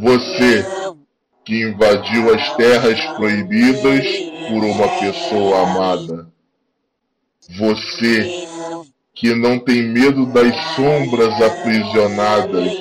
Você 0.00 0.64
que 1.44 1.60
invadiu 1.60 2.32
as 2.32 2.54
terras 2.54 3.04
proibidas 3.16 4.06
por 4.48 4.62
uma 4.62 4.88
pessoa 5.00 5.62
amada. 5.62 6.28
Você 7.58 8.46
que 9.12 9.34
não 9.34 9.58
tem 9.58 9.82
medo 9.82 10.26
das 10.26 10.54
sombras 10.76 11.42
aprisionadas. 11.42 12.72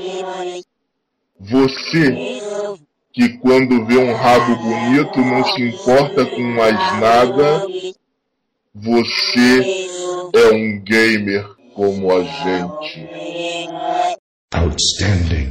Você 1.40 2.40
que 3.12 3.30
quando 3.40 3.84
vê 3.88 3.98
um 3.98 4.14
rabo 4.14 4.56
bonito 4.56 5.20
não 5.20 5.44
se 5.44 5.64
importa 5.64 6.24
com 6.24 6.42
mais 6.54 7.00
nada. 7.00 7.66
Você 8.76 9.88
é 10.36 10.54
um 10.54 10.80
gamer 10.84 11.48
como 11.74 12.12
a 12.12 12.22
gente. 12.22 13.10
Outstanding. 14.54 15.50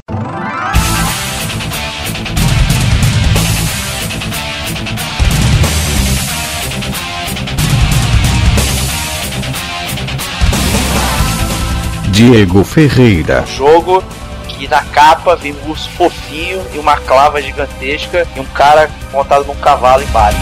Diego 12.17 12.65
Ferreira. 12.65 13.45
Jogo 13.47 14.03
que 14.49 14.67
na 14.67 14.81
capa 14.81 15.37
vem 15.37 15.53
um 15.53 15.71
urso 15.71 15.91
fofinho 15.91 16.63
e 16.73 16.79
uma 16.79 16.97
clava 16.97 17.43
gigantesca 17.43 18.27
e 18.35 18.41
um 18.41 18.45
cara 18.47 18.89
montado 19.13 19.45
num 19.45 19.55
cavalo 19.57 20.03
embaixo. 20.03 20.39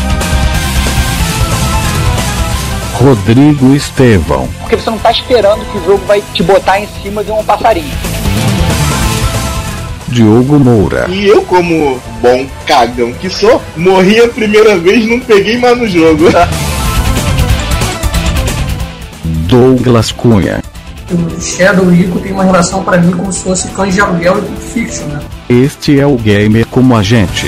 Rodrigo 2.92 3.74
Estevão. 3.74 4.48
Porque 4.60 4.77
você 4.77 4.88
não 4.88 4.98
está 4.98 5.10
esperando 5.10 5.64
que 5.64 5.78
o 5.78 5.84
jogo 5.84 6.06
vai 6.06 6.23
te 6.33 6.45
botar 6.45 6.78
em 6.78 6.87
cima 7.02 7.24
de 7.24 7.33
um 7.33 7.42
passarinho. 7.42 7.91
Diogo 10.06 10.61
Moura. 10.61 11.06
E 11.09 11.27
eu, 11.27 11.42
como 11.42 12.00
bom 12.22 12.47
cagão 12.69 13.12
que 13.14 13.28
sou, 13.28 13.61
morri 13.77 14.20
a 14.20 14.28
primeira 14.28 14.78
vez, 14.78 15.09
não 15.09 15.19
peguei 15.19 15.59
mais 15.59 15.77
no 15.77 15.88
jogo. 15.88 16.27
Douglas 19.48 20.12
Cunha 20.12 20.62
o 21.12 21.41
Shadow 21.41 21.92
e 21.92 22.02
Ico 22.02 22.20
tem 22.20 22.33
uma 22.33 22.44
relação 22.44 22.83
para 22.83 22.98
mim 22.98 23.12
como 23.12 23.33
se 23.33 23.42
fosse 23.42 23.69
cães 23.69 23.94
de 23.94 24.00
aluguel 24.00 24.38
e 24.38 24.60
Fiction, 24.60 25.06
né? 25.06 25.20
Este 25.48 26.00
é 26.00 26.06
o 26.06 26.16
Gamer 26.16 26.66
como 26.66 26.97
a 26.97 27.02
gente. 27.02 27.47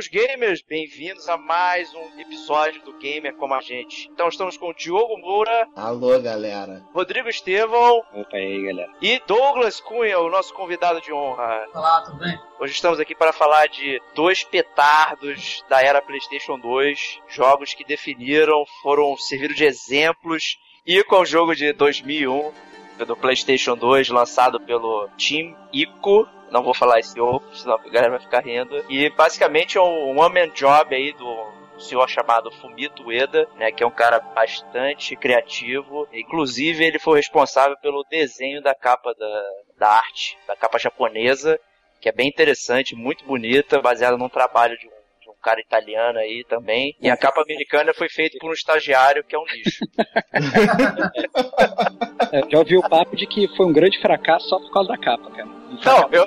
Amigos 0.00 0.08
gamers, 0.08 0.62
bem-vindos 0.62 1.28
a 1.28 1.36
mais 1.36 1.92
um 1.94 2.18
episódio 2.18 2.82
do 2.84 2.92
Gamer 2.94 3.34
Como 3.34 3.52
a 3.52 3.60
Gente. 3.60 4.08
Então 4.10 4.28
estamos 4.28 4.56
com 4.56 4.70
o 4.70 4.74
Diogo 4.74 5.18
Moura. 5.18 5.68
Alô, 5.76 6.18
galera. 6.18 6.82
Rodrigo 6.94 7.28
Estevão. 7.28 7.98
Opa 8.14 8.36
aí, 8.36 8.64
galera. 8.64 8.90
E 9.02 9.20
Douglas 9.26 9.78
Cunha, 9.78 10.18
o 10.18 10.30
nosso 10.30 10.54
convidado 10.54 11.02
de 11.02 11.12
honra. 11.12 11.66
Olá, 11.74 12.02
tudo 12.02 12.18
bem? 12.18 12.38
Hoje 12.58 12.72
estamos 12.72 12.98
aqui 12.98 13.14
para 13.14 13.32
falar 13.32 13.68
de 13.68 14.00
dois 14.14 14.42
petardos 14.42 15.62
da 15.68 15.82
era 15.82 16.00
PlayStation 16.00 16.58
2, 16.58 17.18
jogos 17.28 17.74
que 17.74 17.84
definiram, 17.84 18.64
foram 18.82 19.14
serviram 19.18 19.54
de 19.54 19.64
exemplos, 19.64 20.56
e 20.86 21.04
com 21.04 21.20
o 21.20 21.26
jogo 21.26 21.54
de 21.54 21.74
2001, 21.74 22.52
do 23.04 23.16
PlayStation 23.16 23.76
2, 23.76 24.08
lançado 24.08 24.58
pelo 24.60 25.08
Team 25.18 25.54
Ico, 25.72 26.26
não 26.50 26.62
vou 26.62 26.74
falar 26.74 27.00
esse 27.00 27.18
outro, 27.20 27.54
senão 27.56 27.76
a 27.76 27.88
galera 27.88 28.10
vai 28.10 28.20
ficar 28.20 28.40
rindo. 28.40 28.84
E 28.88 29.08
basicamente 29.10 29.78
é 29.78 29.80
um 29.80 30.18
one-man 30.18 30.50
job 30.50 30.94
aí 30.94 31.12
do 31.12 31.60
senhor 31.80 32.08
chamado 32.08 32.50
Fumito 32.50 33.04
Ueda, 33.04 33.48
né, 33.56 33.72
que 33.72 33.82
é 33.82 33.86
um 33.86 33.90
cara 33.90 34.20
bastante 34.20 35.16
criativo. 35.16 36.06
Inclusive, 36.12 36.84
ele 36.84 36.98
foi 36.98 37.18
responsável 37.18 37.76
pelo 37.78 38.04
desenho 38.10 38.62
da 38.62 38.74
capa 38.74 39.14
da, 39.14 39.42
da 39.78 39.88
arte, 39.88 40.36
da 40.46 40.54
capa 40.54 40.78
japonesa, 40.78 41.58
que 42.00 42.08
é 42.08 42.12
bem 42.12 42.28
interessante, 42.28 42.94
muito 42.94 43.24
bonita, 43.24 43.80
baseada 43.80 44.16
num 44.16 44.28
trabalho 44.28 44.78
de 44.78 44.86
um 44.86 44.90
cara 45.42 45.60
italiano 45.60 46.18
aí 46.18 46.44
também. 46.48 46.94
E 47.00 47.08
a 47.08 47.16
capa 47.16 47.42
americana 47.42 47.94
foi 47.94 48.08
feita 48.08 48.36
por 48.38 48.50
um 48.50 48.54
estagiário 48.54 49.24
que 49.24 49.34
é 49.34 49.38
um 49.38 49.46
lixo. 49.46 49.84
é, 52.32 52.48
já 52.48 52.58
ouvi 52.58 52.76
o 52.76 52.88
papo 52.88 53.16
de 53.16 53.26
que 53.26 53.48
foi 53.56 53.66
um 53.66 53.72
grande 53.72 53.98
fracasso 54.00 54.48
só 54.48 54.58
por 54.58 54.70
causa 54.70 54.90
da 54.90 54.98
capa, 54.98 55.30
cara. 55.30 55.59
Não, 55.84 56.08
eu. 56.10 56.26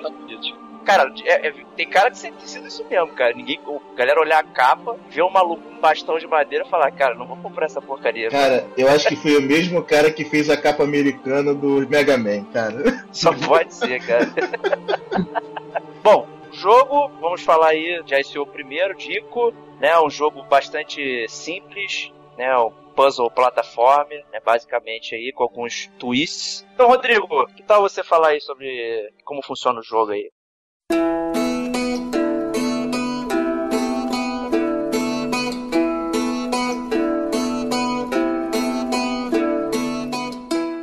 Cara, 0.84 1.14
é, 1.24 1.48
é, 1.48 1.54
tem 1.78 1.90
cara 1.90 2.10
de 2.10 2.20
ter 2.20 2.34
sido 2.46 2.68
isso 2.68 2.86
mesmo, 2.90 3.08
cara. 3.14 3.34
Ninguém. 3.34 3.60
A 3.94 3.96
galera 3.96 4.20
olhar 4.20 4.40
a 4.40 4.44
capa, 4.44 4.98
ver 5.10 5.24
um 5.24 5.30
maluco 5.30 5.64
com 5.64 5.76
um 5.76 5.80
bastão 5.80 6.18
de 6.18 6.28
madeira 6.28 6.66
e 6.66 6.70
falar, 6.70 6.92
cara, 6.92 7.16
não 7.16 7.26
vou 7.26 7.38
comprar 7.38 7.66
essa 7.66 7.82
porcaria. 7.82 8.30
Cara, 8.30 8.68
eu 8.78 8.90
acho 8.90 9.08
que 9.08 9.16
foi 9.16 9.38
o 9.38 9.42
mesmo 9.42 9.82
cara 9.84 10.12
que 10.12 10.26
fez 10.26 10.50
a 10.50 10.58
capa 10.58 10.84
americana 10.84 11.54
do 11.54 11.88
Mega 11.88 12.18
Man, 12.18 12.44
cara. 12.46 13.06
Só 13.12 13.34
pode 13.34 13.74
ser, 13.74 14.06
cara. 14.06 14.30
Bom, 16.04 16.28
jogo, 16.52 17.10
vamos 17.22 17.42
falar 17.42 17.70
aí, 17.70 18.02
já 18.06 18.20
esse 18.20 18.38
é 18.38 18.40
o 18.40 18.46
primeiro, 18.46 18.96
Dico, 18.96 19.54
né? 19.80 19.98
Um 20.00 20.10
jogo 20.10 20.44
bastante 20.44 21.26
simples, 21.30 22.12
né? 22.38 22.58
Um 22.58 22.72
puzzle 22.94 23.30
plataforma, 23.32 24.16
né, 24.32 24.40
basicamente 24.44 25.16
aí, 25.16 25.32
com 25.34 25.44
alguns 25.44 25.88
twists. 26.00 26.66
Então, 26.74 26.88
Rodrigo, 26.88 27.46
que 27.56 27.64
tal 27.64 27.82
você 27.82 28.04
falar 28.04 28.30
aí 28.30 28.42
sobre 28.42 29.10
como 29.24 29.44
funciona 29.44 29.80
o 29.80 29.84
jogo 29.84 30.12
aí? 30.12 30.30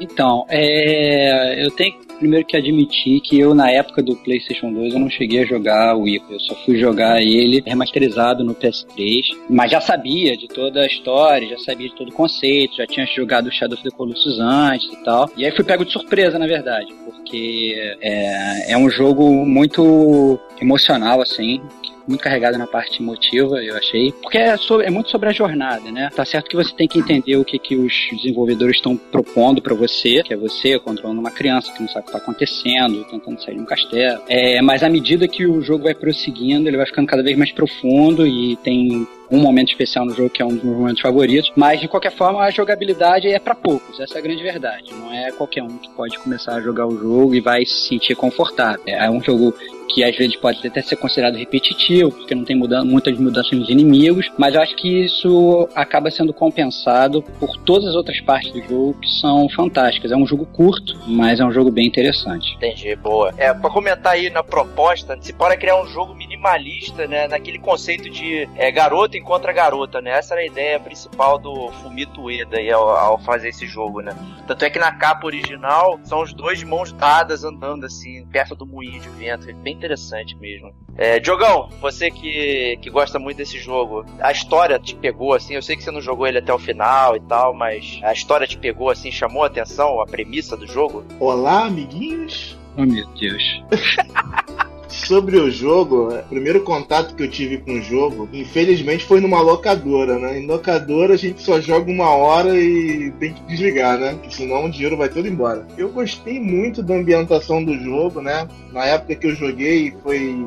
Então, 0.01 0.45
é, 0.51 1.65
eu 1.65 1.71
tenho 1.71 2.10
primeiro 2.21 2.47
que 2.47 2.57
admitir 2.57 3.21
que 3.23 3.41
eu, 3.41 3.55
na 3.55 3.71
época 3.71 4.03
do 4.03 4.15
PlayStation 4.15 4.71
2, 4.73 4.93
eu 4.93 5.01
não 5.01 5.09
cheguei 5.11 5.43
a 5.43 5.47
jogar 5.47 5.97
o 5.97 6.07
Ico. 6.07 6.33
Eu 6.33 6.41
só 6.41 6.55
fui 6.67 6.79
jogar 6.79 7.21
ele 7.23 7.63
remasterizado 7.67 8.45
no 8.45 8.55
PS3. 8.55 9.23
Mas 9.49 9.73
já 9.73 9.81
sabia 9.81 10.37
de 10.37 10.47
toda 10.47 10.83
a 10.83 10.87
história, 10.87 11.49
já 11.49 11.59
sabia 11.59 11.89
de 11.89 11.95
todo 11.97 12.11
o 12.11 12.13
conceito, 12.13 12.77
já 12.77 12.87
tinha 12.87 13.07
jogado 13.07 13.51
Shadow 13.51 13.75
of 13.75 13.83
the 13.83 13.91
Colossus 13.97 14.39
antes 14.39 14.87
e 14.93 15.03
tal. 15.03 15.31
E 15.37 15.45
aí 15.45 15.51
fui 15.51 15.65
pego 15.65 15.85
de 15.85 15.93
surpresa, 15.93 16.39
na 16.39 16.47
verdade, 16.47 16.93
porque 17.05 17.75
é, 18.03 18.73
é 18.73 18.77
um 18.77 18.91
jogo 18.91 19.45
muito 19.47 20.39
emocional, 20.61 21.23
assim 21.23 21.61
muito 22.07 22.23
carregada 22.23 22.59
na 22.59 22.67
parte 22.67 23.03
emotiva, 23.03 23.63
eu 23.63 23.77
achei. 23.77 24.13
Porque 24.13 24.39
é, 24.39 24.57
sobre, 24.57 24.87
é 24.87 24.91
muito 24.91 25.11
sobre 25.11 25.29
a 25.29 25.33
jornada, 25.33 25.91
né? 25.91 26.11
Tá 26.15 26.25
certo 26.25 26.49
que 26.49 26.57
você 26.57 26.75
tem 26.75 26.89
que 26.89 26.99
entender 26.99 27.37
o 27.37 27.45
que, 27.45 27.59
que 27.59 27.77
os 27.77 27.93
desenvolvedores 28.13 28.77
estão 28.77 28.97
propondo 28.97 29.63
para 29.63 29.75
você, 29.75 30.23
que 30.23 30.33
é 30.33 30.37
você 30.37 30.79
controlando 30.79 31.21
uma 31.21 31.31
criança 31.31 31.73
que 31.73 31.81
não 31.81 31.89
sabe 31.89 32.05
o 32.05 32.07
que 32.07 32.13
tá 32.13 32.19
acontecendo, 32.19 33.05
tentando 33.05 33.43
sair 33.43 33.55
de 33.55 33.61
um 33.61 33.67
castelo. 33.67 34.23
É, 34.29 34.61
mas 34.63 34.83
à 34.83 34.89
medida 34.89 35.29
que 35.29 35.47
o 35.47 35.63
jogo 35.63 35.85
vai 35.85 35.95
prosseguindo, 35.95 36.69
ele 36.69 36.77
vai 36.77 36.87
ficando 36.87 37.07
cada 37.07 37.23
vez 37.23 37.37
mais 37.37 37.53
profundo 37.53 38.27
e 38.27 38.57
tem 38.57 39.07
um 39.31 39.39
momento 39.39 39.69
especial 39.69 40.05
no 40.05 40.15
jogo 40.15 40.29
que 40.29 40.43
é 40.43 40.45
um 40.45 40.55
dos 40.55 40.65
meus 40.65 40.77
momentos 40.77 41.01
favoritos, 41.01 41.53
mas 41.55 41.81
de 41.81 41.87
qualquer 41.87 42.13
forma 42.13 42.43
a 42.43 42.51
jogabilidade 42.51 43.29
é 43.29 43.39
para 43.39 43.55
poucos, 43.55 44.01
essa 44.01 44.17
é 44.17 44.19
a 44.19 44.21
grande 44.21 44.43
verdade. 44.43 44.93
Não 44.93 45.13
é 45.13 45.31
qualquer 45.31 45.63
um 45.63 45.79
que 45.79 45.89
pode 45.91 46.19
começar 46.19 46.57
a 46.57 46.61
jogar 46.61 46.87
o 46.87 46.99
jogo 46.99 47.35
e 47.35 47.41
vai 47.41 47.65
se 47.65 47.89
sentir 47.89 48.17
confortável. 48.17 48.83
É 48.87 49.09
um 49.09 49.23
jogo 49.23 49.55
que 49.93 50.05
às 50.05 50.17
vezes 50.17 50.37
pode 50.37 50.67
até 50.67 50.83
ser 50.83 50.97
considerado 50.97 51.37
repetitivo, 51.37 52.11
porque 52.13 52.35
não 52.35 52.45
tem 52.45 52.57
muitas 52.57 53.19
mudanças 53.19 53.67
de 53.67 53.73
inimigos, 53.73 54.31
mas 54.39 54.55
eu 54.55 54.63
acho 54.63 54.77
que 54.77 55.05
isso 55.05 55.69
acaba 55.75 56.11
sendo 56.11 56.33
compensado 56.33 57.23
por 57.39 57.57
todas 57.59 57.89
as 57.89 57.95
outras 57.95 58.21
partes 58.21 58.53
do 58.53 58.61
jogo 58.63 58.95
que 59.01 59.09
são 59.21 59.49
fantásticas. 59.49 60.13
É 60.13 60.17
um 60.17 60.27
jogo 60.27 60.47
curto, 60.47 60.99
mas 61.07 61.41
é 61.41 61.45
um 61.45 61.53
jogo 61.53 61.71
bem 61.71 61.87
interessante. 61.87 62.55
Entendi, 62.57 62.95
boa. 62.97 63.33
É, 63.37 63.53
pra 63.53 63.71
comentar 63.71 64.15
aí 64.15 64.31
na 64.31 64.43
proposta, 64.43 65.19
se 65.21 65.33
pode 65.33 65.57
criar 65.57 65.81
um 65.81 65.87
jogo 65.87 66.15
minimalista, 66.15 67.07
né, 67.07 67.29
naquele 67.29 67.59
conceito 67.59 68.09
de 68.11 68.49
é, 68.57 68.71
garota 68.71 69.17
encontra 69.17 69.53
garota, 69.53 70.01
né? 70.01 70.11
Essa 70.11 70.35
era 70.35 70.43
a 70.43 70.47
ideia 70.47 70.81
principal 70.81 71.39
do 71.39 71.71
Fumito 71.83 72.23
Ueda 72.23 72.59
aí 72.59 72.71
ao, 72.71 72.89
ao 72.91 73.19
fazer 73.19 73.49
esse 73.49 73.67
jogo, 73.67 74.01
né? 74.01 74.13
Tanto 74.47 74.65
é 74.65 74.71
que 74.71 74.79
na 74.79 74.93
capa 74.93 75.27
original 75.27 75.99
são 76.05 76.23
os 76.23 76.33
dois 76.33 76.59
de 76.59 76.67
mãos 76.67 76.93
dadas 76.93 77.45
andando 77.45 77.87
assim, 77.87 78.27
perto 78.27 78.55
do 78.55 78.67
moinho 78.67 79.01
de 79.01 79.09
vento. 79.11 79.53
Bem 79.57 79.77
interessante 79.81 80.37
mesmo. 80.37 80.75
É, 80.97 81.19
Diogão, 81.19 81.71
você 81.81 82.11
que, 82.11 82.79
que 82.83 82.91
gosta 82.91 83.19
muito 83.19 83.39
desse 83.39 83.59
jogo, 83.59 84.05
a 84.21 84.31
história 84.31 84.79
te 84.79 84.95
pegou 84.95 85.33
assim? 85.33 85.55
Eu 85.55 85.63
sei 85.63 85.75
que 85.75 85.83
você 85.83 85.91
não 85.91 86.01
jogou 86.01 86.27
ele 86.27 86.39
até 86.39 86.53
o 86.53 86.59
final 86.59 87.17
e 87.17 87.21
tal, 87.21 87.55
mas 87.55 87.99
a 88.03 88.13
história 88.13 88.47
te 88.47 88.59
pegou 88.59 88.91
assim, 88.91 89.11
chamou 89.11 89.43
a 89.43 89.47
atenção, 89.47 90.01
a 90.01 90.07
premissa 90.07 90.57
do 90.57 90.67
jogo? 90.67 91.05
Olá, 91.19 91.65
amiguinhos. 91.65 92.59
Oh 92.77 92.85
meu 92.85 93.07
Deus. 93.15 93.43
sobre 95.11 95.41
o 95.41 95.51
jogo, 95.51 96.15
o 96.15 96.23
primeiro 96.29 96.63
contato 96.63 97.17
que 97.17 97.25
eu 97.25 97.29
tive 97.29 97.59
com 97.59 97.73
o 97.73 97.83
jogo, 97.83 98.29
infelizmente 98.33 99.05
foi 99.05 99.21
numa 99.21 99.41
locadora, 99.41 100.17
né? 100.21 100.39
Em 100.39 100.47
locadora 100.47 101.15
a 101.15 101.17
gente 101.17 101.43
só 101.43 101.61
joga 101.61 101.91
uma 101.91 102.11
hora 102.11 102.57
e 102.57 103.11
tem 103.19 103.33
que 103.33 103.43
desligar, 103.43 103.99
né? 103.99 104.13
Porque 104.13 104.31
senão 104.31 104.67
o 104.67 104.71
dinheiro 104.71 104.97
vai 104.97 105.09
todo 105.09 105.27
embora. 105.27 105.67
Eu 105.77 105.89
gostei 105.89 106.39
muito 106.39 106.81
da 106.81 106.95
ambientação 106.95 107.65
do 107.65 107.77
jogo, 107.77 108.21
né? 108.21 108.47
Na 108.73 108.85
época 108.85 109.17
que 109.17 109.27
eu 109.27 109.35
joguei 109.35 109.93
foi 110.01 110.47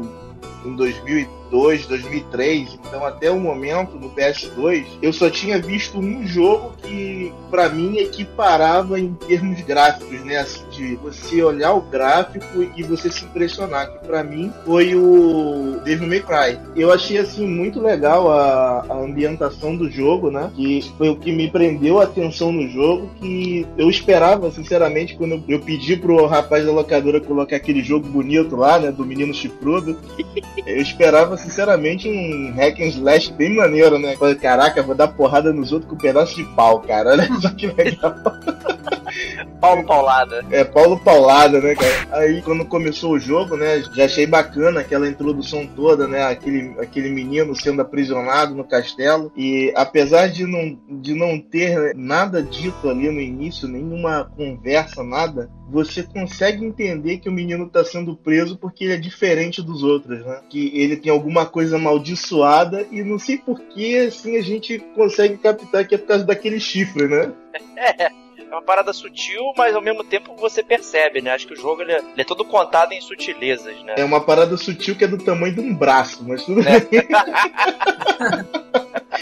em 0.67 0.75
2000 0.75 1.43
2002, 1.53 1.85
2003, 1.85 2.79
então 2.79 3.05
até 3.05 3.29
o 3.29 3.39
momento 3.39 3.97
no 3.97 4.09
PS2, 4.09 4.85
eu 5.01 5.13
só 5.13 5.29
tinha 5.29 5.61
visto 5.61 5.99
um 5.99 6.25
jogo 6.25 6.73
que 6.81 7.31
para 7.51 7.69
mim 7.69 7.97
equiparava 7.97 8.99
em 8.99 9.13
termos 9.13 9.61
gráficos, 9.61 10.23
né? 10.25 10.37
Assim, 10.37 10.63
de 10.71 10.95
você 10.95 11.43
olhar 11.43 11.73
o 11.73 11.81
gráfico 11.81 12.63
e 12.75 12.81
você 12.81 13.11
se 13.11 13.25
impressionar, 13.25 13.91
que 13.91 14.07
para 14.07 14.23
mim 14.23 14.51
foi 14.65 14.95
o 14.95 15.79
Devil 15.83 16.07
May 16.07 16.21
Cry. 16.21 16.59
Eu 16.75 16.91
achei 16.91 17.19
assim 17.19 17.47
muito 17.47 17.79
legal 17.79 18.31
a, 18.31 18.85
a 18.89 18.97
ambientação 18.97 19.75
do 19.75 19.89
jogo, 19.89 20.31
né? 20.31 20.51
Que 20.55 20.91
foi 20.97 21.09
o 21.09 21.15
que 21.15 21.31
me 21.31 21.49
prendeu 21.51 21.99
a 21.99 22.05
atenção 22.05 22.51
no 22.51 22.67
jogo, 22.69 23.09
que 23.19 23.65
eu 23.77 23.89
esperava, 23.89 24.49
sinceramente, 24.51 25.15
quando 25.15 25.33
eu, 25.33 25.43
eu 25.47 25.59
pedi 25.59 25.95
pro 25.95 26.25
rapaz 26.25 26.65
da 26.65 26.71
locadora 26.71 27.21
colocar 27.21 27.55
aquele 27.55 27.83
jogo 27.83 28.07
bonito 28.07 28.55
lá, 28.55 28.79
né? 28.79 28.91
Do 28.91 29.05
menino 29.05 29.33
chifrudo, 29.33 29.97
eu 30.65 30.81
esperava 30.81 31.37
sinceramente, 31.37 32.07
um 32.09 32.53
hack 32.55 32.79
and 32.79 32.87
slash 32.87 33.31
bem 33.33 33.55
maneiro, 33.55 33.97
né? 33.97 34.15
Caraca, 34.41 34.83
vou 34.83 34.95
dar 34.95 35.07
porrada 35.07 35.51
nos 35.51 35.71
outros 35.71 35.89
com 35.89 35.95
um 35.95 35.99
pedaço 35.99 36.35
de 36.35 36.43
pau, 36.55 36.81
cara. 36.81 37.11
Olha 37.11 37.27
só 37.41 37.49
que 37.49 37.67
legal. 37.67 38.15
Paulo 39.59 39.83
Paulada. 39.85 40.45
É, 40.51 40.63
Paulo 40.63 40.99
Paulada, 40.99 41.59
né, 41.61 41.75
cara? 41.75 42.07
Aí, 42.11 42.41
quando 42.41 42.65
começou 42.65 43.13
o 43.13 43.19
jogo, 43.19 43.55
né, 43.55 43.81
já 43.95 44.05
achei 44.05 44.25
bacana 44.25 44.81
aquela 44.81 45.07
introdução 45.07 45.67
toda, 45.67 46.07
né, 46.07 46.23
aquele, 46.23 46.75
aquele 46.79 47.09
menino 47.09 47.55
sendo 47.55 47.81
aprisionado 47.81 48.53
no 48.55 48.63
castelo. 48.63 49.31
E 49.35 49.71
apesar 49.75 50.27
de 50.27 50.45
não, 50.45 50.77
de 51.01 51.13
não 51.13 51.39
ter 51.39 51.93
nada 51.95 52.41
dito 52.41 52.89
ali 52.89 53.09
no 53.09 53.21
início, 53.21 53.67
nenhuma 53.67 54.25
conversa, 54.35 55.03
nada, 55.03 55.49
você 55.69 56.03
consegue 56.03 56.63
entender 56.65 57.17
que 57.17 57.29
o 57.29 57.31
menino 57.31 57.65
está 57.65 57.83
sendo 57.83 58.15
preso 58.15 58.57
porque 58.57 58.83
ele 58.83 58.93
é 58.93 58.97
diferente 58.97 59.61
dos 59.61 59.83
outros, 59.83 60.23
né? 60.25 60.41
Que 60.49 60.71
ele 60.79 60.97
tem 60.97 61.11
alguma 61.11 61.45
coisa 61.45 61.77
amaldiçoada 61.77 62.85
e 62.91 63.03
não 63.03 63.17
sei 63.17 63.37
por 63.37 63.59
que 63.59 63.97
assim 63.97 64.37
a 64.37 64.41
gente 64.41 64.79
consegue 64.95 65.37
captar 65.37 65.87
que 65.87 65.95
é 65.95 65.97
por 65.97 66.07
causa 66.07 66.25
daquele 66.25 66.59
chifre, 66.59 67.07
né? 67.07 67.31
É, 67.75 68.11
é 68.53 68.55
uma 68.55 68.61
parada 68.61 68.93
sutil, 68.93 69.51
mas 69.57 69.75
ao 69.75 69.81
mesmo 69.81 70.03
tempo 70.03 70.35
você 70.35 70.61
percebe, 70.61 71.21
né? 71.21 71.31
Acho 71.31 71.47
que 71.47 71.53
o 71.53 71.59
jogo 71.59 71.81
ele 71.81 71.93
é, 71.93 71.97
ele 71.97 72.21
é 72.21 72.23
todo 72.23 72.45
contado 72.45 72.91
em 72.91 73.01
sutilezas, 73.01 73.81
né? 73.83 73.95
É 73.97 74.05
uma 74.05 74.21
parada 74.21 74.55
sutil 74.57 74.95
que 74.95 75.03
é 75.03 75.07
do 75.07 75.17
tamanho 75.17 75.55
de 75.55 75.61
um 75.61 75.73
braço, 75.75 76.23
mas 76.23 76.45
tudo 76.45 76.61
é. 76.61 76.79
bem. 76.79 77.07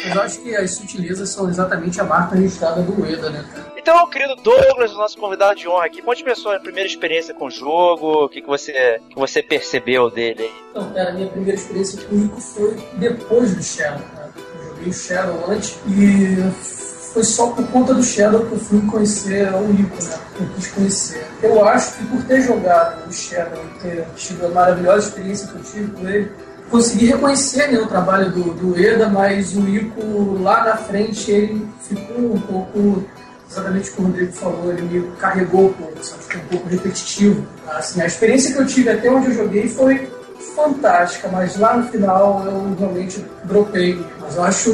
Mas 0.04 0.16
eu 0.16 0.22
acho 0.22 0.42
que 0.42 0.56
as 0.56 0.72
sutilezas 0.72 1.30
são 1.30 1.50
exatamente 1.50 2.00
a 2.02 2.04
marca 2.04 2.36
registrada 2.36 2.82
do 2.82 3.02
Ueda, 3.02 3.30
né, 3.30 3.46
Então, 3.78 4.10
querido 4.10 4.36
Douglas, 4.38 4.94
nosso 4.94 5.18
convidado 5.18 5.60
de 5.60 5.68
honra 5.68 5.86
aqui, 5.86 6.02
conte-me 6.02 6.32
a 6.32 6.36
sua 6.36 6.60
primeira 6.60 6.88
experiência 6.88 7.34
com 7.34 7.46
o 7.46 7.52
jogo, 7.52 8.26
o 8.26 8.30
que, 8.30 8.42
que, 8.42 8.48
você, 8.48 9.00
que 9.10 9.16
você 9.16 9.44
percebeu 9.44 10.10
dele 10.10 10.44
aí. 10.44 10.54
Então, 10.72 10.92
cara, 10.94 11.10
a 11.10 11.14
minha 11.14 11.28
primeira 11.28 11.56
experiência 11.56 12.02
com 12.04 12.16
o 12.16 12.26
Ico 12.26 12.42
foi 12.42 12.78
depois 12.94 13.54
do 13.54 13.62
Shadow, 13.62 14.00
né? 14.16 14.32
Eu 14.56 14.64
joguei 14.70 14.90
o 14.90 14.94
Shadow 14.94 15.44
antes 15.52 15.78
e 15.86 16.91
foi 17.14 17.24
só 17.24 17.48
por 17.48 17.68
conta 17.68 17.94
do 17.94 18.04
Shadow 18.04 18.46
que 18.46 18.54
eu 18.54 18.60
fui 18.60 18.82
conhecer 18.88 19.54
o 19.54 19.70
Ico, 19.72 20.04
né? 20.04 20.18
Eu 20.40 20.48
quis 20.56 20.68
conhecer. 20.68 21.28
Eu 21.44 21.66
acho 21.66 21.98
que 21.98 22.06
por 22.06 22.24
ter 22.24 22.42
jogado 22.42 23.08
o 23.08 23.12
Shadow 23.12 23.64
e 23.64 23.80
ter 23.80 24.06
tido 24.16 24.46
a 24.46 24.50
maravilhosa 24.50 25.08
experiência 25.08 25.48
que 25.48 25.56
eu 25.56 25.64
tive 25.64 25.92
com 25.92 26.08
ele, 26.08 26.32
consegui 26.70 27.08
reconhecer 27.08 27.68
né, 27.72 27.80
o 27.80 27.88
trabalho 27.88 28.32
do, 28.32 28.54
do 28.54 28.80
Eda, 28.80 29.10
mas 29.10 29.56
o 29.56 29.68
Ico 29.68 30.40
lá 30.42 30.64
na 30.64 30.78
frente 30.78 31.30
ele 31.30 31.68
ficou 31.82 32.34
um 32.34 32.40
pouco, 32.40 33.04
exatamente 33.50 33.92
como 33.92 34.08
o 34.08 34.12
Rodrigo 34.12 34.32
falou, 34.32 34.72
ele 34.72 34.82
me 34.84 35.12
carregou 35.18 35.68
um 35.68 35.74
pouco, 35.74 36.04
sabe? 36.04 36.24
Ficou 36.24 36.42
um 36.42 36.48
pouco 36.48 36.70
repetitivo. 36.70 37.46
Assim, 37.68 38.02
a 38.02 38.06
experiência 38.06 38.54
que 38.54 38.60
eu 38.60 38.66
tive 38.66 38.90
até 38.90 39.12
onde 39.12 39.28
eu 39.28 39.34
joguei 39.34 39.68
foi 39.68 40.10
fantástica, 40.56 41.28
mas 41.28 41.58
lá 41.58 41.76
no 41.76 41.90
final 41.90 42.42
eu 42.46 42.76
realmente 42.80 43.26
dropei. 43.44 44.04
Mas 44.22 44.38
eu 44.38 44.44
acho 44.44 44.72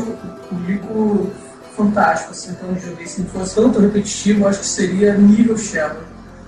o 0.52 0.72
Ico 0.72 1.32
fantástico, 1.78 2.32
assim, 2.32 2.52
então 2.52 2.70
eu 2.70 2.80
joguei. 2.80 3.06
Se 3.06 3.22
não 3.22 3.30
fosse 3.30 3.56
tanto 3.56 3.80
repetitivo, 3.80 4.42
eu 4.42 4.48
acho 4.48 4.60
que 4.60 4.66
seria 4.66 5.14
nível 5.14 5.58
Shadow. 5.58 6.02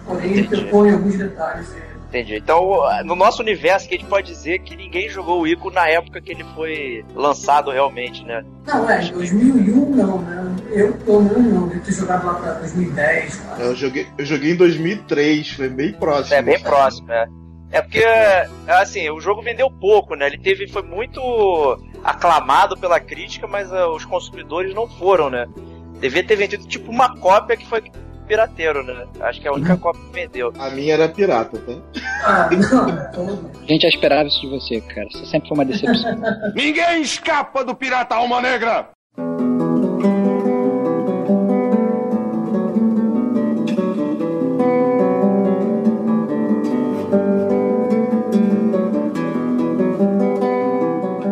Porém, 0.06 0.32
ele 0.32 0.50
em 0.50 0.94
alguns 0.94 1.16
detalhes. 1.16 1.68
Entendi. 2.10 2.38
Então, 2.38 2.82
no 3.06 3.16
nosso 3.16 3.44
universo, 3.44 3.88
que 3.88 3.94
a 3.94 3.98
gente 3.98 4.10
pode 4.10 4.28
dizer 4.28 4.60
que 4.60 4.76
ninguém 4.76 5.08
jogou 5.08 5.42
o 5.42 5.48
Ico 5.48 5.70
na 5.70 5.88
época 5.88 6.20
que 6.20 6.32
ele 6.32 6.44
foi 6.56 7.06
lançado 7.14 7.70
realmente, 7.70 8.26
né? 8.26 8.44
Não, 8.66 8.90
é, 8.90 9.04
em 9.06 9.12
2001 9.12 9.96
não, 9.96 10.20
né? 10.20 10.56
Eu, 10.72 10.94
pelo 10.94 11.22
menos, 11.22 11.54
não. 11.54 11.68
Devo 11.68 11.82
ter 11.82 11.94
jogado 11.94 12.26
lá 12.26 12.34
pra 12.34 12.54
2010. 12.54 13.42
Eu 13.60 13.76
joguei, 13.76 14.08
eu 14.18 14.26
joguei 14.26 14.54
em 14.54 14.56
2003, 14.56 15.50
foi 15.52 15.70
bem 15.70 15.94
próximo. 15.94 16.36
É, 16.36 16.42
bem 16.42 16.60
próximo, 16.60 17.12
é. 17.12 17.28
É 17.72 17.82
porque, 17.82 18.04
assim, 18.68 19.10
o 19.10 19.20
jogo 19.20 19.42
vendeu 19.42 19.70
pouco, 19.70 20.16
né? 20.16 20.28
Ele 20.28 20.38
teve, 20.38 20.68
foi 20.68 20.82
muito 20.82 21.78
aclamado 22.04 22.76
pela 22.78 23.00
crítica, 23.00 23.48
mas 23.48 23.72
uh, 23.72 23.90
os 23.90 24.06
consumidores 24.06 24.74
não 24.74 24.88
foram, 24.88 25.30
né? 25.30 25.48
Devia 26.00 26.24
ter 26.24 26.36
vendido 26.36 26.66
tipo 26.66 26.92
uma 26.92 27.16
cópia 27.18 27.56
que 27.56 27.68
foi 27.68 27.84
pirateiro, 28.28 28.84
né? 28.84 29.08
Acho 29.22 29.42
que 29.42 29.48
é 29.48 29.52
a 29.52 29.54
única 29.54 29.74
uhum. 29.74 29.80
cópia 29.80 30.02
que 30.04 30.14
vendeu. 30.14 30.54
A 30.58 30.70
minha 30.70 30.94
era 30.94 31.10
pirata, 31.10 31.58
tá? 31.58 31.74
Ah, 32.24 32.50
não. 32.52 33.52
A 33.62 33.66
gente 33.66 33.82
já 33.82 33.90
esperava 33.90 34.28
isso 34.28 34.42
de 34.42 34.50
você, 34.50 34.82
cara. 34.82 35.08
Você 35.12 35.26
sempre 35.26 35.50
foi 35.50 35.58
uma 35.58 35.66
decepção. 35.66 36.18
Ninguém 36.56 37.02
escapa 37.02 37.64
do 37.64 37.76
pirata 37.76 38.16
alma 38.16 38.40
negra! 38.40 38.90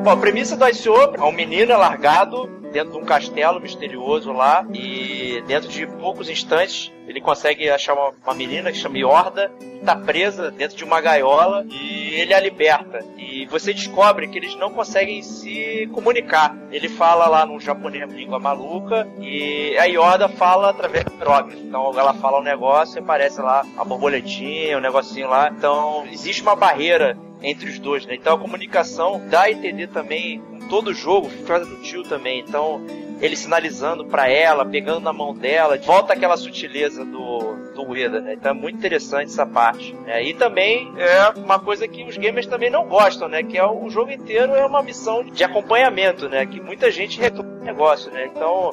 Bom, 0.07 0.13
a 0.13 0.15
premissa 0.15 0.55
do 0.55 0.65
ICO 0.65 1.17
é 1.17 1.21
um 1.21 1.33
menino 1.33 1.77
largado 1.77 2.47
dentro 2.71 2.93
de 2.93 2.97
um 2.97 3.03
castelo 3.03 3.59
misterioso 3.59 4.31
lá 4.31 4.65
e 4.73 5.43
dentro 5.45 5.67
de 5.67 5.85
poucos 5.85 6.29
instantes 6.29 6.93
ele 7.05 7.19
consegue 7.19 7.69
achar 7.69 7.93
uma, 7.93 8.13
uma 8.23 8.33
menina 8.33 8.71
que 8.71 8.77
chama 8.77 8.97
Yorda, 8.97 9.51
está 9.59 9.97
presa 9.97 10.49
dentro 10.49 10.77
de 10.77 10.83
uma 10.85 11.01
gaiola 11.01 11.65
e 11.69 12.13
ele 12.13 12.33
a 12.33 12.39
liberta. 12.39 13.03
E 13.17 13.45
você 13.47 13.73
descobre 13.73 14.29
que 14.29 14.37
eles 14.37 14.55
não 14.55 14.71
conseguem 14.71 15.21
se 15.21 15.89
comunicar. 15.91 16.55
Ele 16.71 16.87
fala 16.87 17.27
lá 17.27 17.45
num 17.45 17.59
japonês 17.59 18.09
língua 18.09 18.39
maluca 18.39 19.05
e 19.19 19.77
a 19.77 19.83
Yorda 19.83 20.29
fala 20.29 20.69
através 20.69 21.03
do 21.03 21.17
hierógrafo. 21.17 21.59
Então 21.59 21.99
ela 21.99 22.13
fala 22.13 22.39
um 22.39 22.43
negócio 22.43 22.97
e 22.97 22.99
aparece 22.99 23.41
lá 23.41 23.65
a 23.77 23.83
borboletinha, 23.83 24.77
um 24.77 24.81
negocinho 24.81 25.27
lá. 25.27 25.49
Então 25.49 26.07
existe 26.09 26.41
uma 26.43 26.55
barreira 26.55 27.17
entre 27.41 27.69
os 27.69 27.79
dois, 27.79 28.05
né? 28.05 28.15
Então 28.15 28.35
a 28.35 28.39
comunicação 28.39 29.21
dá 29.29 29.43
a 29.43 29.51
entender 29.51 29.87
também 29.87 30.41
todo 30.69 30.89
o 30.89 30.93
jogo, 30.93 31.29
fica 31.29 31.63
sutil 31.63 32.03
também. 32.03 32.39
Então 32.39 32.81
ele 33.19 33.35
sinalizando 33.35 34.05
para 34.05 34.29
ela, 34.29 34.65
pegando 34.65 34.99
na 34.99 35.13
mão 35.13 35.33
dela, 35.33 35.77
volta 35.77 36.13
aquela 36.13 36.37
sutileza 36.37 37.03
do, 37.03 37.55
do 37.73 37.83
Ueda, 37.83 38.21
né? 38.21 38.33
Então 38.33 38.51
é 38.51 38.53
muito 38.53 38.77
interessante 38.77 39.31
essa 39.31 39.45
parte. 39.45 39.93
Né? 40.05 40.23
E 40.23 40.33
também 40.33 40.91
é 40.97 41.29
uma 41.39 41.59
coisa 41.59 41.87
que 41.87 42.03
os 42.03 42.17
gamers 42.17 42.45
também 42.45 42.69
não 42.69 42.87
gostam, 42.87 43.27
né? 43.27 43.43
Que 43.43 43.57
é 43.57 43.65
o, 43.65 43.85
o 43.85 43.89
jogo 43.89 44.11
inteiro 44.11 44.53
é 44.55 44.65
uma 44.65 44.83
missão 44.83 45.23
de 45.23 45.43
acompanhamento, 45.43 46.29
né? 46.29 46.45
Que 46.45 46.61
muita 46.61 46.91
gente 46.91 47.19
reclama 47.19 47.49
do 47.49 47.65
negócio, 47.65 48.11
né? 48.11 48.29
Então 48.33 48.71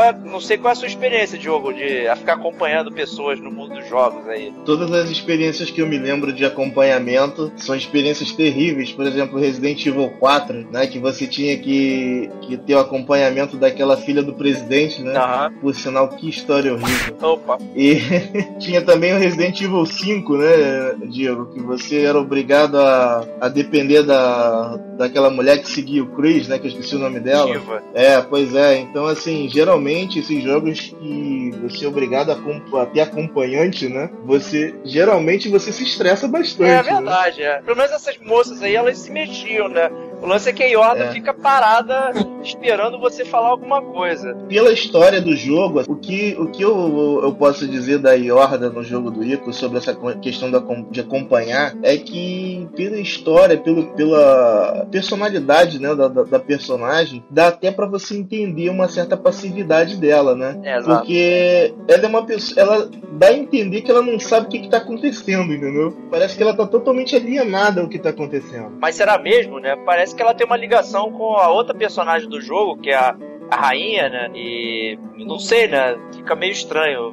é, 0.00 0.12
não 0.12 0.40
sei 0.40 0.56
qual 0.56 0.70
é 0.70 0.72
a 0.72 0.76
sua 0.76 0.88
experiência, 0.88 1.38
Diogo, 1.38 1.72
de 1.72 2.08
ficar 2.16 2.34
acompanhando 2.34 2.90
pessoas 2.90 3.38
no 3.40 3.50
mundo 3.50 3.74
dos 3.74 3.88
jogos 3.88 4.26
aí. 4.28 4.52
Todas 4.64 4.90
as 4.92 5.10
experiências 5.10 5.70
que 5.70 5.80
eu 5.80 5.86
me 5.86 5.98
lembro 5.98 6.32
de 6.32 6.44
acompanhamento 6.44 7.52
são 7.56 7.74
experiências 7.74 8.32
terríveis. 8.32 8.92
Por 8.92 9.06
exemplo, 9.06 9.38
Resident 9.38 9.84
Evil 9.84 10.10
4, 10.18 10.68
né? 10.70 10.86
Que 10.86 10.98
você 10.98 11.26
tinha 11.26 11.56
que, 11.58 12.30
que 12.42 12.56
ter 12.56 12.74
o 12.74 12.78
acompanhamento 12.78 13.56
daquela 13.56 13.96
filha 13.96 14.22
do 14.22 14.32
presidente, 14.32 15.02
né? 15.02 15.12
Uhum. 15.18 15.58
Por 15.60 15.74
sinal, 15.74 16.08
que 16.08 16.28
história 16.28 16.72
horrível. 16.72 17.16
Opa! 17.20 17.58
E 17.76 18.00
tinha 18.58 18.80
também 18.82 19.14
o 19.14 19.18
Resident 19.18 19.60
Evil 19.60 19.84
5, 19.84 20.36
né, 20.36 20.96
Diego? 21.10 21.52
Que 21.52 21.60
você 21.60 22.04
era 22.04 22.18
obrigado 22.18 22.78
a, 22.78 23.26
a 23.40 23.48
depender 23.48 24.02
da, 24.02 24.78
daquela 24.96 25.30
mulher 25.30 25.60
que 25.60 25.68
seguia 25.68 26.02
o 26.02 26.06
Chris, 26.06 26.48
né? 26.48 26.58
Que 26.58 26.66
eu 26.66 26.70
esqueci 26.70 26.96
o 26.96 26.98
nome 26.98 27.20
dela. 27.20 27.52
Diva. 27.52 27.82
É, 27.94 28.20
pois 28.22 28.54
é. 28.54 28.78
Então, 28.78 29.06
assim, 29.06 29.48
geralmente 29.48 29.81
geralmente 29.82 30.18
esses 30.20 30.42
jogos 30.42 30.80
que 30.80 31.50
você 31.62 31.84
é 31.84 31.88
obrigado 31.88 32.30
a, 32.30 32.82
a 32.82 32.86
ter 32.86 33.00
acompanhante, 33.00 33.88
né? 33.88 34.10
Você 34.24 34.74
geralmente 34.84 35.48
você 35.48 35.72
se 35.72 35.82
estressa 35.82 36.28
bastante. 36.28 36.70
É 36.70 36.82
verdade, 36.82 37.40
né? 37.40 37.46
é. 37.46 37.62
Pelo 37.62 37.76
menos 37.76 37.92
essas 37.92 38.16
moças 38.18 38.62
aí, 38.62 38.74
elas 38.74 38.98
se 38.98 39.10
mexiam, 39.10 39.68
né? 39.68 39.90
O 40.22 40.26
lance 40.26 40.48
é 40.48 40.52
que 40.52 40.62
a 40.62 40.66
Yorda 40.66 41.04
É. 41.04 41.12
fica 41.12 41.34
parada 41.34 42.12
esperando 42.44 42.98
você 42.98 43.24
falar 43.24 43.48
alguma 43.48 43.82
coisa. 43.82 44.34
Pela 44.48 44.72
história 44.72 45.20
do 45.20 45.34
jogo, 45.34 45.82
o 45.88 45.96
que, 45.96 46.36
o 46.38 46.46
que 46.46 46.62
eu, 46.62 47.20
eu 47.24 47.34
posso 47.34 47.66
dizer 47.66 47.98
da 47.98 48.12
Yorda 48.12 48.70
no 48.70 48.84
jogo 48.84 49.10
do 49.10 49.24
Ico 49.24 49.52
sobre 49.52 49.78
essa 49.78 49.96
questão 50.20 50.48
da, 50.48 50.62
de 50.90 51.00
acompanhar 51.00 51.74
é 51.82 51.96
que 51.96 52.68
pela 52.76 52.98
história, 52.98 53.58
pelo, 53.58 53.86
pela 53.94 54.86
personalidade 54.92 55.80
né, 55.80 55.92
da, 55.94 56.06
da, 56.06 56.22
da 56.22 56.38
personagem, 56.38 57.24
dá 57.28 57.48
até 57.48 57.72
pra 57.72 57.86
você 57.86 58.16
entender 58.16 58.70
uma 58.70 58.88
certa 58.88 59.16
passividade 59.16 59.71
dela, 59.98 60.34
né? 60.34 60.60
É, 60.62 60.76
exato. 60.76 60.98
Porque 60.98 61.74
ela 61.88 62.02
é 62.02 62.06
uma 62.06 62.24
pessoa. 62.24 62.60
Ela 62.60 62.90
dá 63.12 63.28
a 63.28 63.32
entender 63.32 63.82
que 63.82 63.90
ela 63.90 64.02
não 64.02 64.18
sabe 64.18 64.46
o 64.46 64.48
que, 64.48 64.60
que 64.60 64.68
tá 64.68 64.78
acontecendo, 64.78 65.52
entendeu? 65.52 65.96
Parece 66.10 66.36
que 66.36 66.42
ela 66.42 66.54
tá 66.54 66.66
totalmente 66.66 67.16
alienada 67.16 67.80
ao 67.80 67.88
que 67.88 67.98
tá 67.98 68.10
acontecendo. 68.10 68.72
Mas 68.80 68.94
será 68.94 69.18
mesmo, 69.18 69.58
né? 69.58 69.76
Parece 69.84 70.14
que 70.14 70.22
ela 70.22 70.34
tem 70.34 70.46
uma 70.46 70.56
ligação 70.56 71.10
com 71.12 71.36
a 71.36 71.48
outra 71.48 71.74
personagem 71.74 72.28
do 72.28 72.40
jogo, 72.40 72.80
que 72.80 72.90
é 72.90 72.96
a, 72.96 73.16
a 73.50 73.56
rainha, 73.56 74.08
né? 74.08 74.30
E 74.34 74.98
não 75.16 75.38
sei, 75.38 75.68
né? 75.68 75.96
Fica 76.14 76.34
meio 76.34 76.52
estranho. 76.52 77.12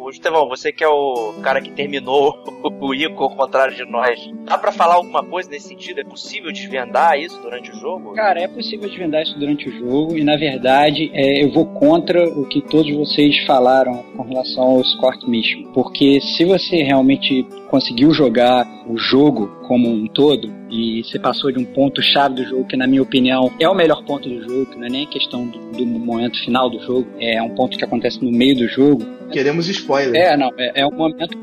O, 0.00 0.08
Estevão, 0.08 0.48
você 0.48 0.72
que 0.72 0.82
é 0.82 0.88
o 0.88 1.34
cara 1.42 1.60
que 1.60 1.70
terminou 1.70 2.34
o 2.80 2.94
Ico 2.94 3.24
ao 3.24 3.36
contrário 3.36 3.76
de 3.76 3.84
nós, 3.84 4.18
dá 4.44 4.56
pra 4.56 4.72
falar 4.72 4.94
alguma 4.94 5.22
coisa 5.22 5.50
nesse 5.50 5.68
sentido? 5.68 6.00
É 6.00 6.04
possível 6.04 6.50
desvendar 6.50 7.18
isso 7.18 7.38
durante 7.42 7.70
o 7.70 7.74
jogo? 7.74 8.14
Cara, 8.14 8.40
é 8.40 8.48
possível 8.48 8.88
desvendar 8.88 9.22
isso 9.22 9.38
durante 9.38 9.68
o 9.68 9.72
jogo 9.72 10.16
e, 10.16 10.24
na 10.24 10.36
verdade, 10.36 11.10
é, 11.12 11.44
eu 11.44 11.52
vou 11.52 11.66
contra 11.66 12.26
o 12.28 12.46
que 12.46 12.62
todos 12.62 12.90
vocês 12.96 13.44
falaram 13.46 14.02
com 14.16 14.22
relação 14.22 14.62
ao 14.62 14.80
Escort 14.80 15.22
Mission. 15.28 15.70
Porque 15.74 16.18
se 16.20 16.46
você 16.46 16.82
realmente 16.82 17.46
conseguiu 17.68 18.12
jogar 18.12 18.66
o 18.88 18.96
jogo 18.96 19.59
como 19.70 19.88
um 19.88 20.08
todo 20.08 20.50
e 20.68 21.00
você 21.04 21.16
passou 21.16 21.52
de 21.52 21.60
um 21.60 21.64
ponto-chave 21.64 22.34
do 22.34 22.44
jogo, 22.44 22.64
que 22.66 22.76
na 22.76 22.88
minha 22.88 23.02
opinião 23.02 23.52
é 23.60 23.68
o 23.68 23.74
melhor 23.74 24.02
ponto 24.04 24.28
do 24.28 24.42
jogo, 24.42 24.66
que 24.66 24.76
não 24.76 24.86
é 24.86 24.90
nem 24.90 25.06
questão 25.06 25.46
do, 25.46 25.58
do 25.76 25.86
momento 25.86 26.36
final 26.44 26.68
do 26.68 26.80
jogo, 26.80 27.06
é 27.20 27.40
um 27.40 27.50
ponto 27.50 27.78
que 27.78 27.84
acontece 27.84 28.20
no 28.24 28.32
meio 28.32 28.56
do 28.56 28.66
jogo, 28.66 29.00
Queremos 29.30 29.68
spoiler. 29.68 30.20
é, 30.20 30.36
não, 30.36 30.50
é, 30.58 30.80
é 30.80 30.84
um 30.86 30.90
momento. 30.90 31.38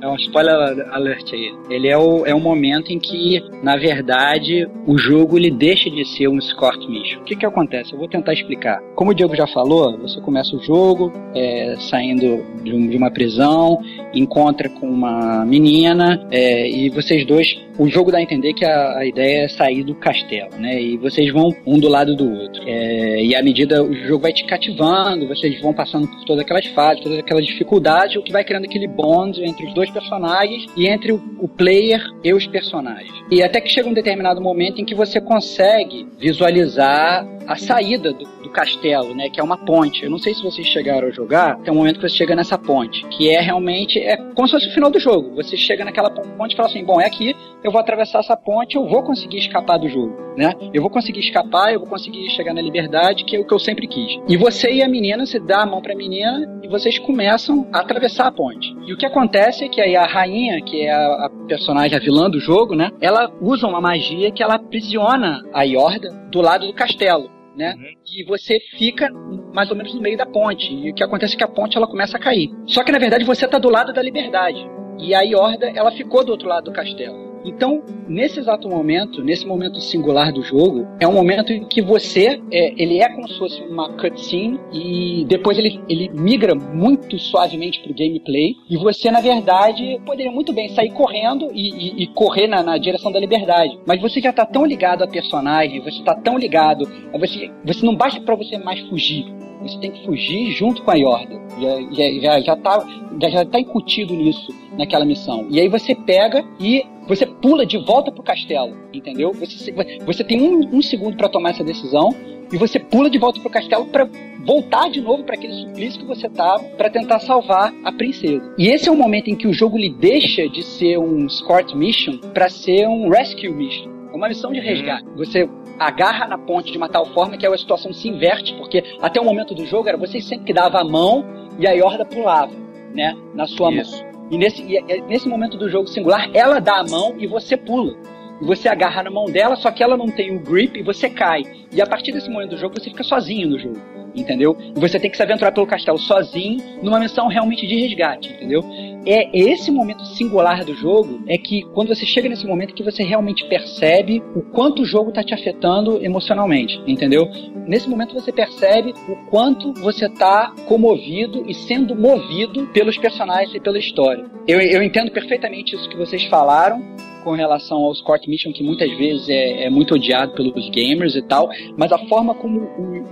É 0.00 0.06
um 0.08 0.14
spoiler 0.16 0.54
alert 0.92 1.32
aí. 1.32 1.52
Ele 1.70 1.88
é 1.88 1.96
o, 1.98 2.24
é 2.26 2.32
um 2.34 2.38
momento 2.40 2.92
em 2.92 2.98
que, 3.00 3.40
na 3.64 3.76
verdade, 3.76 4.64
o 4.86 4.96
jogo 4.98 5.36
ele 5.36 5.50
deixa 5.50 5.88
de 5.90 6.04
ser 6.04 6.28
um 6.28 6.38
escort 6.38 6.78
mission. 6.88 7.20
O 7.20 7.24
que 7.24 7.34
que 7.36 7.44
acontece? 7.46 7.92
Eu 7.92 7.98
vou 7.98 8.08
tentar 8.08 8.32
explicar. 8.32 8.80
Como 8.94 9.10
o 9.10 9.14
Diego 9.14 9.34
já 9.36 9.46
falou, 9.48 9.96
você 9.98 10.20
começa 10.20 10.54
o 10.56 10.60
jogo 10.62 11.12
é, 11.34 11.74
saindo 11.90 12.44
de, 12.62 12.72
um- 12.72 12.88
de 12.88 12.96
uma 12.96 13.10
prisão, 13.10 13.78
encontra 14.14 14.68
com 14.68 14.88
uma 14.88 15.44
menina 15.44 16.26
é, 16.30 16.68
e 16.68 16.88
vocês 16.90 17.26
dois. 17.26 17.46
O 17.78 17.88
jogo 17.88 18.10
dá 18.10 18.18
a 18.18 18.22
entender 18.22 18.54
que 18.54 18.64
a, 18.64 18.98
a 18.98 19.06
ideia 19.06 19.44
é 19.44 19.48
sair 19.48 19.84
do 19.84 19.94
castelo, 19.94 20.50
né? 20.58 20.82
E 20.82 20.96
vocês 20.96 21.32
vão 21.32 21.54
um 21.64 21.78
do 21.78 21.88
lado 21.88 22.16
do 22.16 22.28
outro. 22.28 22.62
É, 22.66 23.24
e 23.24 23.34
à 23.36 23.42
medida 23.42 23.82
o 23.82 23.94
jogo 23.94 24.22
vai 24.22 24.32
te 24.32 24.44
cativando, 24.44 25.28
vocês 25.28 25.60
vão 25.60 25.72
passando 25.72 26.08
por 26.08 26.24
todas 26.24 26.42
aquelas 26.42 26.66
fases, 26.66 27.02
todas 27.02 27.18
aquelas 27.18 27.46
dificuldades, 27.46 28.16
o 28.16 28.22
que 28.22 28.32
vai 28.32 28.42
criando 28.42 28.64
aquele 28.64 28.88
bond 28.88 29.40
entre 29.42 29.66
os 29.66 29.74
dois 29.74 29.90
personagens 29.90 30.66
e 30.76 30.88
entre 30.88 31.12
o, 31.12 31.22
o 31.38 31.48
player 31.48 32.02
e 32.24 32.32
os 32.32 32.46
personagens. 32.46 33.12
E 33.30 33.42
até 33.42 33.60
que 33.60 33.68
chega 33.68 33.88
um 33.88 33.94
determinado 33.94 34.40
momento 34.40 34.80
em 34.80 34.84
que 34.84 34.94
você 34.94 35.20
consegue 35.20 36.08
visualizar 36.18 37.26
a 37.46 37.56
saída 37.56 38.12
do, 38.12 38.24
do 38.42 38.50
castelo, 38.50 39.14
né? 39.14 39.30
Que 39.30 39.40
é 39.40 39.42
uma 39.42 39.56
ponte. 39.56 40.04
Eu 40.04 40.10
não 40.10 40.18
sei 40.18 40.34
se 40.34 40.42
vocês 40.42 40.66
chegaram 40.66 41.08
a 41.08 41.10
jogar, 41.10 41.56
tem 41.60 41.72
um 41.72 41.76
momento 41.76 41.96
que 41.98 42.08
você 42.08 42.16
chega 42.16 42.36
nessa 42.36 42.58
ponte, 42.58 43.06
que 43.08 43.30
é 43.30 43.40
realmente 43.40 43.97
é 44.00 44.16
como 44.16 44.46
se 44.46 44.54
fosse 44.54 44.68
o 44.68 44.74
final 44.74 44.90
do 44.90 44.98
jogo. 44.98 45.34
Você 45.36 45.56
chega 45.56 45.84
naquela 45.84 46.10
ponte 46.10 46.52
e 46.52 46.56
fala 46.56 46.68
assim, 46.68 46.84
bom, 46.84 47.00
é 47.00 47.06
aqui, 47.06 47.34
eu 47.62 47.70
vou 47.70 47.80
atravessar 47.80 48.20
essa 48.20 48.36
ponte, 48.36 48.76
eu 48.76 48.86
vou 48.86 49.02
conseguir 49.02 49.38
escapar 49.38 49.78
do 49.78 49.88
jogo, 49.88 50.16
né? 50.36 50.52
Eu 50.72 50.82
vou 50.82 50.90
conseguir 50.90 51.20
escapar, 51.20 51.72
eu 51.72 51.80
vou 51.80 51.88
conseguir 51.88 52.28
chegar 52.30 52.54
na 52.54 52.60
liberdade, 52.60 53.24
que 53.24 53.36
é 53.36 53.40
o 53.40 53.46
que 53.46 53.54
eu 53.54 53.58
sempre 53.58 53.86
quis. 53.86 54.18
E 54.28 54.36
você 54.36 54.70
e 54.70 54.82
a 54.82 54.88
menina, 54.88 55.24
você 55.24 55.38
dá 55.38 55.62
a 55.62 55.66
mão 55.66 55.80
pra 55.80 55.94
menina 55.94 56.60
e 56.62 56.68
vocês 56.68 56.98
começam 56.98 57.68
a 57.72 57.80
atravessar 57.80 58.26
a 58.26 58.32
ponte. 58.32 58.74
E 58.86 58.92
o 58.92 58.96
que 58.96 59.06
acontece 59.06 59.64
é 59.64 59.68
que 59.68 59.80
aí 59.80 59.96
a 59.96 60.06
rainha, 60.06 60.60
que 60.62 60.82
é 60.82 60.92
a, 60.92 61.26
a 61.26 61.30
personagem, 61.46 61.96
a 61.96 62.00
vilã 62.00 62.30
do 62.30 62.40
jogo, 62.40 62.74
né? 62.74 62.90
Ela 63.00 63.30
usa 63.40 63.66
uma 63.66 63.80
magia 63.80 64.30
que 64.30 64.42
ela 64.42 64.54
aprisiona 64.54 65.42
a 65.52 65.62
Yorda 65.62 66.10
do 66.30 66.40
lado 66.40 66.66
do 66.66 66.72
castelo. 66.72 67.37
Né? 67.58 67.74
E 68.06 68.24
você 68.24 68.60
fica 68.78 69.10
mais 69.52 69.68
ou 69.68 69.76
menos 69.76 69.92
no 69.92 70.00
meio 70.00 70.16
da 70.16 70.24
ponte. 70.24 70.72
E 70.72 70.92
o 70.92 70.94
que 70.94 71.02
acontece 71.02 71.34
é 71.34 71.38
que 71.38 71.44
a 71.44 71.48
ponte 71.48 71.76
ela 71.76 71.88
começa 71.88 72.16
a 72.16 72.20
cair. 72.20 72.50
Só 72.66 72.84
que 72.84 72.92
na 72.92 73.00
verdade 73.00 73.24
você 73.24 73.46
está 73.46 73.58
do 73.58 73.68
lado 73.68 73.92
da 73.92 74.00
liberdade. 74.00 74.64
E 75.00 75.12
a 75.12 75.22
Yorda, 75.22 75.68
ela 75.74 75.90
ficou 75.90 76.24
do 76.24 76.30
outro 76.30 76.48
lado 76.48 76.66
do 76.66 76.72
castelo. 76.72 77.27
Então, 77.44 77.82
nesse 78.08 78.40
exato 78.40 78.68
momento, 78.68 79.22
nesse 79.22 79.46
momento 79.46 79.80
singular 79.80 80.32
do 80.32 80.42
jogo, 80.42 80.86
é 81.00 81.06
um 81.06 81.12
momento 81.12 81.52
em 81.52 81.64
que 81.64 81.80
você, 81.80 82.40
é, 82.50 82.72
ele 82.82 82.98
é 83.00 83.08
como 83.08 83.28
se 83.28 83.38
fosse 83.38 83.60
uma 83.62 83.92
cutscene 83.96 84.58
e 84.72 85.24
depois 85.26 85.58
ele, 85.58 85.80
ele 85.88 86.10
migra 86.14 86.54
muito 86.54 87.18
suavemente 87.18 87.80
pro 87.82 87.94
gameplay 87.94 88.54
e 88.68 88.76
você, 88.76 89.10
na 89.10 89.20
verdade, 89.20 90.00
poderia 90.04 90.30
muito 90.32 90.52
bem 90.52 90.68
sair 90.70 90.90
correndo 90.90 91.48
e, 91.52 91.68
e- 91.70 92.02
e 92.02 92.06
correr 92.08 92.46
na, 92.46 92.62
na 92.62 92.78
direção 92.78 93.10
da 93.12 93.20
liberdade. 93.20 93.78
Mas 93.86 94.00
você 94.00 94.20
já 94.20 94.32
tá 94.32 94.44
tão 94.44 94.64
ligado 94.64 95.02
a 95.02 95.06
personagem, 95.08 95.80
você 95.80 96.02
tá 96.02 96.14
tão 96.14 96.36
ligado, 96.38 96.86
você, 97.18 97.50
você 97.64 97.84
não 97.86 97.94
basta 97.94 98.20
para 98.20 98.34
você 98.34 98.58
mais 98.58 98.80
fugir. 98.88 99.24
Você 99.62 99.78
tem 99.78 99.90
que 99.90 100.04
fugir 100.04 100.52
junto 100.52 100.82
com 100.82 100.90
a 100.90 100.94
Yorda. 100.94 101.40
Já, 101.60 102.20
já, 102.20 102.40
já, 102.40 102.56
tá, 102.56 102.86
já, 103.20 103.28
já 103.28 103.44
tá 103.44 103.60
incutido 103.60 104.14
nisso, 104.14 104.52
naquela 104.76 105.04
missão. 105.04 105.46
E 105.50 105.60
aí 105.60 105.68
você 105.68 105.94
pega 105.94 106.44
e 106.60 106.84
você 107.06 107.26
pula 107.26 107.64
de 107.66 107.78
volta 107.78 108.12
pro 108.12 108.22
castelo, 108.22 108.76
entendeu? 108.92 109.32
Você, 109.32 109.74
você 110.04 110.22
tem 110.22 110.40
um, 110.40 110.76
um 110.76 110.82
segundo 110.82 111.16
para 111.16 111.28
tomar 111.28 111.50
essa 111.50 111.64
decisão 111.64 112.10
e 112.52 112.56
você 112.56 112.78
pula 112.78 113.10
de 113.10 113.18
volta 113.18 113.40
pro 113.40 113.50
castelo 113.50 113.86
para 113.86 114.08
voltar 114.44 114.88
de 114.90 115.00
novo 115.00 115.24
para 115.24 115.34
aquele 115.34 115.52
suplício 115.54 116.00
que 116.00 116.06
você 116.06 116.28
tava 116.28 116.64
para 116.76 116.88
tentar 116.88 117.18
salvar 117.20 117.74
a 117.84 117.92
princesa. 117.92 118.54
E 118.58 118.68
esse 118.68 118.88
é 118.88 118.92
o 118.92 118.96
momento 118.96 119.28
em 119.28 119.36
que 119.36 119.46
o 119.46 119.52
jogo 119.52 119.76
lhe 119.76 119.90
deixa 119.90 120.48
de 120.48 120.62
ser 120.62 120.98
um 120.98 121.26
escort 121.26 121.74
mission 121.74 122.18
para 122.32 122.48
ser 122.48 122.86
um 122.86 123.08
rescue 123.08 123.50
mission. 123.50 123.97
É 124.12 124.16
uma 124.16 124.28
missão 124.28 124.52
de 124.52 124.60
resgate. 124.60 125.04
Você 125.16 125.48
agarra 125.78 126.26
na 126.26 126.38
ponte 126.38 126.72
de 126.72 126.78
uma 126.78 126.88
tal 126.88 127.06
forma 127.06 127.36
que 127.36 127.46
a 127.46 127.58
situação 127.58 127.92
se 127.92 128.08
inverte, 128.08 128.54
porque 128.54 128.82
até 129.00 129.20
o 129.20 129.24
momento 129.24 129.54
do 129.54 129.64
jogo 129.66 129.88
era 129.88 129.96
você 129.96 130.20
sempre 130.20 130.46
que 130.46 130.52
dava 130.52 130.80
a 130.80 130.84
mão 130.84 131.24
e 131.58 131.66
a 131.66 131.72
Yorda 131.72 132.04
pulava, 132.04 132.52
né, 132.94 133.16
na 133.34 133.46
sua 133.46 133.72
Isso. 133.72 134.02
mão. 134.02 134.08
E 134.30 134.38
nesse, 134.38 134.62
e 134.62 135.02
nesse 135.02 135.28
momento 135.28 135.56
do 135.56 135.68
jogo 135.68 135.86
singular, 135.88 136.28
ela 136.34 136.58
dá 136.58 136.80
a 136.80 136.84
mão 136.84 137.14
e 137.18 137.26
você 137.26 137.56
pula. 137.56 137.94
E 138.40 138.44
você 138.44 138.68
agarra 138.68 139.02
na 139.02 139.10
mão 139.10 139.24
dela, 139.26 139.56
só 139.56 139.70
que 139.70 139.82
ela 139.82 139.96
não 139.96 140.06
tem 140.06 140.36
o 140.36 140.40
grip 140.40 140.78
e 140.78 140.82
você 140.82 141.08
cai. 141.08 141.42
E 141.72 141.80
a 141.80 141.86
partir 141.86 142.12
desse 142.12 142.30
momento 142.30 142.50
do 142.50 142.58
jogo, 142.58 142.78
você 142.78 142.90
fica 142.90 143.02
sozinho 143.02 143.48
no 143.48 143.58
jogo. 143.58 143.80
Entendeu? 144.18 144.56
E 144.76 144.80
você 144.80 144.98
tem 144.98 145.10
que 145.10 145.16
se 145.16 145.22
aventurar 145.22 145.52
pelo 145.52 145.66
castelo 145.66 145.98
sozinho, 145.98 146.60
numa 146.82 146.98
missão 146.98 147.28
realmente 147.28 147.66
de 147.66 147.74
resgate, 147.80 148.32
entendeu? 148.32 148.64
É 149.06 149.30
esse 149.32 149.70
momento 149.70 150.04
singular 150.04 150.64
do 150.64 150.74
jogo 150.74 151.22
é 151.26 151.38
que 151.38 151.62
quando 151.72 151.88
você 151.88 152.04
chega 152.04 152.28
nesse 152.28 152.46
momento 152.46 152.74
que 152.74 152.82
você 152.82 153.02
realmente 153.02 153.48
percebe 153.48 154.22
o 154.34 154.42
quanto 154.42 154.82
o 154.82 154.84
jogo 154.84 155.12
tá 155.12 155.22
te 155.22 155.32
afetando 155.32 156.04
emocionalmente, 156.04 156.80
entendeu? 156.86 157.26
Nesse 157.66 157.88
momento 157.88 158.14
você 158.14 158.32
percebe 158.32 158.92
o 159.08 159.16
quanto 159.30 159.72
você 159.74 160.08
tá 160.08 160.52
comovido 160.66 161.44
e 161.48 161.54
sendo 161.54 161.94
movido 161.94 162.66
pelos 162.68 162.98
personagens 162.98 163.54
e 163.54 163.60
pela 163.60 163.78
história. 163.78 164.24
Eu, 164.46 164.60
eu 164.60 164.82
entendo 164.82 165.10
perfeitamente 165.10 165.74
isso 165.74 165.88
que 165.88 165.96
vocês 165.96 166.24
falaram 166.24 166.82
com 167.28 167.34
relação 167.34 167.84
ao 167.84 167.94
Scott 167.94 168.26
Mission, 168.26 168.52
que 168.54 168.62
muitas 168.64 168.90
vezes 168.96 169.28
é, 169.28 169.64
é 169.64 169.70
muito 169.70 169.94
odiado 169.94 170.32
pelos 170.32 170.70
gamers 170.70 171.14
e 171.14 171.20
tal, 171.20 171.50
mas 171.76 171.92
a 171.92 171.98
forma 172.08 172.34
como 172.34 172.60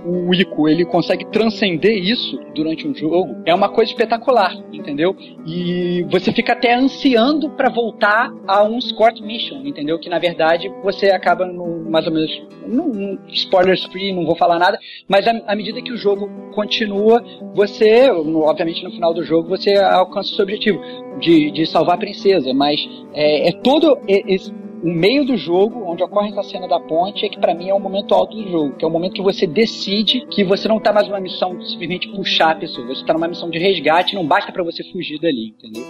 o, 0.03 0.29
o 0.29 0.33
Ico 0.33 0.67
ele 0.67 0.83
consegue 0.85 1.23
transcender 1.25 1.95
isso 2.03 2.39
durante 2.55 2.87
um 2.87 2.95
jogo 2.95 3.35
é 3.45 3.53
uma 3.53 3.69
coisa 3.69 3.91
espetacular, 3.91 4.55
entendeu? 4.73 5.15
E 5.45 6.03
você 6.09 6.31
fica 6.31 6.53
até 6.53 6.73
ansiando 6.73 7.51
pra 7.51 7.69
voltar 7.69 8.33
a 8.47 8.63
um 8.63 8.81
Scott 8.81 9.21
Mission, 9.21 9.57
entendeu? 9.63 9.99
Que 9.99 10.09
na 10.09 10.17
verdade 10.17 10.67
você 10.83 11.11
acaba 11.11 11.45
no, 11.45 11.87
mais 11.87 12.07
ou 12.07 12.13
menos 12.13 12.41
num, 12.65 12.87
num 12.87 13.19
spoilers 13.29 13.83
free, 13.85 14.13
não 14.13 14.25
vou 14.25 14.35
falar 14.35 14.57
nada, 14.57 14.79
mas 15.07 15.27
à 15.27 15.55
medida 15.55 15.79
que 15.79 15.91
o 15.93 15.97
jogo 15.97 16.27
continua, 16.55 17.23
você, 17.53 18.11
no- 18.11 18.41
obviamente 18.49 18.83
no 18.83 18.89
final 18.89 19.13
do 19.13 19.23
jogo, 19.23 19.47
você 19.47 19.75
alcança 19.75 20.31
o 20.31 20.35
seu 20.35 20.43
objetivo 20.43 20.81
de, 21.19 21.51
de 21.51 21.65
salvar 21.67 21.95
a 21.95 21.99
princesa, 21.99 22.53
mas 22.53 22.79
é, 23.13 23.49
é 23.49 23.51
todo 23.51 23.97
esse, 24.07 24.51
o 24.83 24.89
meio 24.89 25.25
do 25.25 25.35
jogo, 25.35 25.83
onde 25.85 26.03
ocorre 26.03 26.29
essa 26.29 26.43
cena 26.43 26.67
da 26.67 26.79
ponte, 26.79 27.25
é 27.25 27.29
que 27.29 27.39
pra 27.39 27.53
mim 27.53 27.69
é 27.69 27.73
o 27.73 27.79
momento 27.79 28.13
alto 28.13 28.35
do 28.35 28.49
jogo, 28.49 28.75
que 28.75 28.85
é 28.85 28.87
o 28.87 28.91
momento 28.91 29.13
que 29.13 29.21
você 29.21 29.47
decide 29.47 30.25
que 30.27 30.43
você 30.43 30.67
não 30.67 30.79
tá 30.79 30.93
mais 30.93 31.07
numa 31.07 31.19
missão 31.19 31.57
de 31.57 31.69
simplesmente 31.69 32.07
puxar 32.09 32.51
a 32.51 32.55
pessoa, 32.55 32.87
você 32.87 33.05
tá 33.05 33.13
numa 33.13 33.27
missão 33.27 33.49
de 33.49 33.57
resgate, 33.57 34.15
não 34.15 34.25
basta 34.25 34.51
pra 34.51 34.63
você 34.63 34.83
fugir 34.91 35.19
dali, 35.19 35.49
entendeu? 35.57 35.83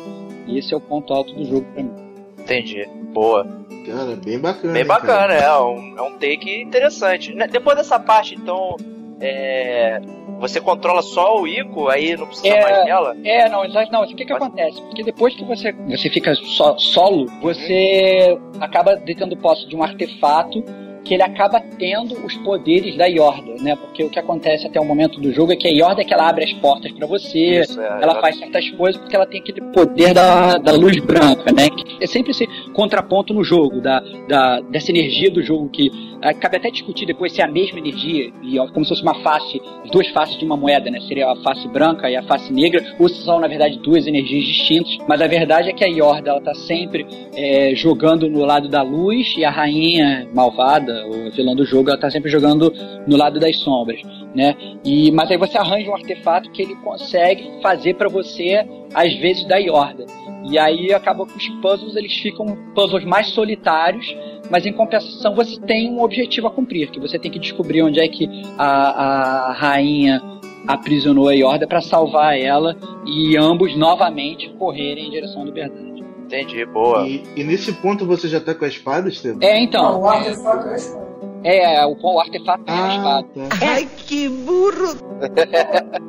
E 0.48 0.58
esse 0.58 0.74
é 0.74 0.78
o 0.78 0.82
ponto 0.82 1.14
alto 1.14 1.34
do 1.34 1.44
jogo 1.44 1.66
pra 1.74 1.84
mim. 1.84 1.92
Entendi. 2.40 2.88
Boa. 3.14 3.46
Cara, 3.86 4.16
bem 4.16 4.40
bacana. 4.40 4.74
Bem 4.74 4.86
cara? 4.86 5.00
bacana, 5.00 5.34
é 5.34 5.60
um, 5.60 5.98
é 5.98 6.02
um 6.02 6.18
take 6.18 6.62
interessante. 6.62 7.34
Né, 7.34 7.48
Depois 7.48 7.78
dessa 7.78 8.00
parte, 8.00 8.36
então, 8.36 8.76
é, 9.20 10.00
você 10.40 10.62
controla 10.62 11.02
só 11.02 11.42
o 11.42 11.48
Ico, 11.48 11.90
aí 11.90 12.16
não 12.16 12.28
precisa 12.28 12.48
É. 12.50 12.62
mais 12.62 12.86
dela? 12.86 13.16
É, 13.24 13.50
não, 13.50 13.66
exato, 13.66 13.92
não, 13.92 14.04
o 14.04 14.08
que 14.08 14.26
que 14.26 14.34
acontece? 14.34 14.82
Porque 14.82 15.04
depois 15.04 15.36
que 15.36 15.44
você, 15.44 15.72
você 15.72 16.10
fica 16.10 16.36
só, 16.36 16.78
solo, 16.78 17.26
você 17.42 18.38
acaba 18.60 18.96
detendo 18.96 19.36
posse 19.38 19.68
de 19.68 19.76
um 19.76 19.84
artefato 19.84 20.64
que 21.08 21.14
ele 21.14 21.24
acaba 21.24 21.62
tendo 21.80 22.14
os 22.26 22.36
poderes 22.38 22.96
da 22.98 23.06
Yorda, 23.06 23.56
né? 23.62 23.76
Porque 23.76 24.04
o 24.04 24.10
que 24.10 24.20
acontece 24.20 24.68
até 24.68 24.80
o 24.80 24.86
momento 24.86 25.20
do 25.20 25.32
jogo 25.32 25.54
é 25.54 25.56
que 25.56 25.68
a 25.68 25.72
Yorda 25.72 26.02
é 26.02 26.06
que 26.06 26.14
ela 26.14 26.28
abre 26.28 26.44
as 26.44 26.54
portas 26.54 26.92
para 26.92 27.08
você, 27.08 27.62
Isso, 27.62 27.80
é, 27.80 28.00
ela 28.02 28.20
faz 28.20 28.38
certas 28.38 28.70
coisas 28.72 29.00
porque 29.00 29.16
ela 29.16 29.26
tem 29.26 29.40
aquele 29.40 29.62
poder 29.72 30.14
da, 30.14 30.58
da 30.58 30.74
luz 30.74 30.98
branca, 31.00 31.52
né? 31.52 31.70
É 32.02 32.06
sempre 32.06 32.32
esse 32.32 32.46
contraponto 32.74 33.34
no 33.34 33.44
jogo, 33.44 33.80
da, 33.80 34.02
da, 34.28 34.60
dessa 34.62 34.92
energia 34.92 35.32
do 35.32 35.42
jogo 35.42 35.70
que 35.70 35.90
ah, 36.22 36.34
cabe 36.34 36.58
até 36.58 36.70
discutir 36.72 37.06
depois 37.06 37.32
se 37.32 37.42
é 37.42 37.46
a 37.46 37.48
mesma 37.48 37.80
energia, 37.80 38.32
e 38.42 38.58
como 38.74 38.84
se 38.84 38.90
fosse 38.90 39.02
uma 39.04 39.16
face, 39.22 39.62
as 39.84 39.92
duas 39.92 40.08
faces 40.10 40.38
de 40.38 40.46
uma 40.46 40.58
moeda, 40.58 40.90
né? 40.90 41.00
Seria 41.02 41.32
a 41.32 41.36
face 41.38 41.68
branca 41.68 42.10
e 42.10 42.16
a 42.16 42.24
face 42.24 42.52
negra, 42.52 42.84
ou 43.00 43.08
se 43.08 43.24
são, 43.24 43.40
na 43.40 43.48
verdade, 43.48 43.80
duas 43.80 44.08
energias 44.08 44.44
distintas. 44.44 44.98
Mas 45.08 45.22
a 45.22 45.28
verdade 45.28 45.70
é 45.70 45.74
que 45.74 45.84
a 45.84 45.88
Yorda, 45.88 46.32
ela 46.32 46.42
tá 46.42 46.54
sempre 46.56 47.06
é, 47.36 47.74
jogando 47.76 48.30
no 48.30 48.44
lado 48.46 48.68
da 48.68 48.82
luz 48.82 49.36
e 49.38 49.46
a 49.46 49.52
rainha 49.52 50.28
malvada, 50.34 50.97
o 51.06 51.32
vilão 51.32 51.56
do 51.56 51.66
jogo, 51.66 51.90
ela 51.90 52.00
tá 52.00 52.10
sempre 52.10 52.30
jogando 52.30 52.74
no 53.06 53.18
lado 53.18 53.40
das 53.40 53.58
sombras, 53.58 54.02
né? 54.34 54.56
E, 54.84 55.12
mas 55.12 55.30
aí 55.30 55.38
você 55.38 55.58
arranja 55.58 55.90
um 55.90 55.96
artefato 55.96 56.52
que 56.52 56.62
ele 56.62 56.76
consegue 56.76 57.62
fazer 57.62 57.96
para 57.96 58.10
você, 58.10 58.66
às 58.94 59.14
vezes, 59.16 59.46
da 59.46 59.58
Yorda. 59.58 60.06
E 60.50 60.58
aí 60.58 60.94
acaba 60.94 61.26
que 61.26 61.36
os 61.36 61.50
puzzles 61.62 61.96
eles 61.96 62.14
ficam 62.14 62.46
puzzles 62.74 63.04
mais 63.04 63.28
solitários, 63.28 64.16
mas 64.50 64.66
em 64.66 64.72
compensação 64.72 65.36
você 65.36 65.60
tem 65.62 65.92
um 65.92 66.02
objetivo 66.02 66.48
a 66.48 66.52
cumprir, 66.52 66.90
que 66.90 67.00
você 67.00 67.20
tem 67.20 67.30
que 67.30 67.40
descobrir 67.40 67.82
onde 67.82 68.00
é 68.00 68.08
que 68.08 68.30
a, 68.58 69.50
a 69.50 69.54
rainha 69.54 70.22
aprisionou 70.68 71.30
a 71.30 71.34
Yorda 71.34 71.68
para 71.68 71.82
salvar 71.82 72.38
ela 72.38 72.76
e 73.06 73.38
ambos 73.38 73.76
novamente 73.76 74.50
correrem 74.52 75.08
em 75.08 75.12
direção 75.12 75.42
à 75.42 75.46
liberdade. 75.46 75.97
Entendi, 76.28 76.66
boa. 76.66 77.08
E, 77.08 77.24
e 77.36 77.44
nesse 77.44 77.72
ponto 77.74 78.06
você 78.06 78.28
já 78.28 78.40
tá 78.40 78.54
com 78.54 78.66
a 78.66 78.68
espada, 78.68 79.08
Estevam? 79.10 79.40
É, 79.42 79.54
Não, 79.54 79.60
então, 79.64 80.02
o 80.02 80.08
artefato 80.10 80.68
é 80.68 80.72
a 80.72 80.76
espada. 80.76 81.08
é, 81.44 81.86
o, 81.86 81.98
o 82.02 82.20
artefato 82.20 82.64
é 82.68 82.72
a 82.72 82.76
Ah, 82.76 83.24
espada. 83.24 83.28
tá. 83.50 83.56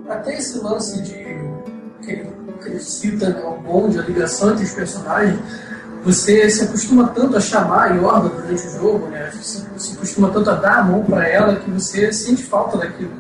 Até 0.09 0.35
esse 0.39 0.59
lance 0.63 1.03
de 1.03 1.15
que 2.05 2.11
ele, 2.13 2.29
que 2.63 2.79
cita, 2.81 3.29
né, 3.31 3.43
o 3.45 3.61
bonde, 3.61 3.99
a 3.99 4.03
ligação 4.03 4.51
entre 4.53 4.65
os 4.65 4.73
personagens, 4.73 5.39
você 6.03 6.49
se 6.51 6.65
acostuma 6.65 7.09
tanto 7.09 7.37
a 7.37 7.41
chamar 7.41 7.91
a 7.93 7.95
Yorda 7.95 8.29
durante 8.29 8.67
o 8.67 8.71
jogo, 8.71 9.07
né? 9.09 9.31
Você 9.33 9.67
se 9.77 9.97
acostuma 9.97 10.31
tanto 10.31 10.51
a 10.51 10.55
dar 10.55 10.79
a 10.79 10.83
mão 10.85 11.05
pra 11.05 11.29
ela 11.29 11.57
que 11.57 11.71
você 11.71 12.13
sente 12.13 12.43
falta 12.43 12.79
daquilo. 12.79 13.11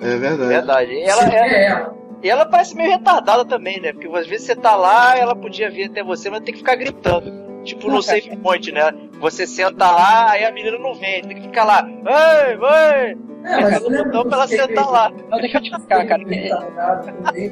É 0.00 0.16
verdade. 0.18 0.48
Verdade. 0.48 0.90
E 0.92 1.02
ela, 1.02 1.22
você 1.22 1.34
é, 1.34 1.66
ela. 1.66 1.94
E 2.24 2.30
ela 2.30 2.46
parece 2.46 2.74
meio 2.74 2.90
retardada 2.90 3.44
também, 3.44 3.78
né? 3.78 3.92
Porque 3.92 4.08
às 4.08 4.26
vezes 4.26 4.46
você 4.46 4.56
tá 4.56 4.74
lá, 4.74 5.14
ela 5.14 5.36
podia 5.36 5.70
vir 5.70 5.90
até 5.90 6.02
você, 6.02 6.30
mas 6.30 6.40
tem 6.40 6.54
que 6.54 6.60
ficar 6.60 6.74
gritando. 6.74 7.30
Tipo 7.64 7.90
no 7.90 8.02
save 8.02 8.34
point, 8.42 8.72
né? 8.72 8.92
Você 9.20 9.46
senta 9.46 9.90
lá, 9.90 10.30
aí 10.32 10.44
a 10.44 10.52
menina 10.52 10.78
não 10.78 10.94
vem, 10.94 11.22
tem 11.22 11.36
que 11.36 11.42
ficar 11.42 11.64
lá. 11.64 11.86
Ei, 11.88 12.56
vai! 12.56 13.16
É, 13.46 13.60
mas 13.60 13.74
eu 13.84 13.90
que 13.90 14.10
pra 14.28 14.36
ela 14.38 14.46
sentar 14.48 14.88
lá. 14.90 15.12
Não, 15.28 15.38
deixa 15.38 15.58
eu 15.58 15.62
te 15.62 15.70
explicar, 15.70 16.06
cara. 16.06 16.22
também, 16.22 16.48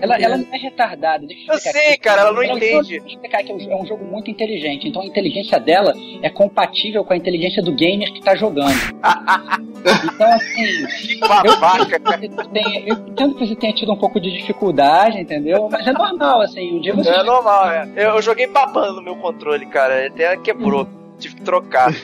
Ela, 0.01 0.37
não 0.39 0.47
é 0.51 0.57
retardada, 0.57 1.27
deixa 1.27 1.53
eu 1.53 1.59
sei, 1.59 1.99
cara, 1.99 2.23
ela 2.23 2.33
não 2.33 2.43
Ela- 2.43 2.57
entende. 2.57 2.89
Deixa 2.99 3.05
eu 3.05 3.07
explicar 3.09 3.43
que 3.43 3.53
é 3.53 3.55
um- 3.55 3.71
é 3.73 3.77
um 3.77 3.85
jogo 3.87 4.03
muito 4.05 4.31
inteligente, 4.31 4.89
então 4.89 5.03
a 5.03 5.05
inteligência 5.05 5.61
dela 5.61 5.93
é 6.23 6.31
compatível 6.31 7.05
com 7.05 7.13
a 7.13 7.17
inteligência 7.17 7.63
do 7.63 7.75
gamer 7.75 8.11
que 8.11 8.23
tá 8.23 8.35
jogando. 8.35 8.73
então, 10.15 10.33
assim, 10.33 10.87
Que 10.87 11.19
babaca, 11.29 12.01
cara. 12.01 12.21
eu 12.25 12.95
entendo 12.97 13.35
que 13.35 13.47
você 13.47 13.57
tenha 13.57 13.75
tido 13.75 13.93
um 13.93 13.99
pouco 13.99 14.19
de 14.19 14.33
dificuldade, 14.33 15.21
entendeu? 15.21 15.69
Mas 15.71 15.87
é 15.87 15.93
normal, 15.93 16.41
assim, 16.41 16.75
um 16.75 16.81
dia 16.81 16.95
você. 16.95 17.11
É 17.11 17.23
normal, 17.23 17.71
é. 17.71 17.89
Eu, 17.97 18.11
eu 18.17 18.23
joguei 18.23 18.47
babando 18.47 18.95
no 18.95 19.03
meu 19.03 19.17
controle, 19.17 19.67
cara. 19.67 20.07
Até 20.07 20.37
quebrou. 20.39 20.89
Tive 21.19 21.37
que 21.37 21.43
trocar. 21.43 21.93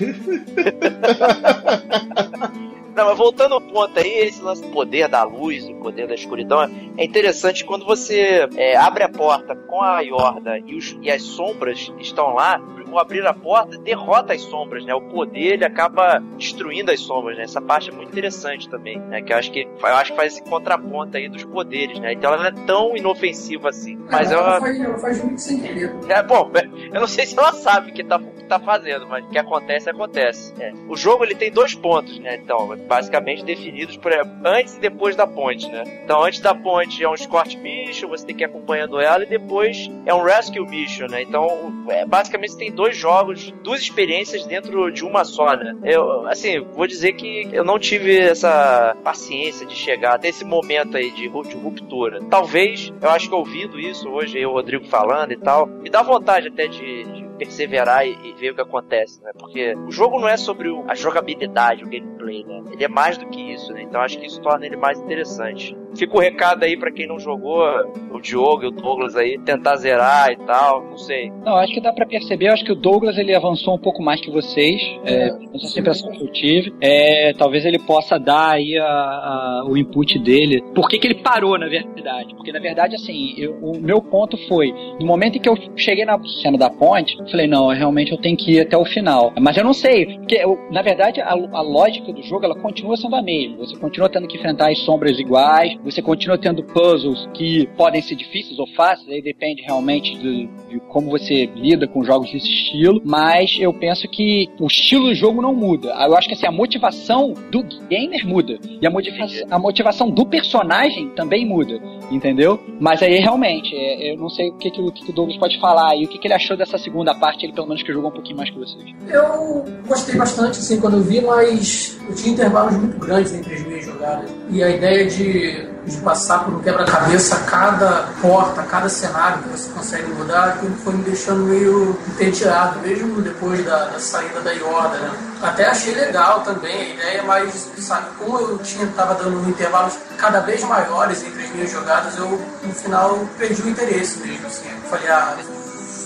Não, 2.94 3.04
mas 3.06 3.16
voltando 3.16 3.54
ao 3.54 3.60
ponto 3.60 3.96
aí, 3.96 4.08
esse 4.26 4.42
lance 4.42 4.60
do 4.62 4.68
poder 4.70 5.08
da 5.08 5.22
luz, 5.22 5.64
o 5.68 5.74
poder 5.76 6.08
da 6.08 6.14
escuridão, 6.14 6.62
é 6.96 7.04
interessante 7.04 7.64
quando 7.64 7.84
você 7.86 8.48
é, 8.56 8.76
abre 8.76 9.04
a 9.04 9.08
porta 9.08 9.54
com 9.54 9.80
a 9.80 10.00
Yorda 10.00 10.58
e, 10.58 10.74
os- 10.74 10.96
e 11.00 11.08
as 11.08 11.22
sombras 11.22 11.92
estão 12.00 12.34
lá, 12.34 12.60
ao 12.92 13.00
abrir 13.00 13.26
a 13.26 13.34
porta, 13.34 13.78
derrota 13.78 14.32
as 14.32 14.42
sombras, 14.42 14.84
né? 14.84 14.94
O 14.94 15.00
poder 15.00 15.54
ele 15.54 15.64
acaba 15.64 16.22
destruindo 16.36 16.90
as 16.90 17.00
sombras, 17.00 17.36
né? 17.36 17.44
Essa 17.44 17.60
parte 17.60 17.90
é 17.90 17.92
muito 17.92 18.10
interessante 18.10 18.68
também, 18.68 18.98
né? 18.98 19.22
Que 19.22 19.32
eu 19.32 19.36
acho 19.36 19.50
que, 19.50 19.68
eu 19.80 19.86
acho 19.86 20.10
que 20.12 20.16
faz 20.16 20.34
esse 20.34 20.42
contraponto 20.42 21.16
aí 21.16 21.28
dos 21.28 21.44
poderes, 21.44 21.98
né? 22.00 22.12
Então 22.12 22.32
ela 22.32 22.50
não 22.50 22.62
é 22.62 22.66
tão 22.66 22.96
inofensiva 22.96 23.68
assim. 23.68 23.98
Mas 24.10 24.30
ela, 24.30 24.42
ela, 24.42 24.60
faz, 24.60 24.80
ela 24.80 24.98
faz 24.98 25.24
muito 25.24 25.40
sem 25.40 25.60
querer. 25.60 25.94
é, 26.08 26.22
bom, 26.22 26.50
eu 26.92 27.00
não 27.00 27.06
sei 27.06 27.26
se 27.26 27.38
ela 27.38 27.52
sabe 27.52 27.90
o 27.90 27.94
que 27.94 28.04
tá, 28.04 28.18
que 28.18 28.44
tá 28.44 28.58
fazendo, 28.58 29.06
mas 29.06 29.24
o 29.24 29.28
que 29.28 29.38
acontece, 29.38 29.90
acontece. 29.90 30.54
É. 30.58 30.72
O 30.88 30.96
jogo 30.96 31.24
ele 31.24 31.34
tem 31.34 31.50
dois 31.50 31.74
pontos, 31.74 32.18
né? 32.18 32.36
Então, 32.36 32.76
basicamente 32.86 33.44
definidos 33.44 33.96
por 33.96 34.12
antes 34.44 34.76
e 34.76 34.80
depois 34.80 35.16
da 35.16 35.26
ponte, 35.26 35.68
né? 35.68 35.84
Então, 36.04 36.22
antes 36.22 36.40
da 36.40 36.54
ponte 36.54 37.02
é 37.02 37.08
um 37.08 37.14
escort 37.14 37.54
mission, 37.56 38.08
você 38.08 38.26
tem 38.26 38.36
que 38.36 38.42
ir 38.42 38.46
acompanhando 38.46 39.00
ela, 39.00 39.22
e 39.24 39.26
depois 39.26 39.90
é 40.06 40.14
um 40.14 40.22
rescue 40.22 40.66
mission, 40.66 41.06
né? 41.06 41.22
Então, 41.22 41.72
é, 41.88 42.04
basicamente 42.04 42.52
você 42.52 42.58
tem 42.58 42.72
dois 42.78 42.96
jogos, 42.96 43.52
duas 43.64 43.80
experiências 43.80 44.46
dentro 44.46 44.88
de 44.92 45.04
uma 45.04 45.24
só, 45.24 45.56
né? 45.56 45.74
Eu, 45.82 46.28
assim, 46.28 46.60
vou 46.60 46.86
dizer 46.86 47.14
que 47.14 47.48
eu 47.52 47.64
não 47.64 47.76
tive 47.76 48.16
essa 48.16 48.96
paciência 49.02 49.66
de 49.66 49.74
chegar 49.74 50.14
até 50.14 50.28
esse 50.28 50.44
momento 50.44 50.96
aí 50.96 51.10
de, 51.10 51.28
de 51.28 51.56
ruptura. 51.56 52.20
Talvez, 52.30 52.92
eu 53.02 53.10
acho 53.10 53.28
que 53.28 53.34
ouvindo 53.34 53.80
isso 53.80 54.08
hoje, 54.08 54.38
eu, 54.38 54.52
Rodrigo 54.52 54.86
falando 54.86 55.32
e 55.32 55.36
tal, 55.36 55.66
me 55.66 55.90
dá 55.90 56.02
vontade 56.02 56.46
até 56.46 56.68
de, 56.68 57.02
de 57.02 57.27
perseverar 57.38 58.06
e, 58.06 58.16
e 58.24 58.32
ver 58.32 58.50
o 58.50 58.54
que 58.54 58.60
acontece, 58.60 59.22
né? 59.22 59.30
Porque 59.38 59.74
o 59.86 59.90
jogo 59.90 60.18
não 60.20 60.28
é 60.28 60.36
sobre 60.36 60.68
o- 60.68 60.84
a 60.88 60.94
jogabilidade, 60.94 61.84
o 61.84 61.88
gameplay, 61.88 62.44
né? 62.44 62.62
Ele 62.72 62.84
é 62.84 62.88
mais 62.88 63.16
do 63.16 63.26
que 63.28 63.40
isso, 63.40 63.72
né? 63.72 63.82
Então 63.82 64.00
acho 64.00 64.18
que 64.18 64.26
isso 64.26 64.40
torna 64.40 64.66
ele 64.66 64.76
mais 64.76 64.98
interessante. 65.00 65.76
Fica 65.96 66.16
o 66.16 66.20
recado 66.20 66.64
aí 66.64 66.76
pra 66.76 66.92
quem 66.92 67.06
não 67.08 67.18
jogou, 67.18 67.64
o 68.12 68.20
Diogo 68.20 68.64
e 68.64 68.66
o 68.66 68.70
Douglas 68.70 69.16
aí, 69.16 69.38
tentar 69.38 69.76
zerar 69.76 70.30
e 70.30 70.36
tal, 70.36 70.84
não 70.84 70.98
sei. 70.98 71.30
Não, 71.44 71.56
acho 71.56 71.72
que 71.72 71.80
dá 71.80 71.92
pra 71.92 72.04
perceber, 72.06 72.48
acho 72.48 72.64
que 72.64 72.72
o 72.72 72.74
Douglas 72.76 73.16
ele 73.16 73.34
avançou 73.34 73.74
um 73.74 73.78
pouco 73.78 74.02
mais 74.02 74.20
que 74.20 74.30
vocês. 74.30 74.80
É, 75.04 75.28
essa 75.54 75.78
é 75.78 75.80
impressão 75.80 76.10
que 76.10 76.22
eu 76.22 76.30
tive. 76.32 76.74
É, 76.80 77.32
talvez 77.32 77.64
ele 77.64 77.78
possa 77.78 78.18
dar 78.18 78.50
aí 78.52 78.76
a- 78.78 78.84
a- 78.84 79.64
o 79.66 79.76
input 79.76 80.18
dele. 80.18 80.62
Por 80.74 80.88
que, 80.88 80.98
que 80.98 81.06
ele 81.06 81.22
parou, 81.22 81.58
na 81.58 81.68
verdade? 81.68 82.34
Porque 82.34 82.52
na 82.52 82.60
verdade, 82.60 82.94
assim, 82.94 83.34
eu- 83.38 83.54
o 83.62 83.80
meu 83.80 84.00
ponto 84.02 84.36
foi, 84.46 84.72
no 85.00 85.06
momento 85.06 85.36
em 85.36 85.40
que 85.40 85.48
eu 85.48 85.56
cheguei 85.76 86.04
na 86.04 86.18
cena 86.42 86.58
da 86.58 86.68
ponte, 86.70 87.16
falei, 87.30 87.46
não, 87.46 87.68
realmente 87.68 88.12
eu 88.12 88.18
tenho 88.18 88.36
que 88.36 88.52
ir 88.52 88.60
até 88.60 88.76
o 88.76 88.84
final. 88.84 89.32
Mas 89.40 89.56
eu 89.56 89.64
não 89.64 89.72
sei, 89.72 90.06
porque 90.18 90.36
eu- 90.36 90.58
na 90.70 90.82
verdade 90.82 91.20
a, 91.20 91.30
a 91.32 91.60
lógica 91.62 92.12
do 92.12 92.22
jogo 92.22 92.44
ela 92.44 92.54
continua 92.54 92.96
sendo 92.96 93.16
a 93.16 93.22
mesma. 93.22 93.56
Você 93.58 93.76
continua 93.76 94.08
tendo 94.08 94.26
que 94.26 94.36
enfrentar 94.36 94.70
as 94.70 94.78
sombras 94.80 95.18
iguais, 95.18 95.76
você 95.84 96.00
continua 96.02 96.38
tendo 96.38 96.62
puzzles 96.64 97.28
que 97.34 97.66
podem 97.76 98.00
ser 98.02 98.14
difíceis 98.16 98.58
ou 98.58 98.66
fáceis, 98.68 99.08
aí 99.08 99.22
depende 99.22 99.62
realmente 99.62 100.16
do- 100.18 100.46
de 100.68 100.80
como 100.88 101.10
você 101.10 101.46
lida 101.54 101.86
com 101.86 102.04
jogos 102.04 102.30
desse 102.32 102.46
estilo, 102.48 103.00
mas 103.04 103.56
eu 103.58 103.72
penso 103.72 104.08
que 104.08 104.48
o 104.60 104.66
estilo 104.66 105.06
do 105.06 105.14
jogo 105.14 105.40
não 105.42 105.54
muda. 105.54 105.88
Eu 106.06 106.16
acho 106.16 106.28
que 106.28 106.34
assim, 106.34 106.46
a 106.46 106.52
motivação 106.52 107.32
do 107.50 107.62
gamer 107.88 108.26
muda. 108.26 108.58
E 108.80 108.86
a, 108.86 108.90
motiva 108.90 109.16
a 109.50 109.58
motivação 109.58 110.10
do 110.10 110.24
personagem 110.26 111.08
também 111.10 111.44
muda, 111.46 111.80
entendeu? 112.10 112.58
Mas 112.80 113.02
aí 113.02 113.16
realmente, 113.18 113.74
é, 113.74 114.12
eu 114.12 114.16
não 114.16 114.28
sei 114.28 114.48
o 114.50 114.56
que, 114.58 114.70
que, 114.70 114.80
o 114.80 114.90
que 114.92 115.10
o 115.10 115.12
Douglas 115.14 115.36
pode 115.38 115.58
falar 115.58 115.96
e 115.96 116.04
o 116.04 116.08
que, 116.08 116.18
que 116.18 116.26
ele 116.26 116.34
achou 116.34 116.56
dessa 116.56 116.78
segunda 116.78 117.14
parte, 117.18 117.44
ele 117.44 117.52
pelo 117.52 117.66
menos 117.66 117.82
que 117.82 117.92
jogou 117.92 118.10
um 118.10 118.12
pouquinho 118.14 118.36
mais 118.36 118.50
que 118.50 118.58
vocês. 118.58 118.94
Eu 119.08 119.64
gostei 119.86 120.16
bastante, 120.16 120.58
assim, 120.58 120.80
quando 120.80 120.98
eu 120.98 121.02
vi, 121.02 121.20
mas 121.20 121.98
eu 122.08 122.14
tinha 122.14 122.32
intervalos 122.32 122.74
muito 122.74 122.98
grandes 122.98 123.32
entre 123.32 123.54
as 123.54 123.60
minhas 123.62 123.84
jogadas. 123.84 124.30
E 124.50 124.62
a 124.62 124.70
ideia 124.70 125.06
de, 125.06 125.68
de 125.84 125.96
passar 125.98 126.44
por 126.44 126.54
um 126.54 126.62
quebra-cabeça 126.62 127.36
cada 127.44 128.08
porta, 128.20 128.62
cada 128.62 128.88
cenário 128.88 129.42
que 129.42 129.48
você 129.50 129.70
consegue 129.70 130.08
mudar, 130.12 130.58
foi 130.84 130.94
me 130.94 131.02
deixando 131.04 131.44
meio 131.44 131.98
entediado, 132.08 132.78
mesmo 132.80 133.20
depois 133.20 133.64
da, 133.64 133.86
da 133.86 133.98
saída 133.98 134.40
da 134.40 134.52
Yoda, 134.52 134.98
né? 134.98 135.10
Até 135.42 135.66
achei 135.66 135.94
legal 135.94 136.40
também 136.40 136.74
a 136.74 136.88
ideia, 136.88 137.22
mas, 137.22 137.70
sabe, 137.78 138.06
como 138.18 138.38
eu 138.38 138.58
tinha, 138.58 138.86
tava 138.88 139.14
dando 139.14 139.48
intervalos 139.48 139.94
cada 140.16 140.40
vez 140.40 140.62
maiores 140.64 141.22
entre 141.22 141.44
as 141.44 141.50
minhas 141.50 141.70
jogadas, 141.70 142.16
eu, 142.18 142.40
no 142.62 142.74
final, 142.74 143.18
perdi 143.38 143.62
o 143.62 143.68
interesse 143.68 144.18
mesmo, 144.18 144.46
assim. 144.46 144.68
Eu 144.68 144.90
falei, 144.90 145.08
ah, 145.08 145.36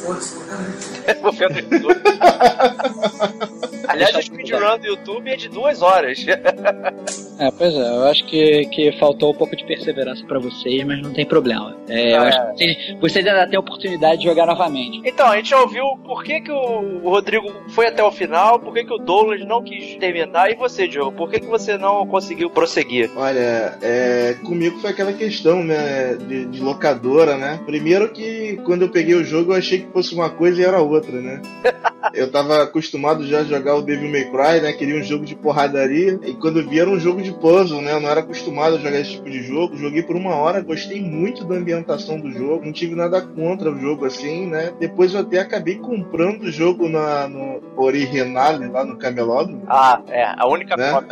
foda-se. 0.02 0.34
Vou 1.20 1.32
no 1.32 1.58
YouTube. 1.58 2.02
Aliás, 3.88 4.14
o 4.16 4.22
speedrun 4.22 4.78
do 4.78 4.86
YouTube 4.86 5.30
é 5.30 5.36
de 5.36 5.48
duas 5.48 5.82
horas. 5.82 6.24
É, 7.38 7.50
pois 7.50 7.74
é, 7.74 7.78
eu 7.78 8.04
acho 8.04 8.24
que, 8.26 8.66
que 8.66 8.92
faltou 8.98 9.32
um 9.32 9.34
pouco 9.34 9.56
de 9.56 9.64
perseverança 9.64 10.24
pra 10.26 10.38
vocês, 10.38 10.84
mas 10.84 11.02
não 11.02 11.12
tem 11.12 11.26
problema. 11.26 11.76
É, 11.88 12.12
eu 12.12 12.20
Ah, 12.20 12.28
acho 12.28 12.38
é. 12.38 12.44
que 12.44 12.52
vocês, 12.56 13.00
vocês 13.00 13.26
ainda 13.26 13.46
têm 13.46 13.56
a 13.56 13.60
oportunidade 13.60 14.18
de 14.22 14.28
jogar 14.28 14.46
novamente. 14.46 15.00
Então, 15.04 15.26
a 15.26 15.36
gente 15.36 15.50
já 15.50 15.60
ouviu 15.60 15.84
por 16.04 16.22
que, 16.22 16.40
que 16.40 16.52
o 16.52 17.00
Rodrigo 17.08 17.50
foi 17.70 17.86
até 17.88 18.02
o 18.02 18.12
final, 18.12 18.60
por 18.60 18.72
que, 18.72 18.84
que 18.84 18.92
o 18.92 18.98
Douglas 18.98 19.40
não 19.46 19.62
quis 19.62 19.96
terminar, 19.96 20.50
e 20.50 20.54
você, 20.54 20.86
Diogo, 20.86 21.12
por 21.12 21.30
que, 21.30 21.40
que 21.40 21.46
você 21.46 21.76
não 21.76 22.06
conseguiu 22.06 22.48
prosseguir? 22.50 23.10
Olha, 23.16 23.76
é, 23.82 24.36
comigo 24.44 24.78
foi 24.78 24.90
aquela 24.90 25.12
questão, 25.12 25.64
né, 25.64 26.14
de, 26.14 26.44
de 26.46 26.60
locadora, 26.60 27.36
né? 27.36 27.60
Primeiro 27.66 28.10
que 28.10 28.60
quando 28.64 28.82
eu 28.82 28.88
peguei 28.90 29.14
o 29.14 29.24
jogo 29.24 29.52
eu 29.52 29.56
achei 29.58 29.80
que 29.80 29.90
fosse 29.92 30.14
uma 30.14 30.30
coisa 30.30 30.60
e 30.60 30.64
era 30.64 30.80
outra, 30.80 31.20
né? 31.20 31.40
eu 32.14 32.30
tava 32.30 32.62
acostumado 32.62 33.26
já 33.26 33.40
a 33.40 33.44
jogar 33.44 33.71
o 33.74 33.82
Devil 33.82 34.10
May 34.10 34.24
Cry, 34.24 34.60
né? 34.60 34.72
Queria 34.72 35.00
um 35.00 35.04
jogo 35.04 35.24
de 35.24 35.34
porradaria. 35.34 36.18
E 36.24 36.34
quando 36.34 36.66
vi 36.66 36.80
era 36.80 36.90
um 36.90 36.98
jogo 36.98 37.22
de 37.22 37.32
puzzle, 37.32 37.80
né? 37.82 37.92
Eu 37.92 38.00
não 38.00 38.08
era 38.08 38.20
acostumado 38.20 38.76
a 38.76 38.78
jogar 38.78 39.00
esse 39.00 39.12
tipo 39.12 39.30
de 39.30 39.42
jogo. 39.42 39.76
Joguei 39.76 40.02
por 40.02 40.16
uma 40.16 40.34
hora, 40.34 40.60
gostei 40.60 41.00
muito 41.00 41.44
da 41.44 41.54
ambientação 41.54 42.18
do 42.18 42.30
jogo. 42.30 42.64
Não 42.64 42.72
tive 42.72 42.94
nada 42.94 43.20
contra 43.20 43.70
o 43.70 43.78
jogo 43.78 44.04
assim, 44.04 44.46
né? 44.46 44.72
Depois 44.78 45.14
eu 45.14 45.20
até 45.20 45.38
acabei 45.38 45.76
comprando 45.76 46.42
o 46.42 46.52
jogo 46.52 46.88
na, 46.88 47.28
no 47.28 47.62
original, 47.76 48.58
lá 48.70 48.84
no 48.84 48.96
Camelódromo. 48.96 49.62
Ah, 49.68 50.00
é, 50.08 50.24
a 50.24 50.46
única 50.46 50.76
Né? 50.76 50.92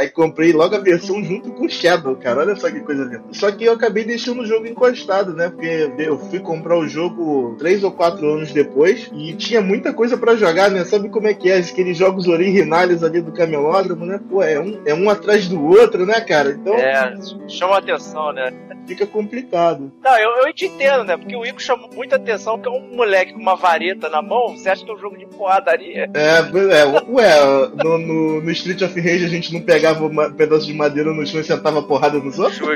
Aí 0.00 0.08
comprei 0.08 0.50
logo 0.50 0.74
a 0.74 0.78
versão 0.78 1.22
junto 1.22 1.52
com 1.52 1.66
o 1.66 1.68
Shadow, 1.68 2.16
cara. 2.16 2.40
Olha 2.40 2.56
só 2.56 2.70
que 2.70 2.80
coisa 2.80 3.04
linda. 3.04 3.22
Só 3.32 3.52
que 3.52 3.64
eu 3.64 3.74
acabei 3.74 4.02
deixando 4.02 4.40
o 4.40 4.46
jogo 4.46 4.66
encostado, 4.66 5.34
né? 5.34 5.50
Porque 5.50 5.92
eu 5.98 6.18
fui 6.18 6.40
comprar 6.40 6.78
o 6.78 6.88
jogo 6.88 7.54
três 7.58 7.84
ou 7.84 7.92
quatro 7.92 8.26
anos 8.26 8.50
depois 8.50 9.10
e 9.14 9.34
tinha 9.34 9.60
muita 9.60 9.92
coisa 9.92 10.16
pra 10.16 10.36
jogar, 10.36 10.70
né? 10.70 10.84
Sabe 10.84 11.10
como 11.10 11.19
é 11.26 11.34
que 11.34 11.50
é? 11.50 11.58
Aqueles 11.58 11.96
jogos 11.96 12.26
originais 12.26 13.02
ali 13.02 13.20
do 13.20 13.32
camelódromo, 13.32 14.04
né? 14.04 14.20
Pô, 14.28 14.42
é 14.42 14.58
um, 14.58 14.80
é 14.84 14.94
um 14.94 15.08
atrás 15.08 15.48
do 15.48 15.62
outro, 15.64 16.04
né, 16.06 16.20
cara? 16.20 16.50
Então 16.50 16.74
É, 16.74 17.14
chama 17.48 17.78
atenção, 17.78 18.32
né? 18.32 18.52
fica 18.86 19.06
complicado. 19.06 19.92
Não, 20.02 20.18
eu, 20.18 20.46
eu 20.46 20.52
te 20.52 20.66
entendo, 20.66 21.04
né? 21.04 21.16
Porque 21.16 21.36
o 21.36 21.46
Ico 21.46 21.62
chama 21.62 21.88
muita 21.94 22.16
atenção, 22.16 22.58
porque 22.58 22.68
é 22.68 22.80
um 22.80 22.96
moleque 22.96 23.32
com 23.32 23.40
uma 23.40 23.54
vareta 23.54 24.08
na 24.08 24.20
mão, 24.20 24.56
você 24.56 24.68
acha 24.68 24.84
que 24.84 24.90
é 24.90 24.94
um 24.94 24.98
jogo 24.98 25.16
de 25.16 25.26
porradaria? 25.26 26.10
É, 26.12 26.38
é 26.38 26.84
ué, 27.08 27.68
no, 27.84 27.98
no, 27.98 28.40
no 28.40 28.50
Street 28.50 28.82
of 28.82 29.00
Rage 29.00 29.24
a 29.24 29.28
gente 29.28 29.52
não 29.52 29.60
pegava 29.60 30.04
um 30.04 30.32
pedaço 30.32 30.66
de 30.66 30.74
madeira 30.74 31.12
no 31.12 31.24
chão 31.24 31.40
e 31.40 31.44
sentava 31.44 31.82
porrada 31.82 32.18
nos 32.18 32.38
outros? 32.38 32.60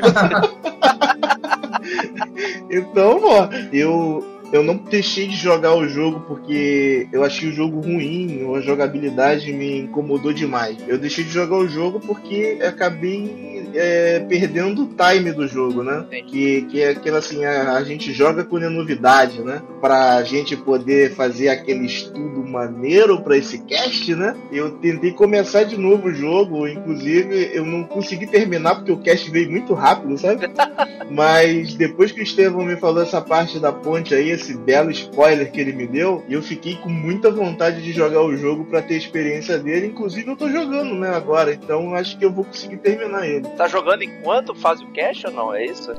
Então, 2.71 3.21
ó, 3.23 3.49
eu, 3.73 4.25
eu 4.55 4.63
não 4.63 4.77
deixei 4.77 5.27
de 5.27 5.35
jogar 5.35 5.75
o 5.75 5.89
jogo 5.89 6.21
porque 6.29 7.09
eu 7.11 7.25
achei 7.25 7.49
o 7.49 7.53
jogo 7.53 7.81
ruim, 7.81 8.55
a 8.55 8.61
jogabilidade 8.61 9.53
me 9.53 9.81
incomodou 9.81 10.33
demais. 10.33 10.79
Eu 10.87 10.97
deixei 10.97 11.25
de 11.25 11.31
jogar 11.31 11.57
o 11.57 11.67
jogo 11.67 11.99
porque 11.99 12.61
acabei 12.65 13.54
é, 13.75 14.21
perdendo 14.21 14.85
o 14.85 14.89
time 14.89 15.33
do 15.33 15.47
jogo, 15.47 15.83
né? 15.83 16.05
Que, 16.27 16.63
que 16.63 16.83
é 16.83 16.91
aquela 16.91 17.19
assim, 17.19 17.45
a, 17.45 17.73
a 17.73 17.85
gente 17.85 18.13
joga 18.13 18.45
com 18.45 18.59
novidade, 18.59 19.43
né? 19.43 19.63
Pra 19.81 20.23
gente 20.23 20.57
poder 20.57 21.15
fazer 21.15 21.49
aquele 21.49 21.87
estudo 21.87 22.43
maneiro 22.43 23.21
pra 23.21 23.37
esse 23.37 23.59
cast, 23.59 24.15
né? 24.15 24.35
Eu 24.53 24.73
tentei 24.73 25.13
começar 25.13 25.65
de 25.65 25.77
novo 25.77 26.09
o 26.09 26.15
jogo, 26.15 26.67
inclusive 26.67 27.51
eu 27.53 27.65
não 27.65 27.85
consegui 27.85 28.27
terminar 28.27 28.77
porque 28.77 28.93
o 28.93 28.99
cast 28.99 29.31
veio 29.31 29.51
muito 29.51 29.75
rápido, 29.75 30.17
sabe? 30.19 30.49
Mas 31.11 31.75
depois 31.75 32.13
que 32.13 32.21
o 32.21 32.23
Estevão 32.23 32.65
me 32.65 32.77
falou 32.77 33.03
essa 33.03 33.21
parte 33.21 33.59
da 33.59 33.73
ponte 33.73 34.15
aí, 34.15 34.31
esse 34.31 34.57
belo 34.57 34.91
spoiler 34.91 35.51
que 35.51 35.61
ele 35.61 35.73
me 35.73 35.87
deu, 35.87 36.25
eu 36.29 36.43
fiquei 36.43 36.77
com 36.77 36.89
muita 36.89 37.31
vontade 37.31 37.83
de 37.83 37.93
jogar 37.93 38.23
o 38.23 38.37
jogo 38.37 38.65
pra 38.65 38.83
ter 38.83 38.97
experiência 38.97 39.59
dele. 39.59 39.89
Inclusive 39.89 40.31
eu 40.31 40.37
tô 40.37 40.49
jogando, 40.49 40.95
né, 40.95 41.11
agora. 41.11 41.53
Então 41.53 41.95
acho 41.95 42.19
que 42.19 42.25
eu 42.25 42.33
vou 42.33 42.45
conseguir 42.45 42.79
terminar 42.79 43.27
ele. 43.27 43.47
Tá 43.57 43.64
jogando 43.69 44.03
enquanto 44.03 44.55
faz 44.55 44.81
o 44.81 44.87
cash 44.89 45.25
ou 45.25 45.31
não? 45.33 45.55
É 45.55 45.65
isso? 45.67 45.93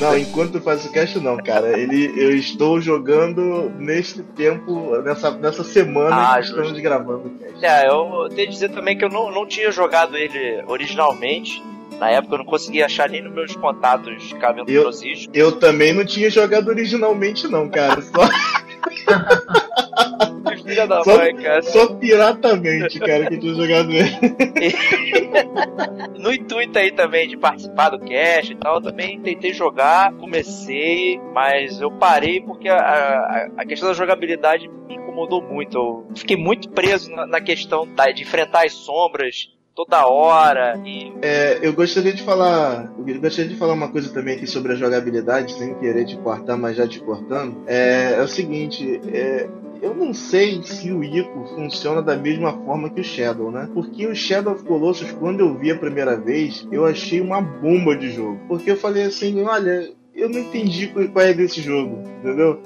Não, 0.00 0.16
enquanto 0.16 0.60
faz 0.62 0.84
o 0.86 0.92
cast 0.92 1.18
não, 1.20 1.36
cara. 1.36 1.78
Ele, 1.78 2.10
eu 2.16 2.34
estou 2.34 2.80
jogando 2.80 3.70
neste 3.78 4.22
tempo, 4.22 4.96
nessa, 5.02 5.30
nessa 5.32 5.62
semana 5.62 6.32
Ah, 6.32 6.38
que 6.38 6.46
estamos 6.46 6.68
justo. 6.68 6.82
gravando 6.82 7.28
o 7.28 7.30
cast. 7.38 7.64
É, 7.64 7.86
eu 7.88 8.28
tenho 8.34 8.48
que 8.48 8.54
dizer 8.54 8.70
também 8.70 8.96
que 8.96 9.04
eu 9.04 9.10
não, 9.10 9.30
não 9.30 9.46
tinha 9.46 9.70
jogado 9.70 10.16
ele 10.16 10.62
originalmente. 10.66 11.62
Na 11.98 12.10
época 12.10 12.34
eu 12.34 12.38
não 12.38 12.44
conseguia 12.46 12.86
achar 12.86 13.10
nem 13.10 13.20
nos 13.22 13.34
meus 13.34 13.54
contatos 13.56 14.32
cabelo 14.40 14.70
Eu-. 14.70 14.90
Eu 15.34 15.52
também 15.52 15.92
não 15.92 16.04
tinha 16.06 16.30
jogado 16.30 16.68
originalmente, 16.68 17.46
não, 17.46 17.68
cara. 17.68 18.00
Só, 18.00 18.26
Filha 20.64 20.86
da 20.86 21.02
Só- 21.04 21.16
mãe, 21.16 21.34
cara. 21.36 21.62
só 21.62 21.94
piratamente, 21.94 22.98
cara, 23.00 23.26
que 23.26 23.38
tinha 23.38 23.54
jogado 23.54 23.90
ele. 23.92 24.10
No 26.18 26.32
intuito 26.32 26.78
aí 26.78 26.90
também 26.92 27.28
de 27.28 27.36
participar 27.36 27.90
do 27.90 27.98
cast 28.00 28.52
e 28.52 28.56
tal, 28.56 28.76
eu 28.76 28.82
também 28.82 29.20
tentei 29.20 29.52
jogar, 29.54 30.12
comecei, 30.14 31.18
mas 31.32 31.80
eu 31.80 31.90
parei 31.90 32.40
porque 32.40 32.68
a, 32.68 32.76
a, 32.78 33.48
a 33.58 33.64
questão 33.64 33.88
da 33.88 33.94
jogabilidade 33.94 34.68
me 34.68 34.96
incomodou 34.96 35.42
muito. 35.42 35.78
Eu 36.10 36.16
fiquei 36.16 36.36
muito 36.36 36.68
preso 36.70 37.10
na, 37.10 37.26
na 37.26 37.40
questão 37.40 37.86
da- 37.94 38.10
de 38.10 38.22
enfrentar 38.22 38.66
as 38.66 38.72
sombras 38.72 39.48
toda 39.74 40.06
hora 40.06 40.80
e 40.84 41.12
É, 41.22 41.58
eu 41.62 41.72
gostaria 41.72 42.12
de 42.12 42.22
falar. 42.22 42.92
Eu 43.06 43.20
gostaria 43.20 43.50
de 43.50 43.56
falar 43.56 43.72
uma 43.72 43.88
coisa 43.88 44.12
também 44.12 44.36
aqui 44.36 44.46
sobre 44.46 44.72
a 44.72 44.76
jogabilidade, 44.76 45.52
sem 45.52 45.74
querer 45.74 46.04
te 46.04 46.16
cortar, 46.16 46.56
mas 46.56 46.76
já 46.76 46.86
te 46.86 47.00
cortando. 47.00 47.62
É, 47.66 48.14
é 48.18 48.22
o 48.22 48.28
seguinte, 48.28 49.00
é, 49.12 49.48
eu 49.82 49.94
não 49.94 50.12
sei 50.12 50.62
se 50.62 50.92
o 50.92 51.02
Ico 51.02 51.46
funciona 51.54 52.02
da 52.02 52.16
mesma 52.16 52.52
forma 52.64 52.90
que 52.90 53.00
o 53.00 53.04
Shadow, 53.04 53.50
né? 53.50 53.68
Porque 53.72 54.06
o 54.06 54.14
Shadow 54.14 54.52
of 54.52 54.64
Colossus, 54.64 55.10
quando 55.12 55.40
eu 55.40 55.56
vi 55.56 55.70
a 55.70 55.78
primeira 55.78 56.16
vez, 56.16 56.66
eu 56.70 56.84
achei 56.84 57.20
uma 57.20 57.40
bomba 57.40 57.96
de 57.96 58.10
jogo. 58.10 58.38
Porque 58.46 58.70
eu 58.70 58.76
falei 58.76 59.04
assim, 59.04 59.42
olha. 59.42 59.90
Eu 60.20 60.28
não 60.28 60.38
entendi 60.38 60.86
qual 60.88 61.24
é 61.24 61.32
desse 61.32 61.62
jogo, 61.62 62.02
entendeu? 62.18 62.60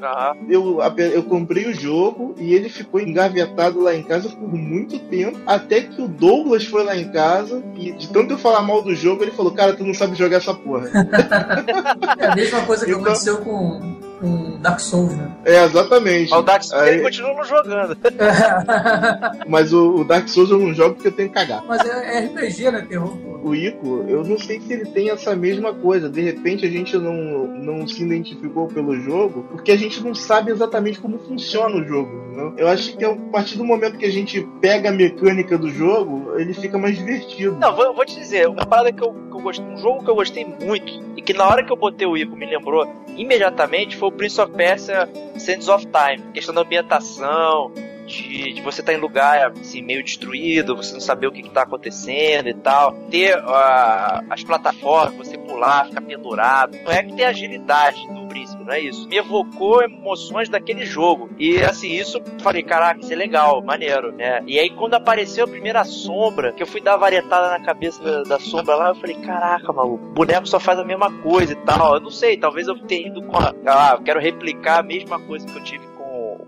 eu, 0.48 0.80
eu 0.98 1.22
comprei 1.22 1.66
o 1.68 1.72
jogo 1.74 2.34
e 2.36 2.52
ele 2.52 2.68
ficou 2.68 3.00
engavetado 3.00 3.80
lá 3.80 3.94
em 3.94 4.02
casa 4.02 4.28
por 4.28 4.52
muito 4.52 4.98
tempo, 4.98 5.38
até 5.46 5.80
que 5.82 6.02
o 6.02 6.08
Douglas 6.08 6.64
foi 6.64 6.82
lá 6.82 6.96
em 6.96 7.10
casa 7.12 7.62
e 7.76 7.92
de 7.92 8.08
tanto 8.08 8.32
eu 8.34 8.38
falar 8.38 8.62
mal 8.62 8.82
do 8.82 8.92
jogo, 8.94 9.22
ele 9.22 9.30
falou, 9.30 9.52
cara, 9.52 9.72
tu 9.72 9.84
não 9.84 9.94
sabe 9.94 10.16
jogar 10.16 10.38
essa 10.38 10.52
porra. 10.52 10.90
É 12.18 12.26
a 12.26 12.34
mesma 12.36 12.62
coisa 12.62 12.84
que 12.84 12.90
Então- 12.90 13.02
aconteceu 13.04 13.38
com, 13.38 13.96
com 14.24 14.58
Dark 14.60 14.80
Souls, 14.80 15.14
né? 15.14 15.30
é, 15.44 15.64
exatamente. 15.64 16.30
mas 16.30 16.40
o 16.40 16.42
Dark 16.42 16.62
Souls 16.62 16.82
Aí- 16.82 16.94
ele 16.94 17.02
continua 17.02 17.44
jogando. 17.44 17.96
Mas 19.46 19.72
o, 19.72 19.96
o 19.96 20.04
Dark 20.04 20.28
Souls 20.28 20.50
eu 20.50 20.58
não 20.58 20.72
jogo 20.72 20.94
porque 20.94 21.08
eu 21.08 21.12
tenho 21.12 21.28
que 21.28 21.34
cagar. 21.34 21.62
Mas 21.66 21.84
é, 21.86 22.18
é 22.18 22.20
RPG, 22.26 22.70
né? 22.70 22.86
Terror. 22.88 23.16
O 23.42 23.54
Ico, 23.54 24.04
eu 24.08 24.24
não 24.24 24.38
sei 24.38 24.60
se 24.60 24.72
ele 24.72 24.86
tem 24.86 25.10
essa 25.10 25.36
mesma 25.36 25.74
coisa. 25.74 26.08
De 26.08 26.20
repente 26.22 26.64
a 26.64 26.70
gente 26.70 26.96
não, 26.96 27.46
não 27.46 27.86
se 27.86 28.02
identificou 28.02 28.66
pelo 28.68 28.98
jogo, 29.00 29.44
porque 29.50 29.70
a 29.70 29.76
gente 29.76 30.02
não 30.02 30.14
sabe 30.14 30.50
exatamente 30.50 30.98
como 30.98 31.18
funciona 31.18 31.76
o 31.76 31.84
jogo. 31.84 32.23
Entendeu? 32.34 32.54
Eu 32.56 32.68
acho 32.68 32.96
que 32.96 33.04
a 33.04 33.14
partir 33.32 33.56
do 33.56 33.64
momento 33.64 33.96
que 33.96 34.04
a 34.04 34.10
gente 34.10 34.42
pega 34.60 34.88
a 34.88 34.92
mecânica 34.92 35.56
do 35.56 35.70
jogo, 35.70 36.36
ele 36.38 36.52
fica 36.52 36.76
mais 36.76 36.96
divertido. 36.98 37.56
Não, 37.56 37.74
vou, 37.74 37.94
vou 37.94 38.04
te 38.04 38.16
dizer, 38.16 38.48
uma 38.48 38.66
parada 38.66 38.92
que 38.92 39.02
eu, 39.02 39.12
que 39.12 39.36
eu 39.36 39.40
gostei, 39.40 39.64
um 39.64 39.76
jogo 39.76 40.04
que 40.04 40.10
eu 40.10 40.14
gostei 40.14 40.44
muito 40.44 41.02
e 41.16 41.22
que 41.22 41.32
na 41.32 41.46
hora 41.46 41.64
que 41.64 41.72
eu 41.72 41.76
botei 41.76 42.06
o 42.06 42.16
Ico 42.16 42.36
me 42.36 42.46
lembrou 42.46 42.86
imediatamente 43.16 43.96
foi 43.96 44.08
o 44.08 44.12
Prince 44.12 44.40
of 44.40 44.52
Persia 44.52 45.08
Sands 45.38 45.68
of 45.68 45.86
Time. 45.86 46.32
Questão 46.32 46.54
da 46.54 46.62
ambientação, 46.62 47.72
de, 48.06 48.52
de 48.52 48.60
você 48.62 48.80
estar 48.80 48.92
em 48.92 48.98
lugar 48.98 49.52
assim, 49.52 49.82
meio 49.82 50.02
destruído, 50.02 50.76
você 50.76 50.92
não 50.92 51.00
saber 51.00 51.26
o 51.26 51.32
que, 51.32 51.40
está 51.40 51.62
acontecendo 51.62 52.48
e 52.48 52.54
tal. 52.54 52.92
Ter 53.10 53.38
ah, 53.38 54.24
as 54.30 54.42
plataformas, 54.42 55.28
você 55.28 55.38
pular, 55.38 55.86
ficar 55.86 56.00
pendurado. 56.00 56.76
Não 56.84 56.92
é 56.92 57.02
que 57.02 57.14
tem 57.14 57.24
agilidade 57.24 58.06
do 58.08 58.26
príncipe, 58.26 58.64
não 58.64 58.72
é 58.72 58.80
isso. 58.80 59.08
Me 59.08 59.16
evocou 59.16 59.82
emoções 59.82 60.48
daquele 60.48 60.84
jogo. 60.84 61.30
E 61.38 61.62
assim, 61.62 61.92
isso 61.92 62.20
falei, 62.40 62.62
caraca, 62.62 63.00
isso 63.00 63.12
é 63.12 63.16
legal, 63.16 63.62
maneiro, 63.62 64.12
né? 64.12 64.42
E 64.46 64.58
aí 64.58 64.70
quando 64.70 64.94
apareceu 64.94 65.44
a 65.44 65.48
primeira 65.48 65.84
sombra, 65.84 66.52
que 66.52 66.62
eu 66.62 66.66
fui 66.66 66.80
dar 66.80 66.96
varetada 66.96 67.50
na 67.50 67.64
cabeça 67.64 68.02
da, 68.02 68.22
da 68.22 68.40
sombra 68.40 68.74
lá, 68.74 68.88
eu 68.88 68.94
falei, 68.94 69.16
caraca, 69.16 69.72
maluco, 69.72 70.04
boneco 70.08 70.46
só 70.46 70.58
faz 70.58 70.78
a 70.78 70.84
mesma 70.84 71.10
coisa 71.22 71.52
e 71.52 71.56
tal. 71.56 71.94
Eu 71.94 72.00
não 72.00 72.10
sei, 72.10 72.36
talvez 72.36 72.66
eu 72.68 72.78
tenha 72.78 73.08
ido 73.08 73.22
com 73.22 73.36
a. 73.38 73.54
Ah, 73.66 73.94
eu 73.96 74.02
quero 74.02 74.20
replicar 74.20 74.80
a 74.80 74.82
mesma 74.82 75.18
coisa 75.20 75.46
que 75.46 75.56
eu 75.56 75.62
tive 75.62 75.93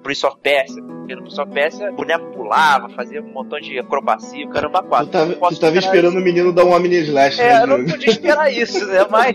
Prince 0.06 0.24
of 0.24 0.36
Persia. 0.40 0.82
Porque 0.82 1.14
no 1.16 1.22
Prince 1.22 1.40
of 1.40 1.50
Persia, 1.52 1.90
o 1.90 1.94
boneco 1.94 2.26
pulava, 2.32 2.88
fazia 2.90 3.20
um 3.20 3.32
montão 3.32 3.58
de 3.60 3.78
acrobacia, 3.78 4.46
o 4.46 4.50
caramba, 4.50 4.82
Tu 4.82 4.88
quatro. 4.88 5.08
tava, 5.10 5.26
Não 5.26 5.34
posso 5.34 5.56
tu 5.56 5.60
tava 5.60 5.76
esperando 5.78 6.16
o 6.18 6.20
menino 6.22 6.52
dar 6.52 6.64
um 6.64 6.72
Omni 6.72 6.96
Slash, 6.96 7.40
é, 7.40 7.44
né, 7.54 7.62
eu 7.62 7.66
não 7.66 7.84
podia 7.84 8.10
esperar 8.10 8.52
isso, 8.52 8.86
né? 8.86 9.04
Mas. 9.10 9.34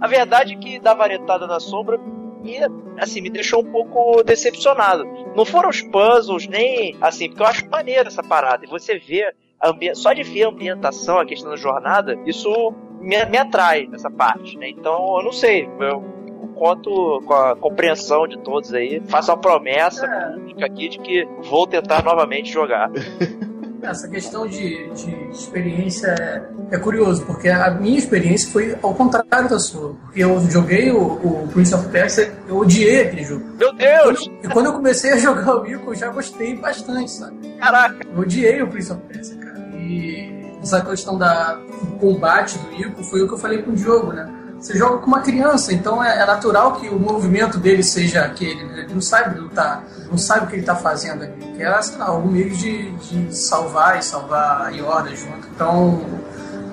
a 0.00 0.06
verdade 0.08 0.54
é 0.54 0.56
que 0.56 0.80
dar 0.80 0.94
varetada 0.94 1.46
na 1.46 1.60
sombra 1.60 1.98
me, 2.42 2.58
assim, 2.98 3.20
me 3.20 3.28
deixou 3.30 3.60
um 3.60 3.70
pouco 3.70 4.22
decepcionado. 4.22 5.04
Não 5.34 5.44
foram 5.44 5.68
os 5.68 5.82
puzzles, 5.82 6.46
nem. 6.46 6.96
Assim, 7.00 7.28
porque 7.28 7.42
eu 7.42 7.46
acho 7.46 7.68
maneiro 7.68 8.08
essa 8.08 8.22
parada. 8.22 8.64
E 8.64 8.68
você 8.68 8.98
vê. 8.98 9.32
Só 9.94 10.12
de 10.12 10.22
ver 10.22 10.44
a 10.44 10.48
ambientação, 10.48 11.18
a 11.18 11.24
questão 11.24 11.50
da 11.50 11.56
jornada, 11.56 12.16
isso 12.26 12.74
me, 13.00 13.24
me 13.24 13.38
atrai 13.38 13.86
nessa 13.86 14.10
parte, 14.10 14.56
né? 14.58 14.68
Então, 14.68 15.16
eu 15.18 15.24
não 15.24 15.32
sei. 15.32 15.66
Eu 15.80 16.15
conto 16.56 17.22
com 17.24 17.34
a 17.34 17.54
compreensão 17.54 18.26
de 18.26 18.38
todos 18.38 18.72
aí. 18.72 19.02
Faço 19.06 19.30
uma 19.30 19.38
promessa 19.38 20.06
pública 20.34 20.66
aqui 20.66 20.88
de 20.88 20.98
que 20.98 21.28
vou 21.48 21.66
tentar 21.66 22.02
novamente 22.02 22.52
jogar. 22.52 22.90
Essa 23.82 24.08
questão 24.08 24.48
de, 24.48 24.90
de 24.94 25.30
experiência 25.30 26.08
é, 26.08 26.74
é 26.74 26.78
curioso, 26.78 27.24
porque 27.24 27.48
a 27.48 27.70
minha 27.70 27.98
experiência 27.98 28.50
foi 28.50 28.76
ao 28.82 28.94
contrário 28.94 29.48
da 29.48 29.60
sua. 29.60 29.94
Porque 29.94 30.24
eu 30.24 30.40
joguei 30.50 30.90
o, 30.90 30.98
o 31.02 31.48
Prince 31.52 31.72
of 31.72 31.86
Persia, 31.90 32.32
eu 32.48 32.56
odiei 32.56 33.02
aquele 33.02 33.22
jogo. 33.22 33.44
Meu 33.56 33.72
Deus! 33.74 34.28
E 34.42 34.48
quando 34.48 34.66
eu 34.66 34.72
comecei 34.72 35.12
a 35.12 35.18
jogar 35.18 35.60
o 35.60 35.66
Ico, 35.66 35.92
eu 35.92 35.94
já 35.94 36.08
gostei 36.08 36.56
bastante, 36.56 37.12
sabe? 37.12 37.36
Caraca! 37.58 38.04
Eu 38.12 38.20
odiei 38.20 38.60
o 38.60 38.66
Prince 38.66 38.92
of 38.92 39.00
Persia, 39.02 39.36
cara. 39.36 39.68
E 39.76 40.56
essa 40.60 40.80
questão 40.80 41.16
da, 41.16 41.54
do 41.54 41.98
combate 42.00 42.58
do 42.58 42.74
Ico 42.74 43.04
foi 43.04 43.22
o 43.22 43.28
que 43.28 43.34
eu 43.34 43.38
falei 43.38 43.62
com 43.62 43.70
o 43.70 43.74
Diogo, 43.74 44.12
né? 44.12 44.35
Você 44.58 44.76
joga 44.76 44.98
com 44.98 45.06
uma 45.06 45.20
criança, 45.20 45.72
então 45.72 46.02
é, 46.02 46.22
é 46.22 46.26
natural 46.26 46.76
que 46.76 46.88
o 46.88 46.98
movimento 46.98 47.58
dele 47.58 47.82
seja 47.82 48.22
aquele, 48.22 48.64
né? 48.64 48.80
Ele 48.80 48.94
não 48.94 49.00
sabe 49.00 49.38
lutar, 49.38 49.84
não 50.10 50.18
sabe 50.18 50.46
o 50.46 50.48
que 50.48 50.54
ele 50.54 50.62
está 50.62 50.74
fazendo 50.74 51.24
ali. 51.24 51.36
Que 51.56 51.62
é, 51.62 51.82
sei 51.82 51.98
lá, 51.98 52.06
algum 52.06 52.30
meio 52.30 52.50
de, 52.50 52.90
de 52.92 53.36
salvar 53.36 53.98
e 53.98 54.02
salvar 54.02 54.66
a 54.66 54.70
Yoda 54.70 55.14
junto. 55.14 55.46
Então, 55.54 56.00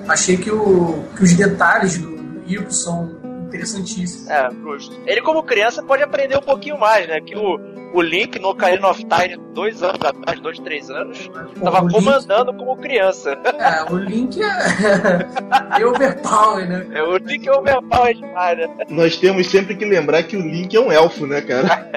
achei 0.08 0.36
que, 0.36 0.50
o, 0.50 1.04
que 1.16 1.22
os 1.22 1.34
detalhes 1.34 1.98
do, 1.98 2.14
Ico 2.46 2.72
são 2.72 3.16
interessantíssimos. 3.46 4.28
É, 4.28 4.50
justo. 4.50 5.00
Ele, 5.06 5.22
como 5.22 5.42
criança, 5.42 5.82
pode 5.82 6.02
aprender 6.02 6.36
um 6.36 6.42
pouquinho 6.42 6.78
mais, 6.78 7.08
né? 7.08 7.20
Que 7.20 7.36
o, 7.36 7.58
o 7.94 8.02
Link 8.02 8.38
no 8.40 8.48
Ocarina 8.50 8.88
of 8.90 9.04
Time, 9.04 9.36
dois 9.54 9.82
anos 9.82 10.00
atrás, 10.04 10.40
dois, 10.40 10.58
três 10.58 10.90
anos, 10.90 11.30
tava 11.62 11.82
o 11.82 11.88
Link- 11.88 11.92
comandando 12.04 12.52
como 12.54 12.76
criança. 12.76 13.38
É, 13.58 13.90
o 13.92 13.96
Link 13.96 14.40
é, 14.42 15.78
é 15.80 15.86
overpower, 15.86 16.68
né? 16.68 16.86
É, 16.92 17.02
o 17.02 17.16
Link 17.16 17.48
é 17.48 17.52
overpower 17.52 18.14
demais, 18.14 18.58
né? 18.58 18.68
Nós 18.88 19.16
temos 19.16 19.46
sempre 19.46 19.76
que 19.76 19.84
lembrar 19.84 20.22
que 20.24 20.36
o 20.36 20.40
Link 20.42 20.74
é 20.76 20.80
um 20.80 20.90
elfo, 20.92 21.26
né, 21.26 21.40
cara? 21.40 21.88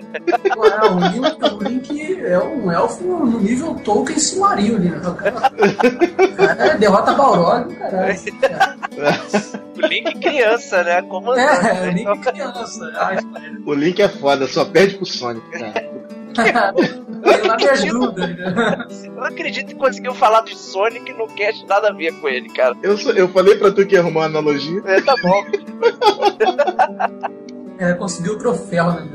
Ué, 0.56 0.90
o, 0.90 1.00
Link, 1.00 1.44
o 1.44 1.64
Link 1.64 2.24
é 2.26 2.40
um 2.40 2.72
elfo 2.72 3.04
no 3.04 3.40
nível 3.40 3.76
Tolkien 3.84 4.20
Silmarillion, 4.20 4.80
né? 4.80 5.02
Cara, 5.18 5.32
cara 6.38 6.66
é, 6.74 6.78
derrota 6.78 7.14
Balrog, 7.14 7.74
caralho. 7.76 8.16
O 9.78 9.82
Link 9.88 10.20
criança, 10.20 10.84
né? 10.84 11.02
Comandando. 11.04 11.68
É, 11.68 11.88
o? 11.88 11.92
Link 11.92 12.20
criança. 12.22 12.92
Ai, 12.96 13.18
O 13.66 13.74
Link 13.74 14.02
é 14.02 14.10
foda, 14.10 14.48
só 14.48 14.66
perde 14.66 14.96
pro 14.96 15.06
Sonic, 15.06 15.48
cara. 15.52 15.87
Me 17.58 17.70
ajuda, 17.70 18.28
né? 18.28 18.86
Eu 19.06 19.12
não 19.14 19.24
acredito 19.24 19.68
que 19.68 19.76
conseguiu 19.76 20.14
falar 20.14 20.42
de 20.42 20.56
Sonic 20.56 21.12
no 21.14 21.28
cast 21.30 21.66
nada 21.66 21.90
a 21.90 21.94
ver 21.94 22.12
com 22.20 22.28
ele, 22.30 22.50
cara. 22.50 22.76
Eu, 22.84 22.98
sou- 22.98 23.14
eu 23.14 23.28
falei 23.30 23.56
pra 23.56 23.72
tu 23.72 23.86
que 23.86 23.96
ia 23.96 24.02
arrumar 24.02 24.22
uma 24.22 24.26
analogia. 24.28 24.82
É, 24.86 25.02
tá 25.02 25.16
bom. 25.22 25.44
É, 27.80 27.94
conseguiu 27.94 28.34
o 28.34 28.38
troféu, 28.40 28.92
né? 28.92 29.08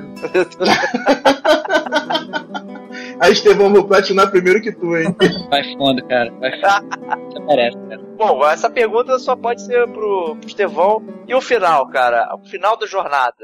Aí, 3.21 3.33
Estevão, 3.33 3.73
vou 3.73 3.85
platinar 3.85 4.31
primeiro 4.31 4.61
que 4.61 4.71
tu, 4.73 4.97
hein? 4.97 5.15
Vai 5.51 5.65
fundo, 5.77 6.05
cara. 6.07 6.33
Vai 6.39 6.51
fundo. 6.53 7.33
Você 7.33 7.41
merece, 7.41 7.77
cara. 7.89 8.01
Bom, 8.17 8.47
essa 8.47 8.71
pergunta 8.71 9.19
só 9.19 9.35
pode 9.35 9.63
ser 9.63 9.87
pro, 9.89 10.37
pro 10.37 10.47
Estevão. 10.49 11.03
E 11.27 11.35
o 11.35 11.41
final, 11.41 11.89
cara? 11.89 12.29
O 12.37 12.49
final 12.49 12.77
da 12.77 12.87
jornada. 12.87 13.35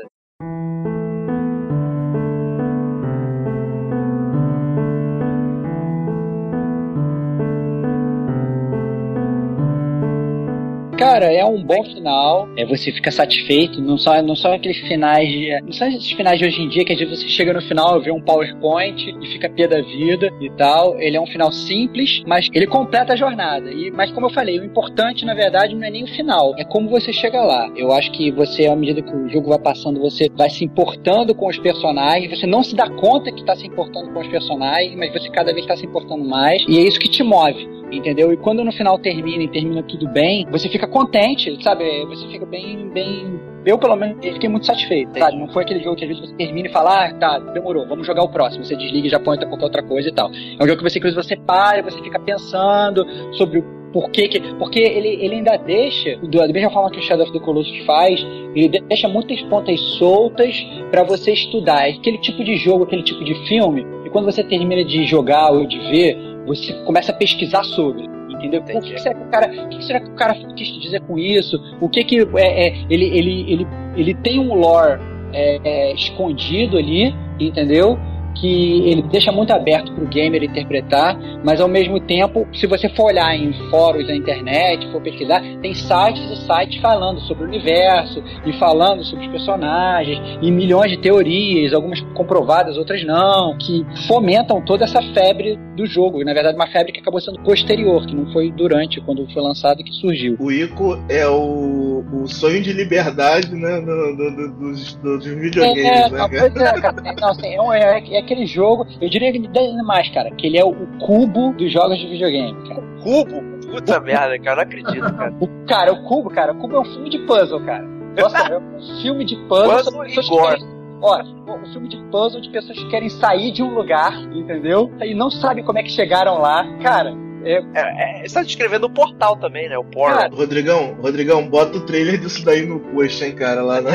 Cara, 10.98 11.32
é 11.32 11.44
um 11.44 11.62
bom 11.62 11.84
final. 11.84 12.48
É, 12.56 12.66
você 12.66 12.90
fica 12.90 13.12
satisfeito. 13.12 13.80
Não 13.80 13.96
só, 13.96 14.20
não 14.20 14.34
só 14.34 14.52
aqueles 14.52 14.78
finais 14.78 15.28
de. 15.28 15.61
Não 15.62 15.72
são 15.72 15.87
esses 15.87 16.11
finais 16.11 16.40
de 16.40 16.44
hoje 16.44 16.61
em 16.61 16.68
dia 16.68 16.84
que 16.84 16.92
às 16.92 16.98
vezes 16.98 17.20
você 17.20 17.28
chega 17.28 17.52
no 17.52 17.62
final, 17.62 18.00
vê 18.00 18.11
um 18.11 18.20
PowerPoint 18.20 19.16
e 19.22 19.26
fica 19.28 19.48
pé 19.48 19.68
da 19.68 19.80
vida 19.80 20.28
e 20.40 20.50
tal. 20.50 20.98
Ele 20.98 21.16
é 21.16 21.20
um 21.20 21.26
final 21.26 21.52
simples, 21.52 22.20
mas 22.26 22.48
ele 22.52 22.66
completa 22.66 23.12
a 23.12 23.16
jornada. 23.16 23.70
E, 23.70 23.92
mas 23.92 24.11
como 24.11 24.26
eu 24.26 24.30
falei, 24.30 24.58
o 24.58 24.64
importante, 24.64 25.24
na 25.24 25.34
verdade, 25.34 25.76
não 25.76 25.87
é 25.87 25.90
nem 25.90 26.02
o 26.02 26.08
final, 26.08 26.52
é 26.58 26.64
como 26.64 26.88
você 26.88 27.12
chega 27.12 27.40
lá. 27.42 27.70
Eu 27.76 27.92
acho 27.92 28.11
que 28.11 28.32
você, 28.32 28.66
à 28.66 28.74
medida 28.74 29.00
que 29.00 29.14
o 29.14 29.28
jogo 29.28 29.50
vai 29.50 29.58
passando, 29.61 30.00
você 30.00 30.28
vai 30.34 30.50
se 30.50 30.64
importando 30.64 31.32
com 31.32 31.46
os 31.46 31.58
personagens. 31.61 32.28
Você 32.37 32.46
não 32.46 32.64
se 32.64 32.74
dá 32.74 32.90
conta 32.90 33.30
que 33.30 33.40
está 33.40 33.54
se 33.54 33.64
importando 33.64 34.12
com 34.12 34.18
os 34.18 34.26
personagens, 34.26 34.96
mas 34.96 35.12
você 35.12 35.30
cada 35.30 35.52
vez 35.52 35.64
está 35.64 35.76
se 35.76 35.87
importando 35.87 36.24
mais. 36.24 36.61
E 36.68 36.76
é 36.76 36.80
isso 36.80 36.98
que 36.98 37.08
te 37.08 37.22
move 37.22 37.78
entendeu? 37.90 38.33
E 38.33 38.37
quando 38.37 38.64
no 38.64 38.72
final 38.72 38.98
termina 38.98 39.42
e 39.42 39.48
termina 39.48 39.83
tudo 39.83 40.09
bem, 40.09 40.46
você 40.51 40.68
fica 40.68 40.87
contente, 40.87 41.62
sabe? 41.62 41.85
Você 42.07 42.27
fica 42.29 42.46
bem, 42.46 42.88
bem. 42.90 43.38
Eu, 43.66 43.77
pelo 43.79 43.96
menos, 43.96 44.16
fiquei 44.24 44.48
muito 44.48 44.64
satisfeito, 44.66 45.18
sabe? 45.18 45.37
Não 45.37 45.48
foi 45.48 45.64
aquele 45.64 45.81
jogo 45.83 45.96
que 45.96 46.05
às 46.05 46.09
vezes 46.09 46.27
você 46.29 46.35
termina 46.37 46.68
e 46.68 46.72
fala, 46.72 47.07
ah, 47.07 47.14
tá, 47.14 47.38
demorou, 47.38 47.87
vamos 47.87 48.07
jogar 48.07 48.22
o 48.22 48.29
próximo. 48.29 48.64
Você 48.64 48.77
desliga 48.77 49.07
e 49.07 49.11
já 49.11 49.18
põe 49.20 49.37
qualquer 49.38 49.64
outra 49.64 49.83
coisa 49.83 50.09
e 50.09 50.12
tal. 50.12 50.31
É 50.31 50.62
um 50.64 50.66
jogo 50.66 50.79
que 50.83 50.88
você, 50.90 50.98
inclusive, 50.98 51.22
você 51.22 51.37
para, 51.37 51.83
você 51.83 52.01
fica 52.03 52.18
pensando 52.18 53.05
sobre 53.33 53.59
o 53.59 53.79
porquê 53.92 54.29
que. 54.29 54.40
Porque 54.55 54.79
ele, 54.81 55.09
ele 55.22 55.35
ainda 55.37 55.57
deixa, 55.57 56.16
da 56.16 56.46
mesma 56.48 56.70
forma 56.70 56.90
que 56.90 56.98
o 56.98 57.03
Shadow 57.03 57.24
of 57.24 57.33
the 57.33 57.44
Colossus 57.44 57.79
faz, 57.85 58.20
ele 58.55 58.68
de- 58.68 58.81
deixa 58.81 59.09
muitas 59.09 59.40
pontas 59.42 59.79
soltas 59.98 60.55
pra 60.90 61.03
você 61.03 61.33
estudar. 61.33 61.88
É 61.88 61.92
aquele 61.92 62.18
tipo 62.18 62.42
de 62.44 62.57
jogo, 62.57 62.85
aquele 62.85 63.03
tipo 63.03 63.22
de 63.24 63.35
filme, 63.48 63.85
e 64.05 64.11
quando 64.11 64.24
você 64.27 64.42
termina 64.42 64.85
de 64.85 65.05
jogar 65.05 65.51
ou 65.53 65.66
de 65.66 65.79
ver, 65.90 66.16
você 66.48 66.72
começa 66.84 67.12
a 67.12 67.14
pesquisar 67.14 67.62
sobre. 67.62 68.08
Entendeu? 68.30 68.62
Que 68.62 68.98
será 69.00 69.14
que 69.14 69.22
o 69.22 69.30
cara, 69.30 69.64
o 69.64 69.68
que 69.68 69.84
será 69.84 70.00
que 70.00 70.11
o 70.11 70.14
cara 70.14 70.34
quis 70.56 70.68
dizer 70.80 71.00
com 71.02 71.18
isso? 71.18 71.61
O 71.80 71.88
que 71.88 72.04
que 72.04 72.20
é, 72.37 72.68
é, 72.68 72.87
ele, 72.88 73.06
ele, 73.06 73.52
ele, 73.52 73.66
ele 73.96 74.14
tem 74.14 74.38
um 74.38 74.54
lore 74.54 75.00
é, 75.32 75.58
é, 75.64 75.92
escondido 75.92 76.78
ali, 76.78 77.14
entendeu? 77.38 77.98
Que 78.40 78.88
ele 78.90 79.03
deixa 79.03 79.33
muito 79.33 79.53
aberto 79.53 79.92
para 79.92 80.05
o 80.05 80.07
gamer 80.07 80.42
interpretar, 80.44 81.18
mas 81.44 81.61
ao 81.61 81.66
mesmo 81.68 81.98
tempo, 82.01 82.46
se 82.55 82.66
você 82.66 82.88
for 82.90 83.07
olhar 83.07 83.35
em 83.35 83.53
fóruns 83.70 84.07
da 84.07 84.14
internet, 84.14 84.87
for 84.92 85.01
pesquisar, 85.01 85.40
tem 85.61 85.74
sites 85.74 86.22
e 86.31 86.37
sites 86.46 86.81
falando 86.81 87.20
sobre 87.22 87.44
o 87.44 87.48
universo 87.48 88.22
e 88.46 88.53
falando 88.59 89.03
sobre 89.05 89.27
os 89.27 89.33
personagens 89.33 90.20
e 90.40 90.51
milhões 90.51 90.90
de 90.90 90.98
teorias, 90.98 91.72
algumas 91.72 92.01
comprovadas, 92.14 92.77
outras 92.77 93.05
não, 93.05 93.57
que 93.59 93.85
fomentam 94.07 94.61
toda 94.64 94.85
essa 94.85 95.03
febre 95.12 95.59
do 95.77 95.87
jogo. 95.87 96.22
Na 96.24 96.33
verdade, 96.35 96.57
uma 96.57 96.66
febre 96.68 96.92
que 96.92 97.01
acabou 97.01 97.20
sendo 97.20 97.40
posterior, 97.40 98.05
que 98.07 98.14
não 98.14 98.31
foi 98.33 98.51
durante, 98.53 99.01
quando 99.01 99.27
foi 99.33 99.42
lançado, 99.42 99.83
que 99.83 99.92
surgiu. 99.92 100.37
O 100.38 100.51
Ico 100.51 100.98
é 101.09 101.27
o, 101.27 102.05
o 102.12 102.27
sonho 102.29 102.61
de 102.62 102.72
liberdade, 102.72 103.55
né? 103.55 103.81
do- 103.81 104.16
do- 104.16 104.37
do- 104.37 104.53
dos, 104.59 104.94
dos 104.96 105.24
videogames, 105.24 105.85
É, 105.85 106.11
né, 106.11 106.18
não, 106.18 106.29
pois 106.29 106.57
é, 106.57 106.81
cara. 106.81 107.14
Não, 107.20 107.29
assim, 107.31 107.46
é, 107.72 107.98
é- 107.98 108.18
é 108.18 108.22
aquele 108.35 108.47
jogo, 108.47 108.87
eu 109.01 109.09
diria 109.09 109.33
que 109.33 109.38
ainda 109.38 109.83
mais, 109.83 110.09
cara, 110.11 110.31
que 110.31 110.47
ele 110.47 110.59
é 110.59 110.64
o, 110.64 110.71
o 110.71 110.87
cubo 110.99 111.53
dos 111.55 111.73
jogos 111.73 111.99
de 111.99 112.07
videogame, 112.07 112.55
cara. 112.69 112.83
Cubo? 113.03 113.43
Puta 113.71 114.01
merda, 114.01 114.38
cara, 114.38 114.57
não 114.57 114.62
acredito, 114.62 115.01
cara. 115.17 115.35
O, 115.41 115.49
cara, 115.67 115.93
o 115.93 116.03
cubo, 116.05 116.31
cara, 116.31 116.53
o 116.53 116.57
cubo 116.59 116.77
é 116.77 116.81
um 116.81 116.85
filme 116.85 117.11
de 117.11 117.19
puzzle, 117.21 117.61
cara. 117.64 117.85
Nossa, 118.19 118.38
é 118.53 118.59
um 118.59 118.81
filme 119.03 119.25
de 119.25 119.37
puzzle. 119.49 119.77
Puzzle 120.05 120.07
e 120.07 120.29
gore. 120.29 120.79
Ó, 121.01 121.23
um 121.23 121.73
filme 121.73 121.88
de 121.88 121.97
puzzle 122.11 122.41
de 122.41 122.51
pessoas 122.51 122.77
que 122.79 122.88
querem 122.91 123.09
sair 123.09 123.53
de 123.53 123.62
um 123.62 123.73
lugar, 123.75 124.12
entendeu? 124.33 124.91
E 125.01 125.14
não 125.14 125.31
sabem 125.31 125.64
como 125.64 125.79
é 125.79 125.83
que 125.83 125.91
chegaram 125.91 126.41
lá. 126.41 126.67
Cara, 126.83 127.14
é, 127.45 127.62
É, 127.75 128.23
é, 128.25 128.27
você 128.29 128.35
tá 128.35 128.43
descrevendo 128.43 128.87
o 128.87 128.91
portal 128.91 129.37
também, 129.37 129.69
né? 129.69 129.79
O 129.79 129.85
Portal. 129.85 130.19
Cara, 130.19 130.35
Rodrigão, 130.35 130.97
Rodrigão, 131.01 131.49
bota 131.49 131.79
o 131.79 131.87
trailer 131.87 132.19
disso 132.19 132.45
daí 132.45 132.67
no 132.67 132.81
post, 132.81 133.25
hein, 133.25 133.33
cara, 133.35 133.62
lá 133.62 133.81
na- 133.81 133.93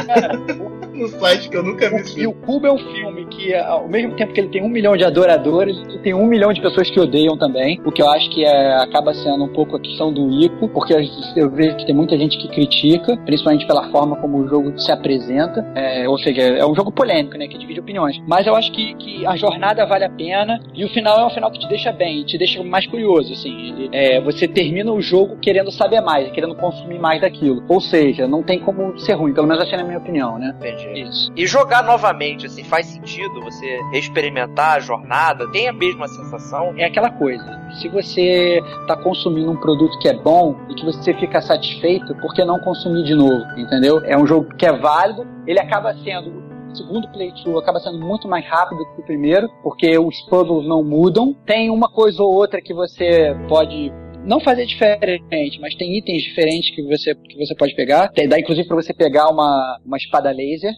no 0.93 1.07
site 1.07 1.49
que 1.49 1.57
eu 1.57 1.63
nunca 1.63 1.89
vi 1.89 2.01
isso. 2.01 2.19
E 2.19 2.27
o 2.27 2.33
Cubo 2.33 2.67
é 2.67 2.71
um 2.71 2.77
filme 2.77 3.25
que, 3.25 3.53
ao 3.55 3.87
mesmo 3.87 4.15
tempo 4.15 4.33
que 4.33 4.39
ele 4.39 4.49
tem 4.49 4.63
um 4.63 4.69
milhão 4.69 4.95
de 4.95 5.03
adoradores, 5.03 5.77
ele 5.77 5.99
tem 5.99 6.13
um 6.13 6.25
milhão 6.25 6.53
de 6.53 6.61
pessoas 6.61 6.89
que 6.89 6.99
odeiam 6.99 7.37
também. 7.37 7.79
O 7.85 7.91
que 7.91 8.01
eu 8.01 8.09
acho 8.11 8.29
que 8.29 8.43
é, 8.45 8.75
acaba 8.75 9.13
sendo 9.13 9.43
um 9.43 9.49
pouco 9.49 9.75
a 9.75 9.79
questão 9.79 10.11
do 10.13 10.29
Ico, 10.31 10.67
porque 10.69 10.93
eu 11.35 11.49
vejo 11.49 11.75
que 11.77 11.85
tem 11.85 11.95
muita 11.95 12.17
gente 12.17 12.37
que 12.37 12.47
critica, 12.47 13.17
principalmente 13.25 13.65
pela 13.65 13.89
forma 13.89 14.15
como 14.17 14.37
o 14.37 14.47
jogo 14.47 14.77
se 14.79 14.91
apresenta. 14.91 15.65
É, 15.75 16.07
ou 16.07 16.17
seja, 16.17 16.41
é 16.41 16.65
um 16.65 16.75
jogo 16.75 16.91
polêmico, 16.91 17.37
né? 17.37 17.47
Que 17.47 17.57
divide 17.57 17.79
opiniões. 17.79 18.21
Mas 18.27 18.45
eu 18.47 18.55
acho 18.55 18.71
que, 18.71 18.93
que 18.95 19.25
a 19.25 19.35
jornada 19.35 19.85
vale 19.85 20.05
a 20.05 20.09
pena 20.09 20.59
e 20.73 20.85
o 20.85 20.89
final 20.89 21.19
é 21.19 21.25
um 21.25 21.29
final 21.29 21.51
que 21.51 21.59
te 21.59 21.67
deixa 21.67 21.91
bem, 21.91 22.23
te 22.23 22.37
deixa 22.37 22.63
mais 22.63 22.85
curioso, 22.87 23.33
assim. 23.33 23.49
Ele- 23.69 23.89
é, 23.91 24.21
você 24.21 24.47
termina 24.47 24.91
o 24.91 25.01
jogo 25.01 25.37
querendo 25.41 25.71
saber 25.71 26.01
mais, 26.01 26.31
querendo 26.31 26.55
consumir 26.55 26.99
mais 26.99 27.21
daquilo. 27.21 27.63
Ou 27.67 27.79
seja, 27.81 28.27
não 28.27 28.43
tem 28.43 28.59
como 28.59 28.97
ser 28.99 29.13
ruim, 29.13 29.33
pelo 29.33 29.47
menos 29.47 29.63
assim 29.63 29.75
na 29.75 29.83
minha 29.83 29.97
opinião, 29.97 30.37
né? 30.37 30.53
Entendi. 30.59 30.82
Isso. 30.93 31.31
E 31.35 31.45
jogar 31.45 31.83
novamente, 31.83 32.45
assim, 32.45 32.63
faz 32.63 32.87
sentido 32.87 33.41
você 33.41 33.79
experimentar 33.93 34.77
a 34.77 34.79
jornada? 34.79 35.49
Tem 35.51 35.67
a 35.67 35.73
mesma 35.73 36.07
sensação? 36.07 36.73
é 36.77 36.85
aquela 36.85 37.09
coisa. 37.09 37.43
Se 37.79 37.87
você 37.87 38.61
está 38.81 38.95
consumindo 38.95 39.51
um 39.51 39.57
produto 39.57 39.97
que 39.99 40.07
é 40.07 40.13
bom 40.13 40.55
e 40.69 40.75
que 40.75 40.85
você 40.85 41.13
fica 41.13 41.41
satisfeito, 41.41 42.15
por 42.15 42.33
que 42.33 42.43
não 42.43 42.59
consumir 42.59 43.03
de 43.03 43.15
novo? 43.15 43.43
Entendeu? 43.57 44.01
É 44.05 44.17
um 44.17 44.25
jogo 44.25 44.53
que 44.55 44.65
é 44.65 44.71
válido, 44.71 45.25
ele 45.47 45.59
acaba 45.59 45.93
sendo. 46.03 46.43
O 46.71 46.75
segundo 46.75 47.07
playthrough 47.09 47.59
acaba 47.59 47.79
sendo 47.79 47.99
muito 47.99 48.27
mais 48.27 48.45
rápido 48.47 48.83
que 48.95 49.01
o 49.01 49.05
primeiro, 49.05 49.47
porque 49.61 49.97
os 49.97 50.19
puzzles 50.21 50.67
não 50.67 50.83
mudam. 50.83 51.35
Tem 51.45 51.69
uma 51.69 51.87
coisa 51.87 52.23
ou 52.23 52.33
outra 52.33 52.61
que 52.61 52.73
você 52.73 53.35
pode 53.47 53.91
não 54.25 54.39
fazer 54.39 54.65
diferente, 54.65 55.59
mas 55.59 55.75
tem 55.75 55.97
itens 55.97 56.23
diferentes 56.23 56.73
que 56.73 56.81
você, 56.83 57.13
que 57.15 57.37
você 57.37 57.55
pode 57.55 57.75
pegar. 57.75 58.09
Tem, 58.09 58.27
dá 58.27 58.39
inclusive 58.39 58.67
para 58.67 58.77
você 58.77 58.93
pegar 58.93 59.29
uma, 59.29 59.79
uma 59.85 59.97
espada 59.97 60.31
laser 60.31 60.73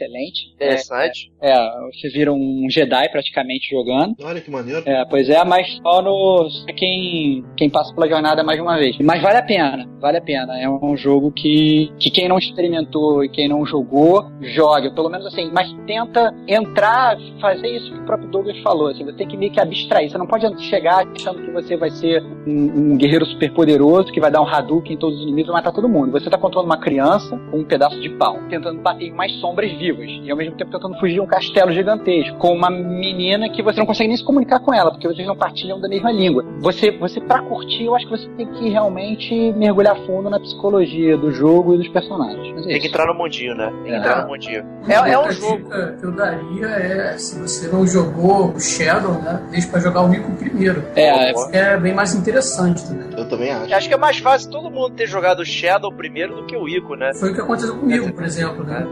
excelente. 0.00 0.52
Interessante. 0.54 1.30
É, 1.40 1.52
é, 1.52 1.90
você 1.92 2.08
vira 2.08 2.32
um 2.32 2.66
Jedi 2.70 3.08
praticamente 3.10 3.68
jogando. 3.70 4.16
Olha 4.22 4.40
que 4.40 4.50
maneiro. 4.50 4.82
É, 4.86 5.04
pois 5.04 5.28
é, 5.28 5.44
mas 5.44 5.66
só 5.82 6.02
no 6.02 6.48
só 6.50 6.66
quem, 6.74 7.44
quem 7.56 7.68
passa 7.68 7.94
pela 7.94 8.08
jornada 8.08 8.42
mais 8.42 8.60
uma 8.60 8.78
vez. 8.78 8.96
Mas 9.00 9.22
vale 9.22 9.38
a 9.38 9.42
pena, 9.42 9.88
vale 10.00 10.18
a 10.18 10.22
pena. 10.22 10.58
É 10.58 10.68
um 10.68 10.96
jogo 10.96 11.30
que, 11.32 11.92
que 11.98 12.10
quem 12.10 12.28
não 12.28 12.38
experimentou 12.38 13.24
e 13.24 13.28
quem 13.28 13.48
não 13.48 13.66
jogou, 13.66 14.24
joga. 14.40 14.90
Pelo 14.92 15.10
menos 15.10 15.26
assim, 15.26 15.50
mas 15.52 15.70
tenta 15.86 16.34
entrar, 16.48 17.16
fazer 17.40 17.68
isso 17.68 17.92
que 17.92 17.98
o 17.98 18.06
próprio 18.06 18.30
Douglas 18.30 18.58
falou. 18.60 18.88
Assim, 18.88 19.04
você 19.04 19.16
tem 19.16 19.28
que 19.28 19.36
meio 19.36 19.52
que 19.52 19.60
abstrair. 19.60 20.10
Você 20.10 20.18
não 20.18 20.26
pode 20.26 20.40
chegar 20.64 21.06
achando 21.06 21.42
que 21.42 21.50
você 21.50 21.76
vai 21.76 21.90
ser 21.90 22.22
um, 22.46 22.92
um 22.92 22.96
guerreiro 22.96 23.26
super 23.26 23.52
poderoso 23.52 24.12
que 24.12 24.20
vai 24.20 24.30
dar 24.30 24.40
um 24.40 24.46
Hadouken 24.46 24.94
em 24.94 24.98
todos 24.98 25.16
os 25.16 25.22
inimigos 25.22 25.50
e 25.50 25.52
matar 25.52 25.72
todo 25.72 25.88
mundo. 25.88 26.12
Você 26.12 26.30
tá 26.30 26.38
controlando 26.38 26.72
uma 26.72 26.80
criança 26.80 27.38
com 27.50 27.58
um 27.58 27.64
pedaço 27.64 28.00
de 28.00 28.08
pau, 28.10 28.38
tentando 28.48 28.80
bater 28.80 29.06
em 29.06 29.12
mais 29.12 29.32
sombras 29.40 29.70
vivas 29.72 29.89
e 29.90 30.30
ao 30.30 30.36
mesmo 30.36 30.56
tempo 30.56 30.70
tentando 30.70 30.98
fugir 30.98 31.14
de 31.14 31.20
um 31.20 31.26
castelo 31.26 31.72
gigantesco 31.72 32.36
com 32.38 32.52
uma 32.52 32.70
menina 32.70 33.48
que 33.48 33.62
você 33.62 33.78
não 33.78 33.86
consegue 33.86 34.08
nem 34.08 34.16
se 34.16 34.24
comunicar 34.24 34.60
com 34.60 34.72
ela 34.72 34.90
porque 34.90 35.06
vocês 35.08 35.26
não 35.26 35.36
partilham 35.36 35.80
da 35.80 35.88
mesma 35.88 36.10
língua. 36.12 36.44
Você, 36.60 36.90
você 36.90 37.20
para 37.20 37.42
curtir, 37.42 37.84
eu 37.84 37.94
acho 37.94 38.06
que 38.06 38.10
você 38.16 38.28
tem 38.30 38.46
que 38.46 38.68
realmente 38.68 39.52
mergulhar 39.56 39.96
fundo 40.06 40.28
na 40.30 40.38
psicologia 40.40 41.16
do 41.16 41.30
jogo 41.32 41.74
e 41.74 41.78
dos 41.78 41.88
personagens. 41.88 42.54
Mas 42.54 42.64
é 42.66 42.68
Tem 42.68 42.80
que 42.80 42.88
entrar 42.88 43.06
no 43.06 43.14
mundinho, 43.14 43.54
né? 43.54 43.70
Tem 43.82 43.84
que 43.84 43.90
É. 43.92 43.96
entrar 43.98 44.22
no 44.22 44.28
mundinho. 44.28 44.64
Uma 44.84 45.08
É, 45.08 45.12
é 45.12 45.18
um 45.18 45.30
jogo. 45.30 45.56
dica 45.58 45.96
que 45.98 46.06
eu 46.06 46.12
daria 46.12 46.66
é, 46.66 47.18
se 47.18 47.38
você 47.40 47.68
não 47.68 47.86
jogou 47.86 48.50
o 48.52 48.60
Shadow, 48.60 49.12
né, 49.14 49.42
deixa 49.50 49.68
pra 49.68 49.80
jogar 49.80 50.02
o 50.08 50.14
Ico 50.14 50.30
primeiro. 50.32 50.82
É, 50.96 51.30
É 51.52 51.76
bem 51.76 51.94
mais 51.94 52.14
interessante 52.14 52.86
também. 52.86 53.08
Eu 53.16 53.28
também 53.28 53.50
acho. 53.50 53.74
Acho 53.74 53.88
que 53.88 53.94
é 53.94 53.98
mais 53.98 54.18
fácil 54.18 54.50
todo 54.50 54.70
mundo 54.70 54.90
ter 54.90 55.06
jogado 55.06 55.40
o 55.40 55.44
Shadow 55.44 55.92
primeiro 55.92 56.36
do 56.36 56.46
que 56.46 56.56
o 56.56 56.68
Ico, 56.68 56.94
né? 56.94 57.12
Foi 57.14 57.30
o 57.30 57.34
que 57.34 57.40
aconteceu 57.40 57.76
comigo, 57.76 58.12
por 58.12 58.24
exemplo, 58.24 58.64
né? 58.64 58.86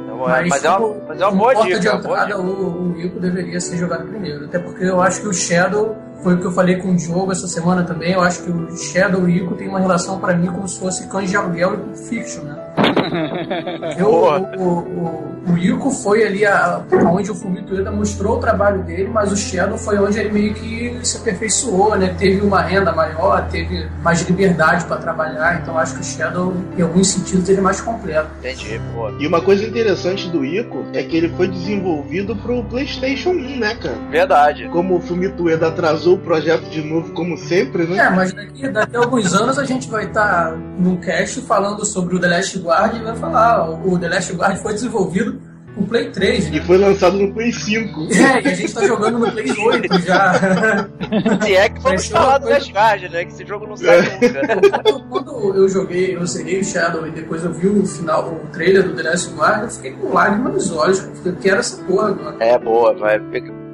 Mas 0.49 0.65
é 0.65 0.71
uma- 0.71 0.79
mas 1.07 1.21
é 1.21 1.27
uma 1.27 1.37
boa 1.37 1.53
porta 1.53 1.69
dica, 1.69 1.81
de 1.81 1.89
é 1.89 1.91
boa 1.91 2.25
entrada, 2.25 2.41
o, 2.41 2.93
o 2.93 3.01
Ico 3.01 3.21
deveria 3.21 3.61
ser 3.61 3.77
jogado 3.77 4.07
primeiro. 4.07 4.45
Até 4.45 4.59
porque 4.59 4.85
eu 4.85 5.01
acho 5.01 5.21
que 5.21 5.29
o 5.29 5.33
Shadow, 5.33 5.97
foi 6.23 6.35
o 6.35 6.39
que 6.39 6.47
eu 6.47 6.53
falei 6.53 6.77
com 6.77 6.91
o 6.91 6.97
Diogo 6.97 7.33
essa 7.33 7.47
semana 7.47 7.83
também, 7.85 8.13
eu 8.13 8.21
acho 8.21 8.43
que 8.43 8.51
o 8.51 8.77
Shadow 8.77 9.29
e 9.29 9.41
o 9.41 9.45
Ico 9.45 9.55
tem 9.55 9.69
uma 9.69 9.81
relação 9.81 10.19
pra 10.19 10.35
mim 10.35 10.49
como 10.49 10.69
se 10.69 10.79
fosse 10.79 11.07
Cães 11.09 11.31
de 11.31 11.37
Aluguel 11.37 11.75
e 11.75 11.77
Pulp 11.79 11.97
Fiction, 11.97 12.43
né? 12.43 12.57
Eu, 13.99 14.09
o, 14.09 14.63
o, 14.63 15.53
o 15.53 15.59
Ico 15.59 15.91
foi 15.91 16.25
ali 16.25 16.45
a, 16.45 16.83
onde 17.11 17.31
o 17.31 17.35
Fumito 17.35 17.75
Ueda 17.75 17.91
mostrou 17.91 18.37
o 18.37 18.41
trabalho 18.41 18.83
dele, 18.83 19.09
mas 19.13 19.33
o 19.33 19.37
Shadow 19.37 19.79
foi 19.79 19.99
onde 19.99 20.19
ele 20.19 20.31
meio 20.31 20.55
que 20.55 20.99
se 21.03 21.17
aperfeiçoou, 21.19 21.97
né? 21.97 22.15
Teve 22.19 22.41
uma 22.41 22.61
renda 22.61 22.93
maior, 22.93 23.49
teve 23.49 23.89
mais 24.03 24.21
liberdade 24.23 24.85
para 24.85 24.97
trabalhar, 24.97 25.61
então 25.61 25.79
acho 25.79 25.95
que 25.95 26.01
o 26.01 26.05
Shadow, 26.05 26.55
em 26.77 26.83
alguns 26.83 27.09
sentidos, 27.09 27.49
ele 27.49 27.59
é 27.59 27.63
mais 27.63 27.81
completo. 27.81 28.29
Entendi, 28.39 28.81
pô. 28.95 29.11
E 29.19 29.27
uma 29.27 29.41
coisa 29.41 29.65
interessante 29.65 30.29
do 30.29 30.45
Ico 30.45 30.85
é 30.93 31.03
que 31.03 31.17
ele 31.17 31.29
foi 31.31 31.49
desenvolvido 31.49 32.37
pro 32.37 32.63
PlayStation 32.65 33.31
1, 33.31 33.59
né, 33.59 33.75
cara? 33.75 33.97
Verdade. 34.11 34.69
Como 34.69 34.97
o 34.97 35.01
Fumito 35.01 35.45
Ueda 35.45 35.69
atrasou 35.69 36.08
o 36.15 36.19
projeto 36.19 36.69
de 36.71 36.83
novo, 36.83 37.13
como 37.13 37.37
sempre, 37.37 37.87
né? 37.87 37.99
É, 37.99 38.11
mas 38.11 38.33
daqui, 38.33 38.69
daqui 38.69 38.97
a 38.97 39.01
alguns 39.01 39.35
anos 39.35 39.59
a 39.59 39.65
gente 39.65 39.89
vai 39.89 40.07
estar 40.07 40.57
num 40.79 40.97
cast 40.97 41.41
falando 41.43 41.85
sobre 41.85 42.17
o 42.17 42.21
The 42.21 42.29
Last 42.29 42.59
Guard 42.59 42.97
e 42.97 43.05
vai 43.05 43.17
falar, 43.17 43.69
ó, 43.71 43.79
o 43.85 43.99
The 43.99 44.09
Last 44.09 44.33
Guard 44.35 44.57
foi 44.59 44.75
desenvolvido 44.75 45.41
pro 45.75 45.87
Play 45.87 46.11
3, 46.11 46.49
E 46.49 46.51
né? 46.51 46.61
foi 46.63 46.79
lançado 46.79 47.17
no 47.17 47.33
Play 47.33 47.53
5. 47.53 48.09
É, 48.13 48.43
e 48.43 48.49
a 48.49 48.55
gente 48.55 48.75
tá 48.75 48.85
jogando 48.87 49.19
no 49.19 49.31
Play 49.31 49.51
8 49.51 50.01
já. 50.03 50.33
Se 51.43 51.55
é 51.55 51.69
que 51.69 51.81
vamos 51.81 52.07
falar 52.07 52.39
do 52.39 52.49
Last 52.49 52.73
Guard, 52.73 53.03
né? 53.03 53.25
Que 53.25 53.33
esse 53.33 53.47
jogo 53.47 53.67
não 53.67 53.77
sai 53.77 54.01
nunca. 54.03 54.83
quando, 54.83 55.03
quando 55.09 55.57
eu 55.57 55.69
joguei, 55.69 56.17
eu 56.17 56.27
zerei 56.27 56.61
o 56.61 56.65
Shadow 56.65 57.07
e 57.07 57.11
depois 57.11 57.45
eu 57.45 57.53
vi 57.53 57.69
o 57.69 57.87
final, 57.87 58.29
o 58.29 58.47
trailer 58.53 58.83
do 58.85 58.95
The 58.97 59.03
Last 59.03 59.33
Guard, 59.35 59.63
eu 59.63 59.71
fiquei 59.71 59.93
com 59.93 60.13
lágrimas 60.13 60.53
nos 60.55 60.73
olhos, 60.73 61.01
cara. 61.01 61.13
Eu 61.25 61.37
quero 61.37 61.61
essa 61.61 61.83
porra 61.85 62.09
agora. 62.09 62.37
É, 62.41 62.59
boa, 62.59 62.95
vai. 62.95 63.21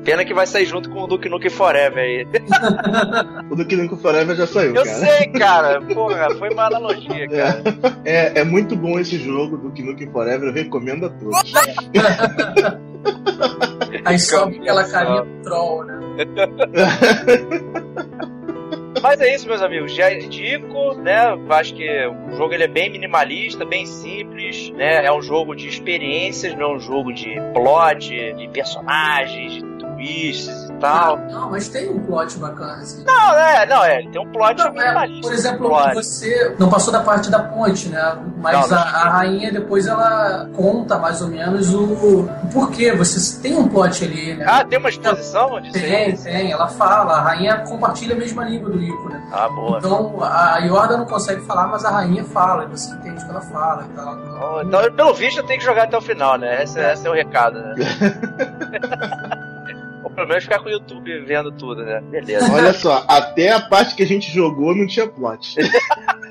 Pena 0.04 0.24
que 0.24 0.34
vai 0.34 0.46
sair 0.46 0.66
junto 0.66 0.90
com 0.90 1.02
o 1.02 1.06
Duke 1.06 1.28
Nukem 1.28 1.50
Forever 1.50 2.04
aí. 2.04 2.26
O 3.50 3.56
do 3.56 3.64
Killing 3.64 3.88
Forever 3.88 4.36
já 4.36 4.46
saiu, 4.46 4.74
Eu 4.74 4.84
cara. 4.84 4.96
sei, 4.96 5.26
cara. 5.28 5.80
Porra, 5.82 6.28
foi 6.38 6.50
uma 6.50 6.66
analogia, 6.66 7.28
cara. 7.28 7.62
É, 8.04 8.40
é 8.40 8.44
muito 8.44 8.76
bom 8.76 8.98
esse 8.98 9.16
jogo 9.18 9.56
do 9.56 9.68
Nukem 9.82 10.10
Forever, 10.10 10.48
eu 10.48 10.52
recomendo 10.52 11.06
a 11.06 11.10
todos. 11.10 11.52
Aí 14.04 14.18
sobe 14.18 14.58
aquela 14.58 14.84
carinha 14.84 15.22
do 15.22 15.42
troll, 15.42 15.84
né? 15.84 15.94
Mas 19.04 19.20
é 19.20 19.34
isso, 19.34 19.46
meus 19.46 19.60
amigos. 19.60 19.94
Já 19.94 20.10
indico, 20.10 20.94
né? 20.94 21.18
Acho 21.50 21.74
que 21.74 21.86
o 22.06 22.36
jogo 22.38 22.54
ele 22.54 22.64
é 22.64 22.66
bem 22.66 22.88
minimalista, 22.88 23.62
bem 23.62 23.84
simples, 23.84 24.70
né? 24.70 25.04
É 25.04 25.12
um 25.12 25.20
jogo 25.20 25.54
de 25.54 25.68
experiências, 25.68 26.54
não 26.54 26.72
é 26.72 26.76
um 26.76 26.80
jogo 26.80 27.12
de 27.12 27.34
plot, 27.52 28.08
de 28.08 28.48
personagens, 28.48 29.56
de 29.56 29.62
twists 29.78 30.63
tal. 30.74 31.16
Não, 31.18 31.50
mas 31.50 31.68
tem 31.68 31.90
um 31.90 31.98
plot 32.00 32.38
bacana, 32.38 32.74
assim. 32.82 33.04
Não, 33.04 33.34
é, 33.34 33.66
não, 33.66 33.84
é. 33.84 33.98
Ele 34.00 34.10
tem 34.10 34.20
um 34.20 34.30
plot 34.32 34.58
Não, 34.58 34.66
é, 34.66 34.70
minimalista. 34.70 35.22
por 35.22 35.32
exemplo, 35.32 35.68
plot. 35.68 35.94
você 35.94 36.56
não 36.58 36.68
passou 36.68 36.92
da 36.92 37.00
parte 37.00 37.30
da 37.30 37.40
ponte, 37.40 37.88
né? 37.88 38.16
Mas 38.38 38.68
Não, 38.70 38.76
a, 38.78 38.80
a 38.82 39.08
rainha 39.10 39.52
depois 39.52 39.86
ela 39.86 40.48
conta 40.54 40.98
mais 40.98 41.20
ou 41.22 41.28
menos 41.28 41.72
o, 41.72 41.84
o 41.84 42.28
porquê. 42.52 42.92
Você 42.92 43.40
tem 43.40 43.56
um 43.56 43.68
plot 43.68 44.04
ali, 44.04 44.34
né? 44.34 44.44
Ah, 44.48 44.64
tem 44.64 44.78
uma 44.78 44.88
exposição 44.88 45.60
disso 45.60 45.72
tem, 45.72 45.94
aí? 45.94 46.16
tem. 46.18 46.52
Ela 46.52 46.68
fala. 46.68 47.14
A 47.14 47.20
rainha 47.22 47.58
compartilha 47.58 48.14
a 48.14 48.18
mesma 48.18 48.44
língua 48.44 48.70
do 48.70 48.82
Ico, 48.82 49.08
né? 49.08 49.22
Ah, 49.32 49.48
boa. 49.48 49.78
Então 49.78 50.22
a 50.22 50.58
Yorda 50.58 50.96
não 50.96 51.04
consegue 51.06 51.40
falar, 51.42 51.66
mas 51.66 51.84
a 51.84 51.90
rainha 51.90 52.24
fala. 52.24 52.64
E 52.64 52.66
você 52.68 52.92
entende 52.94 53.22
o 53.22 53.24
que 53.24 53.30
ela 53.30 53.40
fala 53.40 53.84
e 53.90 53.94
tal. 53.96 54.18
Oh, 54.40 54.62
Então, 54.62 54.92
pelo 54.92 55.14
visto, 55.14 55.38
eu 55.38 55.46
tenho 55.46 55.58
que 55.58 55.64
jogar 55.64 55.84
até 55.84 55.96
o 55.96 56.00
final, 56.00 56.36
né? 56.38 56.62
Esse, 56.62 56.78
esse 56.80 57.06
é 57.06 57.10
o 57.10 57.14
recado, 57.14 57.60
né? 57.60 57.74
Pelo 60.16 60.28
menos 60.28 60.44
ficar 60.44 60.58
com 60.60 60.66
o 60.66 60.70
YouTube 60.72 61.24
vendo 61.24 61.50
tudo, 61.52 61.84
né? 61.84 62.00
Beleza. 62.10 62.52
Olha 62.52 62.72
só, 62.72 63.04
até 63.08 63.50
a 63.52 63.60
parte 63.60 63.94
que 63.94 64.02
a 64.02 64.06
gente 64.06 64.32
jogou 64.32 64.74
não 64.74 64.86
tinha 64.86 65.06
plot. 65.06 65.56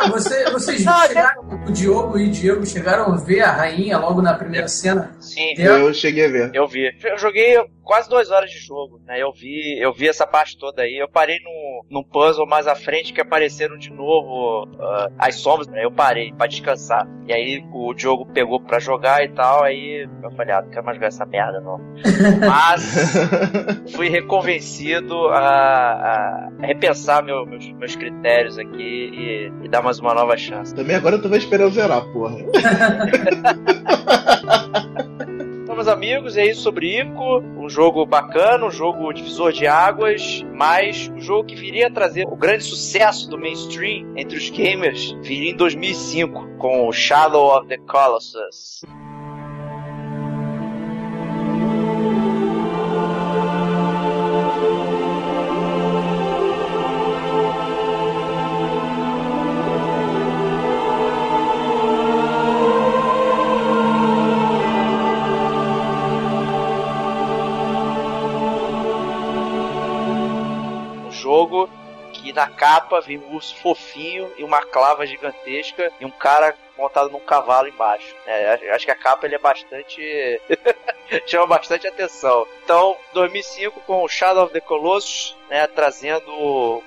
Ah, 0.00 0.08
você, 0.10 0.48
vocês 0.50 0.84
Não, 0.84 1.06
chegaram, 1.08 1.42
o 1.66 1.72
Diogo 1.72 2.18
e 2.18 2.28
o 2.28 2.30
Diego 2.30 2.64
chegaram 2.64 3.12
a 3.12 3.16
ver 3.16 3.40
a 3.40 3.50
rainha 3.50 3.98
logo 3.98 4.22
na 4.22 4.32
primeira 4.32 4.68
cena? 4.68 5.16
Sim, 5.18 5.54
Eu 5.58 5.92
cheguei 5.92 6.26
a 6.26 6.28
ver. 6.28 6.50
eu 6.54 6.68
vi. 6.68 6.88
Eu 7.02 7.18
joguei 7.18 7.56
quase 7.88 8.06
duas 8.06 8.30
horas 8.30 8.50
de 8.50 8.58
jogo, 8.58 9.00
né? 9.06 9.20
Eu 9.20 9.32
vi, 9.32 9.78
eu 9.80 9.94
vi 9.94 10.06
essa 10.08 10.26
parte 10.26 10.58
toda 10.58 10.82
aí. 10.82 10.98
Eu 10.98 11.08
parei 11.08 11.38
num, 11.42 11.80
num 11.90 12.02
puzzle 12.04 12.46
mais 12.46 12.66
à 12.66 12.74
frente 12.74 13.14
que 13.14 13.20
apareceram 13.22 13.78
de 13.78 13.90
novo 13.90 14.68
ah, 14.78 15.08
as 15.18 15.36
sombras, 15.36 15.66
né? 15.68 15.82
Eu 15.86 15.90
parei 15.90 16.30
pra 16.34 16.46
descansar. 16.46 17.08
E 17.26 17.32
aí 17.32 17.64
o 17.72 17.94
Diogo 17.94 18.26
pegou 18.26 18.60
pra 18.60 18.78
jogar 18.78 19.24
e 19.24 19.28
tal, 19.30 19.62
aí 19.62 20.06
eu 20.22 20.30
falei, 20.32 20.54
ah, 20.54 20.60
não 20.60 20.68
quero 20.68 20.84
mais 20.84 20.96
jogar 20.98 21.06
essa 21.06 21.24
merda, 21.24 21.60
não. 21.62 21.78
Mas 22.46 23.14
fui 23.94 24.10
reconvencido 24.10 25.28
a, 25.28 25.38
a 25.40 26.50
repensar 26.60 27.22
meu- 27.22 27.46
meus, 27.46 27.66
meus 27.72 27.96
critérios 27.96 28.58
aqui 28.58 28.82
e, 28.82 29.50
e 29.64 29.68
dar 29.68 29.80
mais 29.80 29.98
uma 29.98 30.12
nova 30.12 30.36
chance. 30.36 30.74
Também 30.74 30.94
agora 30.94 31.18
tu 31.18 31.30
vai 31.30 31.38
esperar 31.38 31.64
eu 31.64 31.70
zerar, 31.70 32.04
porra. 32.12 32.36
Meus 35.78 35.86
amigos, 35.86 36.36
é 36.36 36.44
isso 36.44 36.62
sobre 36.62 37.00
Ico. 37.00 37.38
Um 37.56 37.70
jogo 37.70 38.04
bacana, 38.04 38.66
um 38.66 38.70
jogo 38.70 39.12
divisor 39.12 39.52
de 39.52 39.64
águas, 39.64 40.44
mas 40.52 41.08
um 41.08 41.20
jogo 41.20 41.44
que 41.44 41.54
viria 41.54 41.86
a 41.86 41.90
trazer 41.90 42.26
o 42.26 42.34
grande 42.34 42.64
sucesso 42.64 43.30
do 43.30 43.38
mainstream 43.38 44.12
entre 44.16 44.36
os 44.36 44.50
gamers 44.50 45.12
viria 45.22 45.52
em 45.52 45.56
2005 45.56 46.58
com 46.58 46.90
Shadow 46.90 47.56
of 47.56 47.68
the 47.68 47.78
Colossus. 47.78 48.82
Na 72.38 72.46
capa 72.48 73.00
vem 73.00 73.18
um 73.18 73.34
urso 73.34 73.52
fofinho 73.56 74.32
e 74.38 74.44
uma 74.44 74.62
clava 74.64 75.04
gigantesca 75.04 75.92
e 75.98 76.04
um 76.04 76.10
cara 76.10 76.54
montado 76.76 77.10
num 77.10 77.18
cavalo 77.18 77.66
embaixo. 77.66 78.14
né? 78.24 78.54
acho- 78.72 78.84
que 78.84 78.90
a 78.92 78.94
capa 78.94 79.26
ele 79.26 79.34
é 79.34 79.38
bastante. 79.38 80.40
chama 81.26 81.46
bastante 81.46 81.88
atenção. 81.88 82.46
Então, 82.62 82.96
2005 83.12 83.80
com 83.80 84.04
o 84.04 84.08
Shadow 84.08 84.44
of 84.44 84.52
the 84.52 84.60
Colossus, 84.60 85.34
né, 85.50 85.66
trazendo 85.66 86.30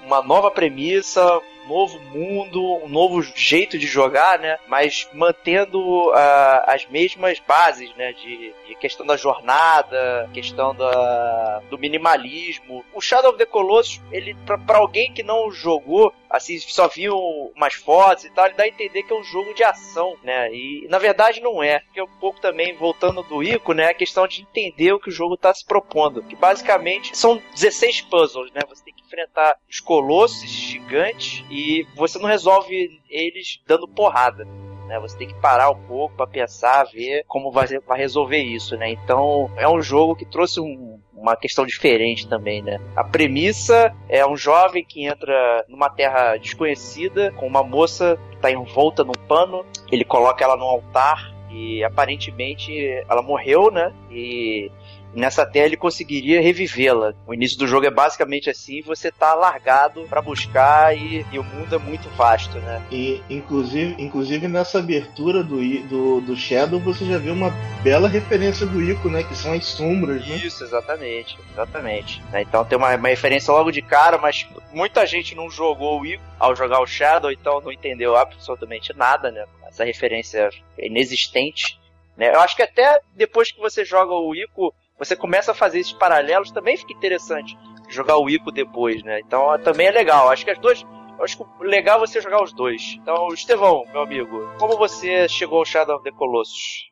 uma 0.04 0.22
nova 0.22 0.50
premissa, 0.50 1.42
novo 1.68 2.00
mundo, 2.00 2.62
um 2.84 2.90
novo 2.90 3.22
jeito 3.22 3.78
de 3.78 3.88
jogar, 3.88 4.40
né, 4.40 4.58
mas 4.68 5.08
mantendo 5.14 6.12
ah, 6.14 6.66
as 6.68 6.86
mesmas 6.88 7.40
bases, 7.40 7.94
né, 7.96 8.14
de, 8.14 8.54
de 8.68 8.76
questão 8.76 9.06
da 9.06 9.18
jornada, 9.18 10.30
questão 10.34 10.74
da, 10.76 11.62
do 11.70 11.78
minimalismo. 11.78 12.86
O 12.94 13.02
Shadow 13.02 13.32
of 13.32 13.38
the 13.38 13.46
Colossus, 13.46 14.02
ele 14.12 14.36
para 14.46 14.78
alguém 14.78 15.14
que 15.14 15.24
não 15.24 15.52
jogou, 15.52 16.14
assim, 16.32 16.58
só 16.60 16.88
viu 16.88 17.16
umas 17.56 17.74
fotos 17.74 18.26
e 18.26 18.30
tal, 18.30 18.46
ele 18.46 18.56
dá 18.56 18.64
a 18.64 18.68
entender 18.68 19.04
que 19.04 19.14
é 19.14 19.16
um 19.16 19.24
jogo 19.24 19.54
de 19.54 19.64
ação, 19.64 20.16
né? 20.24 20.52
E 20.54 20.88
na 20.90 20.98
verdade 20.98 21.42
não 21.42 21.62
é. 21.62 21.80
Porque 21.80 22.02
um 22.02 22.08
pouco 22.20 22.40
também, 22.40 22.76
voltando 22.76 23.22
do 23.24 23.44
Ico, 23.44 23.74
né? 23.74 23.88
A 23.90 23.94
questão 23.94 24.28
de 24.28 24.42
entender 24.42 24.94
o 24.94 25.00
que 25.00 25.10
o 25.10 25.12
jogo 25.12 25.36
está 25.36 25.54
se 25.54 25.66
propondo. 25.66 26.24
Que 26.24 26.36
basicamente 26.36 27.16
são 27.18 27.42
16 27.54 28.02
puzzles, 28.02 28.52
né? 28.54 28.62
Você 28.70 28.84
tem 28.84 28.94
que 28.94 29.04
enfrentar 29.04 29.58
os 29.70 29.80
colossos 29.80 30.50
gigantes 30.50 31.44
e 31.50 31.86
você 31.96 32.18
não 32.18 32.28
resolve 32.28 33.02
eles 33.10 33.62
dando 33.68 33.88
porrada. 33.88 34.48
Né? 34.92 35.00
Você 35.00 35.18
tem 35.18 35.28
que 35.30 35.34
parar 35.36 35.72
um 35.72 35.82
pouco 35.88 36.18
para 36.18 36.28
pensar, 36.28 36.84
ver 36.84 37.24
como 37.26 37.50
vai, 37.50 37.66
vai 37.88 37.98
resolver 37.98 38.40
isso, 38.40 38.76
né? 38.76 38.92
Então 38.92 39.50
é 39.56 39.68
um 39.68 39.82
jogo 39.82 40.18
que 40.18 40.26
trouxe 40.26 40.60
um, 40.60 41.00
uma 41.16 41.34
questão 41.38 41.66
diferente 41.66 42.28
também, 42.28 42.62
né? 42.62 42.78
A 42.94 43.02
premissa 43.02 43.96
é 44.10 44.26
um 44.28 44.36
jovem 44.36 44.84
que 44.84 45.06
entra 45.06 45.64
numa 45.70 45.90
terra 45.90 46.36
desconhecida 46.36 47.32
com 47.32 47.48
uma 47.48 47.64
moça 47.64 48.20
que 48.32 48.36
está 48.36 48.52
envolta 48.52 49.02
num 49.06 49.14
pano. 49.30 49.66
Ele 49.90 50.04
coloca 50.04 50.44
ela 50.44 50.58
num 50.58 50.66
altar 50.66 51.34
e 51.50 51.82
aparentemente 51.86 52.74
ela 53.10 53.22
morreu, 53.22 53.72
né? 53.72 53.94
E 54.10 54.70
nessa 55.14 55.46
terra 55.46 55.66
ele 55.66 55.78
conseguiria 55.78 56.42
revivê-la. 56.42 57.14
O 57.28 57.34
início 57.34 57.58
do 57.58 57.68
jogo 57.68 57.86
é 57.86 57.92
basicamente 57.92 58.50
assim, 58.50 58.82
você 58.82 59.12
tá 59.12 59.34
largado 59.34 60.04
para 60.10 60.22
buscar 60.22 60.96
e, 60.96 61.26
e, 61.32 61.40
o 61.40 61.44
mundo 61.44 61.76
é 61.76 61.78
muito 61.78 62.10
vasto, 62.10 62.58
né? 62.60 62.82
E 62.92 63.22
inclusive, 63.30 63.96
inclusive 64.02 64.48
nessa 64.48 64.80
abertura 64.80 65.44
do, 65.44 65.58
do, 65.88 66.22
do 66.22 66.36
Shadow 66.36 66.80
você 66.80 67.06
já 67.06 67.18
vê 67.18 67.30
uma 67.30 67.50
bela 67.84 68.08
referência 68.08 68.66
do 68.66 68.82
Ico, 68.82 69.10
né? 69.10 69.24
Que 69.24 69.36
são 69.36 69.54
as 69.54 69.66
sombras, 69.66 70.26
né? 70.28 70.36
Isso, 70.36 70.64
exatamente, 70.64 71.38
exatamente. 71.52 72.22
Né? 72.32 72.42
Então 72.42 72.64
tem 72.66 72.78
uma, 72.78 72.96
uma 72.96 73.10
referência 73.10 73.54
logo 73.54 73.72
de 73.72 73.82
cara, 73.82 74.18
mas 74.18 74.48
muita 74.72 75.06
gente 75.06 75.36
não 75.36 75.50
jogou 75.50 76.02
o 76.02 76.06
Ico 76.06 76.24
ao 76.40 76.56
jogar 76.56 76.82
o 76.82 76.88
Shadow, 76.88 77.32
então 77.32 77.62
não 77.62 77.72
entendeu 77.72 78.16
absolutamente 78.16 78.96
nada, 78.96 79.32
né? 79.32 79.46
Essa 79.68 79.86
referência 79.86 80.50
é 80.78 80.88
inexistente. 80.88 81.80
Né? 82.18 82.30
Eu 82.34 82.42
acho 82.42 82.56
que 82.56 82.62
até 82.62 83.00
depois 83.16 83.52
que 83.52 83.60
você 83.60 83.86
joga 83.86 84.14
o 84.14 84.36
Ico, 84.36 84.74
você 85.02 85.16
começa 85.16 85.52
a 85.52 85.56
fazer 85.56 85.80
esses 85.80 85.94
paralelos, 85.94 86.52
também 86.52 86.78
fica 86.78 86.94
interessante 86.94 87.58
jogar 87.90 88.18
o 88.18 88.30
Ico 88.30 88.52
depois, 88.52 89.02
né? 89.04 89.20
Então 89.20 89.58
também 89.60 89.88
é 89.88 89.92
legal. 89.92 90.30
Acho 90.30 90.46
que 90.46 90.52
as 90.52 90.60
duas. 90.60 90.86
Acho 91.20 91.38
que 91.38 91.44
legal 91.62 91.98
é 91.98 92.08
você 92.08 92.22
jogar 92.22 92.44
os 92.44 92.54
dois. 92.54 92.98
Então, 93.00 93.28
Estevão, 93.30 93.84
meu 93.92 94.02
amigo, 94.02 94.52
como 94.58 94.78
você 94.78 95.28
chegou 95.28 95.60
ao 95.60 95.66
Shadow 95.66 95.96
of 95.96 96.04
the 96.04 96.12
Colossus? 96.12 96.90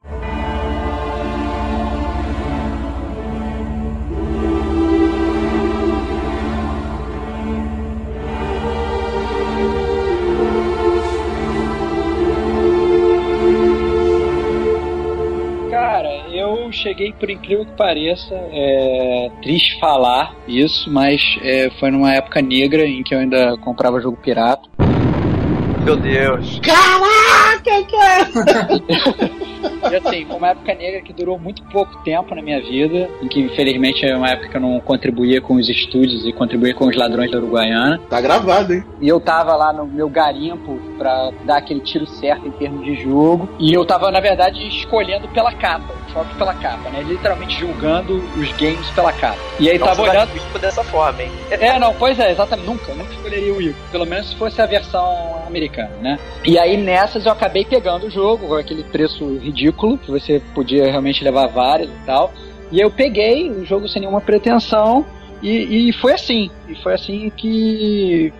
Eu 16.57 16.71
cheguei, 16.71 17.13
por 17.13 17.29
incrível 17.29 17.65
que 17.65 17.71
pareça, 17.73 18.33
é 18.33 19.29
triste 19.41 19.79
falar 19.79 20.35
isso, 20.47 20.91
mas 20.91 21.21
é, 21.41 21.69
foi 21.79 21.91
numa 21.91 22.13
época 22.13 22.41
negra 22.41 22.85
em 22.85 23.03
que 23.03 23.13
eu 23.13 23.19
ainda 23.19 23.57
comprava 23.57 23.99
jogo 23.99 24.17
pirata. 24.17 24.67
Meu 25.83 25.95
Deus. 25.95 26.59
Caraca, 26.59 27.83
cara! 27.89 29.39
E 29.91 29.95
assim, 29.95 30.25
foi 30.25 30.37
uma 30.37 30.49
época 30.49 30.73
negra 30.73 31.01
que 31.01 31.11
durou 31.13 31.37
muito 31.37 31.63
pouco 31.65 31.97
tempo 32.03 32.33
na 32.33 32.41
minha 32.41 32.61
vida, 32.61 33.09
em 33.21 33.27
que 33.27 33.39
infelizmente 33.39 34.05
é 34.05 34.15
uma 34.15 34.29
época 34.29 34.49
que 34.49 34.57
eu 34.57 34.61
não 34.61 34.79
contribuía 34.79 35.41
com 35.41 35.55
os 35.55 35.67
estúdios 35.69 36.25
e 36.25 36.31
contribuía 36.31 36.73
com 36.73 36.87
os 36.87 36.95
ladrões 36.95 37.31
da 37.31 37.37
Uruguaiana. 37.37 37.99
Tá 38.09 38.21
gravado, 38.21 38.73
hein? 38.73 38.83
E 39.01 39.07
eu 39.07 39.19
tava 39.19 39.55
lá 39.55 39.73
no 39.73 39.85
meu 39.85 40.09
garimpo 40.09 40.79
pra 40.99 41.31
dar 41.45 41.57
aquele 41.57 41.79
tiro 41.79 42.05
certo 42.05 42.45
em 42.45 42.51
termos 42.51 42.85
de 42.85 43.01
jogo. 43.01 43.49
E 43.57 43.73
eu 43.73 43.85
tava, 43.85 44.11
na 44.11 44.19
verdade, 44.19 44.67
escolhendo 44.67 45.27
pela 45.29 45.53
capa, 45.53 45.95
só 46.13 46.23
pela 46.37 46.53
capa, 46.53 46.89
né? 46.89 47.01
Literalmente 47.01 47.57
julgando 47.57 48.17
os 48.37 48.51
games 48.57 48.87
pela 48.91 49.13
capa. 49.13 49.39
E 49.59 49.69
aí 49.69 49.79
não 49.79 49.87
tava 49.87 50.01
olhando. 50.03 50.29
O 50.53 50.59
dessa 50.59 50.83
forma, 50.83 51.23
hein? 51.23 51.31
É, 51.59 51.77
não, 51.79 51.93
pois 51.93 52.19
é, 52.19 52.31
exatamente. 52.31 52.67
Nunca, 52.67 52.93
nunca 52.93 53.11
escolheria 53.13 53.53
o 53.53 53.61
Ico. 53.61 53.79
Pelo 53.91 54.05
menos 54.05 54.29
se 54.29 54.35
fosse 54.35 54.61
a 54.61 54.65
versão 54.65 55.43
americana, 55.47 55.91
né? 56.01 56.19
E 56.45 56.57
aí 56.57 56.77
nessas 56.77 57.25
eu 57.25 57.31
acabei 57.31 57.65
pegando 57.65 58.07
o 58.07 58.09
jogo 58.09 58.47
com 58.47 58.55
aquele 58.55 58.83
preço 58.83 59.25
ridículo, 59.37 59.97
que 59.97 60.11
você 60.11 60.41
podia 60.53 60.85
realmente 60.85 61.23
levar 61.23 61.47
vários 61.47 61.89
e 61.89 62.05
tal. 62.05 62.31
E 62.71 62.79
eu 62.79 62.91
peguei 62.91 63.49
o 63.49 63.65
jogo 63.65 63.87
sem 63.87 64.01
nenhuma 64.01 64.21
pretensão 64.21 65.05
e, 65.41 65.89
e 65.89 65.93
foi 65.93 66.13
assim. 66.13 66.49
E 66.67 66.75
foi 66.75 66.93
assim 66.93 67.31
que, 67.35 68.33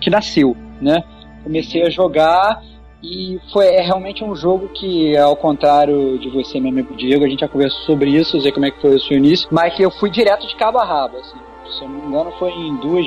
que 0.00 0.10
nasceu, 0.10 0.56
né? 0.80 1.02
Comecei 1.46 1.82
a 1.82 1.90
jogar 1.90 2.60
e 3.00 3.38
foi 3.52 3.66
é 3.66 3.80
realmente 3.80 4.24
um 4.24 4.34
jogo 4.34 4.68
que, 4.70 5.16
ao 5.16 5.36
contrário 5.36 6.18
de 6.18 6.28
você, 6.28 6.58
meu 6.58 6.70
amigo 6.70 6.96
Diego, 6.96 7.24
a 7.24 7.28
gente 7.28 7.38
já 7.38 7.48
conversou 7.48 7.80
sobre 7.82 8.10
isso, 8.10 8.40
sei 8.40 8.50
como 8.50 8.66
é 8.66 8.70
que 8.72 8.80
foi 8.80 8.96
o 8.96 9.00
seu 9.00 9.16
início, 9.16 9.48
mas 9.52 9.78
eu 9.78 9.88
fui 9.92 10.10
direto 10.10 10.44
de 10.44 10.56
cabo 10.56 10.78
a 10.78 10.84
rabo, 10.84 11.18
assim. 11.18 11.38
Se 11.70 11.84
eu 11.84 11.88
não 11.88 12.00
me 12.00 12.06
engano, 12.08 12.32
foi 12.32 12.50
em 12.50 12.76
duas. 12.78 13.06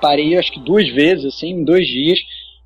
Parei 0.00 0.38
acho 0.38 0.52
que 0.52 0.60
duas 0.60 0.88
vezes, 0.90 1.24
assim, 1.24 1.50
em 1.50 1.64
dois 1.64 1.84
dias 1.88 2.20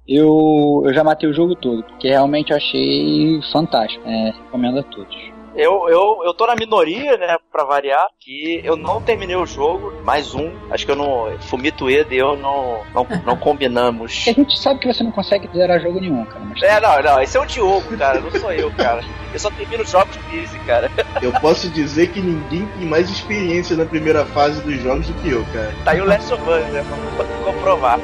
eu, 0.06 0.82
eu 0.84 0.92
já 0.92 1.02
matei 1.02 1.28
o 1.28 1.32
jogo 1.32 1.54
todo, 1.54 1.82
porque 1.82 2.08
realmente 2.08 2.50
eu 2.50 2.58
achei 2.58 3.40
fantástico. 3.50 4.06
É, 4.06 4.32
recomendo 4.32 4.80
a 4.80 4.82
todos. 4.82 5.16
Eu, 5.56 5.88
eu, 5.88 6.20
eu 6.22 6.34
tô 6.34 6.46
na 6.46 6.54
minoria, 6.54 7.16
né, 7.16 7.38
pra 7.50 7.64
variar, 7.64 8.06
que 8.20 8.60
eu 8.62 8.76
não 8.76 9.00
terminei 9.00 9.36
o 9.36 9.46
jogo, 9.46 9.90
mais 10.04 10.34
um. 10.34 10.52
Acho 10.70 10.84
que 10.84 10.92
eu 10.92 10.96
não. 10.96 11.34
Fumito 11.40 11.88
Eda 11.88 12.14
e 12.14 12.18
eu 12.18 12.36
não, 12.36 12.82
não, 12.94 13.06
não 13.24 13.36
combinamos. 13.38 14.24
A 14.28 14.32
gente 14.32 14.58
sabe 14.58 14.80
que 14.80 14.92
você 14.92 15.02
não 15.02 15.10
consegue 15.10 15.48
zerar 15.56 15.80
jogo 15.80 15.98
nenhum, 15.98 16.26
cara. 16.26 16.44
Mas... 16.44 16.62
É, 16.62 16.78
não, 16.78 17.02
não, 17.02 17.22
esse 17.22 17.38
é 17.38 17.40
o 17.40 17.46
Diogo, 17.46 17.96
cara, 17.96 18.20
não 18.20 18.30
sou 18.32 18.52
eu, 18.52 18.70
cara. 18.72 19.02
Eu 19.32 19.38
só 19.38 19.50
termino 19.50 19.82
jogos 19.84 20.14
desse, 20.30 20.58
cara. 20.60 20.90
Eu 21.22 21.32
posso 21.40 21.68
dizer 21.70 22.08
que 22.08 22.20
ninguém 22.20 22.66
tem 22.66 22.86
mais 22.86 23.08
experiência 23.08 23.76
na 23.76 23.86
primeira 23.86 24.26
fase 24.26 24.60
dos 24.62 24.80
jogos 24.82 25.06
do 25.06 25.14
que 25.14 25.30
eu, 25.30 25.44
cara. 25.52 25.74
Tá 25.84 25.92
aí 25.92 26.00
o 26.00 26.04
Last 26.04 26.32
of 26.32 26.42
Us, 26.42 26.72
né? 26.72 26.84
Pra 27.16 27.24
comprovar. 27.52 27.98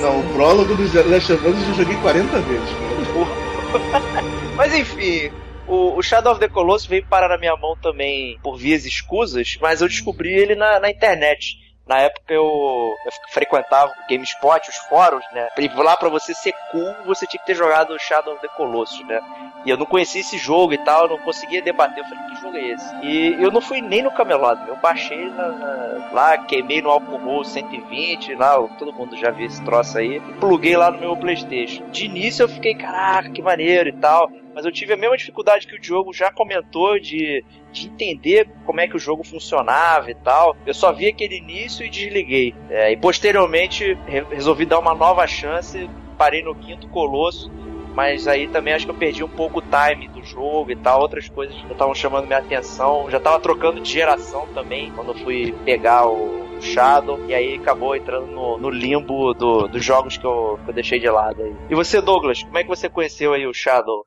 Não, 0.00 0.20
o 0.20 0.34
prólogo 0.34 0.74
do 0.74 0.82
Last 1.10 1.32
of 1.32 1.46
Us 1.46 1.56
eu 1.56 1.64
já 1.66 1.72
joguei 1.72 1.96
40 1.96 2.38
vezes, 2.40 2.68
cara. 2.70 4.24
Mas 4.56 4.74
enfim, 4.74 5.30
o, 5.70 5.96
o, 5.96 6.02
Shadow 6.02 6.32
of 6.32 6.40
the 6.40 6.48
Colossus 6.48 6.86
veio 6.86 7.06
parar 7.06 7.28
na 7.28 7.38
minha 7.38 7.56
mão 7.56 7.76
também 7.76 8.38
por 8.42 8.56
vias 8.56 8.84
escusas, 8.84 9.56
mas 9.60 9.80
eu 9.80 9.88
descobri 9.88 10.32
ele 10.32 10.54
na, 10.54 10.80
na 10.80 10.90
internet. 10.90 11.58
Na 11.86 11.98
época 11.98 12.32
eu, 12.32 12.44
eu 12.44 13.12
frequentava 13.30 13.90
o 13.90 14.08
GameSpot, 14.08 14.68
os 14.68 14.76
fóruns, 14.76 15.24
né? 15.32 15.48
E 15.58 15.68
lá 15.68 15.96
pra 15.96 16.08
você 16.08 16.32
ser 16.34 16.52
cool, 16.70 16.94
você 17.04 17.26
tinha 17.26 17.40
que 17.40 17.46
ter 17.46 17.56
jogado 17.56 17.98
Shadow 17.98 18.34
of 18.34 18.42
the 18.42 18.48
Colossus, 18.56 19.04
né? 19.06 19.20
E 19.64 19.70
eu 19.70 19.76
não 19.76 19.84
conhecia 19.84 20.20
esse 20.20 20.38
jogo 20.38 20.72
e 20.72 20.78
tal, 20.78 21.08
não 21.08 21.18
conseguia 21.18 21.60
debater. 21.60 22.04
Eu 22.04 22.08
falei, 22.08 22.24
que 22.28 22.40
jogo 22.40 22.56
é 22.56 22.68
esse? 22.68 22.94
E 23.02 23.42
eu 23.42 23.50
não 23.50 23.60
fui 23.60 23.80
nem 23.80 24.02
no 24.02 24.12
camelado, 24.12 24.68
eu 24.68 24.76
baixei 24.76 25.30
na, 25.30 25.48
na, 25.48 26.10
lá, 26.12 26.38
queimei 26.38 26.80
no 26.80 26.90
álcool 26.90 27.44
120, 27.44 28.34
lá, 28.36 28.56
todo 28.78 28.92
mundo 28.92 29.16
já 29.16 29.30
viu 29.30 29.46
esse 29.46 29.62
troço 29.64 29.98
aí, 29.98 30.20
pluguei 30.38 30.76
lá 30.76 30.92
no 30.92 30.98
meu 30.98 31.16
Playstation. 31.16 31.90
De 31.90 32.06
início 32.06 32.44
eu 32.44 32.48
fiquei, 32.48 32.74
caraca, 32.74 33.30
que 33.30 33.42
maneiro 33.42 33.88
e 33.88 33.96
tal 33.96 34.30
mas 34.60 34.66
eu 34.66 34.72
tive 34.72 34.92
a 34.92 34.96
mesma 34.96 35.16
dificuldade 35.16 35.66
que 35.66 35.74
o 35.74 35.80
Diogo 35.80 36.12
já 36.12 36.30
comentou 36.30 37.00
de, 37.00 37.42
de 37.72 37.86
entender 37.86 38.46
como 38.66 38.78
é 38.78 38.86
que 38.86 38.94
o 38.94 38.98
jogo 38.98 39.24
funcionava 39.24 40.10
e 40.10 40.14
tal. 40.14 40.54
Eu 40.66 40.74
só 40.74 40.92
vi 40.92 41.08
aquele 41.08 41.38
início 41.38 41.84
e 41.84 41.88
desliguei. 41.88 42.54
É, 42.68 42.92
e 42.92 42.96
posteriormente 42.98 43.96
re 44.06 44.20
resolvi 44.30 44.66
dar 44.66 44.78
uma 44.78 44.94
nova 44.94 45.26
chance, 45.26 45.88
parei 46.18 46.42
no 46.42 46.54
quinto 46.54 46.88
colosso. 46.88 47.50
Mas 47.94 48.28
aí 48.28 48.48
também 48.48 48.74
acho 48.74 48.84
que 48.84 48.90
eu 48.90 48.98
perdi 48.98 49.24
um 49.24 49.28
pouco 49.28 49.60
o 49.60 49.62
time 49.62 50.08
do 50.08 50.22
jogo 50.22 50.70
e 50.70 50.76
tal, 50.76 51.00
outras 51.00 51.26
coisas 51.26 51.56
que 51.56 51.72
estavam 51.72 51.94
chamando 51.94 52.26
minha 52.26 52.38
atenção. 52.38 53.10
Já 53.10 53.18
tava 53.18 53.40
trocando 53.40 53.80
de 53.80 53.90
geração 53.90 54.46
também 54.52 54.92
quando 54.92 55.14
fui 55.14 55.54
pegar 55.64 56.06
o, 56.06 56.40
Shadow, 56.60 57.18
e 57.26 57.34
aí 57.34 57.54
acabou 57.54 57.96
entrando 57.96 58.26
no, 58.26 58.58
no 58.58 58.68
limbo 58.68 59.32
do, 59.32 59.66
dos 59.66 59.82
jogos 59.82 60.18
que 60.18 60.24
eu, 60.26 60.58
que 60.62 60.70
eu 60.70 60.74
deixei 60.74 61.00
de 61.00 61.08
lado 61.08 61.42
aí. 61.42 61.56
E 61.70 61.74
você, 61.74 62.00
Douglas, 62.00 62.42
como 62.42 62.58
é 62.58 62.62
que 62.62 62.68
você 62.68 62.88
conheceu 62.88 63.32
aí 63.32 63.46
o 63.46 63.54
Shadow? 63.54 64.06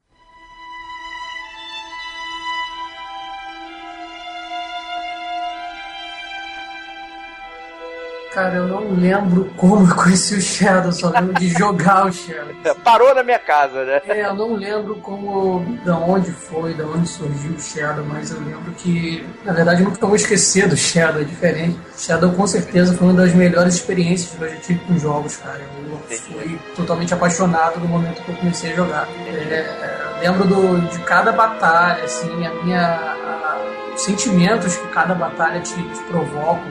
Cara, 8.34 8.56
eu 8.56 8.68
não 8.68 8.90
lembro 8.96 9.46
como 9.56 9.88
eu 9.88 9.96
conheci 9.96 10.34
o 10.34 10.42
Shadow, 10.42 10.92
só 10.92 11.10
lembro 11.10 11.36
de 11.36 11.50
jogar 11.50 12.08
o 12.08 12.12
Shadow. 12.12 12.52
Parou 12.84 13.14
na 13.14 13.22
minha 13.22 13.38
casa, 13.38 13.86
né? 13.86 14.02
É, 14.08 14.26
eu 14.26 14.34
não 14.34 14.56
lembro 14.56 14.96
como, 14.96 15.64
da 15.86 15.96
onde 15.96 16.32
foi, 16.32 16.74
da 16.74 16.84
onde 16.84 17.08
surgiu 17.08 17.52
o 17.52 17.60
Shadow, 17.60 18.04
mas 18.06 18.32
eu 18.32 18.40
lembro 18.40 18.72
que, 18.72 19.24
na 19.46 19.54
verdade, 19.54 19.84
eu 19.84 19.90
nunca 19.90 20.08
vou 20.08 20.16
esquecer 20.16 20.68
do 20.68 20.76
Shadow, 20.76 21.22
é 21.22 21.26
diferente. 21.26 21.78
Shadow, 21.96 22.32
com 22.32 22.48
certeza, 22.48 22.98
foi 22.98 23.08
uma 23.08 23.22
das 23.22 23.36
melhores 23.36 23.76
experiências 23.76 24.32
que 24.32 24.42
eu 24.42 24.50
já 24.50 24.56
tive 24.56 24.80
com 24.80 24.98
jogos, 24.98 25.38
cara. 25.38 25.62
Eu 26.10 26.18
fui 26.18 26.60
totalmente 26.76 27.14
apaixonado 27.14 27.80
no 27.80 27.88
momento 27.88 28.20
que 28.24 28.32
eu 28.32 28.36
comecei 28.36 28.74
a 28.74 28.76
jogar. 28.76 29.08
É, 29.28 30.20
lembro 30.22 30.48
do, 30.48 30.82
de 30.90 30.98
cada 31.04 31.32
batalha, 31.32 32.04
assim, 32.04 32.46
a 32.48 32.54
minha... 32.64 32.82
A, 32.82 33.84
os 33.94 34.02
sentimentos 34.02 34.76
que 34.76 34.88
cada 34.88 35.14
batalha 35.14 35.60
te, 35.60 35.76
te 35.76 36.04
provoca, 36.10 36.64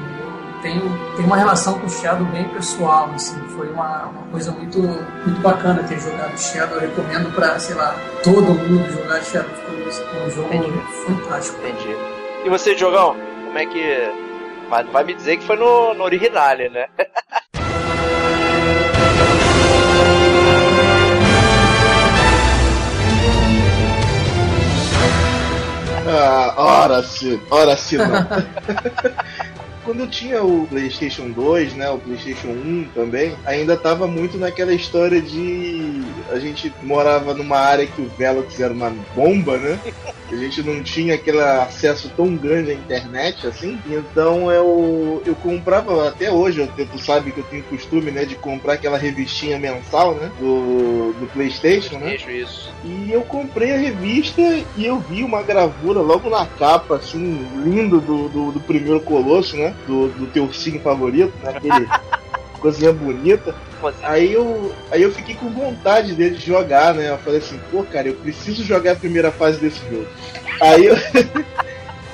tenho, 0.63 1.15
tenho 1.17 1.27
uma 1.27 1.37
relação 1.37 1.79
com 1.79 1.87
o 1.87 1.91
Shadow 1.91 2.25
bem 2.27 2.49
pessoal, 2.49 3.11
assim, 3.15 3.37
foi 3.49 3.69
uma, 3.69 4.05
uma 4.07 4.23
coisa 4.31 4.53
muito, 4.53 4.79
muito 4.79 5.41
bacana 5.41 5.83
ter 5.83 5.99
jogado 5.99 6.39
Shadow, 6.39 6.79
eu 6.79 6.89
recomendo 6.89 7.35
pra, 7.35 7.59
sei 7.59 7.75
lá, 7.75 7.95
todo 8.23 8.55
mundo 8.55 8.91
jogar 8.91 9.21
Shadow 9.23 9.51
é 10.01 10.27
um 10.27 10.31
jogo 10.31 10.55
Entendi. 10.55 10.73
fantástico. 11.07 11.59
Entendi. 11.67 11.97
E 12.45 12.49
você, 12.49 12.75
Diogão, 12.75 13.17
como 13.47 13.59
é 13.59 13.67
que. 13.67 14.33
Não 14.71 14.93
vai 14.93 15.05
me 15.05 15.13
dizer 15.13 15.37
que 15.37 15.45
foi 15.45 15.57
no, 15.57 15.93
no 15.93 16.05
Originale, 16.05 16.69
né? 16.71 16.87
Ah, 26.15 26.55
ora 26.57 27.03
se, 27.05 27.41
ora 27.49 27.77
se 27.77 27.97
não. 27.97 28.07
Quando 29.85 30.01
eu 30.01 30.07
tinha 30.07 30.43
o 30.43 30.67
PlayStation 30.67 31.31
2, 31.31 31.75
né, 31.75 31.91
o 31.91 31.99
PlayStation 31.99 32.49
1 32.49 32.89
também, 32.95 33.35
ainda 33.45 33.77
tava 33.77 34.07
muito 34.07 34.39
naquela 34.39 34.73
história 34.73 35.21
de 35.21 36.03
a 36.31 36.39
gente 36.39 36.73
morava 36.83 37.35
numa 37.35 37.59
área 37.59 37.87
que 37.87 38.01
o 38.01 38.09
Velox 38.17 38.59
era 38.61 38.73
uma 38.73 38.91
bomba, 39.15 39.57
né? 39.59 39.79
A 40.31 40.37
gente 40.37 40.63
não 40.63 40.83
tinha 40.83 41.15
aquele 41.15 41.41
acesso 41.41 42.11
tão 42.17 42.35
grande 42.35 42.71
à 42.71 42.75
internet 42.75 43.47
assim. 43.47 43.79
Então 43.87 44.51
eu 44.51 45.23
eu 45.27 45.35
comprava 45.37 46.09
até 46.09 46.31
hoje, 46.31 46.61
eu, 46.61 46.87
tu 46.87 46.99
sabe 46.99 47.33
que 47.33 47.41
eu 47.41 47.45
tenho 47.45 47.63
costume, 47.65 48.11
né, 48.11 48.25
de 48.25 48.35
comprar 48.35 48.75
aquela 48.75 48.97
revistinha 48.97 49.59
mensal, 49.59 50.15
né, 50.15 50.31
do, 50.39 51.13
do 51.13 51.29
PlayStation, 51.33 51.99
né? 51.99 52.13
Vejo 52.13 52.31
isso. 52.31 52.71
E 52.85 53.13
eu 53.13 53.23
comprei 53.23 53.73
a 53.73 53.79
revista 53.79 54.41
e 54.77 54.87
eu 54.87 54.99
vi 55.01 55.23
uma 55.23 55.43
gravura 55.43 56.01
logo 56.01 56.31
na 56.31 56.47
capa, 56.47 56.97
assim, 56.97 57.47
lindo 57.65 58.01
do, 58.01 58.29
do, 58.29 58.53
do 58.53 58.61
primeiro 58.61 59.01
Colosso, 59.01 59.57
né? 59.57 59.72
Do, 59.87 60.09
do 60.09 60.27
teu 60.27 60.45
ursinho 60.45 60.81
favorito, 60.81 61.33
né? 61.43 61.53
Aquele 61.57 61.89
coisinha 62.61 62.93
bonita. 62.93 63.55
Aí 64.03 64.33
eu, 64.33 64.73
aí 64.91 65.03
eu 65.03 65.13
fiquei 65.13 65.35
com 65.35 65.51
vontade 65.51 66.15
dele 66.15 66.37
de 66.37 66.47
jogar, 66.47 66.95
né? 66.95 67.11
Eu 67.11 67.19
falei 67.19 67.41
assim, 67.41 67.59
pô, 67.71 67.83
cara, 67.83 68.09
eu 68.09 68.15
preciso 68.15 68.65
jogar 68.65 68.93
a 68.93 68.97
primeira 68.97 69.33
fase 69.33 69.59
desse 69.59 69.81
jogo. 69.91 70.07
Aí 70.61 70.87
eu, 70.87 70.97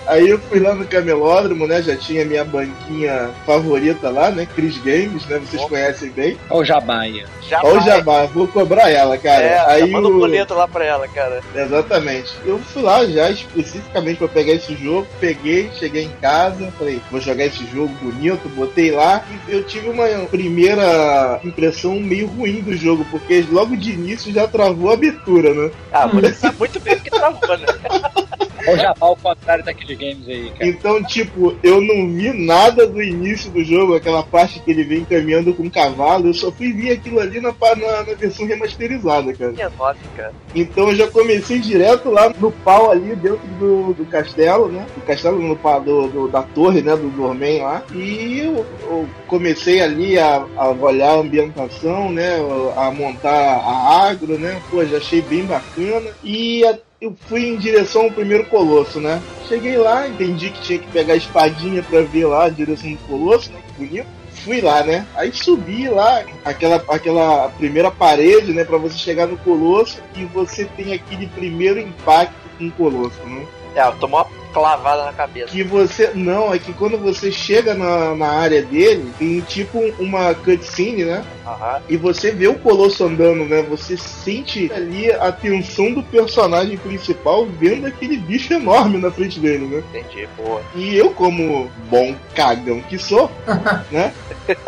aí 0.08 0.28
eu 0.28 0.38
fui 0.38 0.58
lá 0.60 0.74
no 0.74 0.84
camelódromo, 0.86 1.66
né? 1.66 1.82
Já 1.82 1.96
tinha 1.96 2.24
minha 2.24 2.44
banquinha 2.44 3.30
favorita 3.46 4.10
lá, 4.10 4.30
né? 4.30 4.46
Cris 4.54 4.78
Games, 4.78 5.24
né? 5.26 5.38
Vocês 5.38 5.60
Opa. 5.62 5.70
conhecem 5.70 6.10
bem. 6.10 6.36
Olha 6.50 6.60
o 6.60 6.64
Jabaia. 6.64 7.24
Olha 7.62 7.78
o. 7.78 7.84
Jabá, 7.84 8.26
vou 8.26 8.46
cobrar 8.46 8.90
ela, 8.90 9.16
cara. 9.16 9.42
É, 9.42 9.58
aí 9.72 9.90
manda 9.90 10.08
um 10.08 10.16
o- 10.16 10.18
boleto 10.18 10.52
lá 10.54 10.66
pra 10.68 10.84
ela, 10.84 11.06
cara. 11.08 11.40
Exatamente. 11.54 12.32
Eu 12.44 12.58
fui 12.58 12.82
lá 12.82 13.06
já 13.06 13.30
especificamente 13.30 14.18
pra 14.18 14.28
pegar 14.28 14.52
esse 14.52 14.74
jogo, 14.74 15.06
peguei, 15.20 15.70
cheguei 15.78 16.04
em 16.04 16.10
casa, 16.20 16.70
falei, 16.78 17.00
vou 17.10 17.20
jogar 17.20 17.46
esse 17.46 17.64
jogo 17.66 17.92
bonito, 18.02 18.48
botei 18.50 18.90
lá 18.90 19.24
e 19.48 19.52
eu 19.52 19.62
tive 19.64 19.88
uma 19.88 20.06
primeira 20.30 21.40
impressão 21.44 21.98
meio 22.00 22.26
ruim 22.26 22.60
do 22.60 22.76
jogo, 22.76 23.06
porque 23.10 23.44
logo 23.50 23.76
de 23.76 23.92
início 23.92 24.32
já 24.32 24.46
travou 24.46 24.90
a 24.90 24.94
abertura, 24.94 25.54
né? 25.54 25.70
Ah, 25.92 26.06
você 26.06 26.32
sabe 26.34 26.56
muito 26.58 26.78
bem 26.80 26.94
o 26.94 27.00
que 27.00 27.10
travou, 27.10 27.56
né? 27.58 27.66
Olha 28.66 28.72
o 28.72 28.76
Jabá 28.76 29.06
ao 29.06 29.16
contrário 29.16 29.64
daqueles 29.64 29.98
games 29.98 30.28
aí, 30.28 30.50
cara. 30.50 30.66
Então, 30.66 31.02
tipo, 31.04 31.56
eu 31.62 31.80
não 31.80 32.08
vi 32.12 32.32
nada 32.32 32.86
do 32.86 33.02
início 33.02 33.50
do 33.50 33.62
jogo, 33.64 33.94
aquela 33.94 34.22
parte 34.22 34.60
que 34.60 34.70
ele 34.70 34.84
vem 34.84 35.04
caminhando 35.04 35.54
com 35.54 35.64
o 35.64 35.70
cavalo, 35.70 36.26
eu 36.28 36.34
só 36.34 36.50
fui 36.50 36.72
ver 36.72 36.92
aquilo 36.92 37.20
ali 37.20 37.40
na, 37.40 37.52
na, 37.76 38.02
na 38.04 38.14
versão 38.14 38.46
remasterizada, 38.46 39.32
cara. 39.32 39.52
Minha 39.52 39.70
nota, 39.70 39.98
cara. 40.16 40.32
Então 40.54 40.88
eu 40.90 40.96
já 40.96 41.08
comecei 41.08 41.58
direto 41.58 42.10
lá 42.10 42.32
no 42.38 42.50
pau 42.50 42.90
ali 42.90 43.14
dentro 43.16 43.40
do, 43.58 43.94
do 43.94 44.04
castelo, 44.06 44.68
né? 44.68 44.86
Do 44.94 45.02
castelo 45.02 45.38
no 45.40 45.56
pau 45.56 45.80
do, 45.80 46.08
do- 46.08 46.28
da 46.28 46.42
torre, 46.42 46.82
né? 46.82 46.96
Do 46.96 47.08
Dormen 47.10 47.62
lá. 47.62 47.82
E 47.94 48.40
eu, 48.40 48.66
eu 48.82 49.08
comecei 49.26 49.80
ali 49.80 50.18
a, 50.18 50.44
a 50.56 50.68
olhar 50.70 51.10
a 51.12 51.20
ambientação, 51.20 52.10
né? 52.10 52.36
A 52.76 52.90
montar 52.90 53.30
a 53.30 54.08
agro, 54.08 54.38
né? 54.38 54.60
Pô, 54.70 54.84
já 54.84 54.98
achei 54.98 55.22
bem 55.22 55.44
bacana. 55.44 56.10
E 56.24 56.64
a- 56.64 56.78
eu 57.00 57.16
fui 57.28 57.46
em 57.46 57.56
direção 57.56 58.02
ao 58.02 58.10
primeiro 58.10 58.44
colosso, 58.46 59.00
né? 59.00 59.22
Cheguei 59.48 59.76
lá, 59.76 60.08
entendi 60.08 60.50
que 60.50 60.60
tinha 60.62 60.78
que 60.78 60.88
pegar 60.88 61.14
a 61.14 61.16
espadinha 61.16 61.82
pra 61.82 62.02
ver 62.02 62.26
lá 62.26 62.44
a 62.44 62.50
direção 62.50 62.92
do 62.92 62.98
colosso, 63.06 63.52
né? 63.52 63.60
Que 63.66 63.86
bonito 63.86 64.18
fui 64.38 64.60
lá, 64.60 64.82
né? 64.82 65.06
Aí 65.14 65.32
subi 65.32 65.88
lá, 65.88 66.24
aquela, 66.44 66.76
aquela 66.88 67.48
primeira 67.50 67.90
parede, 67.90 68.52
né? 68.52 68.64
Pra 68.64 68.78
você 68.78 68.96
chegar 68.96 69.26
no 69.26 69.36
Colosso 69.38 70.00
e 70.16 70.24
você 70.24 70.64
tem 70.64 70.94
aquele 70.94 71.26
primeiro 71.26 71.78
impacto 71.78 72.34
com 72.56 72.66
o 72.66 72.72
Colosso, 72.72 73.20
né? 73.26 73.46
É, 73.74 73.90
tomou 73.92 74.26
clavada 74.58 75.04
na 75.04 75.12
cabeça. 75.12 75.48
Que 75.48 75.62
você. 75.62 76.10
Não, 76.14 76.52
é 76.52 76.58
que 76.58 76.72
quando 76.72 76.98
você 76.98 77.30
chega 77.30 77.74
na, 77.74 78.14
na 78.14 78.28
área 78.28 78.62
dele, 78.62 79.12
tem 79.18 79.40
tipo 79.40 79.78
uma 79.98 80.34
cutscene, 80.34 81.04
né? 81.04 81.24
Aham. 81.46 81.82
E 81.88 81.96
você 81.96 82.30
vê 82.30 82.48
o 82.48 82.58
Colosso 82.58 83.04
andando, 83.04 83.44
né? 83.44 83.62
Você 83.62 83.96
sente 83.96 84.70
ali 84.72 85.10
a 85.12 85.30
tensão 85.32 85.92
do 85.92 86.02
personagem 86.02 86.76
principal 86.76 87.46
vendo 87.46 87.86
aquele 87.86 88.16
bicho 88.16 88.52
enorme 88.52 88.98
na 88.98 89.10
frente 89.10 89.40
dele, 89.40 89.66
né? 89.66 89.82
Entendi, 89.94 90.28
boa. 90.36 90.60
E 90.74 90.96
eu, 90.96 91.10
como 91.10 91.70
bom 91.90 92.14
cagão 92.34 92.80
que 92.82 92.98
sou, 92.98 93.30
né? 93.90 94.12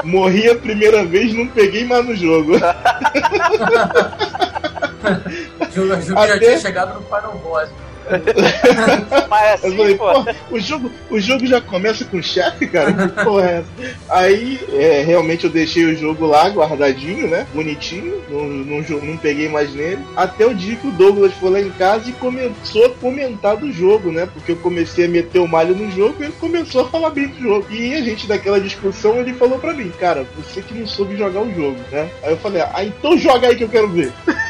Morri 0.04 0.48
a 0.48 0.54
primeira 0.54 1.04
vez, 1.04 1.32
não 1.34 1.46
peguei 1.46 1.84
mais 1.84 2.06
no 2.06 2.14
jogo. 2.14 2.52
O 5.60 5.72
jogo, 5.72 5.94
o 5.94 6.02
jogo 6.02 6.26
já 6.26 6.38
tinha 6.38 6.58
chegado 6.58 6.94
no 6.94 7.02
Final 7.06 7.38
Boss. 7.38 7.70
Mas 9.28 9.62
Eu 9.62 9.68
assim, 9.68 9.76
falei, 9.76 9.94
pô, 9.96 10.24
pô, 10.24 10.34
o 10.50 10.60
jogo, 10.60 10.90
o 11.10 11.20
jogo 11.20 11.46
já 11.46 11.60
começa 11.60 12.04
com 12.04 12.22
chefe, 12.22 12.66
cara? 12.66 12.92
Que 12.92 13.24
porra 13.24 13.48
é 13.48 13.58
essa? 13.58 13.96
Aí, 14.08 14.60
é, 14.72 15.02
realmente 15.02 15.44
eu 15.44 15.50
deixei 15.50 15.84
o 15.84 15.96
jogo 15.96 16.26
lá, 16.26 16.48
guardadinho, 16.48 17.28
né? 17.28 17.46
Bonitinho, 17.54 18.20
não, 18.28 18.44
não, 18.44 18.80
não 19.02 19.16
peguei 19.16 19.48
mais 19.48 19.74
nele. 19.74 20.04
Até 20.16 20.46
o 20.46 20.54
dia 20.54 20.76
que 20.76 20.86
o 20.86 20.92
Douglas 20.92 21.32
foi 21.34 21.50
lá 21.50 21.60
em 21.60 21.70
casa 21.70 22.08
e 22.08 22.12
começou 22.12 22.86
a 22.86 22.90
comentar 22.90 23.56
do 23.56 23.72
jogo, 23.72 24.10
né? 24.10 24.26
Porque 24.32 24.52
eu 24.52 24.56
comecei 24.56 25.04
a 25.04 25.08
meter 25.08 25.38
o 25.38 25.48
malho 25.48 25.74
no 25.74 25.90
jogo 25.90 26.16
e 26.20 26.24
ele 26.24 26.34
começou 26.40 26.82
a 26.82 26.88
falar 26.88 27.10
bem 27.10 27.28
do 27.28 27.40
jogo. 27.40 27.66
E 27.70 27.94
a 27.94 28.02
gente, 28.02 28.26
daquela 28.26 28.60
discussão, 28.60 29.16
ele 29.16 29.34
falou 29.34 29.58
pra 29.58 29.72
mim, 29.74 29.90
cara, 29.98 30.26
você 30.36 30.62
que 30.62 30.74
não 30.74 30.86
soube 30.86 31.16
jogar 31.16 31.40
o 31.40 31.54
jogo, 31.54 31.78
né? 31.90 32.10
Aí 32.22 32.30
eu 32.32 32.36
falei, 32.38 32.62
ah, 32.62 32.84
então 32.84 33.16
joga 33.16 33.48
aí 33.48 33.56
que 33.56 33.64
eu 33.64 33.68
quero 33.68 33.88
ver. 33.88 34.12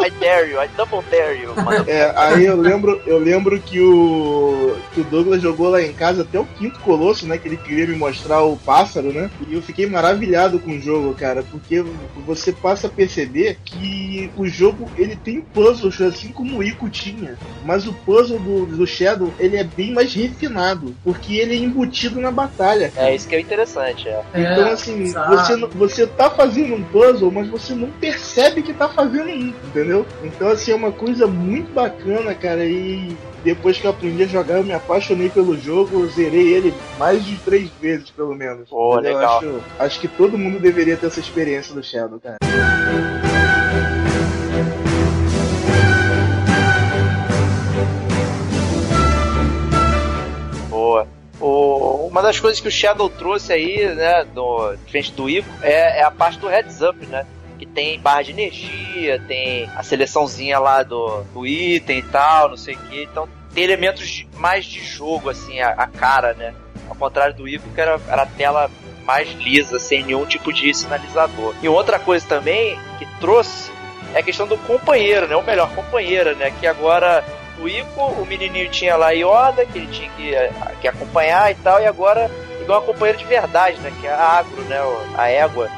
I 0.00 0.10
dare 0.18 0.50
you, 0.50 0.60
I 0.60 0.68
double 0.76 1.02
dare 1.10 1.38
you. 1.40 1.54
Manda 1.56 1.90
É, 1.90 2.12
aí 2.16 2.46
eu 2.46 2.56
lembro, 2.56 3.00
eu 3.06 3.18
lembro 3.18 3.60
que 3.60 3.80
o 3.80 4.76
que 4.94 5.00
o 5.00 5.04
Douglas 5.04 5.42
jogou 5.42 5.68
lá 5.68 5.82
em 5.82 5.92
casa 5.92 6.22
até 6.22 6.38
o 6.38 6.44
quinto 6.44 6.78
colosso, 6.80 7.26
né? 7.26 7.36
Que 7.38 7.48
ele 7.48 7.56
queria 7.56 7.86
me 7.86 7.96
mostrar 7.96 8.42
o 8.42 8.56
pássaro, 8.56 9.12
né? 9.12 9.30
E 9.48 9.54
eu 9.54 9.62
fiquei 9.62 9.86
maravilhado 9.86 10.58
com 10.58 10.70
o 10.72 10.80
jogo, 10.80 11.14
cara, 11.14 11.42
porque 11.50 11.84
você 12.26 12.52
passa 12.52 12.86
a 12.86 12.90
perceber 12.90 13.58
que 13.64 14.30
o 14.36 14.46
jogo 14.46 14.88
ele 14.96 15.16
tem 15.16 15.40
puzzles 15.40 16.00
assim 16.00 16.28
como 16.28 16.58
o 16.58 16.62
Ico 16.62 16.88
tinha, 16.88 17.36
mas 17.64 17.86
o 17.86 17.92
puzzle 17.92 18.38
do, 18.38 18.66
do 18.66 18.86
Shadow 18.86 19.32
ele 19.38 19.56
é 19.56 19.64
bem 19.64 19.92
mais 19.92 20.14
refinado, 20.14 20.94
porque 21.04 21.36
ele 21.36 21.54
é 21.54 21.58
embutido 21.58 22.20
na 22.20 22.30
batalha. 22.30 22.92
É 22.96 23.14
isso 23.14 23.28
que 23.28 23.34
é 23.34 23.40
interessante, 23.40 24.08
é. 24.08 24.22
Então, 24.34 24.66
É, 24.66 24.72
assim, 24.72 25.06
sabe? 25.06 25.36
você, 25.36 25.56
você 25.66 26.06
tá 26.06 26.30
fazendo 26.30 26.74
um 26.74 26.82
puzzle, 26.84 27.30
mas 27.30 27.48
você 27.48 27.74
não 27.74 27.90
percebe 27.90 28.62
que 28.62 28.72
tá 28.72 28.88
fazendo 28.88 28.99
um, 29.02 29.48
entendeu? 29.48 30.06
Então, 30.22 30.48
assim, 30.48 30.72
é 30.72 30.74
uma 30.74 30.92
coisa 30.92 31.26
muito 31.26 31.72
bacana, 31.72 32.34
cara, 32.34 32.64
e 32.64 33.16
depois 33.42 33.78
que 33.78 33.86
eu 33.86 33.90
aprendi 33.90 34.22
a 34.22 34.26
jogar, 34.26 34.58
eu 34.58 34.64
me 34.64 34.72
apaixonei 34.72 35.30
pelo 35.30 35.56
jogo, 35.56 36.00
eu 36.00 36.06
zerei 36.08 36.52
ele 36.52 36.74
mais 36.98 37.24
de 37.24 37.36
três 37.36 37.70
vezes, 37.80 38.10
pelo 38.10 38.34
menos. 38.34 38.68
Entendeu? 38.70 39.00
legal. 39.00 39.38
Acho, 39.38 39.60
acho 39.78 40.00
que 40.00 40.08
todo 40.08 40.36
mundo 40.36 40.58
deveria 40.58 40.96
ter 40.96 41.06
essa 41.06 41.20
experiência 41.20 41.74
do 41.74 41.82
Shadow, 41.82 42.20
cara. 42.20 42.36
Boa. 50.68 51.06
O, 51.40 52.06
uma 52.08 52.20
das 52.20 52.38
coisas 52.38 52.60
que 52.60 52.68
o 52.68 52.70
Shadow 52.70 53.08
trouxe 53.08 53.52
aí, 53.52 53.86
né, 53.94 54.24
do, 54.34 54.74
diferente 54.84 55.12
do 55.12 55.30
Ico, 55.30 55.48
é, 55.62 56.00
é 56.00 56.02
a 56.02 56.10
parte 56.10 56.38
do 56.38 56.48
heads 56.48 56.82
up, 56.82 57.06
né? 57.06 57.26
Que 57.60 57.66
tem 57.66 58.00
barra 58.00 58.22
de 58.22 58.30
energia, 58.30 59.20
tem 59.28 59.68
a 59.76 59.82
seleçãozinha 59.82 60.58
lá 60.58 60.82
do, 60.82 61.22
do 61.24 61.46
item 61.46 61.98
e 61.98 62.02
tal, 62.02 62.48
não 62.48 62.56
sei 62.56 62.74
o 62.74 62.78
que. 62.78 63.02
Então 63.02 63.28
tem 63.52 63.64
elementos 63.64 64.24
mais 64.36 64.64
de 64.64 64.82
jogo, 64.82 65.28
assim, 65.28 65.60
a, 65.60 65.68
a 65.72 65.86
cara, 65.86 66.32
né? 66.32 66.54
Ao 66.88 66.96
contrário 66.96 67.34
do 67.34 67.46
Ico, 67.46 67.68
que 67.74 67.78
era, 67.78 68.00
era 68.08 68.22
a 68.22 68.26
tela 68.26 68.70
mais 69.04 69.30
lisa, 69.32 69.78
sem 69.78 70.02
nenhum 70.04 70.24
tipo 70.24 70.50
de 70.54 70.72
sinalizador. 70.72 71.54
E 71.62 71.68
outra 71.68 71.98
coisa 71.98 72.26
também 72.26 72.78
que 72.98 73.04
trouxe 73.20 73.70
é 74.14 74.20
a 74.20 74.22
questão 74.22 74.46
do 74.46 74.56
companheiro, 74.56 75.28
né? 75.28 75.36
O 75.36 75.42
melhor 75.42 75.70
companheira, 75.74 76.34
né? 76.34 76.50
Que 76.58 76.66
agora 76.66 77.22
o 77.60 77.68
Ico, 77.68 78.00
o 78.00 78.24
menininho 78.24 78.70
tinha 78.70 78.96
lá 78.96 79.08
a 79.08 79.10
Yoda, 79.10 79.66
que 79.66 79.76
ele 79.76 79.88
tinha 79.88 80.08
que, 80.16 80.32
que 80.80 80.88
acompanhar 80.88 81.50
e 81.50 81.56
tal, 81.56 81.78
e 81.78 81.86
agora 81.86 82.30
igual 82.58 82.80
uma 82.80 82.86
companheira 82.86 83.18
de 83.18 83.26
verdade, 83.26 83.78
né? 83.80 83.92
Que 84.00 84.06
é 84.06 84.12
a 84.12 84.38
Agro, 84.38 84.62
né? 84.62 84.78
A 85.18 85.28
égua, 85.28 85.70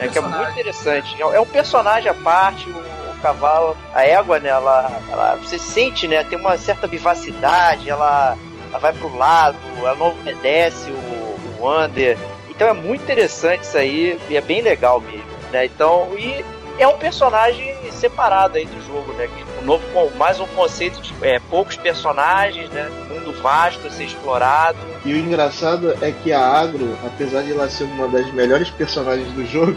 né, 0.00 0.08
que 0.08 0.18
é 0.18 0.20
muito 0.20 0.50
interessante. 0.50 1.22
É 1.22 1.36
é 1.36 1.40
um 1.40 1.46
personagem 1.46 2.10
à 2.10 2.14
parte, 2.14 2.68
o, 2.68 2.78
o 2.78 3.20
cavalo, 3.22 3.76
a 3.94 4.04
égua, 4.04 4.38
né? 4.40 4.48
Ela, 4.48 4.90
ela, 5.10 5.36
você 5.36 5.58
sente, 5.58 6.08
né? 6.08 6.24
Tem 6.24 6.38
uma 6.38 6.56
certa 6.56 6.86
vivacidade, 6.86 7.90
ela, 7.90 8.36
ela 8.70 8.78
vai 8.78 8.92
pro 8.92 9.14
lado, 9.16 9.58
ela 9.78 9.94
não 9.94 10.08
obedece 10.08 10.90
o, 10.90 10.94
o 10.94 11.56
Wander. 11.60 12.18
Então 12.48 12.68
é 12.68 12.72
muito 12.72 13.02
interessante 13.02 13.62
isso 13.62 13.76
aí 13.76 14.18
e 14.28 14.36
é 14.36 14.40
bem 14.40 14.62
legal 14.62 15.00
mesmo, 15.00 15.24
né? 15.52 15.66
Então, 15.66 16.08
e 16.18 16.44
é 16.78 16.88
um 16.88 16.96
personagem 16.96 17.74
separado 17.92 18.56
aí 18.56 18.64
do 18.64 18.86
jogo, 18.86 19.12
né? 19.12 19.28
Um 19.60 19.64
novo, 19.64 19.84
mais 20.16 20.40
um 20.40 20.46
conceito 20.48 21.00
de 21.02 21.14
é, 21.22 21.38
poucos 21.38 21.76
personagens, 21.76 22.70
né? 22.70 22.90
Mundo 23.30 23.42
vasto 23.42 23.86
a 23.86 23.90
ser 23.90 24.04
explorado. 24.04 24.78
E 25.04 25.12
o 25.12 25.16
engraçado 25.16 25.94
é 26.02 26.10
que 26.10 26.32
a 26.32 26.40
Agro, 26.40 26.96
apesar 27.04 27.42
de 27.42 27.52
ela 27.52 27.68
ser 27.68 27.84
uma 27.84 28.08
das 28.08 28.30
melhores 28.32 28.68
personagens 28.70 29.32
do 29.32 29.46
jogo, 29.46 29.76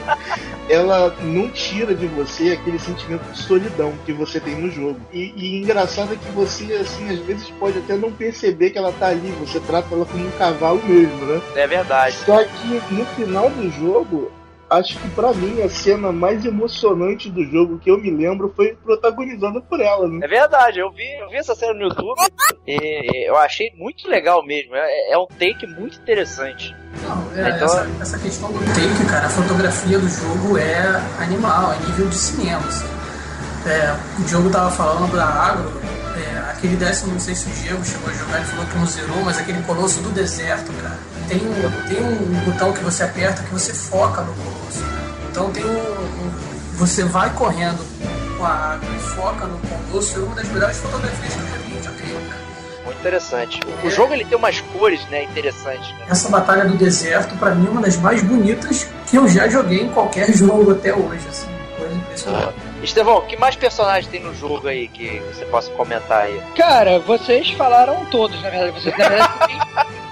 ela 0.68 1.14
não 1.22 1.48
tira 1.48 1.94
de 1.94 2.06
você 2.06 2.52
aquele 2.52 2.78
sentimento 2.78 3.24
de 3.32 3.38
solidão 3.38 3.92
que 4.04 4.12
você 4.12 4.38
tem 4.38 4.56
no 4.56 4.70
jogo. 4.70 5.00
E, 5.12 5.32
e 5.36 5.58
engraçado 5.58 6.12
é 6.12 6.16
que 6.16 6.30
você, 6.32 6.74
assim, 6.74 7.10
às 7.10 7.18
vezes 7.20 7.48
pode 7.58 7.78
até 7.78 7.96
não 7.96 8.12
perceber 8.12 8.70
que 8.70 8.78
ela 8.78 8.92
tá 8.92 9.08
ali, 9.08 9.32
você 9.40 9.58
trata 9.60 9.94
ela 9.94 10.04
como 10.04 10.26
um 10.26 10.30
cavalo 10.32 10.82
mesmo, 10.84 11.26
né? 11.26 11.40
É 11.56 11.66
verdade. 11.66 12.16
Só 12.24 12.44
que 12.44 12.80
no 12.90 13.04
final 13.06 13.50
do 13.50 13.70
jogo, 13.70 14.30
acho 14.74 14.98
que 14.98 15.08
para 15.10 15.32
mim 15.32 15.62
a 15.62 15.68
cena 15.68 16.12
mais 16.12 16.44
emocionante 16.44 17.30
do 17.30 17.44
jogo 17.44 17.78
que 17.78 17.90
eu 17.90 17.98
me 17.98 18.10
lembro 18.10 18.52
foi 18.54 18.74
protagonizada 18.74 19.60
por 19.60 19.80
ela, 19.80 20.08
né? 20.08 20.20
É 20.22 20.28
verdade, 20.28 20.80
eu 20.80 20.90
vi, 20.90 21.10
eu 21.20 21.28
vi 21.28 21.36
essa 21.36 21.54
cena 21.54 21.74
no 21.74 21.82
YouTube 21.82 22.14
e 22.66 23.28
eu 23.28 23.36
achei 23.36 23.72
muito 23.76 24.08
legal 24.08 24.44
mesmo. 24.44 24.74
É, 24.74 25.12
é 25.12 25.18
um 25.18 25.26
take 25.26 25.66
muito 25.66 25.98
interessante. 25.98 26.74
Não, 27.02 27.36
é, 27.36 27.50
então... 27.50 27.66
essa, 27.66 27.90
essa, 28.00 28.18
questão 28.18 28.52
do 28.52 28.58
take, 28.58 29.10
cara, 29.10 29.26
a 29.26 29.30
fotografia 29.30 29.98
do 29.98 30.08
jogo 30.08 30.58
é 30.58 31.02
animal, 31.22 31.72
é 31.72 31.86
nível 31.86 32.08
de 32.08 32.16
cinema. 32.16 32.66
Assim. 32.66 32.86
É, 33.66 33.96
o 34.20 34.24
Diogo 34.24 34.50
tava 34.50 34.70
falando 34.70 35.10
da 35.14 35.24
Agro, 35.24 35.72
é, 36.16 36.50
aquele 36.50 36.76
décimo, 36.76 37.12
não 37.12 37.20
sei 37.20 37.34
se 37.34 37.48
o 37.48 37.52
Diego 37.52 37.84
chegou 37.84 38.10
a 38.10 38.12
jogar, 38.12 38.36
ele 38.36 38.46
falou 38.46 38.66
que 38.66 38.78
não 38.78 38.86
zerou, 38.86 39.22
mas 39.24 39.38
aquele 39.38 39.62
colosso 39.62 40.00
do 40.02 40.10
deserto, 40.10 40.72
cara. 40.82 40.98
Tem 41.28 41.38
um, 41.38 41.88
tem 41.88 42.04
um 42.04 42.50
botão 42.50 42.72
que 42.72 42.80
você 42.80 43.04
aperta 43.04 43.42
que 43.42 43.50
você 43.50 43.72
foca 43.72 44.22
no 44.22 44.34
colosso. 44.34 44.80
Né? 44.80 45.04
Então 45.30 45.50
tem 45.50 45.64
um, 45.64 45.68
um, 45.68 46.30
Você 46.74 47.04
vai 47.04 47.32
correndo 47.34 47.78
com 48.36 48.44
a 48.44 48.50
água 48.50 48.88
e 48.94 48.98
foca 48.98 49.46
no 49.46 49.58
colosso, 49.58 50.18
é 50.18 50.22
uma 50.22 50.34
das 50.34 50.48
melhores 50.48 50.76
fotografias 50.76 51.34
que 51.34 51.76
eu 51.76 51.82
já 51.82 51.90
vi, 51.90 52.12
cara. 52.12 52.44
Muito 52.84 52.98
interessante. 52.98 53.60
O 53.82 53.86
é. 53.86 53.90
jogo 53.90 54.12
ele 54.12 54.24
tem 54.24 54.36
umas 54.36 54.60
cores, 54.60 55.04
né, 55.08 55.24
interessantes. 55.24 55.90
Né? 55.92 56.06
Essa 56.08 56.28
batalha 56.28 56.66
do 56.66 56.76
deserto, 56.76 57.36
para 57.36 57.54
mim, 57.54 57.66
é 57.66 57.70
uma 57.70 57.80
das 57.80 57.96
mais 57.96 58.22
bonitas 58.22 58.88
que 59.06 59.16
eu 59.16 59.26
já 59.28 59.48
joguei 59.48 59.82
em 59.82 59.88
qualquer 59.88 60.32
jogo 60.32 60.72
até 60.72 60.94
hoje, 60.94 61.26
assim, 61.28 61.48
coisa 61.78 61.94
impressionante. 61.94 62.54
Ah. 62.58 62.74
Estevão, 62.84 63.22
que 63.22 63.36
mais 63.36 63.56
personagens 63.56 64.06
tem 64.06 64.22
no 64.22 64.34
jogo 64.34 64.68
aí 64.68 64.88
que 64.88 65.20
você 65.32 65.46
possa 65.46 65.70
comentar 65.70 66.24
aí? 66.24 66.40
Cara, 66.54 66.98
vocês 66.98 67.50
falaram 67.52 68.04
todos, 68.06 68.40
na 68.42 68.50
verdade. 68.50 68.72
Vocês, 68.72 68.94
na 68.98 69.08
verdade, 69.08 69.46
tem, 69.46 69.58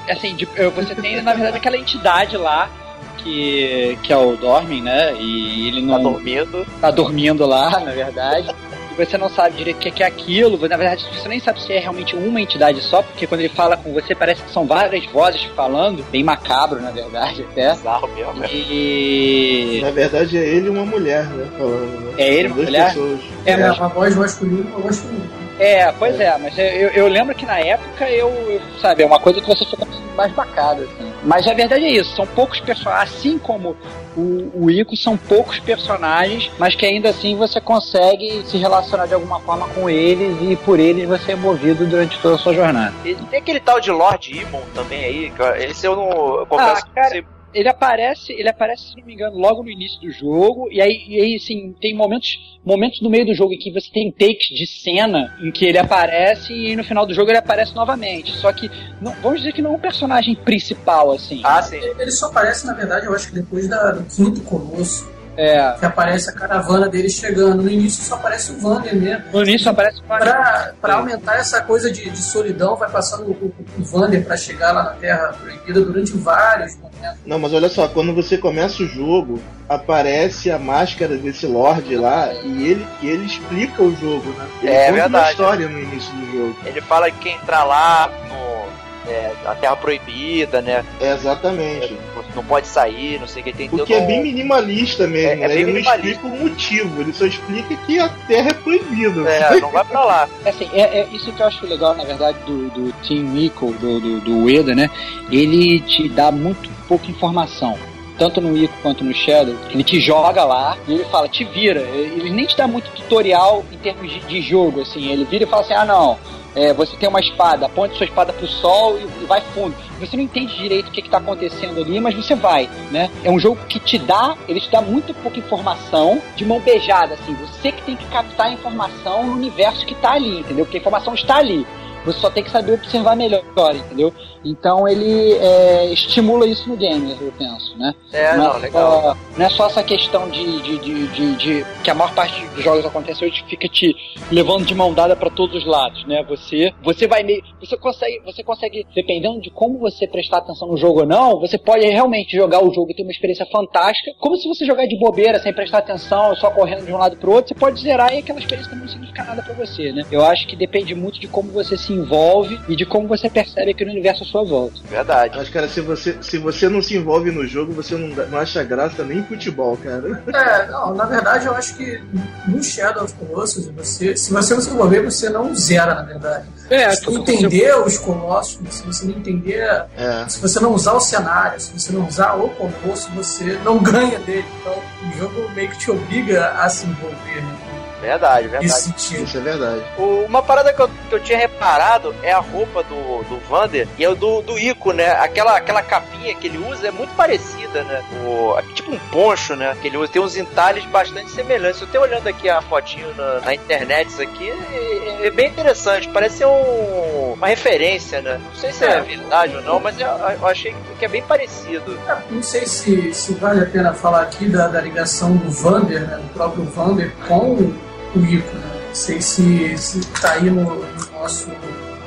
assim, 0.09 0.35
de, 0.35 0.45
você 0.45 0.95
tem, 0.95 1.21
na 1.23 1.35
verdade, 1.35 1.57
aquela 1.57 1.77
entidade 1.77 2.37
lá 2.37 2.71
que, 3.19 3.99
que 4.03 4.13
é 4.13 4.17
o 4.17 4.37
Dormin, 4.37 4.83
né? 4.83 5.15
E 5.15 5.69
ele 5.69 5.83
não. 5.83 5.97
Tá 5.97 6.03
dormindo. 6.03 6.67
Tá 6.81 6.91
dormindo 6.91 7.47
lá, 7.47 7.71
na 7.81 7.93
verdade 7.93 8.55
e 8.93 9.05
você 9.05 9.17
não 9.17 9.29
sabe 9.29 9.57
direito 9.57 9.77
o 9.77 9.93
que 9.93 10.03
é 10.03 10.07
aquilo, 10.07 10.57
na 10.69 10.77
verdade 10.77 11.05
você 11.13 11.29
nem 11.29 11.41
sabe 11.41 11.63
se 11.63 11.73
é 11.73 11.79
realmente 11.79 12.15
uma 12.15 12.41
entidade 12.41 12.81
só, 12.83 13.03
porque 13.03 13.27
quando 13.27 13.41
ele 13.41 13.49
fala 13.49 13.77
com 13.77 13.93
você 13.93 14.15
parece 14.15 14.43
que 14.43 14.53
são 14.53 14.67
várias 14.67 15.05
vozes 15.07 15.43
falando, 15.57 16.05
bem 16.11 16.23
macabro 16.23 16.81
na 16.81 16.91
verdade 16.91 17.43
até. 17.43 17.73
Exato, 17.73 18.09
mesmo. 18.09 18.45
E. 18.45 19.81
Na 19.83 19.91
verdade 19.91 20.37
é 20.37 20.47
ele 20.47 20.67
e 20.67 20.71
uma 20.71 20.85
mulher, 20.85 21.25
né? 21.25 21.49
Falando, 21.59 22.01
né? 22.01 22.13
É 22.19 22.35
ele 22.35 22.49
e 22.49 22.53
uma 22.53 22.63
mulher? 22.63 22.89
Pessoas. 22.89 23.21
É, 23.45 23.53
é, 23.53 23.73
uma 23.73 23.89
voz 23.89 24.17
masculina 24.17 24.61
e 24.61 24.73
uma 24.73 24.81
voz 24.81 25.01
feminina. 25.01 25.43
É, 25.59 25.93
pois 25.93 26.19
é, 26.19 26.37
mas 26.39 26.57
eu, 26.59 26.89
eu 26.91 27.09
lembro 27.09 27.35
que 27.35 27.47
na 27.47 27.59
época 27.59 28.09
eu, 28.11 28.61
sabe, 28.81 29.03
é 29.03 29.07
uma 29.07 29.19
coisa 29.19 29.41
que 29.41 29.47
você 29.47 29.65
fica 29.65 29.87
mais 30.17 30.33
bacana, 30.33 30.83
assim. 30.83 31.13
Mas 31.23 31.47
a 31.47 31.55
verdade 31.55 31.85
é 31.85 31.91
isso, 31.91 32.15
são 32.17 32.27
poucos 32.27 32.61
personagens, 32.61 33.17
assim 33.17 33.39
como 33.39 33.77
o, 34.17 34.51
o 34.55 34.71
Ico, 34.71 34.97
são 34.97 35.17
poucos 35.17 35.59
personagens, 35.59 36.51
mas 36.59 36.75
que 36.75 36.85
ainda 36.85 37.11
assim 37.11 37.37
você 37.37 37.61
consegue 37.61 38.43
se 38.47 38.59
relacionar 38.59 39.07
de 39.07 39.15
alguma 39.15 39.41
forma 39.41 39.69
com 39.69 39.89
eles 39.89 40.37
e 40.43 40.57
por 40.57 40.79
eles 40.79 41.09
você 41.09 41.33
é 41.33 41.37
movido 41.37 41.87
durante 41.87 42.19
toda 42.19 42.35
a 42.35 42.39
sua 42.39 42.55
jornada. 42.55 42.95
E 43.05 43.15
tem 43.15 43.39
aquele 43.39 43.61
tal 43.61 43.81
de 43.81 43.91
Lord 43.91 44.31
Imon 44.37 44.63
também 44.75 45.05
aí, 45.05 45.33
esse 45.59 45.87
eu 45.87 45.97
não. 45.97 46.41
Eu 46.41 46.47
confesso 46.47 46.83
ah, 46.85 46.95
cara, 46.95 47.25
ele 47.55 47.69
aparece, 47.69 48.33
ele 48.33 48.49
aparece, 48.49 48.91
se 48.91 48.97
não 48.97 49.05
me 49.05 49.15
engano, 49.15 49.37
logo 49.37 49.63
no 49.63 49.71
início 49.71 50.01
do 50.01 50.11
jogo, 50.11 50.69
e 50.71 50.81
aí, 50.81 51.05
e 51.09 51.21
aí 51.21 51.37
assim, 51.37 51.75
tem 51.81 51.95
momentos, 51.95 52.59
momentos 52.65 53.01
no 53.01 53.11
meio 53.11 53.27
do 53.27 53.35
jogo 53.35 53.53
em 53.53 53.59
que 53.59 53.71
você 53.71 53.91
tem 53.91 54.11
takes 54.11 54.49
de 54.49 54.67
cena 54.67 55.37
em 55.41 55.51
que 55.51 55.65
ele 55.65 55.79
aparece 55.79 56.53
e 56.53 56.75
no 56.77 56.85
final 56.85 57.07
do 57.07 57.15
jogo 57.15 57.31
ele 57.31 57.39
aparece 57.39 57.75
novamente. 57.75 58.33
Só 58.33 58.53
que, 58.53 58.71
não, 59.01 59.13
vamos 59.23 59.41
dizer 59.41 59.53
que 59.53 59.63
não 59.63 59.73
é 59.73 59.77
um 59.77 59.81
personagem 59.81 60.35
principal, 60.35 61.13
assim. 61.13 61.41
Ah, 61.45 61.63
sim. 61.63 61.77
Ele 61.77 62.11
só 62.11 62.27
aparece, 62.27 62.67
na 62.67 62.75
verdade, 62.75 63.07
eu 63.07 63.15
acho 63.15 63.29
que 63.29 63.35
depois 63.35 63.69
da, 63.69 63.93
do 63.93 64.05
quinto 64.05 64.41
colosso. 64.43 65.11
É. 65.37 65.72
Que 65.78 65.87
aparece 65.87 66.30
a 66.30 66.33
caravana 66.33 66.89
dele 66.89 67.09
chegando. 67.09 67.62
No 67.62 67.70
início 67.70 68.05
só 68.05 68.16
aparece 68.16 68.53
o 68.53 68.59
Vander 68.59 68.95
mesmo. 68.95 69.24
No 69.33 69.43
início 69.43 69.70
aparece 69.70 70.01
o 70.01 70.07
Vander. 70.07 70.28
Pra, 70.28 70.74
pra 70.80 70.95
aumentar 70.95 71.37
essa 71.37 71.61
coisa 71.62 71.91
de, 71.91 72.11
de 72.11 72.22
solidão, 72.22 72.76
vai 72.76 72.91
passando 72.91 73.24
o, 73.24 73.33
o, 73.33 73.55
o 73.78 73.85
Vander 73.85 74.24
pra 74.24 74.37
chegar 74.37 74.72
lá 74.72 74.85
na 74.85 74.91
Terra 74.91 75.35
Proibida 75.41 75.80
durante 75.80 76.12
vários 76.12 76.76
momentos. 76.76 77.18
Não, 77.24 77.39
mas 77.39 77.53
olha 77.53 77.68
só, 77.68 77.89
quando 77.89 78.14
você 78.14 78.39
começa 78.39 78.83
o 78.83 78.87
jogo, 78.87 79.41
aparece 79.68 80.51
a 80.51 80.59
máscara 80.59 81.16
desse 81.16 81.47
Lorde 81.47 81.97
lá 81.97 82.33
e 82.33 82.68
ele, 82.68 82.87
e 83.01 83.09
ele 83.09 83.26
explica 83.26 83.83
o 83.83 83.95
jogo, 83.97 84.30
né? 84.30 84.47
Ele 84.61 84.70
é 84.70 84.93
verdade. 84.93 85.14
uma 85.14 85.30
história 85.30 85.68
no 85.68 85.78
início 85.78 86.12
do 86.14 86.33
jogo. 86.33 86.57
Ele 86.64 86.80
fala 86.80 87.11
que 87.11 87.18
quem 87.18 87.35
entrar 87.37 87.64
lá 87.64 88.11
no 88.28 88.82
é, 89.07 89.33
a 89.45 89.55
terra 89.55 89.77
proibida, 89.77 90.61
né? 90.61 90.85
É, 91.01 91.13
exatamente. 91.13 91.97
não 92.35 92.45
pode 92.45 92.67
sair, 92.67 93.19
não 93.19 93.27
sei 93.27 93.43
o 93.43 93.45
que 93.45 93.53
tem. 93.53 93.69
Porque 93.69 93.95
é 93.95 94.01
bem 94.01 94.23
minimalista 94.23 95.07
mesmo, 95.07 95.43
é, 95.43 95.45
é 95.45 95.49
né? 95.49 95.57
ele 95.57 95.73
não 95.73 95.81
explica 95.81 96.27
o 96.27 96.31
motivo, 96.31 97.01
ele 97.01 97.13
só 97.13 97.27
explica 97.27 97.75
que 97.77 97.99
a 97.99 98.09
terra 98.09 98.51
é 98.51 98.55
proibida. 98.55 99.29
É, 99.29 99.59
não 99.61 99.71
vai 99.71 99.85
pra 99.85 100.05
lá. 100.05 100.29
É 100.45 100.51
assim, 100.51 100.69
é, 100.73 101.01
é, 101.01 101.09
isso 101.13 101.33
que 101.33 101.41
eu 101.41 101.47
acho 101.47 101.67
legal, 101.67 101.95
na 101.95 102.05
verdade, 102.05 102.39
do, 102.47 102.69
do 102.71 102.93
Team 103.07 103.37
Ico, 103.37 103.73
do, 103.73 104.01
do, 104.01 104.21
do 104.21 104.45
Ueda, 104.45 104.75
né? 104.75 104.89
Ele 105.31 105.81
te 105.81 106.09
dá 106.09 106.31
muito 106.31 106.71
pouca 106.89 107.11
informação 107.11 107.79
tanto 108.19 108.41
no 108.41 108.57
Ico 108.57 108.75
quanto 108.83 109.05
no 109.05 109.15
Shadow, 109.15 109.55
ele 109.71 109.83
te 109.83 110.01
joga 110.01 110.45
lá 110.45 110.77
e 110.87 110.93
ele 110.93 111.05
fala, 111.05 111.29
te 111.29 111.45
vira. 111.45 111.81
Ele 111.81 112.31
nem 112.31 112.47
te 112.47 112.57
dá 112.57 112.67
muito 112.67 112.91
tutorial 112.91 113.65
em 113.73 113.77
termos 113.77 114.11
de, 114.11 114.21
de 114.21 114.41
jogo, 114.41 114.81
assim. 114.81 115.11
Ele 115.11 115.25
vira 115.25 115.45
e 115.45 115.47
fala 115.47 115.63
assim, 115.63 115.75
ah 115.75 115.85
não, 115.85 116.19
é, 116.55 116.73
você 116.73 116.97
tem 116.97 117.09
uma 117.09 117.21
espada, 117.21 117.67
aponte 117.67 117.97
sua 117.97 118.05
espada 118.05 118.33
pro 118.33 118.47
sol 118.47 118.99
e, 118.99 119.03
e 119.23 119.27
vai 119.27 119.41
fundo. 119.41 119.75
Você 119.99 120.17
não 120.17 120.25
entende 120.25 120.57
direito 120.57 120.89
o 120.89 120.91
que 120.91 121.01
está 121.01 121.19
acontecendo 121.19 121.81
ali, 121.81 121.99
mas 122.01 122.15
você 122.15 122.35
vai, 122.35 122.69
né? 122.91 123.11
É 123.25 123.31
um 123.31 123.39
jogo 123.39 123.59
que 123.67 123.81
te 123.81 123.99
dá, 123.99 124.37
ele 124.49 124.61
te 124.61 124.71
dá 124.71 124.81
muito 124.81 125.15
pouca 125.15 125.39
informação 125.39 126.21
de 126.37 126.45
mão 126.45 126.61
beijada, 126.61 127.15
assim. 127.15 127.35
Você 127.35 127.73
que 127.73 127.83
tem 127.83 127.97
que 127.97 128.05
captar 128.07 128.47
a 128.47 128.53
informação 128.53 129.25
no 129.27 129.33
universo 129.33 129.87
que 129.87 129.95
está 129.95 130.13
ali, 130.13 130.41
entendeu? 130.41 130.65
Porque 130.65 130.77
a 130.77 130.81
informação 130.81 131.15
está 131.15 131.37
ali. 131.37 131.67
Você 132.05 132.19
só 132.19 132.31
tem 132.31 132.43
que 132.43 132.51
saber 132.51 132.73
observar 132.73 133.17
melhor, 133.17 133.43
entendeu? 133.75 134.13
Então 134.45 134.88
ele 134.88 135.32
é, 135.34 135.93
estimula 135.93 136.47
isso 136.47 136.68
no 136.68 136.76
game, 136.76 137.16
eu 137.20 137.32
penso, 137.38 137.76
né? 137.76 137.95
É, 138.12 138.36
não, 138.36 138.45
não, 138.45 138.57
é 138.57 138.59
legal. 138.59 139.03
Só, 139.03 139.16
não 139.36 139.47
é 139.47 139.49
só 139.49 139.66
essa 139.66 139.82
questão 139.82 140.28
de, 140.28 140.62
de, 140.62 140.78
de, 140.78 141.07
de, 141.09 141.36
de 141.36 141.66
que 141.82 141.90
a 141.90 141.95
maior 141.95 142.12
parte 142.14 142.45
dos 142.49 142.62
jogos 142.62 142.84
acontece 142.84 143.24
hoje 143.24 143.45
fica 143.49 143.68
te 143.68 143.95
levando 144.30 144.64
de 144.64 144.74
mão 144.74 144.93
dada 144.93 145.14
para 145.14 145.30
todos 145.30 145.62
os 145.62 145.66
lados, 145.66 146.05
né? 146.07 146.24
Você, 146.28 146.72
você 146.82 147.07
vai 147.07 147.22
meio, 147.22 147.43
você 147.61 147.76
consegue, 147.76 148.20
você 148.24 148.43
consegue, 148.43 148.86
dependendo 148.95 149.40
de 149.40 149.51
como 149.51 149.78
você 149.78 150.07
prestar 150.07 150.38
atenção 150.38 150.68
no 150.68 150.76
jogo 150.76 151.01
ou 151.01 151.07
não, 151.07 151.38
você 151.38 151.57
pode 151.59 151.86
realmente 151.86 152.36
jogar 152.36 152.64
o 152.64 152.72
jogo 152.72 152.90
e 152.90 152.95
ter 152.95 153.03
uma 153.03 153.12
experiência 153.12 153.47
fantástica, 153.47 154.12
como 154.18 154.36
se 154.36 154.49
você 154.49 154.64
jogar 154.64 154.86
de 154.86 154.99
bobeira, 154.99 155.38
sem 155.38 155.53
prestar 155.53 155.78
atenção, 155.78 156.34
só 156.36 156.51
correndo 156.51 156.84
de 156.84 156.93
um 156.93 156.99
lado 156.99 157.16
pro 157.16 157.32
outro, 157.32 157.49
você 157.49 157.55
pode 157.55 157.80
zerar 157.80 158.12
e 158.12 158.18
aquela 158.18 158.38
experiência 158.38 158.74
não 158.74 158.88
significa 158.88 159.24
nada 159.24 159.43
para 159.43 159.55
você, 159.55 159.93
né? 159.93 160.05
Eu 160.11 160.24
acho 160.24 160.47
que 160.47 160.57
depende 160.57 160.95
muito 160.95 161.20
de 161.20 161.28
como 161.28 161.51
você 161.51 161.76
se 161.76 161.93
envolve 161.93 162.59
e 162.68 162.76
de 162.76 162.84
como 162.84 163.07
você 163.07 163.28
percebe 163.28 163.70
aqui 163.70 163.84
no 163.84 163.93
universo 163.93 164.24
sua 164.33 164.45
volta. 164.45 164.80
Verdade. 164.89 165.37
Mas, 165.37 165.51
cara, 165.51 165.68
se 165.68 165.83
você, 165.83 166.16
se 166.22 166.39
você 166.39 166.68
não 166.68 166.83
se 166.83 166.97
envolve 166.97 167.30
no 167.30 167.47
jogo, 167.47 167.72
você 167.72 167.95
não, 167.95 168.09
não 168.09 168.39
acha 168.39 168.64
graça 168.64 169.05
nem 169.05 169.18
em 169.18 169.24
futebol, 169.24 169.76
cara. 169.76 170.22
É, 170.33 170.66
não, 170.66 170.95
na 170.95 171.05
verdade 171.05 171.47
eu 171.47 171.55
acho 171.55 171.76
que 171.76 172.03
no 172.49 172.62
Shadow 172.62 173.05
of 173.05 173.14
Colossus, 173.14 173.68
você, 173.68 174.16
se 174.16 174.33
você 174.33 174.55
não 174.55 174.62
se 174.62 174.70
envolver, 174.70 175.03
você 175.03 175.28
não 175.28 175.55
zera, 175.55 175.95
na 175.95 176.03
verdade. 176.03 176.47
É, 176.70 176.91
se 176.93 177.05
você 177.05 177.18
entender 177.18 177.72
você... 177.72 177.83
os 177.87 177.99
colossos, 177.99 178.59
se 178.70 178.83
você 178.87 179.05
não 179.05 179.12
entender, 179.12 179.85
é. 179.97 180.26
se 180.26 180.41
você 180.41 180.59
não 180.59 180.72
usar 180.72 180.95
o 180.95 181.01
cenário, 181.01 181.61
se 181.61 181.78
você 181.78 181.93
não 181.93 182.07
usar 182.07 182.35
o 182.35 182.49
colosso, 182.49 183.11
você 183.11 183.59
não 183.62 183.78
ganha 183.83 184.18
dele. 184.20 184.47
Então 184.61 184.74
o 184.74 185.18
jogo 185.18 185.51
meio 185.51 185.68
que 185.70 185.78
te 185.78 185.91
obriga 185.91 186.53
a 186.53 186.68
se 186.70 186.87
envolver, 186.87 187.43
né? 187.43 187.72
Verdade, 188.03 188.49
verdade. 188.49 188.67
Isso, 188.67 189.15
isso 189.15 189.39
é 189.39 189.41
verdade. 189.41 189.83
uma 190.27 190.43
parada 190.43 190.73
que 190.73 190.83
eu, 190.83 190.89
que 190.89 191.15
eu 191.15 191.21
tinha 191.21 191.39
reparado 191.39 192.15
é 192.23 192.33
a 192.33 192.41
roupa 192.41 192.83
do, 192.83 193.23
do 193.23 193.39
Vander 193.49 193.89
e 193.97 194.05
é 194.05 194.09
o 194.09 194.15
do, 194.15 194.43
do 194.43 194.59
Ico, 194.59 194.93
né? 194.93 195.13
Aquela, 195.13 195.57
aquela 195.57 195.83
capinha 195.83 196.35
que 196.35 196.49
ele 196.49 196.59
usa 196.59 196.89
é 196.89 196.91
muito 196.91 197.15
parecida 197.15 197.63
né? 197.81 198.03
O, 198.25 198.61
tipo 198.75 198.93
um 198.93 198.99
poncho, 199.11 199.57
né? 199.57 199.75
Que 199.81 199.89
ele 199.89 199.97
usa, 199.97 200.13
tem 200.13 200.21
uns 200.21 200.37
entalhes 200.37 200.85
bastante 200.87 201.31
semelhantes. 201.31 201.81
Eu 201.81 201.87
tenho 201.87 202.05
olhando 202.05 202.27
aqui 202.27 202.51
a 202.51 202.61
fotinho 202.61 203.15
na, 203.15 203.41
na 203.41 203.55
internet, 203.55 204.09
isso 204.09 204.21
aqui 204.21 204.51
é, 204.51 205.27
é, 205.27 205.31
bem 205.31 205.49
interessante. 205.49 206.09
Parece 206.09 206.39
ser 206.39 206.47
um, 206.47 207.33
uma 207.33 207.47
referência, 207.47 208.21
né? 208.21 208.41
Não 208.45 208.55
sei 208.55 208.73
se 208.73 208.85
é, 208.85 208.99
é 208.99 209.01
verdade 209.01 209.57
ou 209.57 209.63
não, 209.63 209.81
mas 209.81 209.99
eu, 209.99 210.07
eu, 210.07 210.47
achei 210.47 210.75
que 210.99 211.05
é 211.05 211.09
bem 211.09 211.23
parecido. 211.23 211.99
É, 212.07 212.17
não 212.31 212.43
sei 212.43 212.67
se, 212.67 213.15
se 213.15 213.35
vale 213.35 213.63
a 213.63 213.67
pena 213.67 213.95
falar 213.95 214.23
aqui 214.23 214.47
da, 214.47 214.69
da 214.69 214.81
ligação 214.81 215.37
do 215.37 215.51
Vander, 215.51 216.03
né? 216.03 216.17
Do 216.17 216.35
próprio 216.35 216.65
Vander 216.65 217.13
com 217.27 217.73
né? 218.19 218.85
Não 218.89 218.95
sei 218.95 219.21
se, 219.21 219.77
se 219.79 220.01
tá 220.21 220.33
aí 220.33 220.51
no, 220.51 220.63
no 220.63 221.13
nosso 221.13 221.51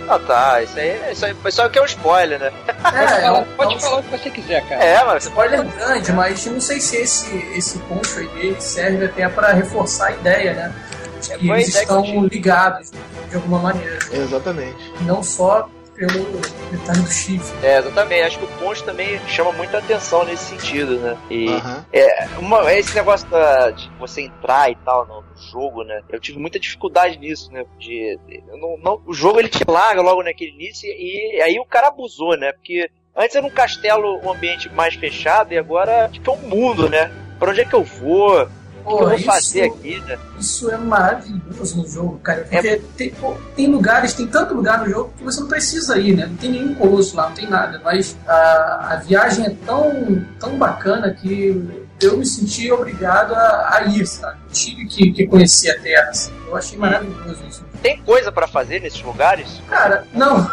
ah 0.07 0.19
tá, 0.19 0.61
isso 0.61 0.77
aí, 0.77 1.11
isso 1.11 1.25
aí, 1.25 1.35
aí 1.43 1.69
que 1.69 1.79
é 1.79 1.81
um 1.81 1.85
spoiler, 1.85 2.39
né? 2.39 2.51
É, 2.67 2.73
pode 2.73 3.21
falar, 3.21 3.39
é 3.39 3.45
pode 3.57 3.81
falar 3.81 3.97
o 3.97 4.03
que 4.03 4.09
você 4.11 4.29
quiser, 4.29 4.69
cara. 4.69 4.83
É, 4.83 5.03
mas. 5.03 5.23
Spoiler 5.23 5.63
grande, 5.63 6.11
mas 6.11 6.45
não 6.45 6.61
sei 6.61 6.79
se 6.79 6.97
esse, 6.97 7.35
esse 7.57 7.79
ponto 7.79 8.07
aí 8.19 8.27
dele 8.27 8.61
serve 8.61 9.05
até 9.05 9.27
pra 9.27 9.51
reforçar 9.53 10.09
a 10.09 10.11
ideia, 10.11 10.53
né? 10.53 10.75
De 11.21 11.37
que 11.37 11.51
é, 11.51 11.55
eles 11.55 11.75
estão 11.75 12.25
ligados 12.25 12.91
de 13.29 13.35
alguma 13.35 13.57
maneira. 13.57 13.97
Exatamente. 14.11 14.93
Não 15.01 15.23
só 15.23 15.67
pelo 15.95 16.41
detalhe 16.71 17.01
do 17.01 17.11
chifre. 17.11 17.65
É, 17.65 17.77
exatamente. 17.79 18.21
Acho 18.21 18.39
que 18.39 18.45
o 18.45 18.59
ponto 18.59 18.83
também 18.83 19.19
chama 19.27 19.51
muita 19.53 19.77
atenção 19.77 20.25
nesse 20.25 20.45
sentido, 20.45 20.99
né? 20.99 21.17
E 21.29 21.47
é, 21.93 22.27
uma, 22.37 22.71
esse 22.73 22.93
negócio 22.93 23.27
da, 23.29 23.71
de 23.71 23.89
você 23.97 24.21
entrar 24.21 24.69
e 24.69 24.75
tal 24.75 25.07
no, 25.07 25.21
no, 25.21 25.37
jogo, 25.51 25.83
né? 25.83 26.01
Eu 26.09 26.19
tive 26.19 26.37
muita 26.37 26.59
dificuldade 26.59 27.17
nisso, 27.17 27.51
né? 27.51 27.65
De, 27.79 28.19
não, 28.47 28.77
não, 28.77 29.01
o 29.05 29.13
jogo 29.13 29.39
ele 29.39 29.49
te 29.49 29.63
larga 29.67 30.01
logo 30.01 30.21
naquele 30.21 30.51
início 30.51 30.87
e, 30.87 31.37
e 31.37 31.41
aí 31.41 31.59
o 31.59 31.65
cara 31.65 31.87
abusou, 31.87 32.37
né? 32.37 32.51
Porque 32.51 32.89
antes 33.15 33.35
era 33.35 33.45
um 33.45 33.49
castelo, 33.49 34.19
um 34.23 34.31
ambiente 34.31 34.69
mais 34.69 34.95
fechado 34.95 35.53
e 35.53 35.57
agora 35.57 36.09
tipo, 36.09 36.29
é 36.29 36.33
um 36.33 36.47
mundo, 36.47 36.89
né? 36.89 37.11
Pra 37.39 37.51
onde 37.51 37.61
é 37.61 37.65
que 37.65 37.75
eu 37.75 37.83
vou? 37.83 38.47
Pô, 38.85 38.97
que 38.97 39.03
eu 39.03 39.07
vou 39.07 39.15
isso, 39.15 39.25
fazer 39.25 39.63
aqui, 39.63 39.99
né? 40.01 40.19
Isso 40.39 40.69
é 40.69 40.77
maravilhoso 40.77 41.77
no 41.77 41.87
jogo, 41.87 42.19
cara. 42.19 42.43
Porque 42.43 42.67
é... 42.67 42.81
tem, 42.95 43.09
pô, 43.09 43.35
tem, 43.55 43.67
lugares, 43.67 44.13
tem 44.13 44.27
tanto 44.27 44.53
lugar 44.53 44.79
no 44.79 44.89
jogo 44.89 45.11
que 45.17 45.23
você 45.23 45.41
não 45.41 45.47
precisa 45.47 45.97
ir, 45.97 46.15
né? 46.15 46.27
Não 46.27 46.37
tem 46.37 46.51
nenhum 46.51 46.75
colosso 46.75 47.17
lá, 47.17 47.29
não 47.29 47.35
tem 47.35 47.49
nada. 47.49 47.81
Mas 47.83 48.15
a, 48.27 48.89
a 48.91 48.95
viagem 48.97 49.47
é 49.47 49.49
tão, 49.65 50.23
tão 50.39 50.55
bacana 50.59 51.11
que 51.11 51.83
eu 51.99 52.17
me 52.17 52.25
senti 52.25 52.71
obrigado 52.71 53.33
a, 53.33 53.77
a 53.77 53.85
ir, 53.87 54.05
sabe? 54.05 54.37
Eu 54.47 54.53
tive 54.53 54.85
que, 54.85 55.11
que 55.11 55.25
conhecer 55.25 55.71
a 55.71 55.79
Terra. 55.79 56.09
Assim. 56.09 56.31
Eu 56.45 56.55
achei 56.55 56.77
maravilhoso 56.77 57.43
isso. 57.49 57.64
Tem 57.85 57.97
coisa 57.97 58.31
para 58.31 58.47
fazer 58.47 58.81
nesses 58.81 59.03
lugares? 59.03 59.61
Cara, 59.69 60.07
não. 60.11 60.37
não, 60.41 60.47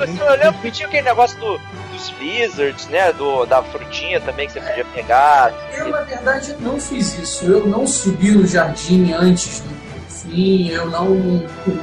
você 0.00 0.22
olhou, 0.24 0.72
tinha 0.72 0.88
aquele 0.88 1.02
negócio 1.04 1.38
do 1.38 1.60
dos 1.92 2.08
lizards, 2.18 2.88
né? 2.88 3.12
Do, 3.12 3.46
da 3.46 3.62
frutinha 3.62 4.20
também 4.20 4.48
que 4.48 4.54
você 4.54 4.60
podia 4.60 4.84
pegar. 4.86 5.52
Eu, 5.72 5.90
na 5.90 6.00
verdade, 6.00 6.56
não 6.58 6.80
fiz 6.80 7.16
isso. 7.16 7.44
Eu 7.44 7.68
não 7.68 7.86
subi 7.86 8.32
no 8.32 8.44
jardim 8.48 9.12
antes 9.12 9.60
do 9.60 9.68
fim, 10.08 10.70
eu 10.70 10.90
não, 10.90 11.08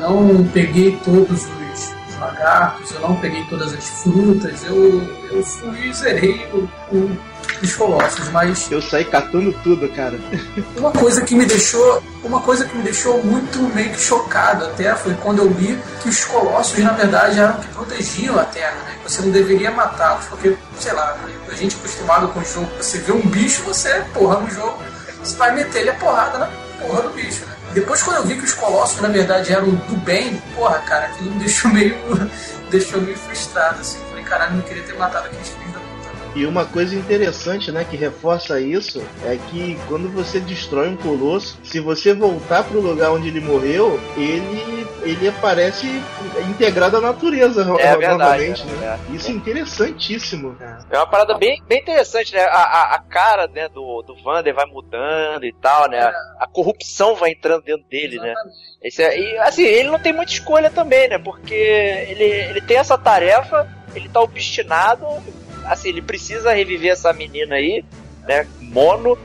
não 0.01 0.45
peguei 0.53 0.99
todos 1.05 1.45
os 1.45 2.19
lagartos, 2.19 2.91
eu 2.91 2.99
não 2.99 3.15
peguei 3.21 3.41
todas 3.45 3.73
as 3.73 4.03
frutas, 4.03 4.65
eu, 4.65 5.01
eu 5.31 5.41
fui 5.41 5.87
e 5.87 5.93
zerei 5.93 6.45
o, 6.51 6.69
o 6.93 7.17
dos 7.59 7.75
Colossos, 7.75 8.29
mas. 8.29 8.71
Eu 8.71 8.81
saí 8.81 9.05
catando 9.05 9.53
tudo, 9.63 9.87
cara. 9.89 10.19
Uma 10.77 10.91
coisa 10.91 11.21
que 11.21 11.35
me 11.35 11.45
deixou. 11.45 12.03
Uma 12.23 12.41
coisa 12.41 12.65
que 12.65 12.75
me 12.75 12.83
deixou 12.83 13.23
muito 13.23 13.59
meio 13.75 13.91
que 13.91 13.99
chocado 13.99 14.65
até 14.65 14.95
foi 14.95 15.13
quando 15.15 15.39
eu 15.39 15.47
li 15.47 15.79
que 16.01 16.09
os 16.09 16.25
Colossos, 16.25 16.77
na 16.79 16.93
verdade, 16.93 17.39
eram 17.39 17.53
que 17.59 17.67
protegiam 17.67 18.39
a 18.39 18.43
Terra, 18.45 18.75
né? 18.85 18.97
Você 19.03 19.21
não 19.21 19.29
deveria 19.29 19.69
matá-los, 19.69 20.25
porque, 20.25 20.57
sei 20.79 20.93
lá, 20.93 21.15
a 21.47 21.53
gente 21.55 21.75
acostumado 21.75 22.27
com 22.29 22.39
o 22.39 22.45
jogo, 22.45 22.67
você 22.77 22.97
vê 22.97 23.11
um 23.11 23.21
bicho, 23.21 23.61
você, 23.63 24.03
porra, 24.13 24.39
no 24.39 24.49
jogo, 24.49 24.77
você 25.23 25.35
vai 25.35 25.53
meter 25.53 25.81
ele 25.81 25.91
a 25.91 25.93
porrada 25.93 26.39
na 26.39 26.49
porra 26.81 27.03
do 27.03 27.09
bicho, 27.09 27.45
né? 27.45 27.55
Depois 27.73 28.01
quando 28.01 28.17
eu 28.17 28.23
vi 28.23 28.35
que 28.35 28.45
os 28.45 28.53
Colossos, 28.53 29.01
na 29.01 29.09
verdade, 29.09 29.53
eram 29.53 29.69
do 29.69 29.97
bem, 29.97 30.41
porra, 30.55 30.79
cara, 30.79 31.05
aquilo 31.07 31.31
me 31.31 31.39
deixou 31.43 31.69
meio. 31.71 31.95
deixou 32.71 33.01
meio 33.01 33.17
frustrado, 33.17 33.81
assim. 33.81 33.99
Falei, 34.09 34.23
caralho, 34.23 34.55
não 34.55 34.61
queria 34.63 34.83
ter 34.83 34.97
matado 34.97 35.27
aqueles 35.27 35.49
e 36.35 36.45
uma 36.45 36.65
coisa 36.65 36.95
interessante, 36.95 37.71
né, 37.71 37.85
que 37.89 37.95
reforça 37.95 38.59
isso, 38.59 39.01
é 39.23 39.37
que 39.49 39.79
quando 39.87 40.09
você 40.11 40.39
destrói 40.39 40.89
um 40.89 40.97
colosso, 40.97 41.57
se 41.63 41.79
você 41.79 42.13
voltar 42.13 42.63
para 42.63 42.77
o 42.77 42.81
lugar 42.81 43.11
onde 43.11 43.29
ele 43.29 43.39
morreu, 43.39 43.99
ele 44.17 44.85
ele 45.05 45.27
aparece 45.27 45.85
integrado 46.49 46.97
à 46.97 47.01
natureza 47.01 47.61
é 47.61 47.65
novamente, 47.65 47.99
verdade, 47.99 48.65
né? 48.65 48.99
É. 49.07 49.15
Isso 49.15 49.29
é 49.29 49.33
interessantíssimo. 49.33 50.57
É 50.89 50.97
uma 50.97 51.05
parada 51.05 51.37
bem, 51.37 51.61
bem 51.67 51.79
interessante, 51.79 52.33
né? 52.33 52.41
A, 52.41 52.63
a, 52.63 52.95
a 52.95 52.99
cara 52.99 53.47
né, 53.47 53.69
do, 53.69 54.01
do 54.01 54.15
Vander 54.23 54.53
vai 54.53 54.65
mudando 54.65 55.45
e 55.45 55.53
tal, 55.53 55.87
né? 55.89 55.99
É. 55.99 56.11
A 56.39 56.47
corrupção 56.51 57.15
vai 57.15 57.31
entrando 57.31 57.63
dentro 57.63 57.85
dele, 57.87 58.17
né? 58.19 58.31
Exatamente. 58.31 58.57
né? 58.57 58.65
Esse 58.81 59.03
é, 59.03 59.19
e, 59.19 59.37
assim, 59.39 59.63
ele 59.63 59.89
não 59.89 59.99
tem 59.99 60.13
muita 60.13 60.31
escolha 60.31 60.69
também, 60.69 61.07
né? 61.07 61.19
Porque 61.19 61.53
ele, 61.53 62.23
ele 62.23 62.61
tem 62.61 62.77
essa 62.77 62.97
tarefa, 62.97 63.67
ele 63.95 64.09
tá 64.09 64.21
obstinado, 64.21 65.05
assim, 65.65 65.89
ele 65.89 66.01
precisa 66.01 66.53
reviver 66.53 66.91
essa 66.91 67.11
menina 67.13 67.55
aí, 67.55 67.83
né? 68.27 68.47
Mono, 68.59 69.17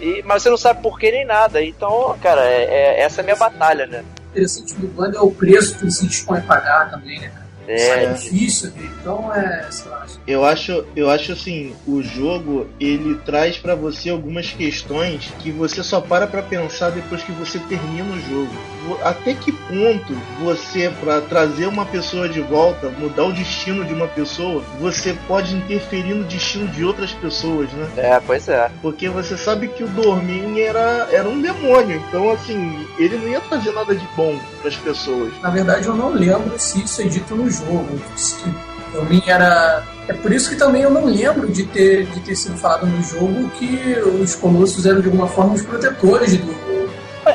e, 0.00 0.22
mas 0.24 0.42
você 0.42 0.50
não 0.50 0.56
sabe 0.56 0.82
por 0.82 0.98
que 0.98 1.10
nem 1.10 1.24
nada. 1.24 1.62
Então, 1.62 2.16
cara, 2.20 2.42
é, 2.44 2.64
é 2.64 3.00
essa 3.00 3.20
é 3.20 3.22
a 3.22 3.24
minha 3.24 3.36
batalha, 3.36 3.86
né? 3.86 4.04
interessante 4.36 4.74
do 4.74 4.86
bando 4.88 5.16
é 5.16 5.20
o 5.20 5.30
preço 5.30 5.78
que 5.78 5.90
se 5.90 6.06
dispõe 6.06 6.38
a 6.38 6.42
pagar 6.42 6.90
também, 6.90 7.18
né, 7.18 7.28
cara? 7.28 7.45
É, 7.66 8.04
é 8.04 8.12
difícil, 8.12 8.72
então 9.00 9.32
é. 9.34 9.68
Eu 10.26 10.44
acho, 10.44 10.84
eu 10.94 11.10
acho 11.10 11.32
assim, 11.32 11.74
o 11.86 12.02
jogo 12.02 12.66
ele 12.78 13.16
traz 13.24 13.56
para 13.56 13.74
você 13.74 14.10
algumas 14.10 14.50
questões 14.52 15.32
que 15.40 15.50
você 15.50 15.82
só 15.82 16.00
para 16.00 16.26
para 16.26 16.42
pensar 16.42 16.90
depois 16.90 17.22
que 17.22 17.32
você 17.32 17.58
termina 17.58 18.12
o 18.12 18.20
jogo. 18.20 18.76
Até 19.02 19.34
que 19.34 19.50
ponto 19.50 20.14
você 20.40 20.92
para 21.00 21.20
trazer 21.20 21.66
uma 21.66 21.84
pessoa 21.84 22.28
de 22.28 22.40
volta, 22.40 22.88
mudar 22.90 23.24
o 23.24 23.32
destino 23.32 23.84
de 23.84 23.92
uma 23.92 24.06
pessoa, 24.06 24.62
você 24.78 25.16
pode 25.26 25.54
interferir 25.56 26.14
no 26.14 26.24
destino 26.24 26.68
de 26.68 26.84
outras 26.84 27.12
pessoas, 27.12 27.70
né? 27.72 27.88
É, 27.96 28.20
pois 28.20 28.48
é. 28.48 28.70
Porque 28.80 29.08
você 29.08 29.36
sabe 29.36 29.68
que 29.68 29.82
o 29.82 29.88
Dormin 29.88 30.60
era 30.60 31.08
era 31.10 31.28
um 31.28 31.40
demônio, 31.40 32.02
então 32.08 32.30
assim, 32.30 32.86
ele 32.98 33.16
não 33.16 33.28
ia 33.28 33.40
trazer 33.40 33.72
nada 33.72 33.94
de 33.94 34.06
bom 34.16 34.38
para 34.60 34.68
as 34.68 34.76
pessoas. 34.76 35.32
Na 35.42 35.50
verdade, 35.50 35.86
eu 35.86 35.94
não 35.94 36.10
lembro 36.10 36.58
se 36.58 36.82
isso 36.82 37.02
é 37.02 37.04
dito 37.04 37.34
no 37.34 37.48
jogo. 37.58 38.00
Que 38.16 38.54
Dormin 38.92 39.22
era 39.26 39.84
é 40.08 40.12
por 40.12 40.32
isso 40.32 40.50
que 40.50 40.56
também 40.56 40.82
eu 40.82 40.90
não 40.90 41.04
lembro 41.04 41.48
de 41.48 41.64
ter, 41.64 42.06
de 42.06 42.20
ter 42.20 42.36
sido 42.36 42.56
falado 42.56 42.86
no 42.86 43.02
jogo 43.02 43.48
que 43.50 43.98
os 44.22 44.36
colossos 44.36 44.86
eram 44.86 45.00
de 45.00 45.06
alguma 45.06 45.26
forma 45.26 45.54
os 45.54 45.62
protetores 45.62 46.36
do. 46.36 46.66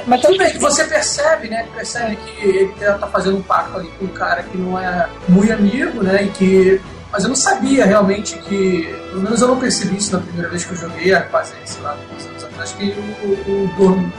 Mas 0.08 0.22
tudo 0.22 0.38
bem 0.38 0.52
que 0.52 0.58
você 0.58 0.86
percebe, 0.86 1.50
né? 1.50 1.68
Percebe 1.76 2.16
que 2.16 2.48
ele 2.48 2.72
tá 2.78 3.08
fazendo 3.08 3.38
um 3.38 3.42
pacto 3.42 3.78
ali 3.78 3.90
com 4.00 4.06
um 4.06 4.10
cara 4.10 4.42
que 4.44 4.58
não 4.58 4.80
é 4.80 5.10
muito 5.28 5.52
amigo, 5.52 6.02
né? 6.02 6.24
E 6.24 6.30
que. 6.30 6.82
Mas 7.12 7.24
eu 7.24 7.30
não 7.30 7.36
sabia 7.36 7.86
realmente 7.86 8.38
que. 8.40 8.88
Pelo 9.10 9.22
menos 9.22 9.42
eu 9.42 9.50
não 9.50 9.60
percebi 9.60 9.98
isso 9.98 10.14
na 10.14 10.22
primeira 10.22 10.48
vez 10.48 10.64
que 10.64 10.72
eu 10.72 10.78
joguei, 10.78 11.14
há 11.14 11.24
quase, 11.24 11.52
sei 11.66 11.82
lá, 11.82 11.92
anos 11.92 12.44
atrás, 12.46 12.72
que 12.72 12.86
o, 12.86 13.28
o, 13.52 13.84
o, 13.84 14.12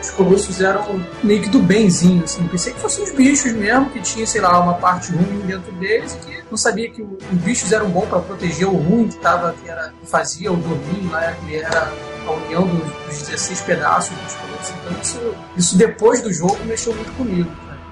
os 0.00 0.10
colossos 0.10 0.60
eram 0.60 1.04
meio 1.22 1.42
que 1.42 1.48
do 1.48 1.58
benzinho, 1.58 2.24
assim. 2.24 2.46
Pensei 2.48 2.72
que 2.72 2.80
fossem 2.80 3.04
os 3.04 3.12
bichos 3.12 3.52
mesmo, 3.52 3.90
que 3.90 4.00
tinha, 4.00 4.26
sei 4.26 4.40
lá, 4.40 4.58
uma 4.60 4.74
parte 4.74 5.12
ruim 5.12 5.40
dentro 5.46 5.72
deles 5.72 6.14
e 6.14 6.18
que 6.18 6.44
não 6.50 6.56
sabia 6.56 6.90
que 6.90 7.02
os 7.02 7.38
bichos 7.38 7.72
eram 7.72 7.88
bons 7.90 8.06
para 8.06 8.20
proteger 8.20 8.66
o 8.66 8.76
ruim 8.76 9.08
que 9.08 9.16
tava, 9.16 9.54
que, 9.62 9.68
era, 9.68 9.92
que 10.00 10.06
fazia 10.06 10.52
o 10.52 10.56
domínio 10.56 11.10
lá, 11.10 11.32
que 11.32 11.56
era 11.56 11.92
a 12.26 12.30
união 12.30 12.66
dos, 12.66 13.18
dos 13.18 13.28
16 13.28 13.60
pedaços 13.62 14.16
dos 14.16 14.34
colossos. 14.34 14.74
Então 14.80 15.00
isso, 15.02 15.34
isso 15.56 15.78
depois 15.78 16.22
do 16.22 16.32
jogo 16.32 16.56
mexeu 16.64 16.94
muito 16.94 17.12
comigo. 17.12 17.50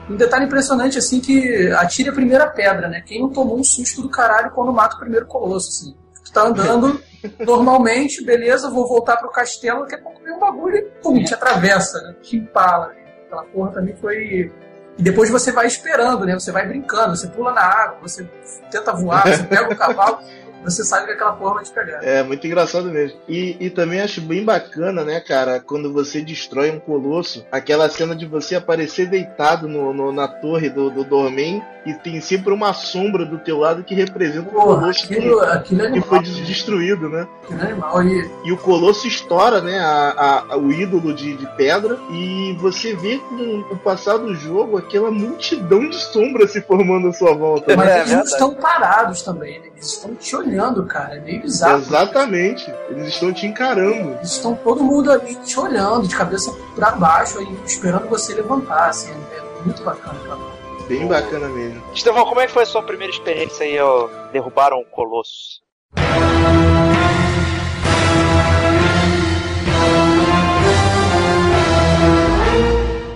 Um 0.08 0.16
detalhe 0.16 0.44
impressionante, 0.44 0.98
assim, 0.98 1.20
que 1.20 1.68
atire 1.72 2.10
a 2.10 2.12
primeira 2.12 2.46
pedra, 2.46 2.88
né? 2.88 3.02
Quem 3.04 3.20
não 3.20 3.28
tomou 3.28 3.58
um 3.58 3.64
susto 3.64 4.02
do 4.02 4.08
caralho 4.08 4.52
quando 4.52 4.72
mata 4.72 4.94
o 4.96 5.00
primeiro 5.00 5.26
colosso, 5.26 5.68
assim. 5.68 5.96
Tu 6.24 6.32
tá 6.32 6.46
andando 6.46 7.00
normalmente, 7.44 8.24
beleza, 8.24 8.70
vou 8.70 8.86
voltar 8.86 9.16
pro 9.16 9.30
castelo, 9.30 9.80
daqui 9.80 9.96
a 9.96 9.98
pouco 9.98 10.20
um 10.36 10.40
bagulho 10.40 10.76
e 10.76 10.82
pum, 11.02 11.22
te 11.24 11.34
atravessa, 11.34 12.00
né? 12.02 12.14
Te 12.22 12.36
empala. 12.36 12.92
Aquela 13.26 13.44
porra 13.44 13.72
também 13.72 13.96
foi. 13.96 14.52
E 14.98 15.02
depois 15.02 15.28
você 15.30 15.52
vai 15.52 15.66
esperando, 15.66 16.24
né? 16.24 16.34
Você 16.34 16.52
vai 16.52 16.66
brincando, 16.66 17.16
você 17.16 17.28
pula 17.28 17.52
na 17.52 17.62
água, 17.62 17.98
você 18.02 18.28
tenta 18.70 18.92
voar, 18.92 19.26
você 19.26 19.42
pega 19.44 19.72
o 19.72 19.76
cavalo 19.76 20.20
você 20.66 20.84
sabe 20.84 21.06
que 21.06 21.12
aquela 21.12 21.32
porra 21.32 21.54
vai 21.54 21.64
te 21.64 21.70
pegar. 21.70 22.02
É, 22.02 22.24
muito 22.24 22.44
engraçado 22.44 22.90
mesmo. 22.90 23.20
E, 23.28 23.56
e 23.60 23.70
também 23.70 24.00
acho 24.00 24.20
bem 24.20 24.44
bacana, 24.44 25.04
né, 25.04 25.20
cara, 25.20 25.60
quando 25.60 25.92
você 25.92 26.20
destrói 26.20 26.70
um 26.72 26.80
colosso, 26.80 27.46
aquela 27.52 27.88
cena 27.88 28.16
de 28.16 28.26
você 28.26 28.56
aparecer 28.56 29.06
deitado 29.06 29.68
no, 29.68 29.94
no 29.94 30.10
na 30.10 30.26
torre 30.26 30.68
do, 30.68 30.90
do 30.90 31.04
Dormen 31.04 31.62
e 31.86 31.94
tem 31.94 32.20
sempre 32.20 32.52
uma 32.52 32.72
sombra 32.72 33.24
do 33.24 33.38
teu 33.38 33.58
lado 33.58 33.84
que 33.84 33.94
representa 33.94 34.50
porra, 34.50 34.64
o 34.64 34.80
colosso 34.80 35.04
aquilo, 35.04 35.40
que, 35.40 35.46
aquilo 35.46 35.82
é 35.82 35.92
que 35.92 36.00
foi 36.00 36.20
destruído, 36.20 37.08
né? 37.08 37.28
É 37.50 37.54
animal. 37.54 38.02
E... 38.02 38.30
e 38.44 38.52
o 38.52 38.56
colosso 38.56 39.06
estoura, 39.06 39.60
né, 39.60 39.78
a, 39.78 40.44
a, 40.50 40.56
o 40.56 40.72
ídolo 40.72 41.14
de, 41.14 41.36
de 41.36 41.46
pedra 41.56 41.98
e 42.10 42.56
você 42.60 42.94
vê 42.94 43.18
com 43.18 43.64
o 43.70 43.76
passar 43.76 44.18
do 44.18 44.34
jogo 44.34 44.76
aquela 44.76 45.10
multidão 45.10 45.88
de 45.88 45.96
sombras 45.96 46.50
se 46.50 46.60
formando 46.60 47.08
à 47.08 47.12
sua 47.12 47.34
volta. 47.34 47.76
Mas 47.76 47.88
é, 47.88 48.00
eles 48.00 48.12
não 48.12 48.22
estão 48.22 48.54
parados 48.54 49.22
também, 49.22 49.60
né? 49.60 49.66
Eles 49.74 49.86
estão 49.86 50.14
te 50.14 50.34
olhando 50.34 50.84
cara. 50.86 51.16
É 51.16 51.20
meio 51.20 51.42
bizarro. 51.42 51.78
Exatamente. 51.78 52.72
Eles 52.88 53.08
estão 53.08 53.32
te 53.32 53.46
encarando. 53.46 54.12
Eles 54.14 54.32
estão 54.32 54.54
todo 54.54 54.82
mundo 54.82 55.10
ali 55.10 55.34
te 55.36 55.58
olhando, 55.58 56.06
de 56.08 56.16
cabeça 56.16 56.52
pra 56.74 56.92
baixo, 56.92 57.38
aí, 57.38 57.58
esperando 57.64 58.08
você 58.08 58.34
levantar, 58.34 58.88
assim. 58.88 59.10
É 59.10 59.64
muito 59.64 59.82
bacana, 59.82 60.18
cara. 60.26 60.55
Bem 60.88 61.06
bacana 61.06 61.48
mesmo. 61.48 61.82
Estevão, 61.92 62.24
como 62.26 62.40
é 62.40 62.46
que 62.46 62.52
foi 62.52 62.62
a 62.62 62.66
sua 62.66 62.82
primeira 62.82 63.12
experiência 63.12 63.66
aí, 63.66 63.78
ó, 63.78 64.08
derrubaram 64.32 64.78
um 64.78 64.84
colosso? 64.84 65.60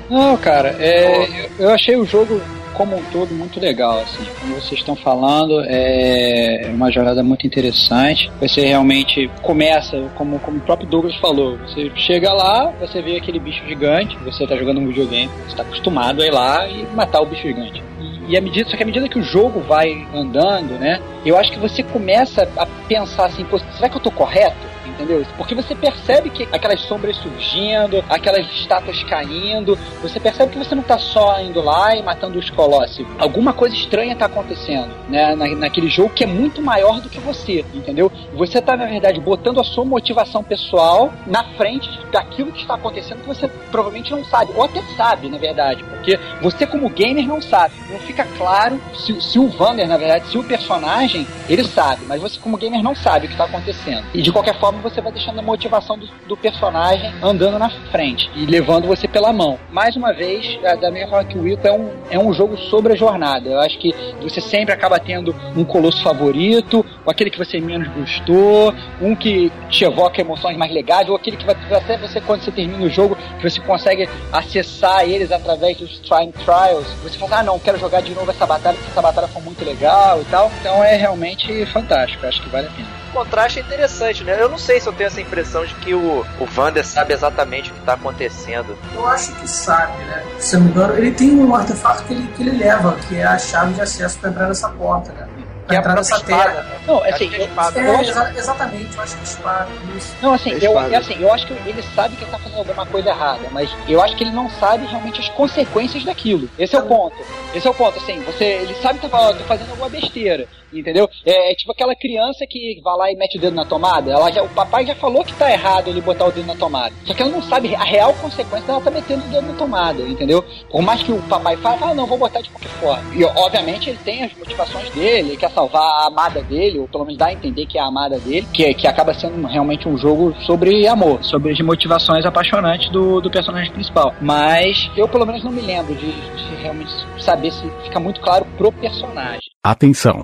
Não, 0.09 0.37
cara, 0.37 0.77
é, 0.81 1.49
eu 1.59 1.71
achei 1.71 1.97
o 1.97 2.05
jogo 2.05 2.41
como 2.81 2.97
um 2.97 3.03
todo 3.13 3.35
muito 3.35 3.61
legal, 3.61 4.01
assim, 4.01 4.25
como 4.41 4.55
vocês 4.55 4.81
estão 4.81 4.97
falando, 4.97 5.63
é 5.67 6.71
uma 6.73 6.91
jornada 6.91 7.23
muito 7.23 7.47
interessante. 7.47 8.33
Você 8.41 8.63
realmente 8.63 9.31
começa, 9.43 10.09
como, 10.15 10.39
como 10.39 10.57
o 10.57 10.61
próprio 10.63 10.89
Douglas 10.89 11.15
falou, 11.17 11.59
você 11.59 11.93
chega 11.95 12.33
lá, 12.33 12.73
você 12.81 13.03
vê 13.03 13.19
aquele 13.19 13.39
bicho 13.39 13.63
gigante, 13.69 14.17
você 14.25 14.47
tá 14.47 14.57
jogando 14.57 14.81
um 14.81 14.87
videogame, 14.87 15.31
você 15.47 15.57
tá 15.57 15.63
acostumado 15.63 16.23
a 16.23 16.27
ir 16.27 16.31
lá 16.31 16.67
e 16.67 16.87
matar 16.95 17.21
o 17.21 17.27
bicho 17.27 17.43
gigante. 17.43 17.83
E 18.27 18.35
à 18.35 18.41
medida, 18.41 18.71
só 18.71 18.79
que 18.79 18.83
à 18.83 18.87
medida 18.87 19.07
que 19.11 19.19
o 19.19 19.23
jogo 19.23 19.61
vai 19.61 20.07
andando, 20.15 20.79
né, 20.79 21.03
eu 21.27 21.37
acho 21.37 21.53
que 21.53 21.59
você 21.59 21.83
começa 21.83 22.49
a 22.57 22.65
pensar 22.89 23.27
assim, 23.27 23.45
será 23.77 23.91
que 23.91 23.97
eu 23.99 24.01
tô 24.01 24.11
correto? 24.11 24.57
Entendeu? 24.87 25.25
Porque 25.37 25.55
você 25.55 25.75
percebe 25.75 26.31
que 26.31 26.49
aquelas 26.53 26.81
sombras 26.83 27.17
surgindo, 27.17 28.05
aquelas 28.09 28.47
estátuas 28.47 29.03
caindo, 29.05 29.79
você 30.03 30.19
percebe 30.19 30.53
que 30.53 30.59
você 30.59 30.75
não 30.75 30.83
tá 30.83 30.99
só 30.99 31.41
indo 31.41 31.61
lá 31.61 31.95
e 31.95 32.03
matando 32.03 32.39
os 32.39 32.51
colossos. 32.51 33.07
Alguma 33.19 33.53
coisa 33.53 33.75
estranha 33.75 34.17
tá 34.17 34.27
acontecendo, 34.27 34.91
né? 35.09 35.35
Na, 35.35 35.47
naquele 35.55 35.89
jogo 35.89 36.11
que 36.11 36.25
é 36.25 36.27
muito 36.27 36.63
maior 36.63 37.01
do 37.01 37.09
que 37.09 37.21
você, 37.21 37.65
entendeu? 37.75 38.11
Você 38.35 38.61
tá, 38.61 38.77
na 38.77 38.87
verdade, 38.87 39.21
botando 39.21 39.61
a 39.61 39.65
sua 39.65 39.85
motivação 39.85 40.43
pessoal 40.43 41.13
na 41.27 41.45
frente 41.57 41.89
daquilo 42.11 42.53
que 42.53 42.63
está 42.63 42.75
acontecendo 42.75 43.21
que 43.21 43.27
você 43.27 43.49
provavelmente 43.71 44.11
não 44.11 44.25
sabe, 44.25 44.53
ou 44.55 44.65
até 44.65 44.83
sabe, 44.97 45.29
na 45.29 45.39
verdade, 45.39 45.85
porque 45.85 46.19
você, 46.41 46.67
como 46.67 46.89
gamer, 46.89 47.27
não 47.27 47.41
sabe. 47.41 47.75
Não 47.91 47.99
fica 48.01 48.25
claro 48.37 48.81
se, 48.95 49.21
se 49.21 49.39
o 49.39 49.49
Vander, 49.49 49.87
na 49.87 49.97
verdade, 49.97 50.27
se 50.29 50.39
o 50.39 50.45
personagem, 50.45 51.27
ele 51.49 51.65
sabe, 51.65 52.05
mas 52.07 52.21
você, 52.21 52.39
como 52.39 52.57
gamer, 52.57 52.83
não 52.83 52.95
sabe 52.95 53.27
o 53.27 53.29
que 53.29 53.35
está 53.35 53.45
acontecendo. 53.45 54.05
E 54.15 54.23
de 54.23 54.33
qualquer 54.33 54.59
forma, 54.59 54.80
você 54.81 55.01
vai 55.01 55.13
deixando 55.13 55.39
a 55.39 55.43
motivação 55.43 55.99
do, 55.99 56.07
do 56.27 56.37
personagem 56.37 57.13
andando 57.23 57.59
na 57.59 57.71
frente 57.91 58.31
e 58.35 58.47
levando 58.47 58.87
você 58.87 59.07
pela 59.07 59.33
mão. 59.33 59.59
Mais 59.71 59.97
uma 59.97 60.13
vez, 60.13 60.59
da- 60.63 60.91
mesma 60.91 61.11
forma 61.11 61.25
que 61.25 61.39
o 61.39 61.47
Ico 61.47 61.67
é 61.67 61.73
um, 61.73 61.91
é 62.11 62.19
um 62.19 62.33
jogo 62.33 62.57
sobre 62.57 62.93
a 62.93 62.97
jornada. 62.97 63.49
Eu 63.49 63.61
acho 63.61 63.79
que 63.79 63.95
você 64.21 64.41
sempre 64.41 64.73
acaba 64.75 64.99
tendo 64.99 65.35
um 65.57 65.65
colosso 65.65 66.03
favorito, 66.03 66.85
ou 67.05 67.11
aquele 67.11 67.31
que 67.31 67.39
você 67.39 67.61
menos 67.61 67.89
gostou, 67.89 68.75
um 69.01 69.15
que 69.15 69.51
te 69.69 69.85
evoca 69.85 70.21
emoções 70.21 70.57
mais 70.57 70.73
legais, 70.73 71.09
ou 71.09 71.17
aquele 71.17 71.37
que 71.37 71.45
vai 71.47 71.55
até 71.73 71.97
você, 71.97 72.21
quando 72.21 72.43
você 72.43 72.51
termina 72.51 72.85
o 72.85 72.89
jogo, 72.91 73.17
que 73.39 73.49
você 73.49 73.61
consegue 73.61 74.09
acessar 74.33 75.05
eles 75.09 75.31
através 75.33 75.77
dos 75.77 75.99
Trying 76.01 76.33
Trials. 76.33 76.87
Você 77.03 77.19
fala, 77.19 77.39
ah, 77.39 77.43
não, 77.43 77.59
quero 77.59 77.79
jogar 77.79 78.01
de 78.03 78.15
novo 78.15 78.31
essa 78.31 78.47
batalha, 78.47 78.77
porque 78.77 78.91
essa 78.91 79.03
batalha 79.03 79.29
foi 79.29 79.43
muito 79.43 79.65
legal 79.65 80.21
e 80.21 80.25
tal. 80.25 80.51
Então 80.61 80.83
é 80.83 80.97
realmente 80.97 81.65
fantástico, 81.67 82.27
acho 82.27 82.41
que 82.43 82.49
vale 82.49 82.67
a 82.67 82.71
pena. 82.71 83.00
Contraste 83.13 83.59
é 83.59 83.63
interessante, 83.63 84.25
né? 84.25 84.41
Eu 84.41 84.49
não 84.49 84.59
sei 84.59 84.81
se 84.81 84.87
eu 84.89 84.93
tenho 84.93 85.09
essa 85.09 85.21
impressão 85.21 85.65
de 85.65 85.75
que 85.77 85.95
o, 85.95 86.25
o 86.39 86.47
Vander 86.47 86.87
sabe 86.87 87.13
exatamente 87.13 87.71
o 87.71 87.75
que 87.75 87.81
tá 87.81 87.95
acontecendo. 87.95 88.79
Eu 88.95 89.07
acho 89.09 89.33
que 89.33 89.49
sabe, 89.49 89.97
né? 90.05 90.25
Se 90.39 90.57
eu 90.57 90.61
me 90.61 90.71
engano, 90.71 90.97
ele 90.97 91.11
tem 91.11 91.35
um 91.35 91.55
artefato 91.55 92.05
que 92.05 92.15
ele, 92.15 92.27
que 92.37 92.43
ele 92.43 92.59
leva, 92.59 92.97
que 93.09 93.17
é 93.17 93.25
a 93.25 93.39
chave 93.39 93.75
de 93.75 93.81
acesso 93.81 94.19
pra 94.19 94.31
entrar 94.31 94.49
nessa 94.49 94.69
porta, 94.69 95.13
né? 95.13 95.29
Que 95.71 95.75
é 95.75 95.79
a 95.79 95.81
entrar 95.81 95.95
própria 95.95 96.17
espada. 96.17 96.67
Não, 96.87 96.99
Acho 97.03 97.15
assim, 97.15 97.29
que 97.29 97.35
é 97.37 97.41
eu, 97.41 97.45
espada. 97.47 97.81
eu 97.81 97.93
É, 97.93 97.97
acho 97.97 98.39
exatamente, 98.39 98.97
eu 98.97 99.03
acho 99.03 99.17
que 99.17 99.25
espada, 99.25 99.69
isso. 99.97 100.15
Não, 100.21 100.33
assim, 100.35 100.51
É 100.51 100.55
eu, 100.55 100.59
espada. 100.59 100.95
é 100.95 100.97
assim, 100.99 101.17
eu 101.21 101.33
acho 101.33 101.47
que 101.47 101.53
ele 101.53 101.83
sabe 101.95 102.17
que 102.17 102.25
ele 102.25 102.31
tá 102.31 102.39
fazendo 102.39 102.59
alguma 102.59 102.87
coisa 102.87 103.09
errada, 103.11 103.49
mas 103.53 103.71
eu 103.89 104.03
acho 104.03 104.17
que 104.17 104.25
ele 104.25 104.33
não 104.33 104.51
sabe 104.51 104.87
realmente 104.87 105.21
as 105.21 105.29
consequências 105.31 106.05
daquilo. 106.05 106.49
Esse 106.59 106.77
é 106.77 106.79
o 106.79 106.83
ponto. 106.87 107.17
Esse 107.55 107.67
é 107.67 107.71
o 107.71 107.75
ponto, 107.75 107.99
assim, 107.99 108.21
você, 108.21 108.45
ele 108.45 108.75
sabe 108.77 108.99
que 108.99 109.09
tá, 109.09 109.33
tô 109.33 109.45
fazendo 109.45 109.71
alguma 109.71 109.89
besteira, 109.89 110.47
entendeu? 110.73 111.09
É, 111.27 111.51
é 111.53 111.55
tipo 111.55 111.73
aquela 111.73 111.95
criança 111.97 112.47
que 112.49 112.81
vai 112.83 112.97
lá 112.97 113.11
e 113.11 113.17
mete 113.17 113.39
o 113.39 113.41
dedo 113.41 113.55
na 113.57 113.65
tomada, 113.65 114.11
ela 114.13 114.31
já, 114.31 114.43
o 114.43 114.49
papai 114.51 114.87
já 114.87 114.95
falou 114.95 115.25
que 115.25 115.33
tá 115.35 115.51
errado 115.51 115.89
ele 115.89 116.01
botar 116.01 116.27
o 116.27 116.33
dedo 116.33 116.47
na 116.47 116.55
tomada. 116.55 116.95
Só 117.05 117.15
que 117.15 117.23
ela 117.23 117.31
não 117.31 117.43
sabe 117.43 117.75
a 117.75 117.83
real 117.85 118.13
consequência 118.15 118.67
dela 118.67 118.81
tá 118.81 118.91
metendo 118.91 119.25
o 119.25 119.29
dedo 119.29 119.47
na 119.49 119.55
tomada, 119.55 120.03
entendeu? 120.03 120.45
Por 120.71 120.83
mais 120.83 121.03
que 121.03 121.13
o 121.13 121.21
papai 121.23 121.57
fale, 121.57 121.79
ah, 121.83 121.95
não, 121.95 122.07
vou 122.07 122.19
botar 122.19 122.41
de 122.41 122.51
qualquer 122.51 122.71
forma. 122.81 123.15
E 123.15 123.25
obviamente 123.25 123.91
ele 123.91 123.99
tem 124.05 124.25
as 124.25 124.33
motivações 124.35 124.89
dele, 124.91 125.31
ele 125.31 125.37
quer 125.37 125.51
salvar 125.61 125.83
a 125.83 126.07
amada 126.07 126.43
dele, 126.43 126.79
ou 126.79 126.89
pelo 126.89 127.05
menos 127.05 127.19
dá 127.19 127.27
a 127.27 127.33
entender 127.33 127.67
que 127.67 127.79
é 127.79 127.81
a 127.81 127.87
amada 127.87 128.19
dele, 128.19 128.47
que, 128.53 128.73
que 128.75 128.87
acaba 128.87 129.13
sendo 129.13 129.47
realmente 129.47 129.89
um 129.89 129.99
jogo 129.99 130.35
sobre 130.47 130.87
amor, 130.87 131.23
sobre 131.23 131.53
as 131.53 131.61
motivações 131.61 132.25
apaixonantes 132.25 132.91
do, 132.91 133.21
do 133.21 133.31
personagem 133.31 133.73
principal. 133.73 134.15
Mas 134.21 134.91
eu 134.97 135.07
pelo 135.09 135.27
menos 135.27 135.45
não 135.45 135.53
me 135.53 135.61
lembro 135.61 135.95
de, 135.95 136.13
de 136.13 136.55
realmente 136.63 136.91
saber 137.19 137.53
se 137.53 137.69
fica 137.85 138.01
muito 138.01 138.21
claro 138.21 138.47
pro 138.57 138.73
personagem. 138.73 139.51
Atenção! 139.63 140.23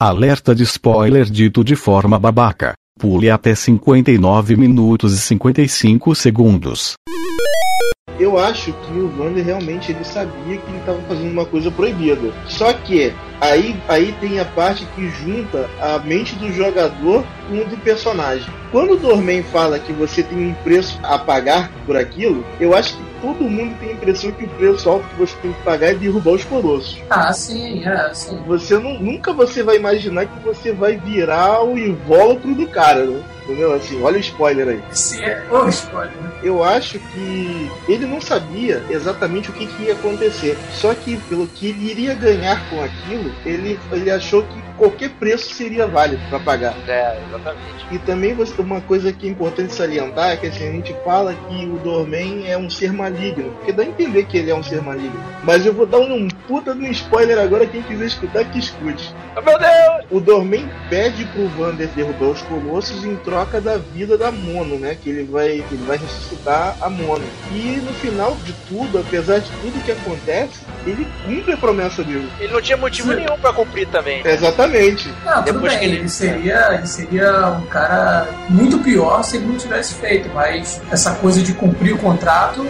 Alerta 0.00 0.54
de 0.54 0.62
spoiler 0.62 1.24
dito 1.24 1.64
de 1.64 1.74
forma 1.74 2.18
babaca. 2.18 2.74
Pule 2.98 3.30
até 3.30 3.54
59 3.54 4.56
minutos 4.56 5.14
e 5.14 5.18
55 5.18 6.14
segundos. 6.14 6.94
Eu 8.18 8.38
acho 8.38 8.72
que 8.72 8.98
o 8.98 9.08
Vander 9.08 9.44
realmente 9.44 9.92
ele 9.92 10.04
sabia 10.04 10.56
que 10.56 10.68
ele 10.68 10.78
estava 10.78 11.00
fazendo 11.02 11.30
uma 11.30 11.44
coisa 11.44 11.70
proibida. 11.70 12.32
Só 12.46 12.72
que 12.72 13.12
aí, 13.40 13.76
aí 13.88 14.14
tem 14.20 14.40
a 14.40 14.44
parte 14.44 14.86
que 14.94 15.08
junta 15.10 15.68
a 15.80 15.98
mente 15.98 16.34
do 16.36 16.50
jogador 16.52 17.24
com 17.48 17.58
o 17.58 17.64
do 17.64 17.76
personagem. 17.78 18.46
Quando 18.72 18.94
o 18.94 18.96
Dormen 18.96 19.42
fala 19.42 19.78
que 19.78 19.92
você 19.92 20.22
tem 20.22 20.38
um 20.38 20.54
preço 20.54 20.98
a 21.02 21.18
pagar 21.18 21.70
por 21.84 21.96
aquilo, 21.96 22.44
eu 22.58 22.74
acho 22.74 22.96
que 22.96 23.02
todo 23.26 23.50
mundo 23.50 23.76
tem 23.80 23.90
a 23.90 23.92
impressão 23.92 24.30
que 24.30 24.44
o 24.44 24.48
preço 24.48 24.88
alto 24.88 25.08
que 25.08 25.16
você 25.16 25.34
tem 25.42 25.52
que 25.52 25.62
pagar 25.62 25.88
é 25.88 25.94
derrubar 25.94 26.32
os 26.32 26.44
colossos. 26.44 26.98
Ah, 27.10 27.32
sim, 27.32 27.84
é, 27.84 28.14
sim. 28.14 28.38
Você 28.46 28.78
não, 28.78 29.00
nunca 29.00 29.32
você 29.32 29.62
vai 29.62 29.76
imaginar 29.76 30.26
que 30.26 30.38
você 30.40 30.72
vai 30.72 30.96
virar 30.96 31.64
o 31.64 31.76
invólucro 31.76 32.54
do 32.54 32.66
cara, 32.68 33.04
né? 33.04 33.22
Entendeu? 33.44 33.72
Assim, 33.72 34.02
olha 34.02 34.16
o 34.16 34.20
spoiler 34.20 34.68
aí. 34.68 34.82
Sim, 34.90 35.22
é. 35.22 35.44
Ô, 35.50 35.68
spoiler. 35.68 36.12
Eu 36.42 36.62
acho 36.62 36.98
que 36.98 37.70
ele 37.88 38.06
não 38.06 38.20
sabia 38.20 38.82
exatamente 38.90 39.50
o 39.50 39.52
que, 39.52 39.66
que 39.66 39.84
ia 39.84 39.92
acontecer. 39.92 40.56
Só 40.72 40.94
que 40.94 41.16
pelo 41.28 41.46
que 41.46 41.68
ele 41.68 41.90
iria 41.90 42.14
ganhar 42.14 42.68
com 42.68 42.82
aquilo, 42.82 43.32
ele, 43.44 43.78
ele 43.92 44.10
achou 44.10 44.42
que 44.42 44.62
qualquer 44.76 45.10
preço 45.10 45.54
seria 45.54 45.86
válido 45.86 46.22
para 46.28 46.38
pagar. 46.40 46.74
É, 46.88 47.18
exatamente. 47.28 47.86
E 47.90 47.98
também 47.98 48.34
você, 48.34 48.60
uma 48.60 48.80
coisa 48.80 49.12
que 49.12 49.26
é 49.26 49.30
importante 49.30 49.72
salientar 49.72 50.30
é 50.32 50.36
que 50.36 50.46
assim, 50.46 50.68
a 50.68 50.72
gente 50.72 50.94
fala 51.04 51.34
que 51.34 51.66
o 51.66 51.78
Dormen 51.78 52.44
é 52.50 52.56
um 52.58 52.68
ser 52.68 52.92
maligno, 52.92 53.50
porque 53.58 53.72
dá 53.72 53.82
a 53.82 53.86
entender 53.86 54.24
que 54.24 54.38
ele 54.38 54.50
é 54.50 54.54
um 54.54 54.62
ser 54.62 54.82
maligno. 54.82 55.18
Mas 55.44 55.64
eu 55.64 55.72
vou 55.72 55.86
dar 55.86 55.98
um 55.98 56.28
puta 56.48 56.74
de 56.74 56.80
um 56.80 56.90
spoiler 56.90 57.38
agora, 57.38 57.66
quem 57.66 57.82
quiser 57.82 58.06
escutar 58.06 58.44
que 58.44 58.58
escute. 58.58 59.14
Oh, 59.36 59.42
meu 59.42 59.58
Deus! 59.58 60.06
O 60.10 60.20
Dormen 60.20 60.68
pede 60.88 61.24
pro 61.26 61.46
Vander 61.48 61.88
derrubar 61.88 62.30
os 62.30 62.42
colossos 62.42 63.04
em 63.04 63.16
troca 63.16 63.60
da 63.60 63.76
vida 63.76 64.16
da 64.18 64.30
Mono, 64.32 64.78
né? 64.78 64.96
Que 65.00 65.10
ele 65.10 65.24
vai, 65.24 65.48
ele 65.52 65.84
vai 65.86 65.96
ressuscitar 65.96 66.76
a 66.80 66.88
Mono. 66.88 67.24
E 67.52 67.80
no 67.84 67.92
final 67.94 68.36
de 68.44 68.52
tudo, 68.68 68.98
apesar 68.98 69.38
de 69.38 69.50
tudo 69.62 69.84
que 69.84 69.92
acontece, 69.92 70.60
ele 70.86 71.06
cumpre 71.24 71.52
a 71.52 71.56
promessa 71.56 72.02
dele. 72.02 72.28
Ele 72.40 72.52
não 72.52 72.60
tinha 72.60 72.76
motivo 72.76 73.10
Sim. 73.10 73.16
nenhum 73.16 73.38
pra 73.38 73.52
cumprir 73.52 73.86
também. 73.88 74.22
né? 74.22 74.32
Exatamente. 74.32 74.65
Não, 75.24 75.32
tudo 75.34 75.44
Depois 75.44 75.72
bem, 75.72 75.78
que 75.78 75.84
ele- 75.86 75.96
ele... 75.98 76.08
seria, 76.08 76.74
ele 76.74 76.86
seria 76.86 77.48
um 77.50 77.66
cara 77.66 78.26
muito 78.48 78.78
pior 78.78 79.22
se 79.22 79.36
ele 79.36 79.46
não 79.46 79.56
tivesse 79.56 79.94
feito, 79.94 80.28
mas 80.34 80.80
essa 80.90 81.14
coisa 81.16 81.42
de 81.42 81.52
cumprir 81.54 81.94
o 81.94 81.98
contrato 81.98 82.66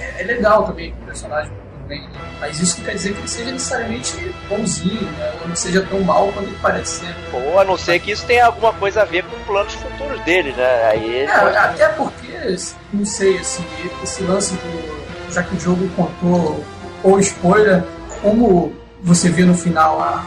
é, 0.00 0.22
é 0.22 0.24
legal 0.24 0.64
também 0.64 0.92
com 0.92 1.02
o 1.02 1.06
personagem 1.06 1.50
também. 1.82 2.08
Mas 2.40 2.60
isso 2.60 2.78
não 2.78 2.84
quer 2.84 2.94
dizer 2.94 3.12
que 3.14 3.18
ele 3.18 3.28
seja 3.28 3.50
necessariamente 3.50 4.34
bonzinho, 4.48 5.02
né? 5.18 5.32
Ou 5.42 5.48
não 5.48 5.56
seja 5.56 5.82
tão 5.82 6.00
mal 6.00 6.28
quanto 6.32 6.46
ele 6.48 6.58
parece 6.62 7.00
ser. 7.00 7.14
Ou 7.32 7.58
a 7.58 7.64
não 7.64 7.76
ser 7.76 7.98
que 7.98 8.12
isso 8.12 8.24
tenha 8.26 8.46
alguma 8.46 8.72
coisa 8.74 9.02
a 9.02 9.04
ver 9.04 9.24
com 9.24 9.36
planos 9.44 9.74
futuros 9.74 10.20
dele, 10.20 10.52
né? 10.52 10.84
Aí 10.90 11.16
É, 11.24 11.38
pode- 11.38 11.56
até 11.56 11.88
porque, 11.88 12.56
não 12.92 13.04
sei, 13.04 13.38
assim, 13.38 13.64
esse 14.02 14.22
lance 14.22 14.54
do. 14.54 15.32
Já 15.32 15.42
que 15.42 15.56
o 15.56 15.60
jogo 15.60 15.88
contou 15.96 16.64
ou 17.02 17.18
spoiler, 17.20 17.82
como 18.22 18.72
você 19.02 19.28
vê 19.28 19.42
no 19.44 19.54
final 19.54 20.00
a, 20.00 20.24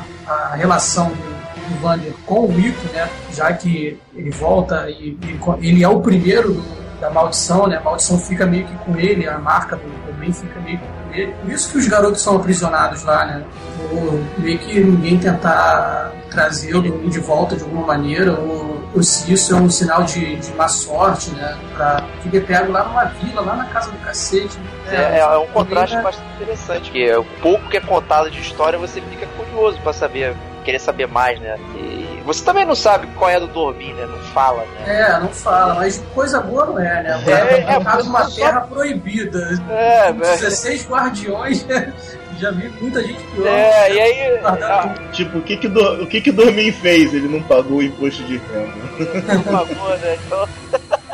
a 0.51 0.55
relação 0.55 1.09
do, 1.09 1.15
do 1.15 1.81
Vander 1.81 2.13
com 2.25 2.45
o 2.47 2.59
Ico, 2.59 2.93
né? 2.93 3.07
Já 3.33 3.51
que 3.53 3.99
ele 4.15 4.29
volta 4.31 4.89
e, 4.89 5.17
e 5.61 5.67
ele 5.67 5.83
é 5.83 5.87
o 5.89 5.99
primeiro 6.01 6.53
do- 6.53 6.81
da 6.99 7.09
maldição, 7.09 7.65
né? 7.67 7.77
A 7.77 7.81
maldição 7.81 8.17
fica 8.19 8.45
meio 8.45 8.65
que 8.65 8.75
com 8.85 8.95
ele, 8.97 9.27
a 9.27 9.37
marca 9.39 9.75
do 9.75 9.83
também 10.05 10.31
fica 10.31 10.59
meio 10.59 10.77
que 10.77 10.85
com 10.85 11.13
ele. 11.13 11.31
Por 11.41 11.51
isso 11.51 11.71
que 11.71 11.77
os 11.79 11.87
garotos 11.87 12.21
são 12.21 12.35
aprisionados 12.35 13.03
lá, 13.03 13.25
né? 13.25 13.43
Ou 13.91 14.23
meio 14.37 14.59
que 14.59 14.79
ninguém 14.79 15.17
tentar 15.17 16.11
trazê-lo 16.29 16.81
de 17.09 17.19
volta 17.19 17.55
de 17.55 17.63
alguma 17.63 17.87
maneira, 17.87 18.33
ou, 18.39 18.80
isso 18.99 19.53
é 19.53 19.57
um 19.57 19.69
sinal 19.69 20.03
de, 20.03 20.35
de 20.35 20.51
má 20.53 20.67
sorte, 20.67 21.31
né? 21.31 21.57
Pra 21.73 22.03
ficar 22.21 22.41
pego 22.45 22.71
lá 22.71 22.83
numa 22.83 23.05
vila, 23.05 23.41
lá 23.41 23.55
na 23.55 23.65
casa 23.65 23.91
do 23.91 23.97
cacete. 23.99 24.57
né? 24.59 25.17
É, 25.17 25.19
é 25.19 25.37
um 25.37 25.47
contraste 25.47 25.95
bastante 26.01 26.29
interessante, 26.35 26.91
que 26.91 27.15
o 27.15 27.23
pouco 27.41 27.69
que 27.69 27.77
é 27.77 27.81
contado 27.81 28.29
de 28.29 28.41
história 28.41 28.77
você 28.77 28.99
fica 29.01 29.25
curioso 29.37 29.79
pra 29.81 29.93
saber, 29.93 30.35
querer 30.61 30.79
saber 30.79 31.07
mais, 31.07 31.39
né? 31.39 31.57
E. 31.75 32.21
Você 32.25 32.43
também 32.43 32.65
não 32.65 32.75
sabe 32.75 33.07
qual 33.17 33.29
é 33.29 33.39
do 33.39 33.47
Dormin, 33.47 33.93
né? 33.93 34.05
Não 34.05 34.19
fala, 34.25 34.63
né? 34.63 35.01
É, 35.01 35.19
não 35.19 35.29
fala, 35.29 35.73
mas 35.75 36.03
coisa 36.13 36.39
boa 36.39 36.65
não 36.67 36.79
é, 36.79 37.03
né? 37.03 37.23
É, 37.27 37.61
tá 37.79 37.97
é, 37.99 38.03
numa 38.03 38.23
só- 38.25 38.35
terra 38.35 38.61
proibida. 38.61 39.59
É, 39.69 40.11
velho. 40.11 40.19
16 40.19 40.87
guardiões, 40.87 41.65
já 42.39 42.51
vi 42.51 42.69
muita 42.79 43.01
gente 43.01 43.21
pior. 43.23 43.47
É, 43.47 43.93
e 43.93 43.99
aí. 43.99 44.39
Guardado 44.39 45.11
Tipo, 45.11 45.39
o 45.39 45.41
que 45.41 45.57
que, 45.57 45.67
do, 45.67 46.03
o 46.03 46.07
que 46.07 46.21
que 46.21 46.31
Dormin 46.31 46.71
fez? 46.71 47.13
Ele 47.13 47.27
não 47.27 47.41
pagou 47.41 47.77
o 47.79 47.83
imposto 47.83 48.23
de 48.23 48.37
renda. 48.37 49.41
Por 49.43 49.51
favor, 49.51 49.97
né? 49.97 50.17
Então... 50.25 50.47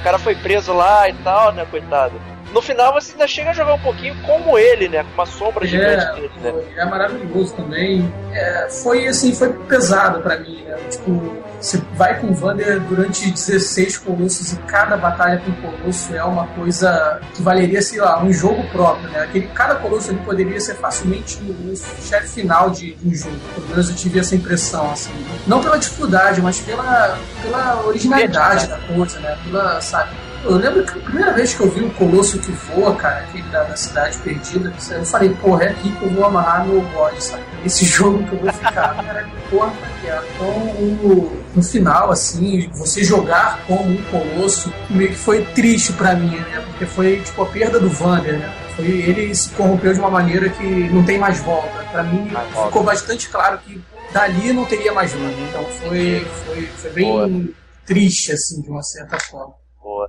o 0.00 0.02
cara 0.02 0.18
foi 0.18 0.34
preso 0.34 0.72
lá 0.72 1.08
e 1.08 1.14
tal, 1.14 1.52
né, 1.52 1.66
coitado. 1.70 2.14
No 2.52 2.62
final 2.62 2.92
você 2.92 3.12
ainda 3.12 3.26
chega 3.26 3.50
a 3.50 3.52
jogar 3.52 3.74
um 3.74 3.78
pouquinho 3.80 4.16
como 4.22 4.58
ele, 4.58 4.88
né? 4.88 5.02
Com 5.04 5.12
uma 5.14 5.26
sombra 5.26 5.66
gigante 5.66 6.04
É, 6.04 6.12
dele, 6.14 6.30
né? 6.42 6.52
é 6.78 6.84
maravilhoso 6.84 7.54
também. 7.54 8.12
É, 8.32 8.68
foi 8.70 9.06
assim, 9.06 9.34
foi 9.34 9.52
pesado 9.52 10.20
pra 10.20 10.38
mim, 10.38 10.62
né? 10.62 10.76
Tipo, 10.90 11.36
você 11.60 11.82
vai 11.94 12.18
com 12.20 12.28
o 12.28 12.34
Vander 12.34 12.80
durante 12.80 13.30
16 13.30 13.98
colossos 13.98 14.52
e 14.52 14.56
cada 14.60 14.96
batalha 14.96 15.42
com 15.44 15.52
colosso 15.60 16.14
é 16.14 16.22
uma 16.24 16.46
coisa 16.48 17.20
que 17.34 17.42
valeria, 17.42 17.82
sei 17.82 18.00
lá, 18.00 18.22
um 18.22 18.32
jogo 18.32 18.62
próprio, 18.70 19.10
né? 19.10 19.20
Aquele, 19.24 19.46
cada 19.48 19.74
colosso 19.74 20.10
ele 20.10 20.20
poderia 20.20 20.58
ser 20.60 20.74
facilmente 20.76 21.38
o, 21.42 21.72
o 21.72 21.76
chefe 21.76 22.28
final 22.28 22.70
de, 22.70 22.94
de 22.94 23.08
um 23.08 23.14
jogo. 23.14 23.36
Pelo 23.54 23.68
menos 23.68 23.90
eu 23.90 23.96
tive 23.96 24.20
essa 24.20 24.34
impressão, 24.34 24.90
assim. 24.90 25.10
Não 25.46 25.60
pela 25.60 25.78
dificuldade, 25.78 26.40
mas 26.40 26.60
pela, 26.60 27.18
pela 27.42 27.82
originalidade 27.86 28.68
da 28.68 28.78
coisa, 28.78 29.18
né? 29.20 29.36
Pela, 29.44 29.80
sabe? 29.80 30.10
Eu 30.44 30.56
lembro 30.56 30.84
que 30.86 30.98
a 30.98 31.02
primeira 31.02 31.32
vez 31.34 31.52
que 31.52 31.60
eu 31.60 31.68
vi 31.70 31.82
um 31.82 31.90
colosso 31.90 32.38
que 32.38 32.52
voa, 32.52 32.94
cara, 32.94 33.18
aquele 33.20 33.42
da, 33.50 33.64
da 33.64 33.76
cidade 33.76 34.16
perdida, 34.18 34.72
eu 34.92 35.04
falei, 35.04 35.30
porra, 35.34 35.64
é 35.64 35.68
aqui 35.70 35.90
que 35.90 36.02
eu 36.04 36.10
vou 36.10 36.24
amarrar 36.24 36.64
meu 36.66 36.80
bode, 36.80 37.22
sabe? 37.22 37.42
Esse 37.64 37.84
jogo 37.86 38.22
que 38.24 38.32
eu 38.34 38.38
vou 38.40 38.52
ficar. 38.52 38.94
Cara, 38.94 39.24
que 39.24 39.50
porra 39.50 39.72
que 40.00 40.06
é. 40.06 40.22
Então, 40.34 40.48
o- 40.48 41.42
no 41.56 41.62
final, 41.62 42.12
assim, 42.12 42.68
você 42.72 43.02
jogar 43.02 43.60
como 43.66 43.90
um 43.90 44.02
colosso, 44.04 44.72
meio 44.88 45.10
que 45.10 45.16
foi 45.16 45.44
triste 45.44 45.92
pra 45.94 46.14
mim, 46.14 46.36
né? 46.36 46.64
Porque 46.68 46.86
foi, 46.86 47.20
tipo, 47.20 47.42
a 47.42 47.46
perda 47.46 47.80
do 47.80 47.90
Vander, 47.90 48.38
né? 48.38 48.54
Foi, 48.76 48.86
ele 48.86 49.34
se 49.34 49.48
corrompeu 49.50 49.92
de 49.92 49.98
uma 49.98 50.10
maneira 50.10 50.48
que 50.50 50.62
não 50.90 51.04
tem 51.04 51.18
mais 51.18 51.40
volta. 51.40 51.84
Pra 51.90 52.04
mim, 52.04 52.30
Mais 52.30 52.48
volta. 52.52 52.68
ficou 52.68 52.84
bastante 52.84 53.28
claro 53.28 53.58
que 53.58 53.82
dali 54.12 54.52
não 54.52 54.64
teria 54.64 54.92
mais 54.92 55.12
volta. 55.12 55.34
Então, 55.48 55.64
foi, 55.64 56.24
foi, 56.46 56.66
foi 56.76 56.90
bem 56.92 57.10
Boa. 57.10 57.28
triste, 57.84 58.30
assim, 58.30 58.62
de 58.62 58.70
uma 58.70 58.82
certa 58.84 59.18
forma. 59.18 59.54
Boa. 59.88 60.06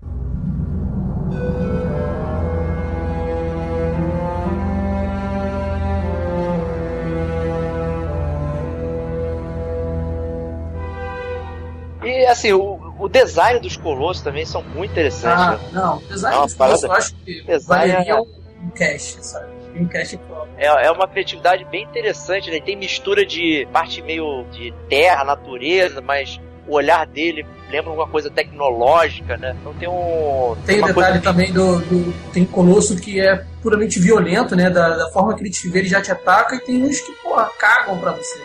E 12.04 12.26
assim, 12.26 12.52
o, 12.52 12.94
o 13.00 13.08
design 13.08 13.62
dos 13.62 13.78
colossos 13.78 14.22
também 14.22 14.46
são 14.46 14.62
muito 14.62 14.92
interessantes. 14.92 15.46
Ah, 15.46 15.52
né? 15.52 15.70
não, 15.72 15.98
o 15.98 16.02
design 16.02 16.36
É 16.36 16.40
uma 16.40 16.46
dos 16.46 16.56
colossos 16.56 16.84
eu 16.84 16.92
acho 16.92 17.16
que 17.16 17.44
Design 17.44 17.92
valeria 17.94 18.12
é- 18.12 18.16
um, 18.16 18.26
um 18.66 18.70
cast, 18.72 19.26
sabe? 19.26 19.48
Um 19.78 19.88
cast 19.88 20.18
próprio. 20.18 20.54
É, 20.58 20.88
é 20.88 20.92
uma 20.92 21.08
criatividade 21.08 21.64
bem 21.64 21.84
interessante, 21.84 22.52
né? 22.52 22.60
Tem 22.60 22.76
mistura 22.76 23.26
de 23.26 23.66
parte 23.72 24.02
meio 24.02 24.44
de 24.52 24.74
terra, 24.90 25.24
natureza, 25.24 26.02
mas 26.02 26.38
o 26.70 26.74
olhar 26.76 27.05
dele 27.07 27.45
lembra 27.70 27.91
uma 27.91 28.07
coisa 28.07 28.30
tecnológica, 28.30 29.38
né? 29.38 29.55
Então 29.59 29.74
tem 29.74 29.89
um. 29.89 30.55
Tem 30.65 30.78
o 30.78 30.80
uma 30.80 30.88
detalhe 30.88 30.93
coisa 30.93 31.22
também 31.22 31.51
do, 31.51 31.80
do- 31.80 32.13
Tem 32.32 32.45
colosso 32.45 32.95
que 32.95 33.20
é 33.20 33.43
puramente 33.61 33.99
violento, 33.99 34.55
né? 34.55 34.70
Da, 34.70 34.95
da 34.95 35.09
forma 35.09 35.36
que 35.36 35.41
ele 35.43 35.49
te 35.49 35.67
vê, 35.70 35.80
ele 35.80 35.89
já 35.89 36.01
te 36.01 36.11
ataca, 36.11 36.55
e 36.55 36.59
tem 36.59 36.84
uns 36.84 36.99
que, 37.01 37.11
porra, 37.24 37.49
cagam 37.59 37.97
pra 37.99 38.11
você. 38.11 38.39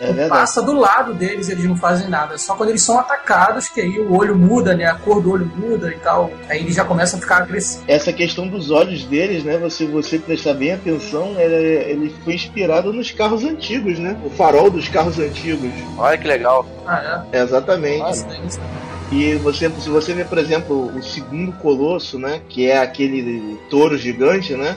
É. 0.00 0.28
Passa 0.28 0.62
do 0.62 0.72
lado 0.72 1.12
deles, 1.12 1.48
eles 1.48 1.64
não 1.64 1.76
fazem 1.76 2.08
nada. 2.08 2.38
Só 2.38 2.54
quando 2.54 2.70
eles 2.70 2.82
são 2.82 2.98
atacados, 2.98 3.68
que 3.68 3.80
aí 3.80 3.98
o 3.98 4.16
olho 4.16 4.34
muda, 4.34 4.74
né? 4.74 4.86
A 4.86 4.94
cor 4.94 5.20
do 5.20 5.30
olho 5.32 5.50
muda 5.54 5.90
e 5.90 5.98
tal. 5.98 6.30
Aí 6.48 6.60
ele 6.60 6.72
já 6.72 6.84
começa 6.84 7.16
a 7.16 7.20
ficar 7.20 7.38
agressivo. 7.38 7.84
Essa 7.86 8.12
questão 8.12 8.48
dos 8.48 8.70
olhos 8.70 9.04
deles, 9.04 9.44
né? 9.44 9.58
Você, 9.58 9.86
você 9.86 10.18
prestar 10.18 10.54
bem 10.54 10.72
atenção, 10.72 11.38
ele, 11.38 11.54
ele 11.90 12.14
foi 12.24 12.34
inspirado 12.34 12.92
nos 12.92 13.10
carros 13.10 13.44
antigos, 13.44 13.98
né? 13.98 14.18
O 14.24 14.30
farol 14.30 14.70
dos 14.70 14.88
carros 14.88 15.18
antigos. 15.18 15.70
Olha 15.98 16.16
que 16.16 16.26
legal. 16.26 16.66
Ah, 16.86 17.24
Exatamente. 17.32 18.02
é? 18.02 18.10
Isso 18.10 18.26
daí, 18.26 18.46
isso 18.46 18.58
daí. 18.58 18.90
E 19.12 19.34
você, 19.34 19.68
se 19.80 19.90
você 19.90 20.14
ver, 20.14 20.26
por 20.26 20.38
exemplo, 20.38 20.86
o 20.96 21.02
segundo 21.02 21.52
colosso, 21.52 22.18
né? 22.18 22.40
Que 22.48 22.70
é 22.70 22.78
aquele 22.78 23.58
touro 23.68 23.98
gigante, 23.98 24.54
né? 24.54 24.76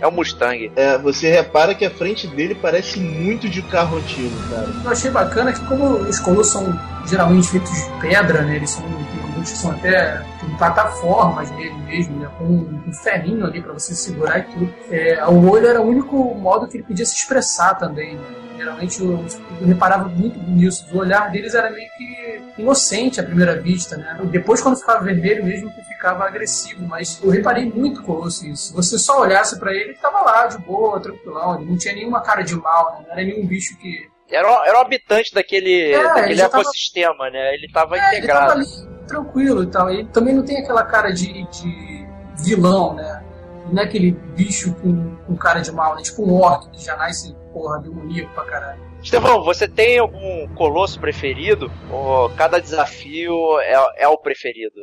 É 0.00 0.06
um 0.06 0.10
Mustang. 0.10 0.70
É, 0.76 0.98
você 0.98 1.30
repara 1.30 1.74
que 1.74 1.84
a 1.84 1.90
frente 1.90 2.26
dele 2.26 2.54
parece 2.54 3.00
muito 3.00 3.48
de 3.48 3.62
carro 3.62 3.96
antigo, 3.96 4.34
cara. 4.50 4.68
Eu 4.84 4.90
achei 4.90 5.10
bacana 5.10 5.52
que 5.52 5.64
como 5.66 5.96
os 5.96 6.18
colossos 6.20 6.52
são 6.52 6.78
geralmente 7.06 7.48
feitos 7.48 7.70
de 7.70 8.00
pedra, 8.00 8.42
né? 8.42 8.56
Eles 8.56 8.70
são, 8.70 8.82
que 9.40 9.48
são 9.48 9.70
até 9.70 10.22
tem 10.40 10.50
plataformas 10.56 11.50
nele 11.52 11.74
mesmo, 11.84 12.18
né? 12.18 12.28
Com 12.38 12.44
um 12.44 12.92
ferrinho 12.92 13.46
ali 13.46 13.62
para 13.62 13.72
você 13.72 13.94
segurar 13.94 14.38
e 14.38 14.42
tudo. 14.42 14.74
É, 14.90 15.24
o 15.26 15.50
olho 15.50 15.66
era 15.66 15.80
o 15.80 15.88
único 15.88 16.16
modo 16.34 16.68
que 16.68 16.76
ele 16.76 16.84
podia 16.84 17.06
se 17.06 17.14
expressar 17.14 17.74
também. 17.74 18.16
Né? 18.16 18.45
Geralmente 18.56 19.00
eu, 19.00 19.24
eu 19.60 19.66
reparava 19.66 20.08
muito 20.08 20.38
nisso. 20.50 20.86
O 20.92 20.98
olhar 20.98 21.30
deles 21.30 21.54
era 21.54 21.70
meio 21.70 21.88
que 21.96 22.42
inocente 22.58 23.20
à 23.20 23.22
primeira 23.24 23.60
vista, 23.60 23.96
né? 23.96 24.18
Depois, 24.24 24.60
quando 24.62 24.76
ficava 24.78 25.04
vermelho 25.04 25.44
mesmo, 25.44 25.70
que 25.72 25.82
ficava 25.82 26.24
agressivo. 26.24 26.84
Mas 26.86 27.20
eu 27.22 27.30
reparei 27.30 27.64
muito 27.66 28.02
colosso 28.02 28.46
isso. 28.46 28.68
Se 28.68 28.72
você 28.74 28.98
só 28.98 29.20
olhasse 29.20 29.58
para 29.58 29.72
ele, 29.72 29.84
ele 29.90 29.94
tava 29.94 30.20
lá, 30.22 30.46
de 30.46 30.58
boa, 30.58 31.00
tranquilão. 31.00 31.56
Ele 31.60 31.70
não 31.70 31.76
tinha 31.76 31.94
nenhuma 31.94 32.20
cara 32.22 32.42
de 32.42 32.54
mal, 32.56 32.92
né? 32.98 33.04
Não 33.06 33.12
era 33.12 33.22
nenhum 33.24 33.46
bicho 33.46 33.76
que 33.78 34.08
Era, 34.30 34.48
um- 34.50 34.64
era 34.64 34.78
um 34.78 34.80
habitante 34.80 35.32
daquele, 35.32 35.70
É, 35.92 35.94
ele 35.98 36.02
daquele 36.08 36.34
já 36.34 36.48
tava- 36.48 36.62
ecossistema, 36.62 37.30
né? 37.30 37.54
Ele 37.54 37.68
tava 37.72 37.96
É, 37.96 38.16
ele 38.16 38.26
tava 38.26 38.52
integrado. 38.52 38.52
ali 38.52 39.06
tranquilo 39.06 39.62
e 39.62 39.66
tal. 39.68 39.88
Ele 39.90 40.04
também 40.06 40.34
não 40.34 40.42
tem 40.44 40.58
aquela 40.58 40.82
cara 40.82 41.10
de, 41.12 41.44
de 41.48 42.06
vilão, 42.44 42.94
né? 42.94 43.15
Não 43.72 43.82
é 43.82 43.84
aquele 43.84 44.12
bicho 44.12 44.74
com, 44.76 45.16
com 45.26 45.36
cara 45.36 45.60
de 45.60 45.72
mal, 45.72 45.96
né? 45.96 46.02
Tipo 46.02 46.22
um 46.24 46.40
orc 46.40 46.70
que 46.70 46.84
já 46.84 46.96
nasce, 46.96 47.34
porra, 47.52 47.80
demoníaco 47.80 48.32
pra 48.32 48.44
caralho. 48.44 48.80
Estevão, 49.02 49.42
você 49.42 49.66
tem 49.66 49.98
algum 49.98 50.48
colosso 50.54 51.00
preferido? 51.00 51.70
Ou 51.90 52.30
cada 52.30 52.60
desafio 52.60 53.58
é, 53.60 54.04
é 54.04 54.08
o 54.08 54.18
preferido? 54.18 54.80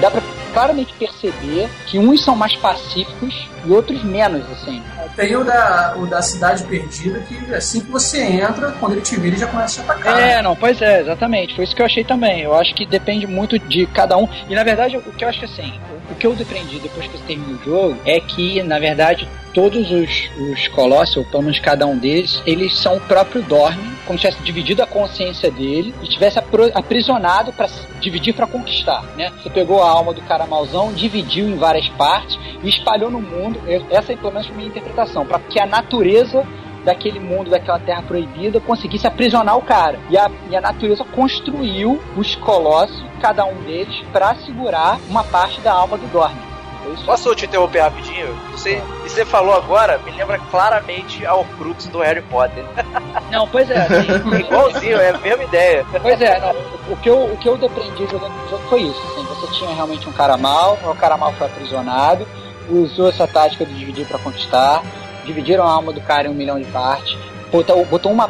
Dá 0.00 0.10
pra 0.10 0.33
claramente 0.54 0.94
perceber 0.94 1.68
que 1.86 1.98
uns 1.98 2.24
são 2.24 2.34
mais 2.34 2.54
pacíficos 2.56 3.34
e 3.66 3.70
outros 3.70 4.02
menos, 4.04 4.42
assim. 4.52 4.82
Tem 5.16 5.36
o 5.36 5.44
da, 5.44 5.94
o 5.98 6.06
da 6.06 6.22
cidade 6.22 6.64
perdida, 6.64 7.20
que 7.20 7.54
assim 7.54 7.80
que 7.80 7.90
você 7.90 8.22
entra, 8.22 8.72
quando 8.80 8.92
ele 8.92 9.00
te 9.02 9.16
vê, 9.18 9.28
ele 9.28 9.36
já 9.36 9.46
começa 9.46 9.80
a 9.82 9.84
te 9.84 9.90
atacar. 9.90 10.20
É, 10.20 10.40
não, 10.42 10.56
pois 10.56 10.80
é, 10.80 11.00
exatamente. 11.00 11.54
Foi 11.54 11.64
isso 11.64 11.74
que 11.74 11.82
eu 11.82 11.86
achei 11.86 12.04
também. 12.04 12.40
Eu 12.42 12.54
acho 12.54 12.74
que 12.74 12.86
depende 12.86 13.26
muito 13.26 13.58
de 13.58 13.86
cada 13.86 14.16
um. 14.16 14.28
E 14.48 14.54
na 14.54 14.64
verdade, 14.64 14.96
o 14.96 15.02
que 15.02 15.24
eu 15.24 15.28
acho 15.28 15.38
que 15.40 15.44
assim, 15.44 15.72
o- 16.08 16.12
o 16.12 16.14
que 16.14 16.26
eu 16.26 16.34
deprendi 16.34 16.78
depois 16.78 17.06
que 17.06 17.18
você 17.18 17.24
termina 17.24 17.58
o 17.58 17.64
jogo 17.64 17.96
é 18.04 18.20
que, 18.20 18.62
na 18.62 18.78
verdade, 18.78 19.28
todos 19.54 19.90
os, 19.90 20.30
os 20.36 20.68
Colossos, 20.68 21.16
ou 21.16 21.24
pelo 21.24 21.44
menos 21.44 21.60
cada 21.60 21.86
um 21.86 21.96
deles, 21.96 22.42
eles 22.44 22.76
são 22.76 22.96
o 22.96 23.00
próprio 23.00 23.42
Dorme, 23.42 23.94
como 24.04 24.18
se 24.18 24.26
tivesse 24.26 24.42
dividido 24.42 24.82
a 24.82 24.86
consciência 24.86 25.50
dele 25.50 25.94
e 26.02 26.08
tivesse 26.08 26.38
aprisionado 26.74 27.52
para 27.52 27.68
dividir 28.00 28.34
para 28.34 28.46
conquistar, 28.46 29.02
né? 29.16 29.32
Você 29.42 29.48
pegou 29.48 29.82
a 29.82 29.88
alma 29.88 30.12
do 30.12 30.20
cara 30.22 30.46
mauzão, 30.46 30.92
dividiu 30.92 31.48
em 31.48 31.56
várias 31.56 31.88
partes 31.90 32.38
e 32.62 32.68
espalhou 32.68 33.10
no 33.10 33.20
mundo. 33.20 33.60
Essa 33.90 34.12
é 34.12 34.16
pelo 34.16 34.32
menos 34.32 34.50
a 34.50 34.52
minha 34.52 34.68
interpretação, 34.68 35.24
para 35.24 35.38
que 35.38 35.58
a 35.60 35.66
natureza 35.66 36.44
daquele 36.84 37.18
mundo, 37.18 37.50
daquela 37.50 37.78
terra 37.78 38.02
proibida, 38.02 38.60
conseguisse 38.60 39.06
aprisionar 39.06 39.56
o 39.56 39.62
cara. 39.62 39.98
E 40.10 40.18
a, 40.18 40.30
e 40.50 40.56
a 40.56 40.60
natureza 40.60 41.04
construiu 41.04 42.00
os 42.16 42.34
colossos, 42.34 43.02
cada 43.20 43.44
um 43.46 43.54
deles, 43.62 44.02
para 44.12 44.34
segurar 44.36 44.98
uma 45.08 45.24
parte 45.24 45.60
da 45.62 45.72
alma 45.72 45.96
do 45.96 46.06
Dorne. 46.08 46.53
Isso? 46.92 47.04
Posso 47.04 47.34
te 47.34 47.46
interromper 47.46 47.80
rapidinho? 47.80 48.34
Você, 48.52 48.82
você 49.02 49.24
falou 49.24 49.54
agora, 49.54 49.98
me 49.98 50.10
lembra 50.10 50.38
claramente 50.50 51.24
ao 51.24 51.44
Crux 51.44 51.86
do 51.86 52.00
Harry 52.00 52.22
Potter. 52.22 52.64
Não, 53.30 53.46
pois 53.48 53.70
é, 53.70 53.78
assim, 53.86 54.40
Igualzinho, 54.40 54.98
é 54.98 55.10
a 55.10 55.18
mesma 55.18 55.44
ideia. 55.44 55.86
Pois 56.00 56.20
é, 56.20 56.40
não, 56.40 56.54
o, 56.92 56.96
que 56.96 57.08
eu, 57.08 57.24
o 57.24 57.36
que 57.36 57.48
eu 57.48 57.56
depreendi 57.56 58.06
jogando 58.06 58.32
o 58.44 58.50
jogo 58.50 58.62
foi 58.68 58.82
isso. 58.82 59.00
Assim, 59.00 59.24
você 59.24 59.46
tinha 59.58 59.74
realmente 59.74 60.08
um 60.08 60.12
cara 60.12 60.36
mal, 60.36 60.78
o 60.84 60.94
cara 60.94 61.16
mal 61.16 61.32
foi 61.32 61.46
aprisionado, 61.46 62.26
usou 62.68 63.08
essa 63.08 63.26
tática 63.26 63.64
de 63.64 63.74
dividir 63.74 64.06
para 64.06 64.18
conquistar, 64.18 64.82
dividiram 65.24 65.64
a 65.64 65.70
alma 65.70 65.92
do 65.92 66.00
cara 66.00 66.28
em 66.28 66.30
um 66.30 66.34
milhão 66.34 66.58
de 66.58 66.66
partes, 66.66 67.16
botou, 67.50 67.84
botou 67.84 68.12
uma. 68.12 68.28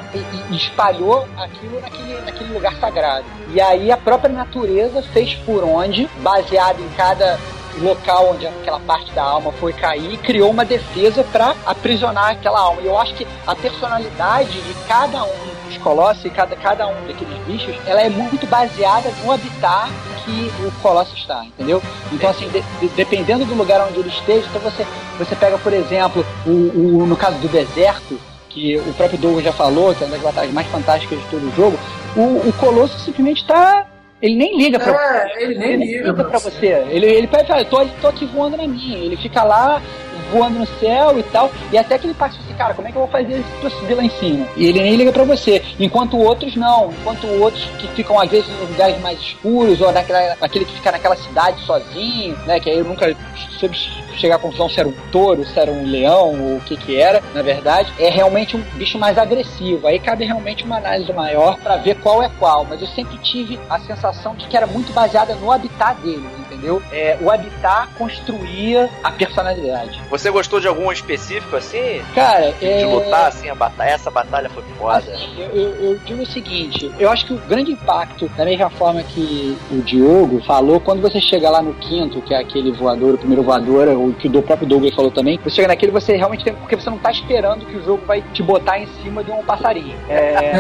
espalhou 0.51 1.27
aquilo 1.37 1.81
naquele, 1.81 2.21
naquele 2.21 2.53
lugar 2.53 2.75
sagrado. 2.77 3.25
E 3.53 3.61
aí 3.61 3.91
a 3.91 3.97
própria 3.97 4.33
natureza 4.33 5.03
fez 5.03 5.35
por 5.35 5.65
onde, 5.65 6.09
baseado 6.23 6.81
em 6.81 6.89
cada 6.91 7.39
local 7.81 8.31
onde 8.33 8.47
aquela 8.47 8.81
parte 8.81 9.12
da 9.12 9.22
alma 9.22 9.53
foi 9.53 9.72
cair 9.72 10.14
e 10.14 10.16
criou 10.16 10.51
uma 10.51 10.64
defesa 10.64 11.25
para 11.25 11.55
aprisionar 11.66 12.31
aquela 12.31 12.61
alma. 12.61 12.83
E 12.83 12.87
eu 12.87 12.99
acho 12.99 13.14
que 13.14 13.27
a 13.47 13.55
personalidade 13.55 14.61
de 14.61 14.75
cada 14.87 15.25
um 15.25 15.55
os 15.68 15.79
colossos, 15.79 16.31
cada, 16.33 16.55
cada 16.57 16.87
um 16.87 17.07
daqueles 17.07 17.39
bichos, 17.47 17.75
ela 17.87 18.01
é 18.01 18.09
muito 18.09 18.47
baseada 18.47 19.11
no 19.22 19.33
habitat 19.33 19.91
que 20.25 20.51
o 20.64 20.70
colosso 20.81 21.14
está, 21.16 21.45
entendeu? 21.45 21.83
Então, 22.12 22.31
assim, 22.31 22.49
de, 22.49 22.62
de, 22.81 22.89
dependendo 22.95 23.45
do 23.45 23.55
lugar 23.55 23.87
onde 23.87 23.99
ele 23.99 24.09
esteja, 24.09 24.47
então 24.49 24.61
você, 24.61 24.87
você 25.18 25.37
pega, 25.37 25.59
por 25.59 25.72
exemplo, 25.72 26.25
o, 26.47 26.51
o, 26.51 27.07
no 27.07 27.16
caso 27.16 27.39
do 27.39 27.49
deserto, 27.49 28.18
que 28.49 28.77
o 28.79 28.95
próprio 28.95 29.18
Douglas 29.18 29.45
já 29.45 29.53
falou, 29.53 29.95
que 29.95 30.05
é 30.05 30.07
uma 30.07 30.12
das 30.12 30.22
batalhas 30.22 30.53
mais 30.53 30.66
fantásticas 30.68 31.18
de 31.18 31.25
todo 31.27 31.47
o 31.47 31.57
jogo, 31.57 31.79
o, 32.16 32.49
o 32.49 32.53
Colosso 32.59 32.99
simplesmente 33.01 33.43
está 33.43 33.87
ele 34.25 34.37
nem 34.37 34.57
liga 34.57 34.79
pra 34.79 34.93
é, 34.93 35.29
você. 35.29 35.45
Ele 35.45 35.55
nem 35.59 35.68
ele 35.72 35.85
liga, 35.85 36.09
liga 36.09 36.25
pra 36.25 36.39
você. 36.39 36.66
Ele, 36.89 37.07
ele 37.07 37.27
pede, 37.27 37.53
ah, 37.53 37.62
tô, 37.62 37.85
tô 38.01 38.09
aqui 38.09 38.25
voando 38.25 38.57
na 38.57 38.66
minha. 38.66 38.97
Ele 38.97 39.16
fica 39.16 39.45
lá 39.45 39.83
voando 40.33 40.61
no 40.61 40.66
céu 40.66 41.18
e 41.18 41.22
tal. 41.25 41.53
E 41.70 41.77
até 41.77 41.99
que 41.99 42.07
ele 42.07 42.14
passa 42.14 42.39
assim, 42.41 42.55
cara, 42.55 42.72
como 42.72 42.89
é 42.89 42.91
que 42.91 42.97
eu 42.97 43.03
vou 43.03 43.11
fazer 43.11 43.35
isso 43.35 43.61
pra 43.61 43.68
subir 43.68 43.95
lá 43.95 44.03
em 44.03 44.09
cima? 44.09 44.47
E 44.57 44.66
ele 44.66 44.81
nem 44.81 44.97
liga 44.97 45.12
pra 45.12 45.25
você. 45.25 45.62
Enquanto 45.79 46.16
outros 46.16 46.57
não. 46.57 46.91
Enquanto 47.03 47.27
outros 47.27 47.62
que 47.79 47.87
ficam, 47.89 48.18
às 48.18 48.31
vezes, 48.31 48.49
nos 48.61 48.70
lugares 48.70 48.99
mais 49.03 49.18
escuros, 49.20 49.83
ou 49.83 49.93
naquela, 49.93 50.37
aquele 50.41 50.64
que 50.64 50.72
fica 50.72 50.91
naquela 50.91 51.16
cidade 51.16 51.61
sozinho, 51.66 52.35
né? 52.47 52.59
Que 52.59 52.70
aí 52.70 52.79
eu 52.79 52.85
nunca 52.85 53.14
soube 53.61 53.77
chegar 54.19 54.37
à 54.37 54.39
conclusão 54.39 54.69
se 54.69 54.81
era 54.81 54.89
um 54.89 54.95
touro, 55.11 55.45
se 55.45 55.59
era 55.59 55.71
um 55.71 55.85
leão, 55.85 56.41
ou 56.41 56.57
o 56.57 56.61
que 56.61 56.77
que 56.77 57.01
era, 57.01 57.23
na 57.35 57.43
verdade, 57.43 57.93
é 57.99 58.11
realmente 58.11 58.57
um 58.57 58.62
bicho 58.75 58.99
mais 58.99 59.19
agressivo. 59.19 59.87
Aí 59.87 59.99
cabe 59.99 60.25
realmente 60.25 60.65
uma 60.65 60.77
análise 60.77 61.12
maior 61.12 61.57
para 61.59 61.77
ver 61.77 61.97
qual 61.97 62.23
é 62.23 62.31
qual. 62.39 62.65
Mas 62.65 62.81
eu 62.81 62.89
sempre 62.89 63.17
tive 63.19 63.59
a 63.69 63.79
sensação 63.81 64.35
de 64.35 64.47
que 64.47 64.57
era 64.57 64.67
muito 64.67 64.93
baseada 64.93 65.35
no 65.35 65.51
habitat 65.51 66.01
dele, 66.01 66.27
entendeu? 66.39 66.83
É, 66.93 67.17
o 67.21 67.31
habitat 67.31 67.89
construía 67.97 68.91
a 69.03 69.11
personalidade. 69.11 70.01
Você 70.11 70.31
gostou 70.31 70.61
de 70.61 70.69
algum 70.69 70.91
específico 70.91 71.57
assim? 71.57 72.03
Cara, 72.15 72.53
de, 72.53 72.67
é... 72.67 72.79
de 72.79 72.85
lutar 72.85 73.29
assim, 73.29 73.49
a 73.49 73.55
batalha, 73.55 73.91
essa 73.91 74.11
batalha 74.11 74.49
foi 74.51 74.62
foda. 74.79 74.99
Assim, 74.99 75.35
eu, 75.39 75.49
eu, 75.49 75.75
eu, 75.85 75.99
digo 76.05 76.23
o 76.23 76.27
seguinte, 76.27 76.91
eu 76.99 77.11
acho 77.11 77.27
que 77.27 77.33
o 77.33 77.39
grande 77.39 77.73
impacto, 77.73 78.29
da 78.37 78.45
mesma 78.45 78.71
forma 78.71 79.03
que 79.03 79.57
o 79.71 79.83
Diogo 79.83 80.43
falou, 80.45 80.81
quando 80.81 81.01
você 81.01 81.21
chega 81.21 81.51
lá 81.51 81.62
no 81.62 81.75
quinto, 81.75 82.21
que 82.23 82.35
é 82.35 82.39
aquele 82.39 82.73
voador, 82.73 83.15
o 83.15 83.19
primeiro 83.19 83.43
voador, 83.43 83.89
o 84.09 84.15
que 84.15 84.29
o 84.29 84.43
próprio 84.43 84.69
Douglas 84.69 84.95
falou 84.95 85.11
também, 85.11 85.39
você 85.43 85.57
chega 85.57 85.69
naquele 85.69 85.93
você 85.93 86.17
realmente 86.17 86.45
tem, 86.45 86.55
porque 86.55 86.77
você 86.77 86.91
não 86.91 86.99
tá 86.99 87.11
esperando 87.11 87.65
que 87.67 87.77
o 87.77 87.85
jogo 87.85 88.03
vai 88.07 88.23
te 88.33 88.43
botar 88.43 88.79
em 88.79 88.87
cima 89.03 89.23
de 89.23 89.31
um 89.31 89.43
passarinho. 89.43 89.97
É, 90.09 90.57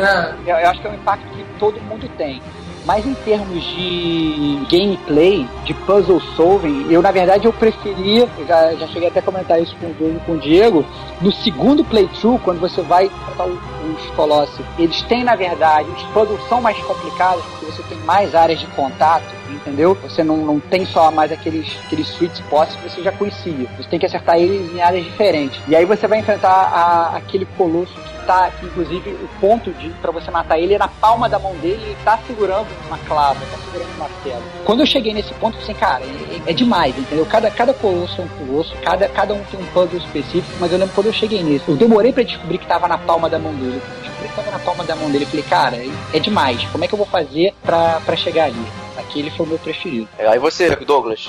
eu, 0.46 0.56
eu 0.56 0.68
acho 0.68 0.80
que 0.80 0.86
é 0.86 0.90
um 0.90 0.94
impacto 0.94 1.26
que 1.28 1.44
todo 1.58 1.80
mundo 1.82 2.08
tem. 2.16 2.40
Mas 2.84 3.06
em 3.06 3.14
termos 3.14 3.62
de 3.64 4.58
gameplay, 4.70 5.48
de 5.64 5.72
puzzle 5.72 6.20
solving, 6.36 6.86
eu 6.90 7.00
na 7.00 7.10
verdade 7.10 7.46
eu 7.46 7.52
preferia, 7.52 8.28
eu 8.38 8.46
já, 8.46 8.74
já 8.74 8.86
cheguei 8.88 9.08
até 9.08 9.20
a 9.20 9.22
comentar 9.22 9.60
isso 9.60 9.74
com 9.76 9.86
o, 9.86 10.20
com 10.26 10.32
o 10.32 10.38
Diego, 10.38 10.84
no 11.20 11.32
segundo 11.32 11.82
playthrough, 11.82 12.38
quando 12.40 12.60
você 12.60 12.82
vai 12.82 13.06
enfrentar 13.06 13.46
os 13.46 14.10
Colossi, 14.14 14.62
eles 14.78 15.00
têm 15.02 15.24
na 15.24 15.34
verdade, 15.34 15.88
os 15.90 16.02
puzzles 16.04 16.40
são 16.46 16.60
mais 16.60 16.76
complicados, 16.84 17.42
você 17.74 17.82
tem 17.88 17.98
mais 17.98 18.34
áreas 18.34 18.60
de 18.60 18.66
contato, 18.68 19.24
entendeu? 19.50 19.94
Você 20.02 20.22
não, 20.22 20.38
não 20.38 20.60
tem 20.60 20.86
só 20.86 21.10
mais 21.10 21.32
aqueles, 21.32 21.66
aqueles 21.86 22.08
sweet 22.08 22.34
spots 22.40 22.76
que 22.76 22.90
você 22.90 23.02
já 23.02 23.12
conhecia. 23.12 23.68
Você 23.76 23.88
tem 23.88 23.98
que 23.98 24.06
acertar 24.06 24.36
eles 24.38 24.72
em 24.72 24.80
áreas 24.80 25.04
diferentes. 25.04 25.60
E 25.68 25.74
aí 25.74 25.84
você 25.84 26.06
vai 26.06 26.18
enfrentar 26.18 26.50
a, 26.50 27.16
aquele 27.16 27.46
colosso 27.56 27.92
que 27.92 28.26
tá, 28.26 28.50
que 28.50 28.66
inclusive 28.66 29.10
o 29.10 29.28
ponto 29.40 29.70
de 29.72 29.90
para 30.00 30.10
você 30.10 30.30
matar 30.30 30.58
ele 30.58 30.74
é 30.74 30.78
na 30.78 30.88
palma 30.88 31.28
da 31.28 31.38
mão 31.38 31.54
dele, 31.56 31.82
ele 31.82 31.96
tá 32.04 32.18
segurando 32.26 32.66
uma 32.86 32.98
clava, 32.98 33.40
tá 33.40 33.58
segurando 33.64 33.94
um 33.94 33.98
martelo. 33.98 34.42
Quando 34.64 34.80
eu 34.80 34.86
cheguei 34.86 35.12
nesse 35.12 35.32
ponto, 35.34 35.56
eu 35.56 35.60
pensei, 35.60 35.74
cara, 35.74 36.04
é, 36.04 36.50
é, 36.50 36.52
demais, 36.52 36.96
entendeu? 36.96 37.26
Cada, 37.26 37.50
cada 37.50 37.74
colosso 37.74 38.20
é 38.20 38.24
um 38.24 38.46
colosso, 38.46 38.74
cada, 38.82 39.08
cada 39.08 39.34
um 39.34 39.42
tem 39.44 39.60
um 39.60 39.66
puzzle 39.66 39.98
específico, 39.98 40.56
mas 40.60 40.72
eu 40.72 40.78
lembro 40.78 40.94
quando 40.94 41.06
eu 41.08 41.12
cheguei 41.12 41.42
nesse, 41.42 41.68
eu 41.68 41.76
demorei 41.76 42.12
para 42.12 42.22
descobrir 42.22 42.58
que 42.58 42.66
tava 42.66 42.88
na 42.88 42.98
palma 42.98 43.28
da 43.28 43.38
mão 43.38 43.52
dele. 43.54 43.80
Tava 44.28 44.50
na 44.50 44.58
palma 44.58 44.84
da 44.84 44.96
mão 44.96 45.10
dele, 45.10 45.24
eu 45.24 45.28
falei, 45.28 45.44
cara, 45.44 45.76
é 46.12 46.18
demais, 46.18 46.62
como 46.70 46.84
é 46.84 46.88
que 46.88 46.94
eu 46.94 46.98
vou 46.98 47.06
fazer 47.06 47.54
para 47.62 48.16
chegar 48.16 48.44
ali? 48.44 48.66
Aquele 48.96 49.30
foi 49.30 49.46
o 49.46 49.48
meu 49.48 49.58
preferido. 49.58 50.08
Aí 50.18 50.38
você, 50.38 50.74
Douglas? 50.76 51.28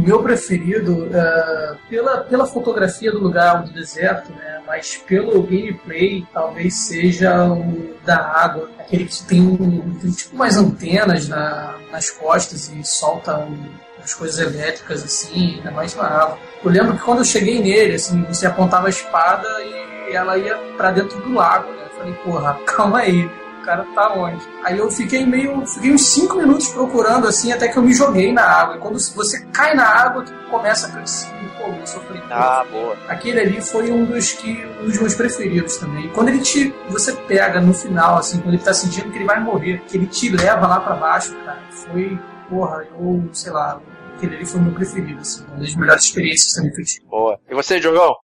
Meu 0.00 0.22
preferido, 0.22 1.06
uh, 1.06 1.76
pela, 1.88 2.18
pela 2.18 2.46
fotografia 2.46 3.12
do 3.12 3.18
lugar, 3.18 3.62
do 3.62 3.72
deserto, 3.72 4.32
né? 4.32 4.60
mas 4.66 4.96
pelo 4.96 5.42
gameplay, 5.42 6.26
talvez 6.32 6.86
seja 6.86 7.44
o 7.48 7.94
da 8.04 8.18
água. 8.18 8.70
Aquele 8.78 9.04
que 9.04 9.22
tem, 9.24 9.56
tem 10.00 10.10
tipo 10.10 10.34
umas 10.34 10.56
antenas 10.56 11.28
na, 11.28 11.74
nas 11.90 12.10
costas 12.10 12.68
e 12.68 12.84
solta 12.84 13.38
um, 13.38 13.58
as 14.02 14.14
coisas 14.14 14.38
elétricas 14.38 15.04
assim, 15.04 15.56
ainda 15.56 15.70
mais 15.70 15.94
na 15.94 16.04
água. 16.04 16.38
Eu 16.64 16.70
lembro 16.70 16.96
que 16.96 17.02
quando 17.02 17.18
eu 17.18 17.24
cheguei 17.24 17.60
nele, 17.60 17.94
assim, 17.94 18.22
você 18.24 18.46
apontava 18.46 18.86
a 18.86 18.90
espada 18.90 19.46
e 19.62 20.14
ela 20.14 20.38
ia 20.38 20.56
para 20.76 20.92
dentro 20.92 21.20
do 21.20 21.34
lago. 21.34 21.70
Né? 21.72 21.84
Eu 21.84 21.98
falei, 21.98 22.14
porra, 22.24 22.58
calma 22.66 23.00
aí 23.00 23.30
cara 23.70 23.86
tá 23.94 24.12
onde? 24.14 24.44
Aí 24.64 24.78
eu 24.78 24.90
fiquei 24.90 25.24
meio. 25.24 25.64
Fiquei 25.66 25.92
uns 25.92 26.06
5 26.06 26.36
minutos 26.36 26.68
procurando 26.68 27.28
assim, 27.28 27.52
até 27.52 27.68
que 27.68 27.76
eu 27.76 27.82
me 27.82 27.94
joguei 27.94 28.32
na 28.32 28.42
água. 28.42 28.76
E 28.76 28.78
quando 28.80 28.98
você 28.98 29.44
cai 29.46 29.74
na 29.74 29.86
água, 29.86 30.24
que 30.24 30.32
começa 30.50 30.88
a 30.88 30.90
crescer 30.90 31.28
pô, 31.58 31.66
eu 31.66 31.86
sofri. 31.86 32.20
Ah, 32.30 32.64
boa. 32.70 32.96
Aquele 33.06 33.40
ali 33.40 33.60
foi 33.60 33.92
um 33.92 34.06
dos 34.06 34.32
que 34.32 34.64
um 34.80 34.86
dos 34.86 34.98
meus 34.98 35.14
preferidos 35.14 35.76
também. 35.76 36.08
Quando 36.08 36.28
ele 36.28 36.40
te. 36.40 36.74
Você 36.88 37.12
pega 37.12 37.60
no 37.60 37.74
final, 37.74 38.16
assim, 38.16 38.40
quando 38.40 38.54
ele 38.54 38.62
tá 38.62 38.72
sentindo 38.72 39.10
que 39.10 39.18
ele 39.18 39.26
vai 39.26 39.40
morrer, 39.40 39.82
que 39.86 39.96
ele 39.96 40.06
te 40.06 40.30
leva 40.30 40.66
lá 40.66 40.80
para 40.80 40.96
baixo, 40.96 41.36
cara, 41.44 41.60
foi. 41.70 42.18
Porra, 42.48 42.84
eu, 42.98 43.28
sei 43.32 43.52
lá, 43.52 43.80
aquele 44.16 44.36
ali 44.36 44.46
foi 44.46 44.58
o 44.58 44.64
meu 44.64 44.72
preferido, 44.72 45.20
assim, 45.20 45.44
uma 45.46 45.58
das 45.58 45.74
melhores 45.76 46.04
experiências 46.04 46.52
também 46.54 46.72
que 46.72 46.80
eu 46.80 46.84
tive. 46.84 47.06
Boa. 47.06 47.38
E 47.48 47.54
você, 47.54 47.78
Diogão? 47.78 48.16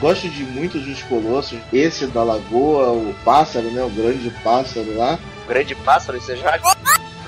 Gosto 0.00 0.28
de 0.28 0.42
muitos 0.44 0.84
dos 0.84 1.02
colossos. 1.04 1.58
Esse 1.72 2.06
da 2.06 2.22
lagoa, 2.22 2.90
o 2.92 3.14
pássaro, 3.24 3.70
né? 3.70 3.82
O 3.82 3.90
grande 3.90 4.30
pássaro 4.42 4.96
lá. 4.96 5.18
O 5.44 5.48
grande 5.48 5.74
pássaro, 5.74 6.20
você 6.20 6.36
já 6.36 6.58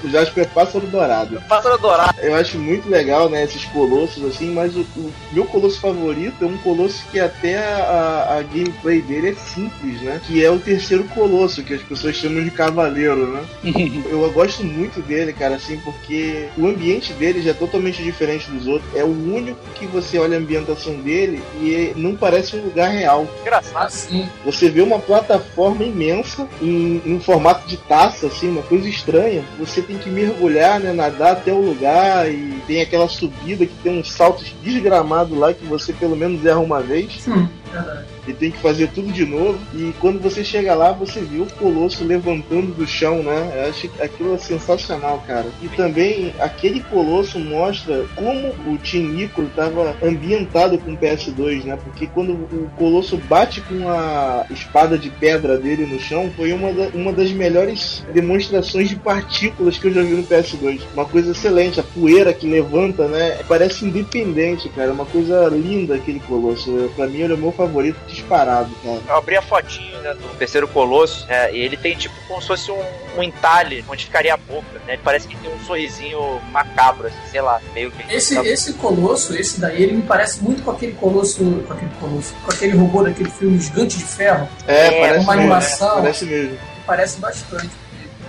Jasper 0.09 0.45
é 0.45 0.47
Pássaro 0.47 0.87
Dourado. 0.87 1.43
Pássaro 1.49 1.79
Dourado. 1.79 2.21
Eu 2.21 2.35
acho 2.35 2.59
muito 2.59 2.89
legal, 2.89 3.29
né, 3.29 3.45
esses 3.45 3.65
colossos 3.67 4.25
assim, 4.25 4.53
mas 4.53 4.77
o, 4.77 4.81
o 4.97 5.13
meu 5.33 5.45
colosso 5.45 5.81
favorito 5.81 6.45
é 6.45 6.47
um 6.47 6.59
colosso 6.59 7.05
que 7.11 7.21
até 7.21 7.59
a, 7.59 8.39
a, 8.39 8.43
gameplay 8.43 9.01
dele 9.01 9.31
é 9.31 9.35
simples, 9.35 10.01
né? 10.01 10.21
Que 10.27 10.45
é 10.45 10.51
o 10.51 10.59
terceiro 10.59 11.05
colosso, 11.05 11.63
que 11.63 11.75
as 11.75 11.83
pessoas 11.83 12.17
chamam 12.17 12.43
de 12.43 12.51
cavaleiro, 12.51 13.33
né? 13.33 13.45
eu 14.11 14.31
gosto 14.33 14.65
muito 14.65 15.01
dele, 15.03 15.33
cara, 15.33 15.57
assim, 15.57 15.79
porque 15.79 16.49
o 16.57 16.67
ambiente 16.67 17.13
dele 17.13 17.43
já 17.43 17.51
é 17.51 17.55
totalmente 17.55 18.03
diferente 18.03 18.51
dos 18.51 18.67
outros. 18.67 18.95
É 18.95 19.05
o 19.05 19.09
único 19.09 19.61
que 19.75 19.87
você 19.87 20.19
olha 20.19 20.37
a 20.37 20.41
ambientação 20.41 20.95
dele 20.95 21.43
e 21.61 21.93
não 21.97 22.17
parece 22.17 22.57
um 22.57 22.65
lugar 22.65 22.91
real. 22.91 23.27
Engraçado. 23.41 23.87
Assim, 23.87 24.29
você 24.45 24.69
vê 24.69 24.81
uma 24.81 24.99
plataforma 24.99 25.85
imensa 25.85 26.49
em, 26.61 27.03
em 27.05 27.15
um 27.15 27.21
formato 27.21 27.67
de 27.67 27.77
taça, 27.77 28.27
assim, 28.27 28.49
uma 28.51 28.63
coisa 28.63 28.89
estranha. 28.89 29.45
Você 29.59 29.83
tem 29.83 29.92
tem 29.93 29.99
que 29.99 30.11
mergulhar, 30.11 30.81
né, 30.81 30.93
nadar 30.93 31.33
até 31.33 31.53
o 31.53 31.61
lugar 31.61 32.31
e 32.31 32.63
tem 32.67 32.81
aquela 32.81 33.09
subida 33.09 33.67
que 33.67 33.75
tem 33.83 34.01
uns 34.01 34.11
saltos 34.11 34.55
desgramados 34.63 35.37
lá 35.37 35.53
que 35.53 35.65
você 35.65 35.93
pelo 35.93 36.17
menos 36.17 36.45
erra 36.45 36.61
uma 36.61 36.81
vez. 36.81 37.21
Sim, 37.21 37.49
verdade 37.71 38.12
e 38.27 38.33
tem 38.33 38.51
que 38.51 38.59
fazer 38.59 38.89
tudo 38.89 39.13
de 39.13 39.25
novo. 39.25 39.59
E 39.75 39.93
quando 40.01 40.21
você 40.21 40.45
chega 40.45 40.75
lá, 40.75 40.93
você 40.93 41.21
vê 41.21 41.41
o 41.41 41.47
Colosso 41.47 42.05
levantando 42.05 42.75
do 42.75 42.87
chão, 42.87 43.23
né? 43.23 43.53
Eu 43.55 43.71
acho 43.71 43.91
aquilo 44.01 44.35
é 44.35 44.39
sensacional, 44.39 45.23
cara. 45.27 45.47
E 45.63 45.69
também 45.69 46.33
aquele 46.39 46.81
Colosso 46.81 47.39
mostra 47.39 48.05
como 48.15 48.49
o 48.67 48.79
Team 48.79 49.05
Nico 49.05 49.43
estava 49.43 49.97
ambientado 50.03 50.79
com 50.79 50.93
o 50.93 50.97
PS2, 50.97 51.65
né? 51.65 51.77
Porque 51.83 52.07
quando 52.07 52.33
o 52.33 52.71
Colosso 52.77 53.17
bate 53.17 53.61
com 53.63 53.89
a 53.89 54.47
espada 54.51 54.97
de 54.97 55.11
pedra 55.11 55.57
dele 55.59 55.87
no 55.87 55.99
chão, 55.99 56.31
foi 56.37 56.53
uma, 56.53 56.73
da, 56.73 56.89
uma 56.95 57.13
das 57.13 57.33
melhores 57.33 58.05
demonstrações 58.13 58.89
de 58.89 58.97
partículas 58.97 59.79
que 59.79 59.89
eu 59.89 59.93
já 59.93 60.03
vi 60.03 60.15
no 60.15 60.25
PS2. 60.25 60.81
Uma 60.95 61.05
coisa 61.05 61.33
excelente, 61.33 61.81
a 61.81 61.83
poeira 61.83 62.33
que 62.33 62.47
levanta, 62.47 63.09
né? 63.09 63.41
Parece 63.49 63.85
independente, 63.85 64.69
cara. 64.69 64.93
Uma 64.93 65.07
coisa 65.07 65.49
linda 65.49 65.97
aquele 65.97 66.21
Colosso. 66.21 66.91
Pra 66.95 67.07
mim, 67.07 67.21
ele 67.21 67.33
é 67.33 67.37
o 67.37 67.39
meu 67.39 67.53
favorito 67.53 67.99
disparado, 68.13 68.71
cara. 68.83 69.01
Eu 69.09 69.17
abri 69.17 69.37
a 69.37 69.43
fotinho 69.43 70.01
né, 70.01 70.15
do 70.15 70.37
terceiro 70.37 70.69
colosso, 70.69 71.27
né, 71.27 71.53
e 71.53 71.59
ele 71.59 71.77
tem 71.77 71.97
tipo 71.97 72.15
como 72.29 72.41
se 72.41 72.49
fosse 72.49 72.71
um, 72.71 72.83
um 73.17 73.23
entalhe 73.23 73.85
onde 73.89 74.05
ficaria 74.05 74.35
a 74.35 74.37
boca, 74.37 74.79
né? 74.87 74.95
Ele 74.95 75.03
parece 75.05 75.29
que 75.29 75.37
tem 75.37 75.53
um 75.53 75.59
sorrisinho 75.65 76.41
macabro, 76.51 77.07
assim, 77.09 77.17
sei 77.31 77.41
lá, 77.41 77.61
meio 77.75 77.91
que. 77.91 78.13
Esse, 78.13 78.39
esse 78.39 78.75
colosso, 78.75 79.35
esse 79.37 79.61
daí, 79.61 79.83
ele 79.83 79.93
me 79.93 80.03
parece 80.03 80.43
muito 80.43 80.63
com 80.63 80.71
aquele 80.71 80.93
colosso. 80.93 81.45
Com 81.67 81.73
aquele 81.73 81.91
colosso, 82.01 82.35
com 82.45 82.51
aquele 82.51 82.77
robô 82.77 83.03
daquele 83.03 83.31
filme 83.31 83.59
Gigante 83.59 83.99
de 83.99 84.05
Ferro. 84.05 84.49
É, 84.67 84.87
é 84.87 85.01
parece 85.01 85.25
uma 85.25 85.33
mesmo, 85.33 85.33
animação. 85.33 85.95
Parece 85.97 86.25
mesmo. 86.25 86.59
Parece 86.87 87.21
bastante. 87.21 87.71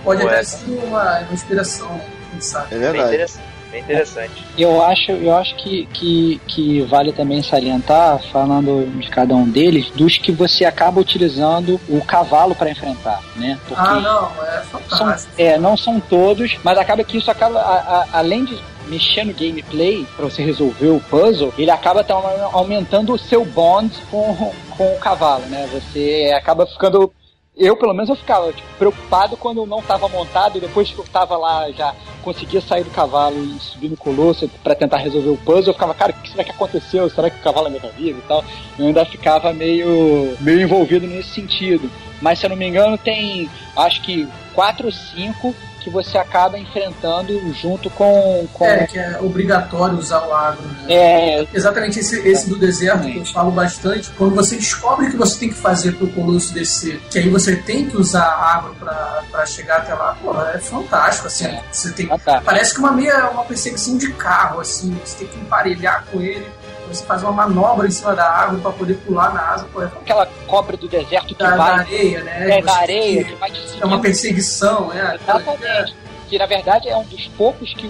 Pode 0.02 0.22
até 0.22 0.42
ser 0.42 0.70
uma, 0.70 1.20
uma 1.20 1.32
inspiração, 1.32 2.00
quem 2.30 2.40
sabe. 2.40 2.74
É 2.74 2.78
verdade. 2.78 3.32
Bem 3.74 3.82
interessante. 3.82 4.32
Eu 4.56 4.82
acho, 4.82 5.10
eu 5.10 5.36
acho 5.36 5.54
que, 5.56 5.86
que, 5.86 6.40
que 6.46 6.80
vale 6.82 7.12
também 7.12 7.42
salientar, 7.42 8.20
falando 8.30 8.86
de 9.00 9.10
cada 9.10 9.34
um 9.34 9.48
deles, 9.48 9.90
dos 9.90 10.16
que 10.16 10.30
você 10.30 10.64
acaba 10.64 11.00
utilizando 11.00 11.80
o 11.88 12.00
cavalo 12.04 12.54
para 12.54 12.70
enfrentar, 12.70 13.20
né? 13.36 13.58
Porque 13.66 13.82
ah, 13.82 14.00
não, 14.00 14.44
é 14.44 14.60
fantástico. 14.62 14.96
São, 14.96 15.14
é, 15.36 15.58
não 15.58 15.76
são 15.76 16.00
todos, 16.00 16.56
mas 16.62 16.78
acaba 16.78 17.02
que 17.02 17.18
isso 17.18 17.30
acaba, 17.30 17.58
a, 17.58 17.74
a, 17.74 18.18
além 18.18 18.44
de 18.44 18.56
mexer 18.86 19.24
no 19.24 19.32
gameplay 19.32 20.06
para 20.14 20.26
você 20.26 20.44
resolver 20.44 20.88
o 20.88 21.00
puzzle, 21.00 21.52
ele 21.58 21.70
acaba 21.70 22.04
aumentando 22.52 23.14
o 23.14 23.18
seu 23.18 23.44
bond 23.44 23.90
com, 24.10 24.52
com 24.76 24.94
o 24.94 24.98
cavalo, 24.98 25.44
né? 25.46 25.68
Você 25.72 26.32
acaba 26.36 26.66
ficando 26.66 27.12
eu, 27.56 27.76
pelo 27.76 27.94
menos, 27.94 28.08
eu 28.08 28.16
ficava 28.16 28.52
tipo, 28.52 28.66
preocupado 28.76 29.36
quando 29.36 29.58
eu 29.58 29.66
não 29.66 29.78
estava 29.78 30.08
montado, 30.08 30.60
depois 30.60 30.90
que 30.90 30.98
eu 30.98 31.04
estava 31.04 31.36
lá, 31.36 31.70
já 31.70 31.94
conseguia 32.22 32.60
sair 32.60 32.82
do 32.82 32.90
cavalo 32.90 33.36
e 33.36 33.58
subir 33.60 33.88
no 33.88 33.96
colosso 33.96 34.48
para 34.62 34.74
tentar 34.74 34.96
resolver 34.96 35.30
o 35.30 35.36
puzzle, 35.36 35.68
eu 35.68 35.72
ficava, 35.74 35.94
cara, 35.94 36.12
o 36.12 36.22
que 36.22 36.30
será 36.30 36.42
que 36.42 36.50
aconteceu? 36.50 37.08
Será 37.08 37.30
que 37.30 37.38
o 37.38 37.42
cavalo 37.42 37.68
ainda 37.68 37.80
tá 37.80 37.88
vivo 37.88 38.18
e 38.18 38.22
tal? 38.22 38.44
Eu 38.78 38.86
ainda 38.86 39.04
ficava 39.04 39.52
meio, 39.52 40.36
meio 40.40 40.62
envolvido 40.62 41.06
nesse 41.06 41.30
sentido. 41.30 41.88
Mas, 42.20 42.38
se 42.38 42.46
eu 42.46 42.50
não 42.50 42.56
me 42.56 42.66
engano, 42.66 42.98
tem, 42.98 43.48
acho 43.76 44.02
que, 44.02 44.26
quatro 44.54 44.86
ou 44.86 44.92
cinco 44.92 45.54
que 45.84 45.90
você 45.90 46.16
acaba 46.16 46.58
enfrentando 46.58 47.52
junto 47.52 47.90
com. 47.90 48.48
com... 48.54 48.64
É, 48.64 48.86
que 48.86 48.98
é 48.98 49.18
obrigatório 49.20 49.98
usar 49.98 50.26
o 50.26 50.32
agro. 50.32 50.62
Né? 50.62 50.94
É. 50.94 51.46
Exatamente 51.52 51.98
esse, 51.98 52.26
esse 52.26 52.48
do 52.48 52.58
deserto 52.58 53.02
que 53.02 53.18
eu 53.18 53.26
falo 53.26 53.50
bastante. 53.50 54.10
Quando 54.16 54.34
você 54.34 54.56
descobre 54.56 55.10
que 55.10 55.16
você 55.16 55.38
tem 55.38 55.50
que 55.50 55.54
fazer 55.54 55.92
para 55.92 56.06
o 56.06 56.12
Colosso 56.12 56.54
descer, 56.54 56.98
que 57.10 57.18
aí 57.18 57.28
você 57.28 57.54
tem 57.54 57.86
que 57.86 57.98
usar 57.98 58.24
agro 58.24 58.74
para 58.76 59.44
chegar 59.44 59.78
até 59.78 59.92
lá, 59.92 60.16
pô, 60.22 60.34
é 60.42 60.58
fantástico. 60.58 61.26
Assim, 61.26 61.44
é. 61.44 61.62
Você 61.70 61.92
tem. 61.92 62.08
Parece 62.42 62.72
que 62.72 62.80
uma 62.80 62.92
meia 62.92 63.28
uma 63.28 63.44
perseguição 63.44 63.98
de 63.98 64.10
carro, 64.14 64.60
assim, 64.60 64.98
você 65.04 65.18
tem 65.18 65.28
que 65.28 65.38
emparelhar 65.38 66.06
com 66.10 66.20
ele 66.20 66.46
você 66.88 67.04
faz 67.04 67.22
uma 67.22 67.32
manobra 67.32 67.86
em 67.86 67.90
cima 67.90 68.14
da 68.14 68.28
água 68.28 68.58
para 68.58 68.72
poder 68.72 68.94
pular 68.98 69.32
na 69.32 69.52
asa. 69.52 69.66
Pô, 69.72 69.82
é... 69.82 69.86
Aquela 69.86 70.26
cobra 70.46 70.76
do 70.76 70.88
deserto 70.88 71.26
que 71.26 71.34
da, 71.34 71.56
vai. 71.56 71.76
Da 71.76 71.82
areia, 71.82 72.22
né? 72.22 72.58
É, 72.58 72.62
da 72.62 72.76
areia, 72.76 73.24
que, 73.24 73.32
que 73.32 73.36
vai 73.36 73.50
te 73.50 73.82
É 73.82 73.86
uma 73.86 74.00
perseguição, 74.00 74.88
né? 74.88 75.18
Exatamente. 75.20 75.64
É. 75.64 76.04
Que 76.28 76.38
na 76.38 76.46
verdade 76.46 76.88
é 76.88 76.96
um 76.96 77.04
dos 77.04 77.26
poucos 77.28 77.74
que, 77.74 77.88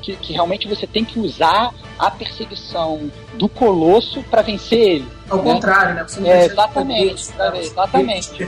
que, 0.00 0.16
que 0.16 0.32
realmente 0.32 0.68
você 0.68 0.86
tem 0.86 1.04
que 1.04 1.18
usar 1.18 1.70
a 1.98 2.10
perseguição 2.10 3.10
do 3.34 3.48
colosso 3.48 4.22
para 4.24 4.42
vencer 4.42 4.78
ele. 4.78 5.08
Ao 5.28 5.38
né? 5.38 5.44
contrário, 5.44 5.94
né? 5.94 6.04
Você 6.06 6.20
não 6.20 6.30
é, 6.30 6.44
exatamente, 6.46 7.32
né? 7.36 7.58
exatamente. 7.60 8.46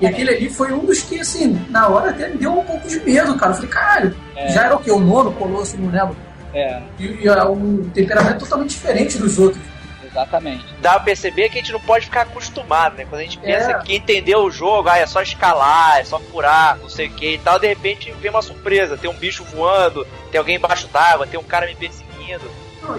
E 0.00 0.06
aquele 0.06 0.30
ali 0.30 0.50
foi 0.50 0.72
um 0.72 0.84
dos 0.84 1.02
que, 1.02 1.18
assim, 1.18 1.60
na 1.68 1.88
hora 1.88 2.10
até 2.10 2.28
me 2.28 2.38
deu 2.38 2.52
um 2.52 2.64
pouco 2.64 2.86
de 2.86 3.00
medo, 3.00 3.36
cara. 3.36 3.52
Eu 3.52 3.56
falei, 3.56 3.70
caralho, 3.70 4.16
é. 4.36 4.48
já 4.52 4.64
era 4.64 4.76
o 4.76 4.78
que? 4.78 4.90
O 4.90 5.00
nono 5.00 5.32
colosso, 5.32 5.76
não 5.76 5.90
lembro 5.90 6.16
é. 6.54 6.82
E, 6.98 7.04
e 7.22 7.28
é 7.28 7.44
um 7.44 7.88
temperamento 7.90 8.40
totalmente 8.40 8.70
diferente 8.70 9.18
dos 9.18 9.38
outros. 9.38 9.62
Exatamente. 10.10 10.64
Dá 10.80 10.94
pra 10.94 11.00
perceber 11.00 11.48
que 11.48 11.58
a 11.58 11.60
gente 11.62 11.72
não 11.72 11.80
pode 11.80 12.06
ficar 12.06 12.22
acostumado, 12.22 12.96
né? 12.96 13.06
Quando 13.08 13.20
a 13.20 13.24
gente 13.24 13.38
pensa 13.38 13.70
é. 13.70 13.78
que 13.78 13.94
entendeu 13.94 14.40
o 14.40 14.50
jogo, 14.50 14.88
ah, 14.88 14.98
é 14.98 15.06
só 15.06 15.22
escalar, 15.22 15.98
é 15.98 16.04
só 16.04 16.18
curar, 16.18 16.78
não 16.78 16.88
sei 16.88 17.06
o 17.06 17.10
que 17.12 17.34
e 17.34 17.38
tal, 17.38 17.58
de 17.58 17.68
repente 17.68 18.10
vem 18.20 18.30
uma 18.30 18.42
surpresa, 18.42 18.98
tem 18.98 19.08
um 19.08 19.14
bicho 19.14 19.44
voando, 19.44 20.06
tem 20.32 20.38
alguém 20.38 20.56
embaixo 20.56 20.88
d'água, 20.88 21.26
tem 21.26 21.38
um 21.38 21.44
cara 21.44 21.66
me 21.66 21.76
perseguindo. 21.76 22.50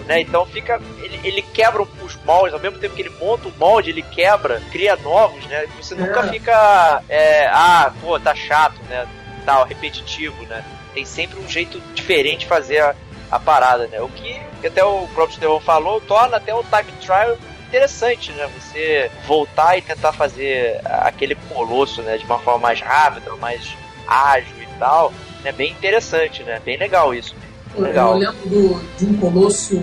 Né? 0.08 0.22
Então 0.22 0.46
fica. 0.46 0.80
Ele, 1.02 1.20
ele 1.24 1.42
quebra 1.42 1.82
os 1.82 2.16
moldes, 2.24 2.54
ao 2.54 2.60
mesmo 2.60 2.78
tempo 2.80 2.96
que 2.96 3.02
ele 3.02 3.14
monta 3.20 3.48
o 3.50 3.54
molde, 3.58 3.90
ele 3.90 4.04
quebra, 4.04 4.62
cria 4.72 4.96
novos, 4.96 5.46
né? 5.48 5.66
Você 5.82 5.96
nunca 5.96 6.22
é. 6.22 6.30
fica. 6.30 7.04
É, 7.10 7.48
ah, 7.48 7.92
pô, 8.00 8.18
tá 8.20 8.34
chato, 8.34 8.80
né? 8.88 9.06
Tal, 9.46 9.66
repetitivo, 9.66 10.44
né? 10.46 10.64
Tem 10.94 11.04
sempre 11.04 11.40
um 11.40 11.50
jeito 11.50 11.82
diferente 11.94 12.42
de 12.42 12.46
fazer 12.46 12.80
a, 12.80 12.96
a 13.32 13.40
parada, 13.40 13.88
né? 13.88 14.02
O 14.02 14.10
que 14.10 14.42
até 14.66 14.84
o 14.84 15.08
próprio 15.14 15.34
Estevão 15.34 15.60
falou, 15.60 16.02
torna 16.02 16.38
até 16.38 16.54
o 16.54 16.64
time 16.64 16.92
trial 17.00 17.38
interessante, 17.68 18.32
né? 18.34 18.50
Você 18.60 19.10
voltar 19.26 19.78
e 19.78 19.82
tentar 19.82 20.12
fazer 20.12 20.82
aquele 20.84 21.36
colosso, 21.36 22.02
né? 22.02 22.18
De 22.18 22.26
uma 22.26 22.38
forma 22.38 22.60
mais 22.60 22.82
rápida, 22.82 23.34
mais 23.38 23.76
ágil 24.08 24.54
e 24.62 24.68
tal. 24.78 25.14
É 25.42 25.46
né? 25.46 25.52
bem 25.54 25.72
interessante, 25.72 26.44
né? 26.44 26.62
Bem 26.64 26.78
legal 26.78 27.14
isso. 27.14 27.34
Bem 27.74 27.84
legal. 27.84 28.14
Eu 28.14 28.18
lembro 28.18 28.50
do, 28.50 28.82
de 28.98 29.06
um 29.06 29.18
colosso 29.18 29.82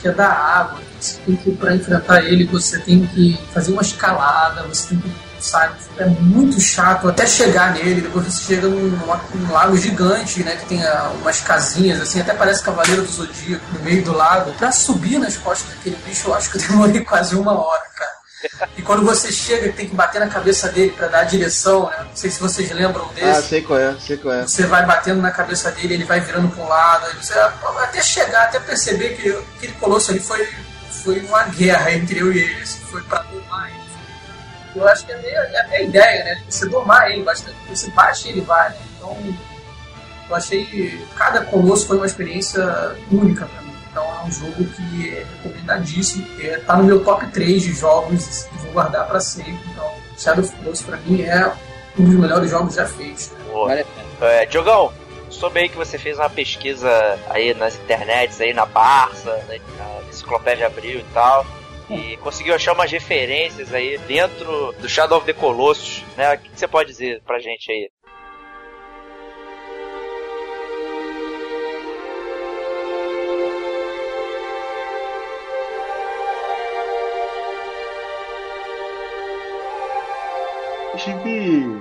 que 0.00 0.08
é 0.08 0.12
da 0.12 0.28
água. 0.28 0.80
Você 1.00 1.18
tem 1.26 1.36
que, 1.36 1.50
pra 1.52 1.74
enfrentar 1.74 2.24
ele, 2.24 2.44
você 2.44 2.78
tem 2.78 3.04
que 3.06 3.36
fazer 3.52 3.72
uma 3.72 3.82
escalada, 3.82 4.62
você 4.62 4.90
tem 4.90 4.98
que 4.98 5.10
sabe? 5.44 5.74
É 5.98 6.06
muito 6.06 6.60
chato 6.60 7.08
até 7.08 7.26
chegar 7.26 7.74
nele. 7.74 8.02
Depois 8.02 8.26
você 8.26 8.54
chega 8.54 8.68
num, 8.68 8.90
num 9.34 9.52
lago 9.52 9.76
gigante, 9.76 10.42
né? 10.42 10.56
Que 10.56 10.66
tem 10.66 10.84
uh, 10.84 11.12
umas 11.20 11.40
casinhas, 11.40 12.00
assim, 12.00 12.20
até 12.20 12.34
parece 12.34 12.62
Cavaleiro 12.62 13.02
do 13.02 13.12
Zodíaco 13.12 13.64
no 13.72 13.80
meio 13.80 14.02
do 14.02 14.16
lago. 14.16 14.52
Pra 14.54 14.72
subir 14.72 15.18
nas 15.18 15.36
costas 15.36 15.74
daquele 15.74 15.96
bicho, 16.06 16.28
eu 16.28 16.34
acho 16.34 16.50
que 16.50 16.56
eu 16.56 16.62
demorei 16.62 17.00
quase 17.04 17.36
uma 17.36 17.52
hora, 17.52 17.84
cara. 17.94 18.14
E 18.76 18.82
quando 18.82 19.04
você 19.04 19.32
chega, 19.32 19.72
tem 19.72 19.88
que 19.88 19.94
bater 19.94 20.18
na 20.18 20.28
cabeça 20.28 20.68
dele 20.68 20.90
para 20.90 21.08
dar 21.08 21.20
a 21.20 21.24
direção, 21.24 21.88
né? 21.88 21.96
Não 22.00 22.16
sei 22.16 22.30
se 22.30 22.40
vocês 22.40 22.70
lembram 22.72 23.06
desse. 23.14 23.38
Ah, 23.38 23.42
sei 23.42 23.62
qual 23.62 23.78
é, 23.78 23.96
sei 23.98 24.16
qual 24.16 24.34
é. 24.34 24.42
Você 24.42 24.66
vai 24.66 24.84
batendo 24.84 25.22
na 25.22 25.30
cabeça 25.30 25.70
dele, 25.70 25.94
ele 25.94 26.04
vai 26.04 26.20
virando 26.20 26.48
para 26.48 26.62
um 26.62 26.68
lado. 26.68 27.06
Você, 27.22 27.32
até 27.38 28.02
chegar, 28.02 28.44
até 28.44 28.60
perceber 28.60 29.16
que 29.16 29.30
aquele 29.56 29.72
colosso 29.74 30.10
ali 30.10 30.20
foi, 30.20 30.46
foi 31.02 31.20
uma 31.20 31.44
guerra 31.44 31.92
entre 31.92 32.18
eu 32.18 32.32
e 32.32 32.38
ele. 32.38 32.66
Foi 32.66 33.02
para 33.02 33.24
ele. 33.32 33.83
Eu 34.74 34.88
acho 34.88 35.06
que 35.06 35.12
é, 35.12 35.16
meio, 35.18 35.34
é 35.34 35.60
até 35.60 35.76
a 35.76 35.82
ideia, 35.82 36.24
né? 36.24 36.42
Você 36.48 36.68
domar 36.68 37.10
ele 37.10 37.22
bastante, 37.22 37.56
você 37.68 37.90
bate 37.90 38.28
ele 38.28 38.40
vai, 38.40 38.70
né? 38.70 38.76
Então, 38.96 39.16
eu 40.28 40.36
achei 40.36 40.64
que 40.64 41.06
cada 41.16 41.42
colosso 41.44 41.86
foi 41.86 41.96
uma 41.96 42.06
experiência 42.06 42.62
única 43.10 43.46
para 43.46 43.62
mim. 43.62 43.74
Então, 43.90 44.04
é 44.04 44.24
um 44.24 44.32
jogo 44.32 44.64
que 44.64 45.10
é 45.10 45.26
recomendadíssimo. 45.42 46.26
É, 46.40 46.58
tá 46.58 46.76
no 46.76 46.84
meu 46.84 47.04
top 47.04 47.26
3 47.28 47.62
de 47.62 47.72
jogos 47.72 48.46
e 48.46 48.58
vou 48.58 48.72
guardar 48.72 49.06
para 49.06 49.20
sempre. 49.20 49.60
Então, 49.70 49.92
Shadow 50.18 50.44
of 50.44 50.52
Colossus 50.56 50.84
para 50.84 50.96
mim 50.98 51.22
é 51.22 51.52
um 51.98 52.04
dos 52.04 52.14
melhores 52.14 52.50
jogos 52.50 52.74
já 52.74 52.86
feitos. 52.86 53.30
Né? 53.30 53.84
É, 54.20 54.46
Diogão, 54.46 54.92
soube 55.30 55.60
aí 55.60 55.68
que 55.68 55.76
você 55.76 55.98
fez 55.98 56.18
uma 56.18 56.30
pesquisa 56.30 56.90
aí 57.30 57.54
nas 57.54 57.76
internets, 57.76 58.40
aí 58.40 58.52
na 58.52 58.66
Barça, 58.66 59.30
né, 59.48 59.60
na 59.78 60.08
Enciclopédia 60.08 60.66
Abril 60.66 61.00
e 61.00 61.06
tal 61.12 61.46
e 61.90 62.16
conseguiu 62.18 62.54
achar 62.54 62.72
umas 62.72 62.90
referências 62.90 63.72
aí 63.72 63.98
dentro 63.98 64.72
do 64.72 64.88
Shadow 64.88 65.18
of 65.18 65.26
the 65.26 65.32
Colossus, 65.32 66.02
né? 66.16 66.34
O 66.34 66.38
que 66.38 66.50
você 66.54 66.66
pode 66.66 66.90
dizer 66.90 67.22
pra 67.22 67.38
gente 67.38 67.70
aí? 67.70 67.90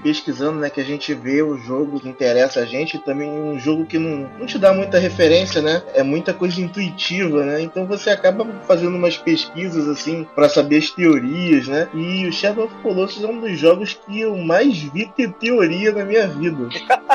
Pesquisando, 0.03 0.59
né, 0.59 0.69
que 0.69 0.81
a 0.81 0.83
gente 0.83 1.13
vê 1.13 1.41
o 1.41 1.57
jogo 1.57 1.99
que 1.99 2.09
interessa 2.09 2.59
a 2.59 2.65
gente, 2.65 2.99
também 2.99 3.29
um 3.29 3.57
jogo 3.57 3.85
que 3.85 3.97
não, 3.97 4.29
não 4.37 4.45
te 4.45 4.59
dá 4.59 4.73
muita 4.73 4.99
referência, 4.99 5.61
né? 5.61 5.81
É 5.93 6.03
muita 6.03 6.33
coisa 6.33 6.59
intuitiva, 6.59 7.45
né? 7.45 7.61
Então 7.61 7.87
você 7.87 8.09
acaba 8.09 8.45
fazendo 8.67 8.95
umas 8.95 9.17
pesquisas 9.17 9.87
assim 9.87 10.27
para 10.35 10.49
saber 10.49 10.77
as 10.77 10.89
teorias, 10.91 11.67
né? 11.67 11.87
E 11.93 12.27
o 12.27 12.33
Shadow 12.33 12.65
of 12.65 12.75
Colossus 12.81 13.23
é 13.23 13.27
um 13.27 13.39
dos 13.39 13.57
jogos 13.57 13.93
que 13.93 14.19
eu 14.19 14.37
mais 14.37 14.77
vi 14.77 15.07
ter 15.15 15.31
teoria 15.33 15.91
na 15.93 16.03
minha 16.03 16.27
vida. 16.27 16.67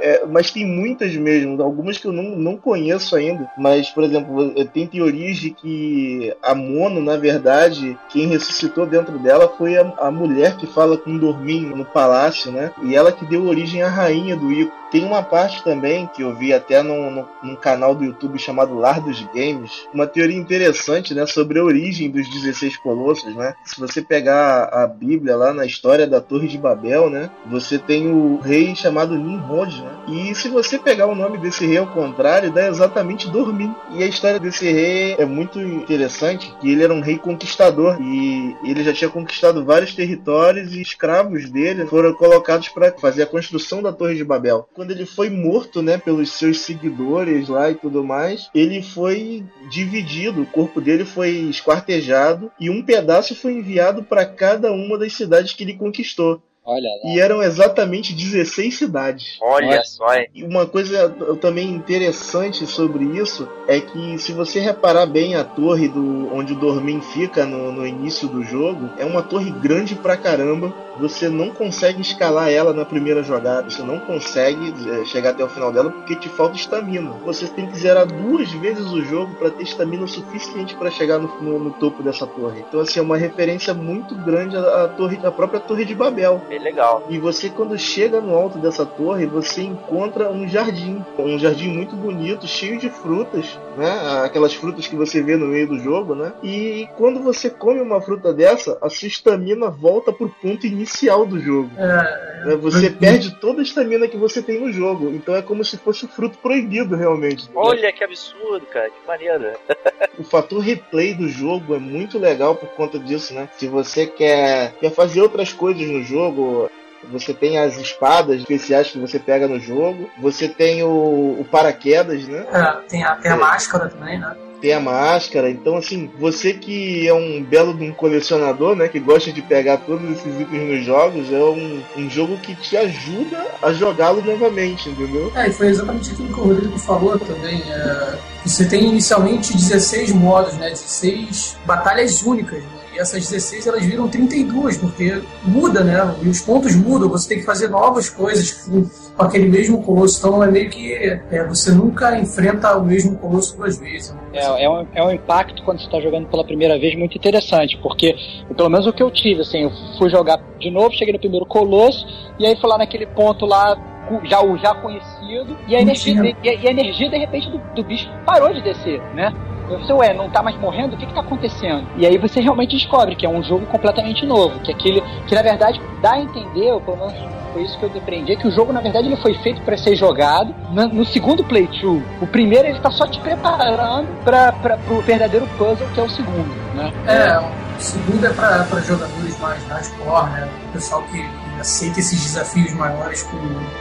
É, 0.00 0.24
mas 0.26 0.50
tem 0.50 0.66
muitas 0.66 1.14
mesmo, 1.16 1.62
algumas 1.62 1.98
que 1.98 2.06
eu 2.06 2.12
não, 2.12 2.36
não 2.36 2.56
conheço 2.56 3.16
ainda. 3.16 3.50
Mas, 3.56 3.90
por 3.90 4.04
exemplo, 4.04 4.52
tem 4.66 4.86
teorias 4.86 5.36
de 5.38 5.50
que 5.50 6.34
a 6.42 6.54
Mono, 6.54 7.00
na 7.00 7.16
verdade, 7.16 7.96
quem 8.08 8.26
ressuscitou 8.26 8.86
dentro 8.86 9.18
dela 9.18 9.52
foi 9.56 9.76
a, 9.76 9.92
a 9.98 10.10
mulher 10.10 10.56
que 10.56 10.66
fala 10.66 10.96
com 10.96 11.16
Dormin 11.16 11.66
no 11.66 11.84
palácio, 11.84 12.50
né? 12.52 12.72
E 12.82 12.94
ela 12.94 13.12
que 13.12 13.24
deu 13.26 13.46
origem 13.46 13.82
à 13.82 13.88
rainha 13.88 14.36
do 14.36 14.50
Ico. 14.52 14.80
Tem 14.90 15.04
uma 15.04 15.22
parte 15.22 15.62
também 15.62 16.08
que 16.08 16.22
eu 16.22 16.34
vi 16.34 16.52
até 16.52 16.82
num, 16.82 17.10
num, 17.10 17.24
num, 17.44 17.54
canal 17.54 17.94
do 17.94 18.04
YouTube 18.04 18.38
chamado 18.40 18.74
Lar 18.74 19.00
dos 19.00 19.22
Games, 19.32 19.86
uma 19.94 20.06
teoria 20.06 20.36
interessante, 20.36 21.14
né, 21.14 21.24
sobre 21.26 21.60
a 21.60 21.64
origem 21.64 22.10
dos 22.10 22.28
16 22.28 22.76
colossos, 22.78 23.34
né? 23.36 23.54
Se 23.64 23.78
você 23.78 24.02
pegar 24.02 24.64
a 24.64 24.88
Bíblia 24.88 25.36
lá 25.36 25.54
na 25.54 25.64
história 25.64 26.08
da 26.08 26.20
Torre 26.20 26.48
de 26.48 26.58
Babel, 26.58 27.08
né, 27.08 27.30
você 27.46 27.78
tem 27.78 28.10
o 28.10 28.38
rei 28.38 28.74
chamado 28.74 29.14
Nimrod, 29.30 29.82
né? 29.82 29.90
E 30.08 30.34
se 30.34 30.48
você 30.48 30.78
pegar 30.78 31.06
o 31.06 31.14
nome 31.14 31.38
desse 31.38 31.66
rei 31.66 31.78
ao 31.78 31.86
contrário, 31.86 32.52
dá 32.52 32.68
exatamente 32.68 33.30
Dormir. 33.30 33.70
E 33.92 34.02
a 34.02 34.06
história 34.06 34.40
desse 34.40 34.70
rei 34.70 35.14
é 35.18 35.24
muito 35.24 35.60
interessante, 35.60 36.52
que 36.60 36.70
ele 36.70 36.82
era 36.82 36.92
um 36.92 37.00
rei 37.00 37.18
conquistador 37.18 38.00
e 38.00 38.56
ele 38.64 38.82
já 38.82 38.92
tinha 38.92 39.10
conquistado 39.10 39.64
vários 39.64 39.94
territórios 39.94 40.74
e 40.74 40.80
escravos 40.80 41.48
dele 41.48 41.86
foram 41.86 42.12
colocados 42.14 42.68
para 42.68 42.92
fazer 42.92 43.22
a 43.22 43.26
construção 43.26 43.82
da 43.82 43.92
Torre 43.92 44.16
de 44.16 44.24
Babel 44.24 44.68
quando 44.80 44.92
ele 44.92 45.04
foi 45.04 45.28
morto, 45.28 45.82
né, 45.82 45.98
pelos 45.98 46.32
seus 46.32 46.60
seguidores 46.60 47.48
lá 47.48 47.70
e 47.70 47.74
tudo 47.74 48.02
mais, 48.02 48.48
ele 48.54 48.82
foi 48.82 49.44
dividido, 49.70 50.42
o 50.42 50.46
corpo 50.46 50.80
dele 50.80 51.04
foi 51.04 51.30
esquartejado 51.50 52.50
e 52.58 52.70
um 52.70 52.82
pedaço 52.82 53.34
foi 53.34 53.52
enviado 53.52 54.02
para 54.02 54.24
cada 54.24 54.72
uma 54.72 54.98
das 54.98 55.12
cidades 55.12 55.52
que 55.52 55.64
ele 55.64 55.74
conquistou. 55.74 56.42
Olha 56.64 56.88
lá. 57.02 57.10
E 57.12 57.18
eram 57.20 57.42
exatamente 57.42 58.12
16 58.14 58.76
cidades. 58.78 59.38
Olha 59.42 59.82
só, 59.84 60.14
hein? 60.14 60.28
E 60.34 60.44
uma 60.44 60.66
coisa 60.66 61.08
também 61.40 61.68
interessante 61.70 62.66
sobre 62.66 63.04
isso 63.04 63.48
é 63.66 63.80
que 63.80 64.18
se 64.18 64.32
você 64.32 64.60
reparar 64.60 65.06
bem 65.06 65.34
a 65.34 65.42
torre 65.42 65.88
do 65.88 66.32
onde 66.34 66.52
o 66.52 66.56
Dormin 66.56 67.00
fica 67.00 67.44
no, 67.44 67.72
no 67.72 67.86
início 67.86 68.28
do 68.28 68.44
jogo, 68.44 68.90
é 68.98 69.04
uma 69.04 69.22
torre 69.22 69.50
grande 69.50 69.94
pra 69.94 70.16
caramba. 70.16 70.72
Você 70.98 71.28
não 71.30 71.50
consegue 71.50 72.02
escalar 72.02 72.50
ela 72.50 72.74
na 72.74 72.84
primeira 72.84 73.22
jogada, 73.22 73.70
você 73.70 73.82
não 73.82 73.98
consegue 74.00 74.74
é, 74.90 75.04
chegar 75.06 75.30
até 75.30 75.42
o 75.42 75.48
final 75.48 75.72
dela 75.72 75.90
porque 75.90 76.14
te 76.14 76.28
falta 76.28 76.56
estamina. 76.56 77.10
Você 77.24 77.46
tem 77.48 77.66
que 77.66 77.78
zerar 77.78 78.06
duas 78.06 78.50
vezes 78.52 78.86
o 78.86 79.02
jogo 79.02 79.34
para 79.36 79.50
ter 79.50 79.62
estamina 79.62 80.06
suficiente 80.06 80.74
para 80.76 80.90
chegar 80.90 81.18
no, 81.18 81.28
no- 81.40 81.58
no 81.58 81.70
topo 81.72 82.02
dessa 82.02 82.26
torre. 82.26 82.62
Então 82.68 82.80
assim 82.80 82.98
é 82.98 83.02
uma 83.02 83.16
referência 83.16 83.72
muito 83.72 84.14
grande 84.14 84.56
à, 84.56 84.84
à 84.84 84.88
torre, 84.88 85.18
à 85.24 85.30
própria 85.30 85.58
torre 85.60 85.84
de 85.86 85.94
Babel. 85.94 86.42
Bem 86.50 86.58
legal. 86.58 87.06
E 87.08 87.16
você, 87.16 87.48
quando 87.48 87.78
chega 87.78 88.20
no 88.20 88.34
alto 88.34 88.58
dessa 88.58 88.84
torre, 88.84 89.24
você 89.24 89.62
encontra 89.62 90.32
um 90.32 90.48
jardim. 90.48 91.00
Um 91.16 91.38
jardim 91.38 91.68
muito 91.68 91.94
bonito, 91.94 92.44
cheio 92.48 92.76
de 92.76 92.90
frutas, 92.90 93.56
né? 93.76 94.24
Aquelas 94.24 94.52
frutas 94.52 94.88
que 94.88 94.96
você 94.96 95.22
vê 95.22 95.36
no 95.36 95.46
meio 95.46 95.68
do 95.68 95.78
jogo, 95.78 96.16
né? 96.16 96.32
E 96.42 96.88
quando 96.96 97.22
você 97.22 97.48
come 97.48 97.80
uma 97.80 98.00
fruta 98.00 98.32
dessa, 98.32 98.76
a 98.82 98.90
sua 98.90 99.06
estamina 99.06 99.70
volta 99.70 100.12
pro 100.12 100.28
ponto 100.28 100.66
inicial 100.66 101.24
do 101.24 101.38
jogo. 101.38 101.70
É? 101.78 102.29
Você 102.60 102.90
perde 102.90 103.34
toda 103.36 103.60
a 103.60 103.62
estamina 103.62 104.08
que 104.08 104.16
você 104.16 104.42
tem 104.42 104.60
no 104.60 104.72
jogo. 104.72 105.10
Então 105.10 105.34
é 105.34 105.42
como 105.42 105.64
se 105.64 105.76
fosse 105.76 106.04
o 106.04 106.08
fruto 106.08 106.38
proibido, 106.38 106.96
realmente. 106.96 107.48
Olha 107.54 107.92
que 107.92 108.04
absurdo, 108.04 108.66
cara. 108.66 108.90
Que 108.90 109.06
maneiro. 109.06 109.52
O 110.18 110.24
fator 110.24 110.60
replay 110.60 111.14
do 111.14 111.28
jogo 111.28 111.74
é 111.74 111.78
muito 111.78 112.18
legal 112.18 112.54
por 112.54 112.68
conta 112.70 112.98
disso, 112.98 113.32
né? 113.32 113.48
Se 113.56 113.66
você 113.66 114.06
quer, 114.06 114.72
quer 114.74 114.90
fazer 114.90 115.22
outras 115.22 115.50
coisas 115.50 115.86
no 115.88 116.02
jogo, 116.02 116.70
você 117.04 117.32
tem 117.32 117.58
as 117.58 117.78
espadas 117.78 118.40
especiais 118.40 118.90
que 118.90 118.98
você 118.98 119.18
pega 119.18 119.48
no 119.48 119.58
jogo, 119.58 120.10
você 120.18 120.46
tem 120.46 120.82
o, 120.82 121.36
o 121.40 121.46
paraquedas, 121.50 122.26
né? 122.28 122.46
é, 122.52 122.88
tem, 122.88 123.02
a, 123.02 123.14
tem 123.16 123.30
a 123.30 123.36
máscara 123.36 123.88
também, 123.88 124.18
né? 124.18 124.36
Tem 124.60 124.72
a 124.72 124.80
máscara. 124.80 125.50
Então, 125.50 125.76
assim, 125.76 126.10
você 126.18 126.52
que 126.52 127.06
é 127.08 127.14
um 127.14 127.42
belo 127.42 127.72
um 127.80 127.92
colecionador, 127.92 128.76
né? 128.76 128.88
Que 128.88 129.00
gosta 129.00 129.32
de 129.32 129.40
pegar 129.42 129.78
todos 129.78 130.10
esses 130.10 130.40
itens 130.40 130.68
nos 130.68 130.84
jogos, 130.84 131.32
é 131.32 131.38
um, 131.38 131.82
um 131.96 132.10
jogo 132.10 132.36
que 132.38 132.54
te 132.54 132.76
ajuda 132.76 133.46
a 133.62 133.72
jogá-lo 133.72 134.22
novamente, 134.22 134.88
entendeu? 134.88 135.32
É, 135.34 135.48
e 135.48 135.52
foi 135.52 135.68
exatamente 135.68 136.10
aquilo 136.12 136.28
que 136.28 136.40
o 136.40 136.44
Rodrigo 136.44 136.78
falou 136.78 137.18
também. 137.18 137.62
é, 137.70 138.18
você 138.44 138.66
tem 138.66 138.86
inicialmente 138.86 139.52
16 139.52 140.12
modos, 140.12 140.54
né? 140.54 140.70
16 140.70 141.56
batalhas 141.66 142.22
únicas, 142.22 142.62
né? 142.62 142.79
Essas 143.00 143.30
16 143.30 143.66
elas 143.66 143.84
viram 143.86 144.08
32, 144.08 144.76
porque 144.76 145.22
muda, 145.42 145.82
né? 145.82 145.96
E 146.22 146.28
os 146.28 146.40
pontos 146.42 146.76
mudam, 146.76 147.08
você 147.08 147.30
tem 147.30 147.38
que 147.38 147.44
fazer 147.44 147.68
novas 147.68 148.10
coisas 148.10 148.52
com, 148.52 148.84
aquele 149.18 149.48
mesmo 149.48 149.82
colosso. 149.82 150.18
Então 150.18 150.44
é 150.44 150.50
meio 150.50 150.68
que 150.68 150.92
é, 150.92 151.44
você 151.48 151.72
nunca 151.72 152.18
enfrenta 152.18 152.76
o 152.76 152.84
mesmo 152.84 153.16
colosso 153.16 153.56
duas 153.56 153.78
vezes. 153.78 154.14
É, 154.34 154.64
é, 154.64 154.68
um, 154.68 154.86
é 154.94 155.02
um 155.02 155.10
impacto 155.10 155.62
quando 155.64 155.78
você 155.78 155.86
está 155.86 155.98
jogando 155.98 156.26
pela 156.26 156.44
primeira 156.44 156.78
vez 156.78 156.94
muito 156.94 157.16
interessante, 157.16 157.78
porque 157.82 158.14
pelo 158.54 158.68
menos 158.68 158.86
o 158.86 158.92
que 158.92 159.02
eu 159.02 159.10
tive, 159.10 159.40
assim, 159.40 159.62
eu 159.62 159.70
fui 159.98 160.10
jogar 160.10 160.38
de 160.58 160.70
novo, 160.70 160.94
cheguei 160.94 161.14
no 161.14 161.18
primeiro 161.18 161.46
colosso, 161.46 162.06
e 162.38 162.46
aí 162.46 162.54
fui 162.56 162.68
lá 162.68 162.76
naquele 162.76 163.06
ponto 163.06 163.46
lá, 163.46 163.76
já, 164.24 164.42
o 164.42 164.58
já 164.58 164.74
conhecido, 164.74 165.56
e 165.66 165.74
a 165.74 165.80
energia, 165.80 166.36
e, 166.42 166.48
e 166.62 166.68
a 166.68 166.70
energia 166.70 167.08
de 167.08 167.16
repente 167.16 167.48
do, 167.48 167.58
do 167.74 167.82
bicho 167.82 168.10
parou 168.26 168.52
de 168.52 168.60
descer, 168.60 169.00
né? 169.14 169.32
Eu 169.70 169.78
falei, 169.80 170.08
ué, 170.08 170.14
não 170.14 170.28
tá 170.28 170.42
mais 170.42 170.56
morrendo? 170.58 170.94
O 170.94 170.98
que 170.98 171.06
que 171.06 171.14
tá 171.14 171.20
acontecendo? 171.20 171.86
E 171.96 172.06
aí 172.06 172.18
você 172.18 172.40
realmente 172.40 172.76
descobre 172.76 173.14
que 173.14 173.24
é 173.24 173.28
um 173.28 173.42
jogo 173.42 173.66
completamente 173.66 174.26
novo, 174.26 174.58
que 174.60 174.72
aquele, 174.72 175.00
que 175.26 175.34
na 175.34 175.42
verdade 175.42 175.80
dá 176.02 176.12
a 176.12 176.20
entender, 176.20 176.72
ou 176.72 176.80
pelo 176.80 176.96
menos 176.96 177.14
foi 177.52 177.62
isso 177.62 177.78
que 177.78 177.84
eu 177.84 177.88
depreendi, 177.88 178.36
que 178.36 178.46
o 178.46 178.50
jogo 178.50 178.72
na 178.72 178.80
verdade 178.80 179.06
ele 179.08 179.16
foi 179.16 179.34
feito 179.34 179.60
para 179.62 179.76
ser 179.76 179.96
jogado 179.96 180.54
na- 180.72 180.86
no 180.86 181.04
segundo 181.04 181.42
playthrough. 181.44 182.02
O 182.20 182.26
primeiro 182.26 182.68
ele 182.68 182.78
tá 182.80 182.90
só 182.90 183.06
te 183.06 183.18
preparando 183.20 184.08
para 184.24 184.52
pro 184.52 185.00
verdadeiro 185.00 185.46
puzzle 185.58 185.86
que 185.94 186.00
é 186.00 186.02
o 186.02 186.08
segundo, 186.10 186.48
né? 186.74 186.92
É, 187.06 187.38
o 187.38 187.80
segundo 187.80 188.24
é 188.24 188.30
para 188.30 188.64
jogadores 188.82 189.38
mais 189.40 189.66
hardcore, 189.68 190.30
né? 190.30 190.48
O 190.68 190.72
pessoal 190.72 191.02
que, 191.10 191.24
aceita 191.60 192.00
esses 192.00 192.22
desafios 192.22 192.72
maiores 192.72 193.22
com 193.24 193.36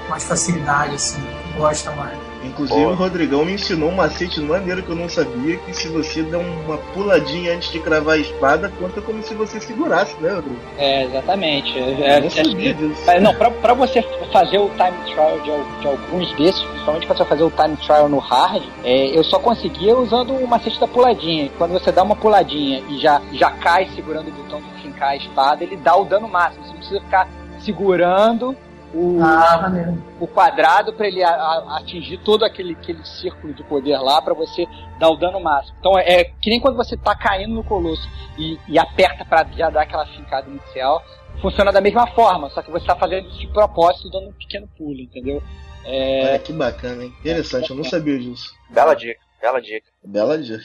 mais 0.10 0.24
facilidade, 0.26 0.96
assim, 0.96 1.22
gosta 1.58 1.92
mais. 1.92 2.18
Inclusive 2.44 2.80
Boa. 2.80 2.92
o 2.94 2.96
Rodrigão 2.96 3.44
me 3.44 3.54
ensinou 3.54 3.90
um 3.90 3.96
macete 3.96 4.40
maneiro 4.42 4.82
que 4.82 4.90
eu 4.90 4.96
não 4.96 5.10
sabia, 5.10 5.58
que 5.58 5.74
se 5.74 5.88
você 5.90 6.24
der 6.24 6.38
uma 6.38 6.78
puladinha 6.94 7.54
antes 7.56 7.72
de 7.72 7.80
cravar 7.80 8.16
a 8.16 8.18
espada, 8.18 8.72
conta 8.80 9.02
como 9.02 9.22
se 9.24 9.34
você 9.34 9.60
segurasse, 9.60 10.16
né, 10.22 10.34
Rodrigo? 10.34 10.60
É, 10.78 11.04
exatamente. 11.06 11.78
É, 11.78 11.82
Eu 11.82 12.04
é, 12.06 12.22
não 12.22 12.30
sabia 12.30 12.74
disso. 12.74 13.10
é, 13.10 13.20
não, 13.20 13.34
pra, 13.36 13.52
pra 13.52 13.74
você 13.74 14.02
fazer 14.32 14.58
o 14.58 14.70
time 14.70 14.98
trial 15.06 15.40
de, 15.40 15.82
de 15.82 15.88
alguns 15.88 16.32
desses, 16.36 16.62
principalmente 16.62 17.08
quando 17.08 17.18
você 17.18 17.24
vai 17.24 17.30
fazer 17.30 17.44
o 17.44 17.52
time 17.52 17.78
trial 17.78 18.10
no 18.10 18.20
hard, 18.20 18.64
é, 18.84 19.18
eu 19.18 19.24
só 19.24 19.40
conseguia 19.40 19.98
usando 19.98 20.34
o 20.34 20.48
macete 20.48 20.80
da 20.80 20.88
puladinha. 20.88 21.50
Quando 21.58 21.74
você 21.74 21.92
dá 21.92 22.04
uma 22.04 22.16
puladinha 22.16 22.82
e 22.90 23.00
já, 23.00 23.22
já 23.34 23.52
cai 23.52 23.90
segurando 23.96 24.30
o 24.30 24.32
botão 24.32 24.62
de 24.62 24.82
fincar 24.82 25.10
a 25.10 25.16
espada, 25.16 25.64
ele 25.64 25.76
dá 25.78 25.96
o 25.96 26.06
dano 26.06 26.28
máximo. 26.28 26.64
Você 26.64 26.70
não 26.72 26.78
precisa 26.78 27.02
ficar 27.02 27.28
segurando 27.60 28.56
o, 28.94 29.20
Ah, 29.24 29.72
o 30.20 30.28
quadrado 30.28 30.94
para 30.94 31.08
ele 31.08 31.24
a- 31.24 31.30
a- 31.30 31.78
atingir 31.78 32.18
todo 32.20 32.44
aquele, 32.44 32.74
aquele 32.74 33.04
círculo 33.06 33.54
de 33.54 33.64
poder 33.64 33.98
lá 34.00 34.22
para 34.22 34.34
você 34.34 34.66
dar 35.00 35.10
o 35.10 35.16
dano 35.18 35.40
máximo. 35.40 35.76
Então 35.80 35.98
é, 35.98 36.22
é 36.22 36.24
que 36.24 36.50
nem 36.50 36.60
quando 36.60 36.76
você 36.76 36.98
tá 36.98 37.16
caindo 37.16 37.54
no 37.54 37.64
colosso 37.64 38.08
e, 38.38 38.58
e 38.68 38.80
aperta 38.80 39.24
para 39.26 39.46
já 39.52 39.70
dar 39.70 39.84
aquela 39.84 40.06
fincada 40.08 40.50
inicial, 40.50 41.04
funciona 41.42 41.72
da 41.72 41.80
mesma 41.82 42.08
forma, 42.08 42.50
só 42.50 42.62
que 42.62 42.72
você 42.72 42.86
tá 42.86 42.96
fazendo 42.96 43.28
isso 43.30 43.40
de 43.40 43.48
propósito, 43.48 44.10
dando 44.10 44.30
um 44.30 44.34
pequeno 44.34 44.68
pulo, 44.78 45.00
entendeu? 45.00 45.42
É, 45.86 46.30
Olha 46.32 46.40
que 46.40 46.52
bacana, 46.54 47.04
hein? 47.04 47.14
Interessante, 47.22 47.70
eu 47.70 47.76
não 47.76 47.84
sabia 47.84 48.20
disso. 48.20 48.54
Bela 48.70 48.94
dica, 48.96 49.20
bela 49.42 49.62
dica. 49.62 49.88
Bela 50.04 50.38
dica. 50.38 50.64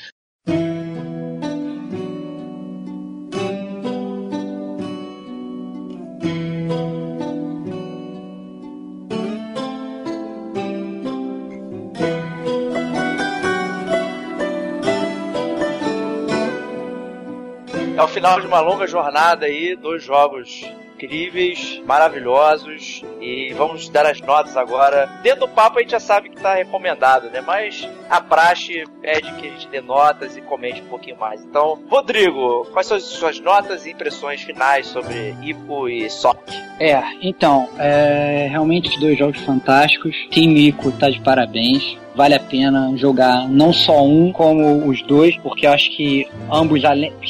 Final 18.25 18.41
de 18.41 18.47
uma 18.47 18.61
longa 18.61 18.87
jornada 18.87 19.45
aí, 19.45 19.77
dois 19.77 20.03
jogos 20.03 20.65
incríveis, 20.95 21.83
maravilhosos. 21.85 23.05
E 23.21 23.53
vamos 23.53 23.91
dar 23.91 24.07
as 24.07 24.19
notas 24.23 24.57
agora. 24.57 25.05
Dentro 25.23 25.41
do 25.41 25.49
papo 25.49 25.79
a 25.79 25.83
gente 25.83 25.91
já 25.91 26.01
sabe 26.01 26.31
que 26.31 26.41
tá 26.41 26.55
recomendado, 26.55 27.29
né? 27.29 27.43
Mas 27.43 27.87
a 28.09 28.23
praxe 28.23 28.85
pede 29.03 29.31
que 29.35 29.47
a 29.47 29.51
gente 29.51 29.69
dê 29.69 29.83
notas 29.83 30.39
e 30.39 30.41
comente 30.41 30.81
um 30.81 30.87
pouquinho 30.87 31.19
mais. 31.19 31.45
Então, 31.45 31.83
Rodrigo, 31.87 32.67
quais 32.73 32.87
são 32.87 32.97
as 32.97 33.03
suas 33.03 33.39
notas 33.41 33.85
e 33.85 33.91
impressões 33.91 34.41
finais 34.41 34.87
sobre 34.87 35.37
Ico 35.43 35.87
e 35.87 36.09
Sock? 36.09 36.41
É, 36.81 37.03
então, 37.21 37.69
é, 37.79 38.47
realmente 38.51 38.99
dois 38.99 39.19
jogos 39.19 39.39
fantásticos. 39.41 40.17
Team 40.31 40.53
Ico 40.53 40.91
tá 40.93 41.11
de 41.11 41.21
parabéns. 41.21 41.99
Vale 42.15 42.35
a 42.35 42.41
pena 42.41 42.93
jogar 42.97 43.49
não 43.49 43.73
só 43.73 44.05
um, 44.05 44.31
como 44.31 44.87
os 44.89 45.03
dois, 45.03 45.37
porque 45.39 45.67
acho 45.67 45.91
que 45.97 46.27
ambos 46.51 46.81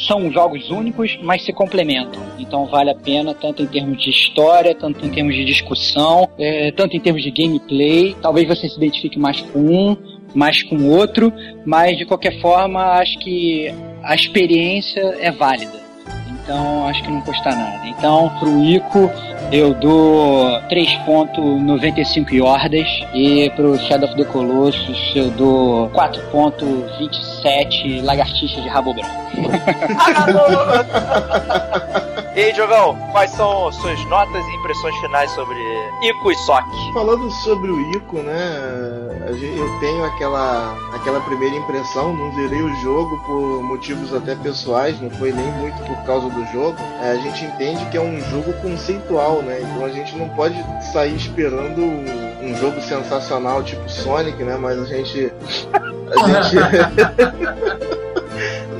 são 0.07 0.31
jogos 0.31 0.69
únicos, 0.69 1.17
mas 1.23 1.43
se 1.43 1.51
complementam. 1.51 2.21
Então 2.37 2.65
vale 2.67 2.91
a 2.91 2.95
pena, 2.95 3.33
tanto 3.33 3.63
em 3.63 3.67
termos 3.67 4.01
de 4.01 4.11
história, 4.11 4.75
tanto 4.75 5.05
em 5.05 5.09
termos 5.09 5.33
de 5.33 5.43
discussão, 5.43 6.29
é, 6.37 6.71
tanto 6.71 6.95
em 6.95 6.99
termos 6.99 7.23
de 7.23 7.31
gameplay. 7.31 8.15
Talvez 8.21 8.47
você 8.47 8.69
se 8.69 8.77
identifique 8.77 9.17
mais 9.17 9.41
com 9.41 9.59
um, 9.59 9.97
mais 10.35 10.61
com 10.61 10.75
o 10.75 10.89
outro, 10.91 11.33
mas 11.65 11.97
de 11.97 12.05
qualquer 12.05 12.39
forma, 12.39 12.99
acho 12.99 13.17
que 13.19 13.73
a 14.03 14.13
experiência 14.13 15.01
é 15.19 15.31
válida. 15.31 15.84
Então 16.45 16.87
acho 16.87 17.01
que 17.01 17.09
não 17.09 17.21
custa 17.21 17.49
nada. 17.55 17.81
Então, 17.87 18.29
pro 18.39 18.63
Ico, 18.63 19.09
eu 19.51 19.73
dou 19.73 20.61
3.95 20.69 22.31
Yordas 22.31 22.87
e 23.15 23.49
pro 23.55 23.75
Shadow 23.79 24.07
of 24.07 24.15
the 24.15 24.25
Colossus 24.25 25.11
eu 25.15 25.31
dou 25.31 25.89
4.27 25.89 28.03
lagartixas 28.03 28.61
de 28.61 28.69
rabo 28.69 28.93
branco. 28.93 29.09
E 32.35 32.41
aí, 32.41 32.51
Diogão, 32.51 32.97
quais 33.13 33.31
são 33.31 33.71
suas 33.71 33.97
notas 34.07 34.45
e 34.45 34.55
impressões 34.57 34.93
finais 34.97 35.31
sobre 35.31 35.55
Ico 36.01 36.31
e 36.33 36.35
Sock? 36.39 36.67
Falando 36.93 37.31
sobre 37.31 37.71
o 37.71 37.79
Ico, 37.93 38.17
né? 38.17 39.15
Eu 39.25 39.79
tenho 39.79 40.03
aquela, 40.03 40.75
aquela 40.93 41.21
primeira 41.21 41.55
impressão, 41.55 42.13
não 42.13 42.35
zerei 42.35 42.61
o 42.61 42.75
jogo 42.81 43.17
por 43.25 43.63
motivos 43.63 44.13
até 44.13 44.35
pessoais, 44.35 44.99
não 44.99 45.09
foi 45.11 45.31
nem 45.31 45.49
muito 45.53 45.81
por 45.83 45.95
causa 46.03 46.27
do 46.35 46.45
jogo. 46.51 46.77
É, 47.01 47.11
a 47.11 47.15
gente 47.15 47.45
entende 47.45 47.85
que 47.85 47.97
é 47.97 48.01
um 48.01 48.19
jogo 48.29 48.53
conceitual, 48.61 49.41
né? 49.41 49.59
Então 49.61 49.85
a 49.85 49.89
gente 49.89 50.15
não 50.15 50.29
pode 50.29 50.55
sair 50.91 51.15
esperando 51.15 51.81
um, 51.81 52.55
jogo 52.59 52.79
sensacional 52.81 53.63
tipo 53.63 53.89
Sonic, 53.89 54.43
né? 54.43 54.55
Mas 54.55 54.79
a 54.79 54.85
gente. 54.85 55.31
A 55.73 56.27
gente. 56.27 57.95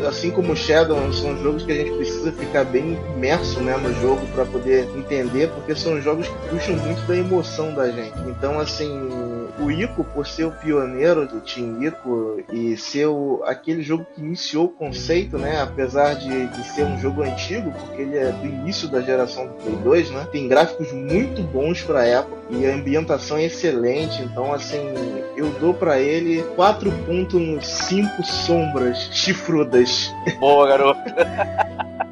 assim 0.08 0.32
como 0.32 0.56
Shadow, 0.56 1.12
são 1.12 1.36
jogos 1.42 1.64
que 1.64 1.72
a 1.72 1.76
gente 1.76 1.92
precisa 1.92 2.32
ficar 2.32 2.64
bem 2.64 2.98
imerso 3.16 3.60
né, 3.60 3.76
no 3.76 3.94
jogo 4.02 4.22
para 4.34 4.46
poder 4.46 4.88
entender, 4.96 5.50
porque 5.50 5.76
são 5.76 6.00
jogos 6.02 6.28
que 6.28 6.50
puxam 6.50 6.76
muito 6.76 7.02
da 7.08 7.18
emoção 7.18 7.74
da 7.74 7.90
gente. 7.90 8.18
Então, 8.28 8.60
assim, 8.60 9.45
o 9.60 9.72
Ico, 9.72 10.04
por 10.04 10.28
ser 10.28 10.46
o 10.46 10.52
pioneiro 10.52 11.28
do 11.28 11.42
Team 11.42 11.82
Ico 11.84 12.44
e 12.52 12.78
ser 12.78 13.08
o, 13.08 13.42
aquele 13.46 13.82
jogo 13.82 14.06
que 14.14 14.22
iniciou 14.22 14.66
o 14.66 14.70
conceito, 14.70 15.38
né? 15.38 15.62
Apesar 15.62 16.16
de, 16.16 16.48
de 16.48 16.64
ser 16.68 16.84
um 16.84 17.00
jogo 17.00 17.24
antigo, 17.24 17.72
porque 17.72 18.02
ele 18.02 18.18
é 18.18 18.32
do 18.32 18.46
início 18.46 18.88
da 18.88 19.02
geração 19.02 19.48
do 19.48 19.54
Play 19.54 19.76
2, 19.76 20.12
né? 20.12 20.28
Tem 20.32 20.48
gráficos 20.48 20.92
muito 20.92 21.42
bons 21.42 21.82
pra 21.82 22.06
época 22.06 22.36
e 22.50 22.66
a 22.66 22.74
ambientação 22.74 23.38
é 23.38 23.46
excelente. 23.46 24.22
Então, 24.22 24.54
assim, 24.54 24.94
eu 25.36 25.50
dou 25.60 25.74
para 25.74 26.00
ele 26.00 26.44
4.5 26.56 28.24
sombras 28.24 29.10
chifrudas. 29.12 30.12
Boa, 30.40 30.68
garoto. 30.68 31.02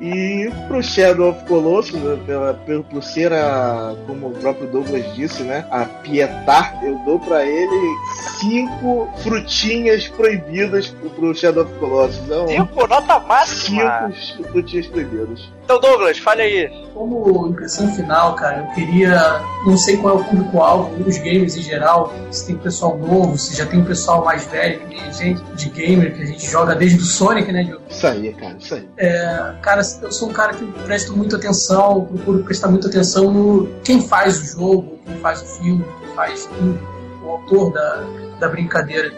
E 0.03 0.51
pro 0.67 0.83
Shadow 0.83 1.29
of 1.29 1.45
Colossus, 1.45 1.93
né, 1.93 2.19
pela, 2.25 2.53
pelo, 2.53 2.83
por 2.83 3.01
ser 3.01 3.31
a, 3.31 3.95
como 4.05 4.27
o 4.27 4.31
próprio 4.31 4.67
Douglas 4.67 5.15
disse, 5.15 5.43
né? 5.43 5.65
A 5.71 5.85
pietar, 5.85 6.77
eu 6.83 6.97
dou 7.05 7.17
para 7.19 7.45
ele 7.45 7.95
cinco 8.41 9.09
frutinhas 9.23 10.09
proibidas 10.09 10.87
pro, 10.87 11.09
pro 11.11 11.33
Shadow 11.33 11.63
of 11.63 11.73
Colossus. 11.79 12.17
Então, 12.25 12.47
cinco? 12.49 12.85
Nota 12.85 13.17
máxima? 13.21 14.11
Cinco 14.13 14.49
frutinhas 14.49 14.87
proibidas. 14.87 15.49
Então, 15.63 15.79
Douglas, 15.79 16.17
fale 16.17 16.41
aí. 16.41 16.82
Como 16.93 17.47
impressão 17.47 17.91
final, 17.95 18.35
cara, 18.35 18.59
eu 18.59 18.75
queria. 18.75 19.41
Não 19.65 19.75
sei 19.75 19.97
qual 19.97 20.19
é 20.19 20.21
o 20.21 20.23
público-alvo 20.25 21.03
dos 21.03 21.17
games 21.17 21.55
em 21.55 21.61
geral, 21.61 22.13
se 22.29 22.45
tem 22.45 22.55
pessoal 22.55 22.97
novo, 22.97 23.37
se 23.37 23.55
já 23.55 23.65
tem 23.65 23.79
um 23.79 23.85
pessoal 23.85 24.23
mais 24.23 24.45
velho, 24.45 24.81
gente 25.11 25.41
de 25.55 25.69
gamer 25.69 26.15
que 26.15 26.21
a 26.21 26.25
gente 26.25 26.45
joga 26.45 26.75
desde 26.75 26.99
o 26.99 27.03
Sonic, 27.03 27.51
né, 27.51 27.63
Diogo? 27.63 27.83
Isso 27.89 28.05
aí, 28.05 28.33
cara, 28.33 28.55
isso 28.59 28.75
aí. 28.75 28.87
É, 28.97 29.53
cara, 29.61 29.81
eu 30.01 30.11
sou 30.11 30.29
um 30.29 30.33
cara 30.33 30.53
que 30.53 30.65
presto 30.83 31.15
muita 31.15 31.37
atenção, 31.37 32.05
procuro 32.05 32.43
prestar 32.43 32.67
muita 32.67 32.87
atenção 32.87 33.31
no 33.31 33.69
quem 33.83 34.01
faz 34.01 34.39
o 34.39 34.45
jogo, 34.45 34.99
quem 35.05 35.17
faz 35.17 35.41
o 35.41 35.45
filme, 35.45 35.85
quem 35.99 36.15
faz 36.15 36.45
tudo, 36.45 36.79
o 37.23 37.29
autor 37.29 37.73
da, 37.73 38.03
da 38.39 38.49
brincadeira. 38.49 39.11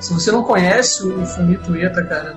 Se 0.00 0.14
você 0.14 0.30
não 0.30 0.44
conhece 0.44 1.06
o 1.06 1.26
Fumito 1.26 1.72
Ueda, 1.72 2.04
cara, 2.04 2.36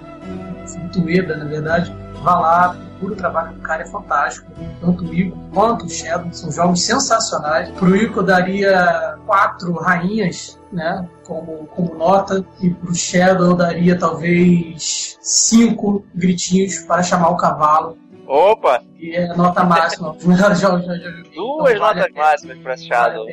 Fumito 0.65 1.01
Ueda, 1.03 1.38
na 1.38 1.45
verdade, 1.45 1.95
vá 2.23 2.39
lá, 2.39 2.77
procura 3.02 3.14
o 3.14 3.18
trabalho 3.18 3.53
do 3.56 3.61
cara, 3.61 3.82
é 3.82 3.86
fantástico. 3.86 4.52
Tanto 4.80 5.03
o 5.03 5.14
Ico 5.14 5.38
quanto 5.52 5.86
o 5.86 5.90
Shadow 5.90 6.32
são 6.32 6.52
jogos 6.52 6.86
sensacionais. 6.86 7.69
Pro 7.72 7.95
Ico 7.95 8.19
eu 8.19 8.23
daria 8.23 9.18
quatro 9.26 9.73
rainhas, 9.73 10.60
né? 10.72 11.07
Como, 11.26 11.65
como 11.68 11.95
nota, 11.95 12.45
e 12.61 12.69
pro 12.69 12.94
Shadow 12.94 13.48
eu 13.48 13.56
daria 13.56 13.98
talvez 13.98 15.18
cinco 15.19 16.06
gritinhos 16.14 16.80
para 16.80 17.02
chamar 17.02 17.30
o 17.30 17.38
cavalo. 17.38 17.98
Opa! 18.28 18.82
E 18.98 19.15
é 19.15 19.34
nota 19.36 19.64
máxima. 19.64 20.15
já, 20.53 20.69
Duas 21.36 21.72
então, 21.72 21.88
notas 21.88 22.14
máximas 22.14 22.57
para 22.60 22.78
Shadow. 22.78 23.26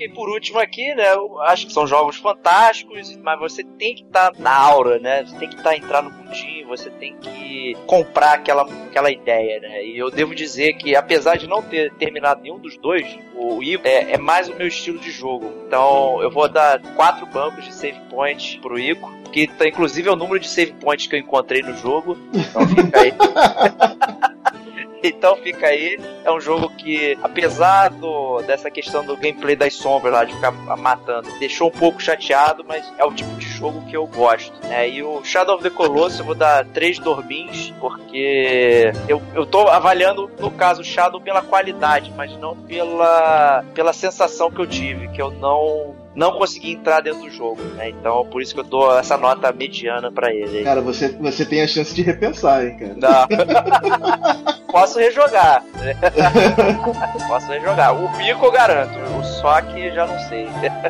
E 0.00 0.08
por 0.08 0.30
último 0.30 0.58
aqui, 0.58 0.94
né, 0.94 1.12
eu 1.12 1.38
acho 1.42 1.66
que 1.66 1.74
são 1.74 1.86
jogos 1.86 2.16
fantásticos, 2.16 3.14
mas 3.18 3.38
você 3.38 3.62
tem 3.62 3.94
que 3.94 4.02
estar 4.02 4.32
tá 4.32 4.40
na 4.40 4.56
aura, 4.56 4.98
né? 4.98 5.26
Você 5.26 5.36
tem 5.36 5.46
que 5.46 5.56
estar 5.56 5.70
tá, 5.70 5.76
entrar 5.76 6.02
no 6.02 6.10
mundinho, 6.10 6.66
você 6.66 6.88
tem 6.88 7.14
que 7.18 7.76
comprar 7.86 8.32
aquela, 8.32 8.62
aquela 8.62 9.10
ideia, 9.10 9.60
né? 9.60 9.84
E 9.84 9.98
eu 9.98 10.10
devo 10.10 10.34
dizer 10.34 10.72
que, 10.78 10.96
apesar 10.96 11.36
de 11.36 11.46
não 11.46 11.60
ter 11.60 11.92
terminado 11.96 12.40
nenhum 12.40 12.58
dos 12.58 12.78
dois, 12.78 13.06
o 13.34 13.62
Ico 13.62 13.86
é, 13.86 14.12
é 14.12 14.16
mais 14.16 14.48
o 14.48 14.54
meu 14.54 14.68
estilo 14.68 14.98
de 14.98 15.10
jogo. 15.10 15.52
Então 15.66 16.22
eu 16.22 16.30
vou 16.30 16.48
dar 16.48 16.80
quatro 16.94 17.26
bancos 17.26 17.66
de 17.66 17.74
save 17.74 18.00
point 18.08 18.58
pro 18.62 18.78
Ico, 18.78 19.12
que 19.30 19.48
tá, 19.48 19.68
inclusive 19.68 20.08
é 20.08 20.12
o 20.12 20.16
número 20.16 20.40
de 20.40 20.48
save 20.48 20.72
points 20.72 21.08
que 21.08 21.14
eu 21.14 21.20
encontrei 21.20 21.60
no 21.60 21.76
jogo. 21.76 22.16
Então 22.32 22.66
fica 22.66 23.00
aí. 23.00 23.12
Então 25.02 25.36
fica 25.36 25.66
aí. 25.66 25.98
É 26.24 26.30
um 26.30 26.40
jogo 26.40 26.70
que, 26.76 27.18
apesar 27.22 27.88
do, 27.90 28.42
dessa 28.42 28.70
questão 28.70 29.04
do 29.04 29.16
gameplay 29.16 29.56
das 29.56 29.74
sombras 29.74 30.12
lá, 30.12 30.24
de 30.24 30.34
ficar 30.34 30.50
matando, 30.50 31.28
deixou 31.38 31.68
um 31.68 31.72
pouco 31.72 32.02
chateado, 32.02 32.64
mas 32.66 32.90
é 32.98 33.04
o 33.04 33.12
tipo 33.12 33.30
de 33.36 33.46
jogo 33.46 33.84
que 33.86 33.96
eu 33.96 34.06
gosto. 34.06 34.52
Né? 34.66 34.88
E 34.88 35.02
o 35.02 35.24
Shadow 35.24 35.54
of 35.54 35.62
the 35.62 35.70
Colossus 35.70 36.20
eu 36.20 36.24
vou 36.24 36.34
dar 36.34 36.64
três 36.66 36.98
dormins, 36.98 37.72
porque 37.80 38.92
eu, 39.08 39.22
eu 39.34 39.46
tô 39.46 39.68
avaliando, 39.68 40.30
no 40.38 40.50
caso, 40.50 40.82
o 40.82 40.84
Shadow 40.84 41.20
pela 41.20 41.42
qualidade, 41.42 42.12
mas 42.16 42.36
não 42.36 42.56
pela, 42.56 43.64
pela 43.74 43.92
sensação 43.92 44.50
que 44.50 44.60
eu 44.60 44.66
tive, 44.66 45.08
que 45.08 45.20
eu 45.20 45.30
não 45.30 45.99
não 46.14 46.32
consegui 46.32 46.72
entrar 46.72 47.00
dentro 47.00 47.22
do 47.22 47.30
jogo, 47.30 47.62
né? 47.74 47.90
Então 47.90 48.26
por 48.26 48.42
isso 48.42 48.54
que 48.54 48.60
eu 48.60 48.64
dou 48.64 48.98
essa 48.98 49.16
nota 49.16 49.52
mediana 49.52 50.10
para 50.10 50.32
ele. 50.32 50.62
Cara, 50.64 50.80
você, 50.80 51.08
você 51.08 51.44
tem 51.44 51.62
a 51.62 51.68
chance 51.68 51.94
de 51.94 52.02
repensar, 52.02 52.64
hein, 52.64 52.76
cara? 52.76 52.94
Não. 52.96 54.60
Posso 54.70 54.98
rejogar. 54.98 55.64
Posso 57.28 57.48
rejogar. 57.48 57.94
O 57.94 58.08
pico 58.16 58.46
eu 58.46 58.52
garanto, 58.52 58.98
o 59.18 59.24
só 59.24 59.60
que 59.60 59.90
já 59.90 60.06
não 60.06 60.18
sei. 60.28 60.46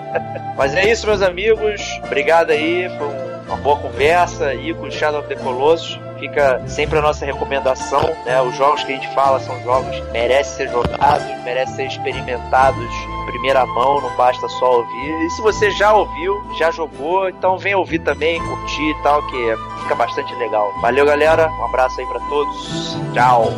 Mas 0.56 0.74
é 0.74 0.90
isso, 0.90 1.06
meus 1.06 1.22
amigos. 1.22 2.00
Obrigado 2.04 2.50
aí, 2.50 2.88
foi 2.98 3.08
uma 3.46 3.56
boa 3.56 3.78
conversa. 3.78 4.54
E 4.54 4.74
com 4.74 4.90
Shadow 4.90 5.20
of 5.20 5.28
the 5.28 5.36
Colossus 5.36 5.98
fica 6.20 6.62
sempre 6.68 6.98
a 6.98 7.02
nossa 7.02 7.24
recomendação, 7.24 8.02
né? 8.24 8.40
Os 8.42 8.54
jogos 8.56 8.84
que 8.84 8.92
a 8.92 8.94
gente 8.94 9.12
fala 9.14 9.40
são 9.40 9.60
jogos 9.64 9.90
que 9.96 10.02
merecem 10.12 10.56
ser 10.66 10.68
jogados, 10.70 11.26
merecem 11.44 11.74
ser 11.74 11.86
experimentados 11.86 12.84
em 12.84 13.26
primeira 13.26 13.64
mão, 13.66 14.00
não 14.00 14.14
basta 14.16 14.46
só 14.48 14.78
ouvir. 14.78 15.26
E 15.26 15.30
se 15.30 15.42
você 15.42 15.70
já 15.70 15.92
ouviu, 15.92 16.34
já 16.58 16.70
jogou, 16.70 17.28
então 17.28 17.58
vem 17.58 17.74
ouvir 17.74 18.00
também, 18.00 18.40
curtir 18.40 18.90
e 18.90 19.02
tal, 19.02 19.26
que 19.26 19.54
fica 19.82 19.94
bastante 19.94 20.34
legal. 20.36 20.72
Valeu, 20.80 21.06
galera. 21.06 21.50
Um 21.50 21.64
abraço 21.64 22.00
aí 22.00 22.06
para 22.06 22.20
todos. 22.20 22.96
Tchau. 23.14 23.50